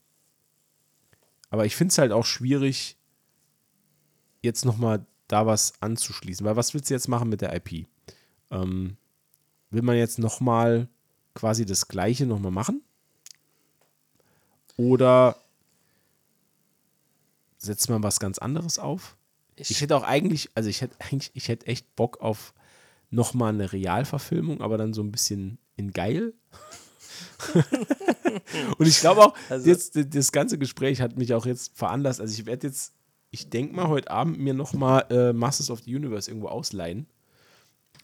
aber 1.50 1.66
ich 1.66 1.76
finde 1.76 1.92
es 1.92 1.98
halt 1.98 2.12
auch 2.12 2.24
schwierig, 2.24 2.96
jetzt 4.42 4.64
nochmal 4.64 5.06
da 5.28 5.46
was 5.46 5.74
anzuschließen. 5.80 6.46
Weil 6.46 6.56
was 6.56 6.74
willst 6.74 6.90
du 6.90 6.94
jetzt 6.94 7.08
machen 7.08 7.28
mit 7.28 7.40
der 7.40 7.54
IP? 7.54 7.86
Ähm, 8.50 8.96
will 9.70 9.82
man 9.82 9.96
jetzt 9.96 10.18
nochmal 10.18 10.88
quasi 11.34 11.66
das 11.66 11.88
Gleiche 11.88 12.26
nochmal 12.26 12.52
machen? 12.52 12.82
Oder 14.76 15.36
setzt 17.58 17.88
man 17.88 18.02
was 18.02 18.20
ganz 18.20 18.38
anderes 18.38 18.78
auf? 18.78 19.16
Ich, 19.56 19.80
hätte 19.80 19.96
auch 19.96 20.02
eigentlich, 20.02 20.50
also 20.54 20.68
ich 20.68 20.80
hätte 20.80 20.96
eigentlich, 21.00 21.30
ich 21.34 21.48
hätte 21.48 21.66
echt 21.66 21.96
Bock 21.96 22.20
auf 22.20 22.52
nochmal 23.10 23.54
eine 23.54 23.72
Realverfilmung, 23.72 24.60
aber 24.60 24.76
dann 24.78 24.92
so 24.92 25.02
ein 25.02 25.12
bisschen 25.12 25.58
in 25.76 25.92
geil. 25.92 26.34
Und 28.78 28.86
ich 28.86 29.00
glaube 29.00 29.22
auch, 29.24 29.34
Also- 29.48 29.68
jetzt 29.68 29.96
das 30.14 30.32
ganze 30.32 30.58
Gespräch 30.58 31.00
hat 31.00 31.16
mich 31.16 31.32
auch 31.34 31.46
jetzt 31.46 31.76
veranlasst. 31.76 32.20
Also 32.20 32.34
ich 32.38 32.46
werde 32.46 32.66
jetzt, 32.66 32.92
ich 33.30 33.48
denke 33.50 33.74
mal, 33.74 33.88
heute 33.88 34.10
Abend 34.10 34.38
mir 34.38 34.54
nochmal 34.54 35.06
äh, 35.10 35.32
Masters 35.32 35.70
of 35.70 35.80
the 35.84 35.94
Universe 35.94 36.30
irgendwo 36.30 36.48
ausleihen, 36.48 37.06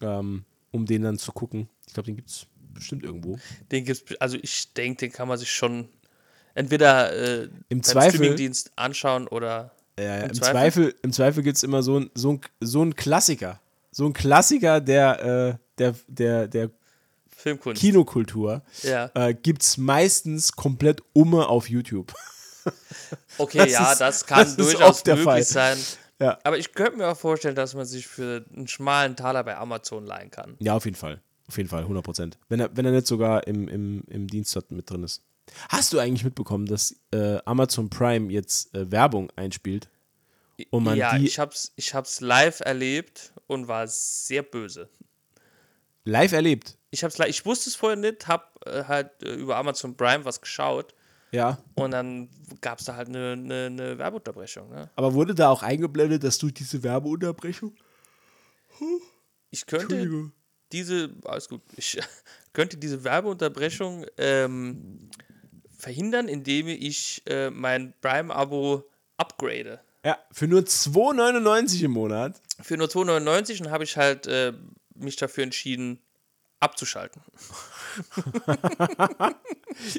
ähm, 0.00 0.44
um 0.70 0.86
den 0.86 1.02
dann 1.02 1.18
zu 1.18 1.32
gucken. 1.32 1.68
Ich 1.86 1.94
glaube, 1.94 2.06
den 2.06 2.16
gibt 2.16 2.30
es 2.30 2.46
bestimmt 2.74 3.04
irgendwo. 3.04 3.38
Den 3.70 3.84
gibt's, 3.84 4.04
also 4.20 4.38
ich 4.40 4.72
denke, 4.72 5.06
den 5.06 5.12
kann 5.12 5.28
man 5.28 5.38
sich 5.38 5.50
schon 5.50 5.88
entweder 6.54 7.12
äh, 7.42 7.48
Im 7.68 7.82
Zweifel- 7.82 8.16
Streamingdienst 8.16 8.72
anschauen 8.76 9.28
oder 9.28 9.74
Äh, 9.98 10.24
Im 10.24 10.30
Im, 10.30 10.34
Zweifel- 10.34 10.50
Zweifel, 10.52 10.94
Im 11.02 11.12
Zweifel 11.12 11.42
gibt 11.42 11.56
es 11.58 11.62
immer 11.62 11.82
so 11.82 12.00
ein, 12.00 12.10
so, 12.14 12.32
ein, 12.34 12.40
so 12.60 12.82
ein 12.82 12.94
Klassiker. 12.96 13.60
So 13.90 14.06
ein 14.06 14.12
Klassiker 14.12 14.80
der, 14.80 15.22
äh, 15.22 15.54
der, 15.78 15.94
der, 16.08 16.48
der 16.48 16.70
Filmkunst. 17.36 17.80
Kinokultur. 17.80 18.62
Ja. 18.82 19.10
Äh, 19.14 19.34
gibt 19.34 19.62
es 19.62 19.76
meistens 19.76 20.52
komplett 20.52 21.02
umme 21.12 21.46
auf 21.48 21.68
YouTube. 21.68 22.12
Okay, 23.38 23.58
Das 23.58 23.72
ja, 23.72 23.92
ist- 23.92 24.00
das 24.00 24.24
kann 24.26 24.44
das 24.44 24.56
durchaus 24.56 25.04
möglich 25.04 25.24
Fall. 25.24 25.42
sein. 25.42 25.78
Ja. 26.20 26.38
Aber 26.44 26.56
ich 26.58 26.72
könnte 26.74 26.98
mir 26.98 27.08
auch 27.08 27.16
vorstellen, 27.16 27.56
dass 27.56 27.74
man 27.74 27.84
sich 27.86 28.06
für 28.06 28.44
einen 28.54 28.68
schmalen 28.68 29.16
Taler 29.16 29.42
bei 29.42 29.56
Amazon 29.56 30.06
leihen 30.06 30.30
kann. 30.30 30.54
Ja, 30.60 30.74
auf 30.76 30.84
jeden 30.84 30.96
Fall. 30.96 31.20
Auf 31.48 31.56
jeden 31.56 31.68
Fall, 31.68 31.82
100 31.82 32.04
Prozent. 32.04 32.38
Wenn 32.48 32.60
er, 32.60 32.70
wenn 32.76 32.84
er 32.84 32.92
nicht 32.92 33.08
sogar 33.08 33.46
im, 33.48 33.66
im, 33.66 34.04
im 34.08 34.28
Dienst 34.28 34.56
mit 34.70 34.88
drin 34.88 35.02
ist. 35.02 35.22
Hast 35.68 35.92
du 35.92 35.98
eigentlich 35.98 36.24
mitbekommen, 36.24 36.66
dass 36.66 36.96
äh, 37.12 37.38
Amazon 37.44 37.90
Prime 37.90 38.32
jetzt 38.32 38.74
äh, 38.74 38.90
Werbung 38.90 39.30
einspielt? 39.36 39.88
Und 40.70 40.84
man 40.84 40.96
ja, 40.96 41.18
die 41.18 41.26
ich 41.26 41.38
hab's, 41.38 41.72
ich 41.76 41.94
hab's 41.94 42.20
live 42.20 42.60
erlebt 42.60 43.32
und 43.48 43.68
war 43.68 43.86
sehr 43.88 44.42
böse. 44.42 44.88
live 46.04 46.32
erlebt? 46.32 46.76
Ich 46.90 47.02
hab's 47.04 47.18
ich 47.18 47.44
wusste 47.46 47.70
es 47.70 47.74
vorher 47.76 47.96
nicht, 47.96 48.28
hab 48.28 48.60
äh, 48.66 48.84
halt 48.84 49.10
äh, 49.22 49.34
über 49.34 49.56
Amazon 49.56 49.96
Prime 49.96 50.24
was 50.24 50.40
geschaut 50.40 50.94
Ja. 51.32 51.58
und 51.74 51.90
dann 51.90 52.28
gab 52.60 52.78
es 52.78 52.84
da 52.84 52.94
halt 52.96 53.08
eine, 53.08 53.32
eine, 53.32 53.66
eine 53.66 53.98
Werbeunterbrechung. 53.98 54.68
Ne? 54.70 54.90
Aber 54.94 55.14
wurde 55.14 55.34
da 55.34 55.48
auch 55.48 55.62
eingeblendet, 55.62 56.22
dass 56.22 56.38
du 56.38 56.50
diese 56.50 56.82
Werbeunterbrechung? 56.82 57.74
Ich 59.50 59.66
könnte 59.66 60.30
diese, 60.70 61.10
alles 61.24 61.48
gut, 61.48 61.62
ich 61.76 61.98
könnte 62.52 62.76
diese 62.76 63.02
Werbeunterbrechung 63.04 64.06
ähm, 64.18 65.10
verhindern, 65.82 66.28
indem 66.28 66.68
ich 66.68 67.22
äh, 67.26 67.50
mein 67.50 67.92
Prime-Abo 68.00 68.84
upgrade. 69.16 69.80
Ja, 70.04 70.16
für 70.30 70.46
nur 70.46 70.60
2,99 70.60 71.82
im 71.84 71.90
Monat. 71.90 72.40
Für 72.60 72.76
nur 72.76 72.86
2,99 72.86 73.64
und 73.64 73.70
habe 73.72 73.82
ich 73.82 73.96
halt 73.96 74.28
äh, 74.28 74.52
mich 74.94 75.16
dafür 75.16 75.42
entschieden, 75.44 75.98
abzuschalten. 76.60 77.20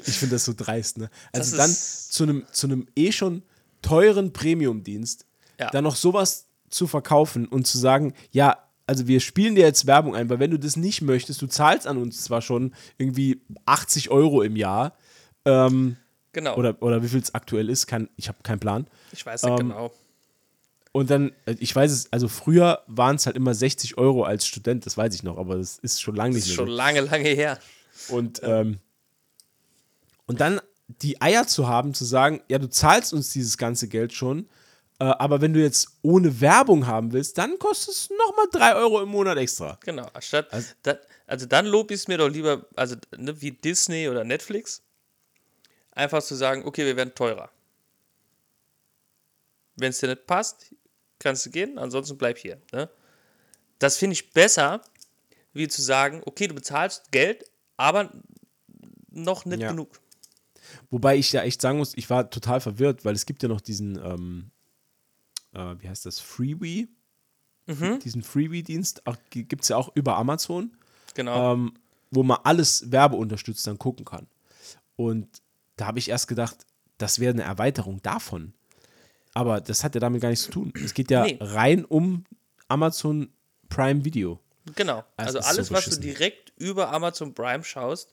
Ich 0.06 0.18
finde 0.18 0.36
das 0.36 0.44
so 0.44 0.54
dreist, 0.56 0.98
ne? 0.98 1.10
Also 1.32 1.56
dann 1.56 1.70
zu 1.70 2.22
einem 2.22 2.44
zu 2.52 2.66
einem 2.68 2.86
eh 2.96 3.10
schon 3.12 3.42
teuren 3.82 4.32
Premium-Dienst 4.32 5.26
Ja. 5.60 5.70
dann 5.70 5.84
noch 5.84 5.96
sowas 5.96 6.46
zu 6.70 6.86
verkaufen 6.86 7.46
und 7.46 7.66
zu 7.66 7.76
sagen, 7.78 8.14
ja, 8.30 8.58
also 8.86 9.06
wir 9.08 9.20
spielen 9.20 9.54
dir 9.56 9.64
jetzt 9.64 9.86
Werbung 9.86 10.14
ein, 10.14 10.28
weil 10.30 10.38
wenn 10.38 10.50
du 10.52 10.58
das 10.58 10.76
nicht 10.76 11.02
möchtest, 11.02 11.42
du 11.42 11.46
zahlst 11.48 11.86
an 11.86 11.98
uns 11.98 12.22
zwar 12.24 12.40
schon 12.40 12.74
irgendwie 12.98 13.40
80 13.66 14.10
Euro 14.10 14.42
im 14.42 14.56
Jahr, 14.56 14.96
ähm, 15.44 15.96
Genau. 16.32 16.56
oder, 16.56 16.82
oder 16.82 17.00
wie 17.02 17.08
viel 17.08 17.20
es 17.20 17.32
aktuell 17.34 17.70
ist, 17.70 17.86
kann, 17.86 18.08
ich 18.16 18.26
habe 18.28 18.38
keinen 18.42 18.58
Plan. 18.58 18.86
ich 19.12 19.24
weiß 19.24 19.44
nicht 19.44 19.52
ähm, 19.52 19.68
genau. 19.68 19.92
Und 20.90 21.10
dann, 21.10 21.32
äh, 21.46 21.54
ich 21.60 21.74
weiß 21.74 21.90
es, 21.92 22.12
also 22.12 22.28
früher 22.28 22.82
waren 22.88 23.16
es 23.16 23.26
halt 23.26 23.36
immer 23.36 23.54
60 23.54 23.98
Euro 23.98 24.24
als 24.24 24.46
Student, 24.46 24.84
das 24.84 24.96
weiß 24.96 25.14
ich 25.14 25.22
noch, 25.22 25.38
aber 25.38 25.56
das 25.56 25.78
ist 25.78 26.00
schon 26.02 26.16
lange 26.16 26.30
Das 26.30 26.36
nicht 26.36 26.44
ist 26.46 26.50
mehr 26.50 26.56
schon 26.66 26.68
so. 26.68 26.76
lange, 26.76 27.00
lange 27.02 27.28
her. 27.28 27.58
Und, 28.08 28.40
ähm, 28.42 28.78
und 30.26 30.40
dann 30.40 30.60
die 30.88 31.20
Eier 31.20 31.46
zu 31.46 31.68
haben, 31.68 31.94
zu 31.94 32.04
sagen, 32.04 32.40
ja, 32.48 32.58
du 32.58 32.68
zahlst 32.68 33.12
uns 33.12 33.30
dieses 33.32 33.56
ganze 33.58 33.88
Geld 33.88 34.12
schon, 34.12 34.48
äh, 35.00 35.04
aber 35.04 35.40
wenn 35.40 35.52
du 35.52 35.60
jetzt 35.60 35.98
ohne 36.02 36.40
Werbung 36.40 36.86
haben 36.86 37.12
willst, 37.12 37.38
dann 37.38 37.58
kostet 37.58 37.94
es 37.94 38.10
nochmal 38.10 38.46
3 38.52 38.76
Euro 38.76 39.02
im 39.02 39.08
Monat 39.08 39.38
extra. 39.38 39.78
Genau. 39.84 40.06
Anstatt, 40.12 40.52
also, 40.52 40.72
also 41.26 41.46
dann 41.46 41.66
lob 41.66 41.90
ich 41.90 41.96
es 42.00 42.08
mir 42.08 42.18
doch 42.18 42.28
lieber, 42.28 42.66
also 42.76 42.96
ne, 43.16 43.40
wie 43.40 43.50
Disney 43.52 44.08
oder 44.08 44.22
Netflix, 44.24 44.82
einfach 45.94 46.22
zu 46.22 46.34
sagen, 46.34 46.64
okay, 46.64 46.84
wir 46.84 46.96
werden 46.96 47.14
teurer. 47.14 47.50
Wenn 49.76 49.90
es 49.90 49.98
dir 49.98 50.08
nicht 50.08 50.26
passt, 50.26 50.74
kannst 51.18 51.46
du 51.46 51.50
gehen, 51.50 51.78
ansonsten 51.78 52.16
bleib 52.16 52.38
hier. 52.38 52.60
Ne? 52.72 52.88
Das 53.78 53.96
finde 53.98 54.14
ich 54.14 54.30
besser, 54.30 54.82
wie 55.52 55.68
zu 55.68 55.82
sagen, 55.82 56.22
okay, 56.26 56.46
du 56.46 56.54
bezahlst 56.54 57.10
Geld, 57.12 57.44
aber 57.76 58.12
noch 59.10 59.44
nicht 59.44 59.60
Ja. 59.62 59.70
genug. 59.70 60.00
Wobei 60.90 61.16
ich 61.16 61.32
ja 61.32 61.42
echt 61.42 61.60
sagen 61.60 61.78
muss, 61.78 61.94
ich 61.96 62.08
war 62.10 62.30
total 62.30 62.60
verwirrt, 62.60 63.04
weil 63.04 63.14
es 63.14 63.26
gibt 63.26 63.42
ja 63.42 63.48
noch 63.48 63.60
diesen, 63.60 63.96
ähm, 63.96 64.50
äh, 65.52 65.74
wie 65.78 65.88
heißt 65.88 66.06
das, 66.06 66.20
Freebie? 66.20 66.88
Diesen 67.66 68.22
Freebie-Dienst 68.22 69.02
gibt 69.30 69.62
es 69.62 69.68
ja 69.70 69.76
auch 69.78 69.90
über 69.96 70.16
Amazon. 70.18 70.76
Genau. 71.14 71.54
ähm, 71.54 71.72
wo 72.10 72.22
man 72.22 72.38
alles 72.44 72.90
werbeunterstützt 72.92 73.66
dann 73.66 73.78
gucken 73.78 74.04
kann. 74.04 74.26
Und 74.96 75.28
da 75.76 75.86
habe 75.86 75.98
ich 75.98 76.08
erst 76.08 76.28
gedacht, 76.28 76.56
das 76.98 77.18
wäre 77.18 77.32
eine 77.32 77.42
Erweiterung 77.42 78.00
davon. 78.02 78.54
Aber 79.34 79.60
das 79.60 79.82
hat 79.82 79.94
ja 79.94 80.00
damit 80.00 80.22
gar 80.22 80.28
nichts 80.28 80.44
zu 80.44 80.52
tun. 80.52 80.72
Es 80.84 80.94
geht 80.94 81.10
ja 81.10 81.24
Nee. 81.24 81.38
rein 81.40 81.84
um 81.84 82.24
Amazon 82.68 83.32
Prime 83.68 84.04
Video. 84.04 84.38
Genau. 84.76 85.04
Also 85.16 85.38
Also 85.38 85.38
ist 85.38 85.44
so 85.44 85.50
alles, 85.50 85.70
was 85.72 85.94
du 85.94 86.00
direkt 86.00 86.52
über 86.56 86.92
Amazon 86.92 87.34
Prime 87.34 87.64
schaust. 87.64 88.12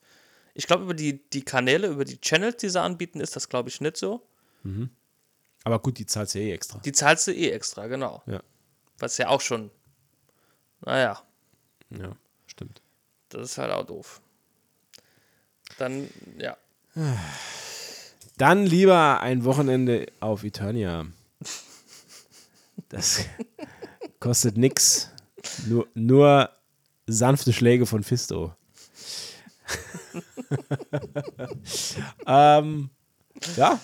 Ich 0.53 0.67
glaube, 0.67 0.83
über 0.83 0.93
die, 0.95 1.21
die 1.29 1.43
Kanäle, 1.45 1.87
über 1.87 2.03
die 2.05 2.19
Channels, 2.19 2.57
die 2.57 2.69
sie 2.69 2.81
anbieten, 2.81 3.21
ist 3.21 3.35
das, 3.35 3.47
glaube 3.47 3.69
ich, 3.69 3.79
nicht 3.81 3.97
so. 3.97 4.27
Aber 5.63 5.79
gut, 5.79 5.97
die 5.99 6.05
zahlt 6.05 6.33
ja 6.33 6.41
eh 6.41 6.51
extra. 6.53 6.79
Die 6.79 6.91
zahlst 6.91 7.27
du 7.27 7.31
eh 7.31 7.51
extra, 7.51 7.87
genau. 7.87 8.21
Ja, 8.25 8.41
Was 8.99 9.17
ja 9.17 9.29
auch 9.29 9.41
schon, 9.41 9.71
naja, 10.81 11.21
ja, 11.91 12.15
stimmt. 12.47 12.81
das 13.29 13.51
ist 13.51 13.57
halt 13.59 13.71
auch 13.71 13.85
doof. 13.85 14.21
Dann, 15.77 16.09
ja. 16.37 16.57
Dann 18.37 18.65
lieber 18.65 19.21
ein 19.21 19.45
Wochenende 19.45 20.07
auf 20.19 20.43
Eternia. 20.43 21.05
Das 22.89 23.25
kostet 24.19 24.57
nix. 24.57 25.09
Nur, 25.67 25.87
nur 25.93 26.49
sanfte 27.07 27.53
Schläge 27.53 27.85
von 27.85 28.03
Fisto. 28.03 28.53
ähm, 32.27 32.89
ja, 33.55 33.79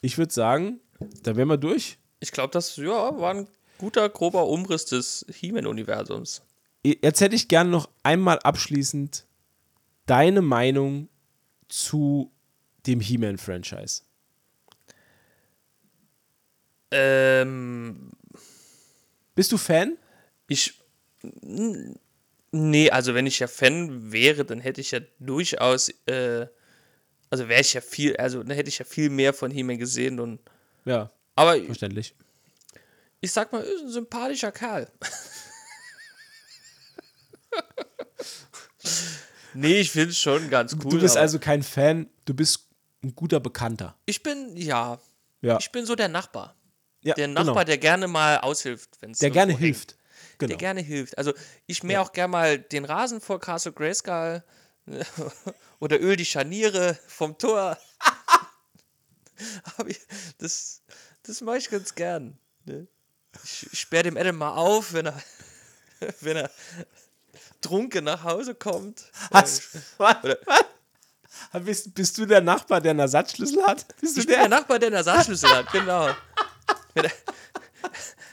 ich 0.00 0.16
würde 0.18 0.32
sagen, 0.32 0.80
da 1.22 1.36
wären 1.36 1.48
wir 1.48 1.56
durch. 1.56 1.98
Ich 2.20 2.32
glaube, 2.32 2.52
das 2.52 2.76
ja, 2.76 3.18
war 3.18 3.34
ein 3.34 3.48
guter, 3.78 4.08
grober 4.08 4.46
Umriss 4.46 4.86
des 4.86 5.26
He-Man-Universums. 5.32 6.42
Jetzt 6.84 7.20
hätte 7.20 7.34
ich 7.34 7.48
gern 7.48 7.70
noch 7.70 7.88
einmal 8.02 8.38
abschließend 8.38 9.26
deine 10.06 10.42
Meinung 10.42 11.08
zu 11.68 12.32
dem 12.86 13.00
He-Man-Franchise. 13.00 14.02
Ähm, 16.90 18.12
Bist 19.34 19.52
du 19.52 19.58
Fan? 19.58 19.96
ich. 20.48 20.80
Nee, 22.50 22.90
also 22.90 23.12
wenn 23.14 23.26
ich 23.26 23.38
ja 23.40 23.46
Fan 23.46 24.10
wäre, 24.12 24.44
dann 24.46 24.60
hätte 24.60 24.80
ich 24.80 24.92
ja 24.92 25.00
durchaus, 25.18 25.90
äh, 26.06 26.46
also 27.28 27.46
wäre 27.48 27.60
ich 27.60 27.74
ja 27.74 27.82
viel, 27.82 28.16
also 28.16 28.42
dann 28.42 28.56
hätte 28.56 28.70
ich 28.70 28.78
ja 28.78 28.86
viel 28.86 29.10
mehr 29.10 29.34
von 29.34 29.50
He-Man 29.50 29.76
gesehen 29.78 30.18
und 30.18 30.40
Ja, 30.86 31.10
aber 31.34 31.62
verständlich. 31.62 32.14
ich 33.20 33.30
sag 33.32 33.52
mal, 33.52 33.62
ist 33.62 33.82
ein 33.82 33.90
sympathischer 33.90 34.50
Kerl. 34.52 34.90
nee, 39.54 39.80
ich 39.80 39.90
finde 39.90 40.10
es 40.10 40.18
schon 40.18 40.50
ganz 40.50 40.74
cool. 40.74 40.90
du 40.90 41.00
bist 41.00 41.16
also 41.16 41.38
kein 41.38 41.62
Fan, 41.62 42.08
du 42.24 42.34
bist 42.34 42.68
ein 43.02 43.14
guter 43.14 43.40
Bekannter. 43.40 43.96
Ich 44.06 44.22
bin, 44.22 44.56
ja, 44.56 44.98
Ja, 45.40 45.58
ich 45.58 45.70
bin 45.70 45.86
so 45.86 45.94
der 45.94 46.08
Nachbar. 46.08 46.54
ja 47.02 47.14
Der 47.14 47.28
Nachbar, 47.28 47.54
genau. 47.54 47.64
der 47.64 47.78
gerne 47.78 48.08
mal 48.08 48.38
aushilft, 48.38 48.90
wenn 49.00 49.12
es 49.12 49.18
der 49.18 49.30
gerne 49.30 49.56
hilft. 49.56 49.96
Genau. 50.38 50.48
Der 50.48 50.56
gerne 50.56 50.80
hilft. 50.80 51.18
Also 51.18 51.32
ich 51.66 51.82
mähe 51.82 52.00
auch 52.00 52.12
gerne 52.12 52.30
mal 52.30 52.58
den 52.58 52.84
Rasen 52.84 53.20
vor 53.20 53.40
Castle 53.40 53.72
Grayskull 53.72 54.42
oder 55.80 56.00
öl 56.00 56.16
die 56.16 56.24
Scharniere 56.24 56.98
vom 57.06 57.36
Tor. 57.38 57.78
Das, 60.38 60.82
das 61.22 61.40
mache 61.42 61.58
ich 61.58 61.70
ganz 61.70 61.94
gern. 61.94 62.36
Ne? 62.64 62.88
Ich, 63.44 63.68
ich 63.72 63.78
sperre 63.78 64.04
dem 64.04 64.16
Adam 64.16 64.36
mal 64.36 64.50
auf, 64.56 64.92
wenn 64.92 65.06
er, 65.06 65.22
wenn 66.20 66.36
er 66.38 66.50
trunken 67.60 68.04
nach 68.04 68.24
Hause 68.24 68.54
kommt. 68.54 69.04
Oder- 69.30 69.40
Was? 70.46 71.62
Bist, 71.64 71.94
bist 71.94 72.18
du 72.18 72.26
der 72.26 72.40
Nachbar, 72.40 72.80
der 72.80 72.90
einen 72.90 73.00
Ersatzschlüssel 73.00 73.62
hat? 73.64 73.86
Bist 74.00 74.16
du 74.16 74.20
Ich 74.20 74.26
bin 74.26 74.36
der 74.36 74.48
Nachbar, 74.48 74.78
der 74.78 74.88
einen 74.88 74.96
Ersatzschlüssel 74.96 75.48
hat, 75.50 75.70
genau. 75.72 76.10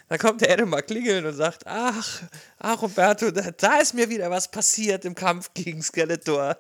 Dann 0.07 0.19
kommt 0.19 0.41
der 0.41 0.52
Adam 0.52 0.69
mal 0.69 0.81
klingeln 0.81 1.26
und 1.26 1.34
sagt, 1.34 1.65
ach, 1.65 2.22
ach 2.60 2.81
Roberto, 2.81 3.31
da, 3.31 3.52
da 3.52 3.77
ist 3.80 3.93
mir 3.93 4.10
wieder 4.10 4.30
was 4.30 4.49
passiert 4.49 5.03
im 5.06 5.15
Kampf 5.15 5.52
gegen 5.53 5.81
Skeletor. 5.81 6.57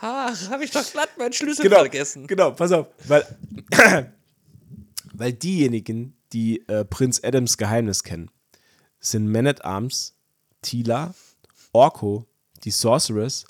Ach, 0.00 0.50
habe 0.50 0.64
ich 0.64 0.70
doch 0.70 0.88
glatt 0.90 1.10
meinen 1.18 1.32
Schlüssel 1.32 1.62
genau, 1.62 1.78
vergessen. 1.78 2.26
Genau, 2.26 2.52
pass 2.52 2.72
auf. 2.72 2.88
Weil, 3.06 3.26
weil 5.12 5.32
diejenigen, 5.32 6.16
die 6.32 6.66
äh, 6.68 6.84
Prinz 6.84 7.20
Adams 7.22 7.56
Geheimnis 7.56 8.02
kennen, 8.04 8.30
sind 9.00 9.28
Man 9.30 9.46
at 9.46 9.64
Arms, 9.64 10.14
Tila, 10.62 11.14
Orko, 11.72 12.26
die 12.64 12.70
Sorceress 12.70 13.44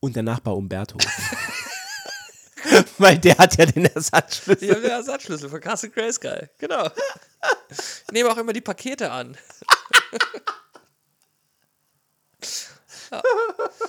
und 0.00 0.14
der 0.16 0.22
Nachbar 0.22 0.56
Umberto. 0.56 0.98
weil 2.98 3.18
der 3.18 3.36
hat 3.38 3.56
ja 3.56 3.66
den 3.66 3.86
Ersatzschlüssel. 3.86 4.64
Ich 4.64 4.70
habe 4.70 4.82
den 4.82 4.90
Ersatzschlüssel 4.90 5.48
von 5.48 5.60
Castle 5.60 5.90
Grayskull, 5.90 6.48
genau. 6.58 6.88
Ich 7.70 8.12
nehme 8.12 8.30
auch 8.30 8.36
immer 8.36 8.52
die 8.52 8.60
Pakete 8.60 9.10
an. 9.10 9.36
ja, 13.10 13.22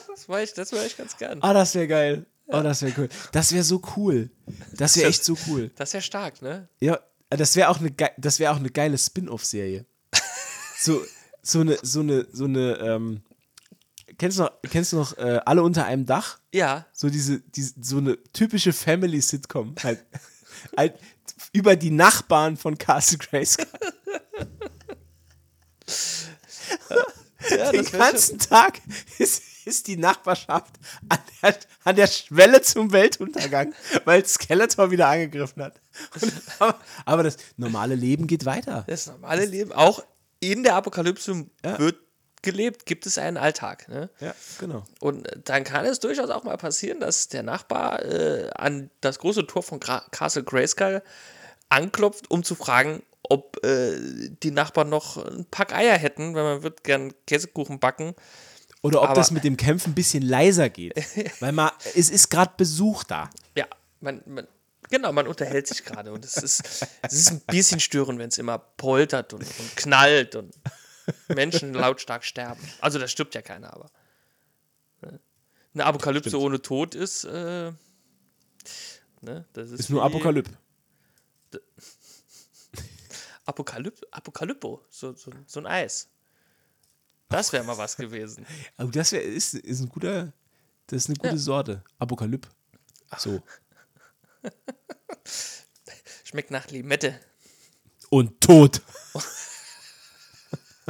das 0.07 0.27
mache 0.27 0.43
ich, 0.43 0.53
das 0.53 0.71
mach 0.71 0.83
ich 0.83 0.97
ganz 0.97 1.17
gern. 1.17 1.41
Ah, 1.41 1.53
das 1.53 1.75
wäre 1.75 1.87
geil. 1.87 2.25
Oh, 2.47 2.61
das 2.61 2.81
wäre 2.81 2.93
cool. 2.97 3.09
Das 3.31 3.53
wäre 3.53 3.63
so 3.63 3.79
cool. 3.95 4.31
Das 4.73 4.97
wäre 4.97 5.09
echt 5.09 5.23
so 5.23 5.37
cool. 5.47 5.69
Das 5.75 5.93
ja 5.93 6.01
stark, 6.01 6.41
ne? 6.41 6.67
Ja, 6.79 6.99
das 7.29 7.55
wäre 7.55 7.69
auch 7.69 7.79
eine 7.79 7.93
das 8.17 8.39
wäre 8.39 8.51
auch 8.51 8.57
eine 8.57 8.71
geile 8.71 8.97
Spin-off 8.97 9.45
Serie. 9.45 9.85
So 10.79 11.05
so 11.43 11.59
eine 11.59 11.77
so 11.83 11.99
eine 11.99 12.25
so 12.31 12.45
eine 12.45 12.77
ähm, 12.77 13.21
kennst 14.19 14.37
du 14.37 14.43
noch, 14.43 14.51
kennst 14.69 14.93
du 14.93 14.97
noch 14.97 15.17
äh, 15.17 15.39
alle 15.45 15.63
unter 15.63 15.85
einem 15.85 16.05
Dach? 16.05 16.37
Ja, 16.53 16.85
So 16.93 17.09
diese, 17.09 17.39
diese 17.39 17.73
so 17.81 17.97
eine 17.97 18.21
typische 18.33 18.73
Family-Sitcom. 18.73 19.73
Halt, 19.81 20.05
halt 20.77 20.93
über 21.53 21.75
die 21.75 21.89
Nachbarn 21.89 22.57
von 22.57 22.77
Castle 22.77 23.17
Grayskull. 23.17 23.65
ja 27.49 27.71
Den 27.71 27.85
schon, 27.85 27.99
ganzen 27.99 28.37
Tag 28.37 28.81
ist, 29.17 29.41
ist 29.65 29.87
die 29.87 29.97
Nachbarschaft 29.97 30.73
an 31.07 31.19
der, 31.41 31.59
an 31.83 31.95
der 31.95 32.07
Schwelle 32.07 32.61
zum 32.61 32.91
Weltuntergang, 32.91 33.73
weil 34.05 34.25
Skeletor 34.25 34.91
wieder 34.91 35.07
angegriffen 35.07 35.63
hat. 35.63 35.81
Und, 36.21 36.33
aber, 36.59 36.79
aber 37.05 37.23
das 37.23 37.37
normale 37.57 37.95
Leben 37.95 38.27
geht 38.27 38.45
weiter. 38.45 38.83
das 38.85 39.07
normale 39.07 39.45
Leben, 39.45 39.71
auch 39.71 40.03
in 40.41 40.63
der 40.63 40.75
Apokalypse 40.75 41.47
wird 41.63 41.97
gelebt, 42.41 42.85
gibt 42.85 43.05
es 43.05 43.17
einen 43.17 43.37
Alltag. 43.37 43.87
Ne? 43.89 44.09
Ja, 44.19 44.33
genau. 44.59 44.83
Und 44.99 45.27
dann 45.45 45.63
kann 45.63 45.85
es 45.85 45.99
durchaus 45.99 46.29
auch 46.29 46.43
mal 46.43 46.57
passieren, 46.57 46.99
dass 46.99 47.27
der 47.27 47.43
Nachbar 47.43 48.03
äh, 48.05 48.49
an 48.55 48.89
das 49.01 49.19
große 49.19 49.45
Tor 49.47 49.63
von 49.63 49.79
Gra 49.79 50.03
Castle 50.11 50.43
Grayskull 50.43 51.01
anklopft, 51.69 52.31
um 52.31 52.43
zu 52.43 52.55
fragen, 52.55 53.03
ob 53.23 53.63
äh, 53.65 53.95
die 54.43 54.51
Nachbarn 54.51 54.89
noch 54.89 55.17
ein 55.17 55.45
Pack 55.51 55.73
Eier 55.73 55.97
hätten, 55.97 56.33
weil 56.33 56.43
man 56.43 56.63
wird 56.63 56.83
gern 56.83 57.13
Käsekuchen 57.27 57.79
backen. 57.79 58.15
Oder 58.81 59.01
ob 59.01 59.09
Aber- 59.09 59.15
das 59.15 59.31
mit 59.31 59.43
dem 59.43 59.57
Kämpfen 59.57 59.91
ein 59.91 59.95
bisschen 59.95 60.23
leiser 60.23 60.69
geht. 60.69 60.93
Weil 61.41 61.51
man, 61.51 61.69
es 61.95 62.09
ist 62.09 62.29
gerade 62.29 62.53
Besuch 62.55 63.03
da. 63.03 63.29
Ja, 63.57 63.65
man, 63.99 64.21
man, 64.25 64.47
genau, 64.89 65.11
man 65.11 65.27
unterhält 65.27 65.67
sich 65.67 65.83
gerade 65.83 66.13
und 66.13 66.23
es 66.23 66.37
ist, 66.37 66.87
es 67.01 67.13
ist 67.13 67.31
ein 67.31 67.41
bisschen 67.41 67.81
störend, 67.81 68.19
wenn 68.19 68.29
es 68.29 68.37
immer 68.37 68.57
poltert 68.57 69.33
und, 69.33 69.41
und 69.43 69.75
knallt 69.75 70.37
und 70.37 70.55
Menschen 71.29 71.73
lautstark 71.73 72.23
sterben. 72.23 72.61
Also 72.81 72.99
da 72.99 73.07
stirbt 73.07 73.35
ja 73.35 73.41
keiner, 73.41 73.73
aber 73.73 73.89
ne? 75.01 75.19
eine 75.73 75.85
Apokalypse 75.85 76.29
Stimmt. 76.29 76.43
ohne 76.43 76.61
Tod 76.61 76.95
ist, 76.95 77.23
äh, 77.25 77.71
ne, 79.21 79.45
das 79.53 79.71
ist, 79.71 79.79
Ist 79.81 79.89
nur 79.89 80.03
Apokalypse. 80.03 80.57
Apokalyp 83.45 83.99
Apokalyppo, 84.11 84.85
so, 84.89 85.13
so, 85.15 85.31
so 85.47 85.59
ein 85.59 85.65
Eis. 85.65 86.09
Das 87.29 87.51
wäre 87.53 87.63
mal 87.63 87.77
was 87.77 87.97
gewesen. 87.97 88.45
Aber 88.77 88.91
das 88.91 89.11
wär, 89.11 89.23
ist, 89.23 89.53
ist 89.55 89.79
ein 89.81 89.89
guter, 89.89 90.33
das 90.87 91.03
ist 91.03 91.09
eine 91.09 91.17
gute 91.17 91.33
Ja. 91.33 91.37
Sorte. 91.37 91.83
Apokalypse. 91.97 92.51
So. 93.17 93.41
Schmeckt 96.23 96.51
nach 96.51 96.67
Limette. 96.69 97.19
Und 98.09 98.41
tot. 98.41 98.81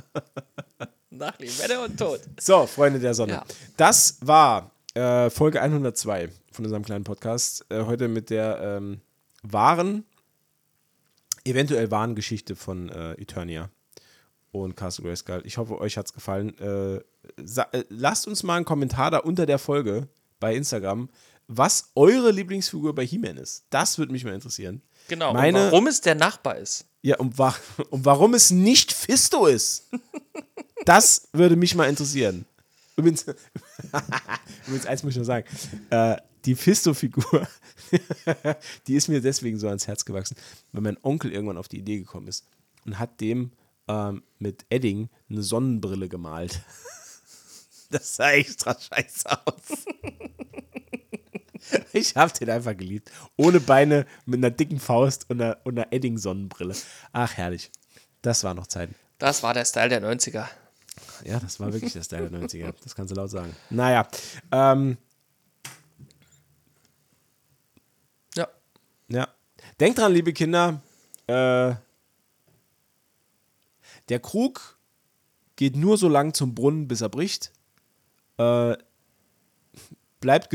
Nach 1.09 1.37
Limette 1.39 1.79
und 1.81 1.97
Tod. 1.97 2.21
So, 2.39 2.65
Freunde 2.65 2.99
der 2.99 3.13
Sonne. 3.13 3.33
Ja. 3.33 3.45
Das 3.77 4.17
war 4.21 4.71
äh, 4.93 5.29
Folge 5.29 5.61
102 5.61 6.29
von 6.51 6.65
unserem 6.65 6.83
kleinen 6.83 7.03
Podcast. 7.03 7.65
Äh, 7.69 7.83
heute 7.85 8.07
mit 8.07 8.29
der 8.29 8.59
ähm, 8.61 9.01
wahren, 9.43 10.05
eventuell 11.45 11.91
wahren 11.91 12.15
Geschichte 12.15 12.55
von 12.55 12.89
äh, 12.89 13.13
Eternia 13.13 13.69
und 14.51 14.75
Castle 14.75 15.05
Grayskull. 15.05 15.41
Ich 15.45 15.57
hoffe, 15.57 15.79
euch 15.79 15.97
hat 15.97 16.07
es 16.07 16.13
gefallen. 16.13 16.57
Äh, 16.59 16.95
äh, 16.95 17.83
lasst 17.89 18.27
uns 18.27 18.43
mal 18.43 18.57
einen 18.57 18.65
Kommentar 18.65 19.11
da 19.11 19.19
unter 19.19 19.45
der 19.45 19.59
Folge 19.59 20.07
bei 20.39 20.55
Instagram, 20.55 21.09
was 21.47 21.91
eure 21.95 22.31
Lieblingsfigur 22.31 22.93
bei 22.93 23.05
He-Man 23.05 23.37
ist. 23.37 23.65
Das 23.69 23.97
würde 23.97 24.11
mich 24.11 24.23
mal 24.23 24.33
interessieren. 24.33 24.81
Genau. 25.09 25.33
Meine- 25.33 25.65
warum 25.71 25.87
es 25.87 25.99
der 25.99 26.15
Nachbar 26.15 26.57
ist. 26.57 26.85
Ja, 27.01 27.17
und, 27.17 27.37
wa 27.37 27.53
und 27.89 28.05
warum 28.05 28.33
es 28.33 28.51
nicht 28.51 28.93
Fisto 28.93 29.45
ist. 29.47 29.89
Das 30.85 31.27
würde 31.33 31.55
mich 31.57 31.75
mal 31.75 31.89
interessieren. 31.89 32.45
Übrigens, 32.95 33.25
übrigens 34.67 34.85
eins 34.85 35.03
muss 35.03 35.13
ich 35.13 35.17
noch 35.17 35.25
sagen. 35.25 35.45
Äh, 35.89 36.17
die 36.45 36.55
Fisto-Figur, 36.55 37.47
die 38.87 38.95
ist 38.95 39.07
mir 39.09 39.21
deswegen 39.21 39.59
so 39.59 39.67
ans 39.67 39.87
Herz 39.87 40.05
gewachsen, 40.05 40.37
weil 40.71 40.81
mein 40.81 40.97
Onkel 41.03 41.31
irgendwann 41.33 41.57
auf 41.57 41.67
die 41.67 41.79
Idee 41.79 41.97
gekommen 41.99 42.27
ist 42.27 42.45
und 42.85 42.97
hat 42.97 43.19
dem 43.19 43.51
ähm, 43.87 44.23
mit 44.37 44.65
Edding 44.69 45.09
eine 45.29 45.41
Sonnenbrille 45.43 46.07
gemalt. 46.07 46.61
Das 47.91 48.15
sah 48.15 48.31
extra 48.31 48.77
scheiße 48.79 49.29
aus. 49.47 49.85
Ich 51.93 52.15
hab 52.15 52.33
den 52.33 52.49
einfach 52.49 52.75
geliebt. 52.75 53.11
Ohne 53.37 53.59
Beine, 53.59 54.05
mit 54.25 54.39
einer 54.39 54.51
dicken 54.51 54.79
Faust 54.79 55.29
und 55.29 55.41
einer, 55.41 55.57
und 55.63 55.77
einer 55.77 55.91
Edding-Sonnenbrille. 55.91 56.75
Ach, 57.11 57.37
herrlich. 57.37 57.71
Das 58.21 58.43
war 58.43 58.53
noch 58.53 58.67
Zeiten. 58.67 58.95
Das 59.17 59.43
war 59.43 59.53
der 59.53 59.65
Style 59.65 59.89
der 59.89 60.01
90er. 60.01 60.45
Ja, 61.25 61.39
das 61.39 61.59
war 61.59 61.71
wirklich 61.73 61.93
der 61.93 62.03
Style 62.03 62.29
der 62.29 62.41
90er. 62.41 62.73
Das 62.83 62.95
kannst 62.95 63.11
du 63.11 63.15
laut 63.15 63.29
sagen. 63.29 63.55
Naja. 63.69 64.07
Ähm, 64.51 64.97
Ja. 68.35 68.47
ja. 69.09 69.27
Denkt 69.79 69.99
dran, 69.99 70.13
liebe 70.13 70.33
Kinder. 70.33 70.81
Äh, 71.27 71.75
der 74.09 74.19
Krug 74.21 74.77
geht 75.55 75.75
nur 75.75 75.97
so 75.97 76.07
lang 76.07 76.33
zum 76.33 76.55
Brunnen, 76.55 76.87
bis 76.87 77.01
er 77.01 77.09
bricht. 77.09 77.51
Äh, 78.37 78.77
bleibt 80.19 80.49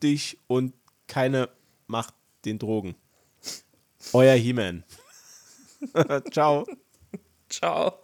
geduldig 0.00 0.38
und 0.46 0.74
keine 1.06 1.48
Macht 1.86 2.14
den 2.44 2.58
Drogen. 2.58 2.94
Euer 4.12 4.34
He-Man. 4.34 4.84
Ciao. 6.30 6.66
Ciao. 7.48 7.98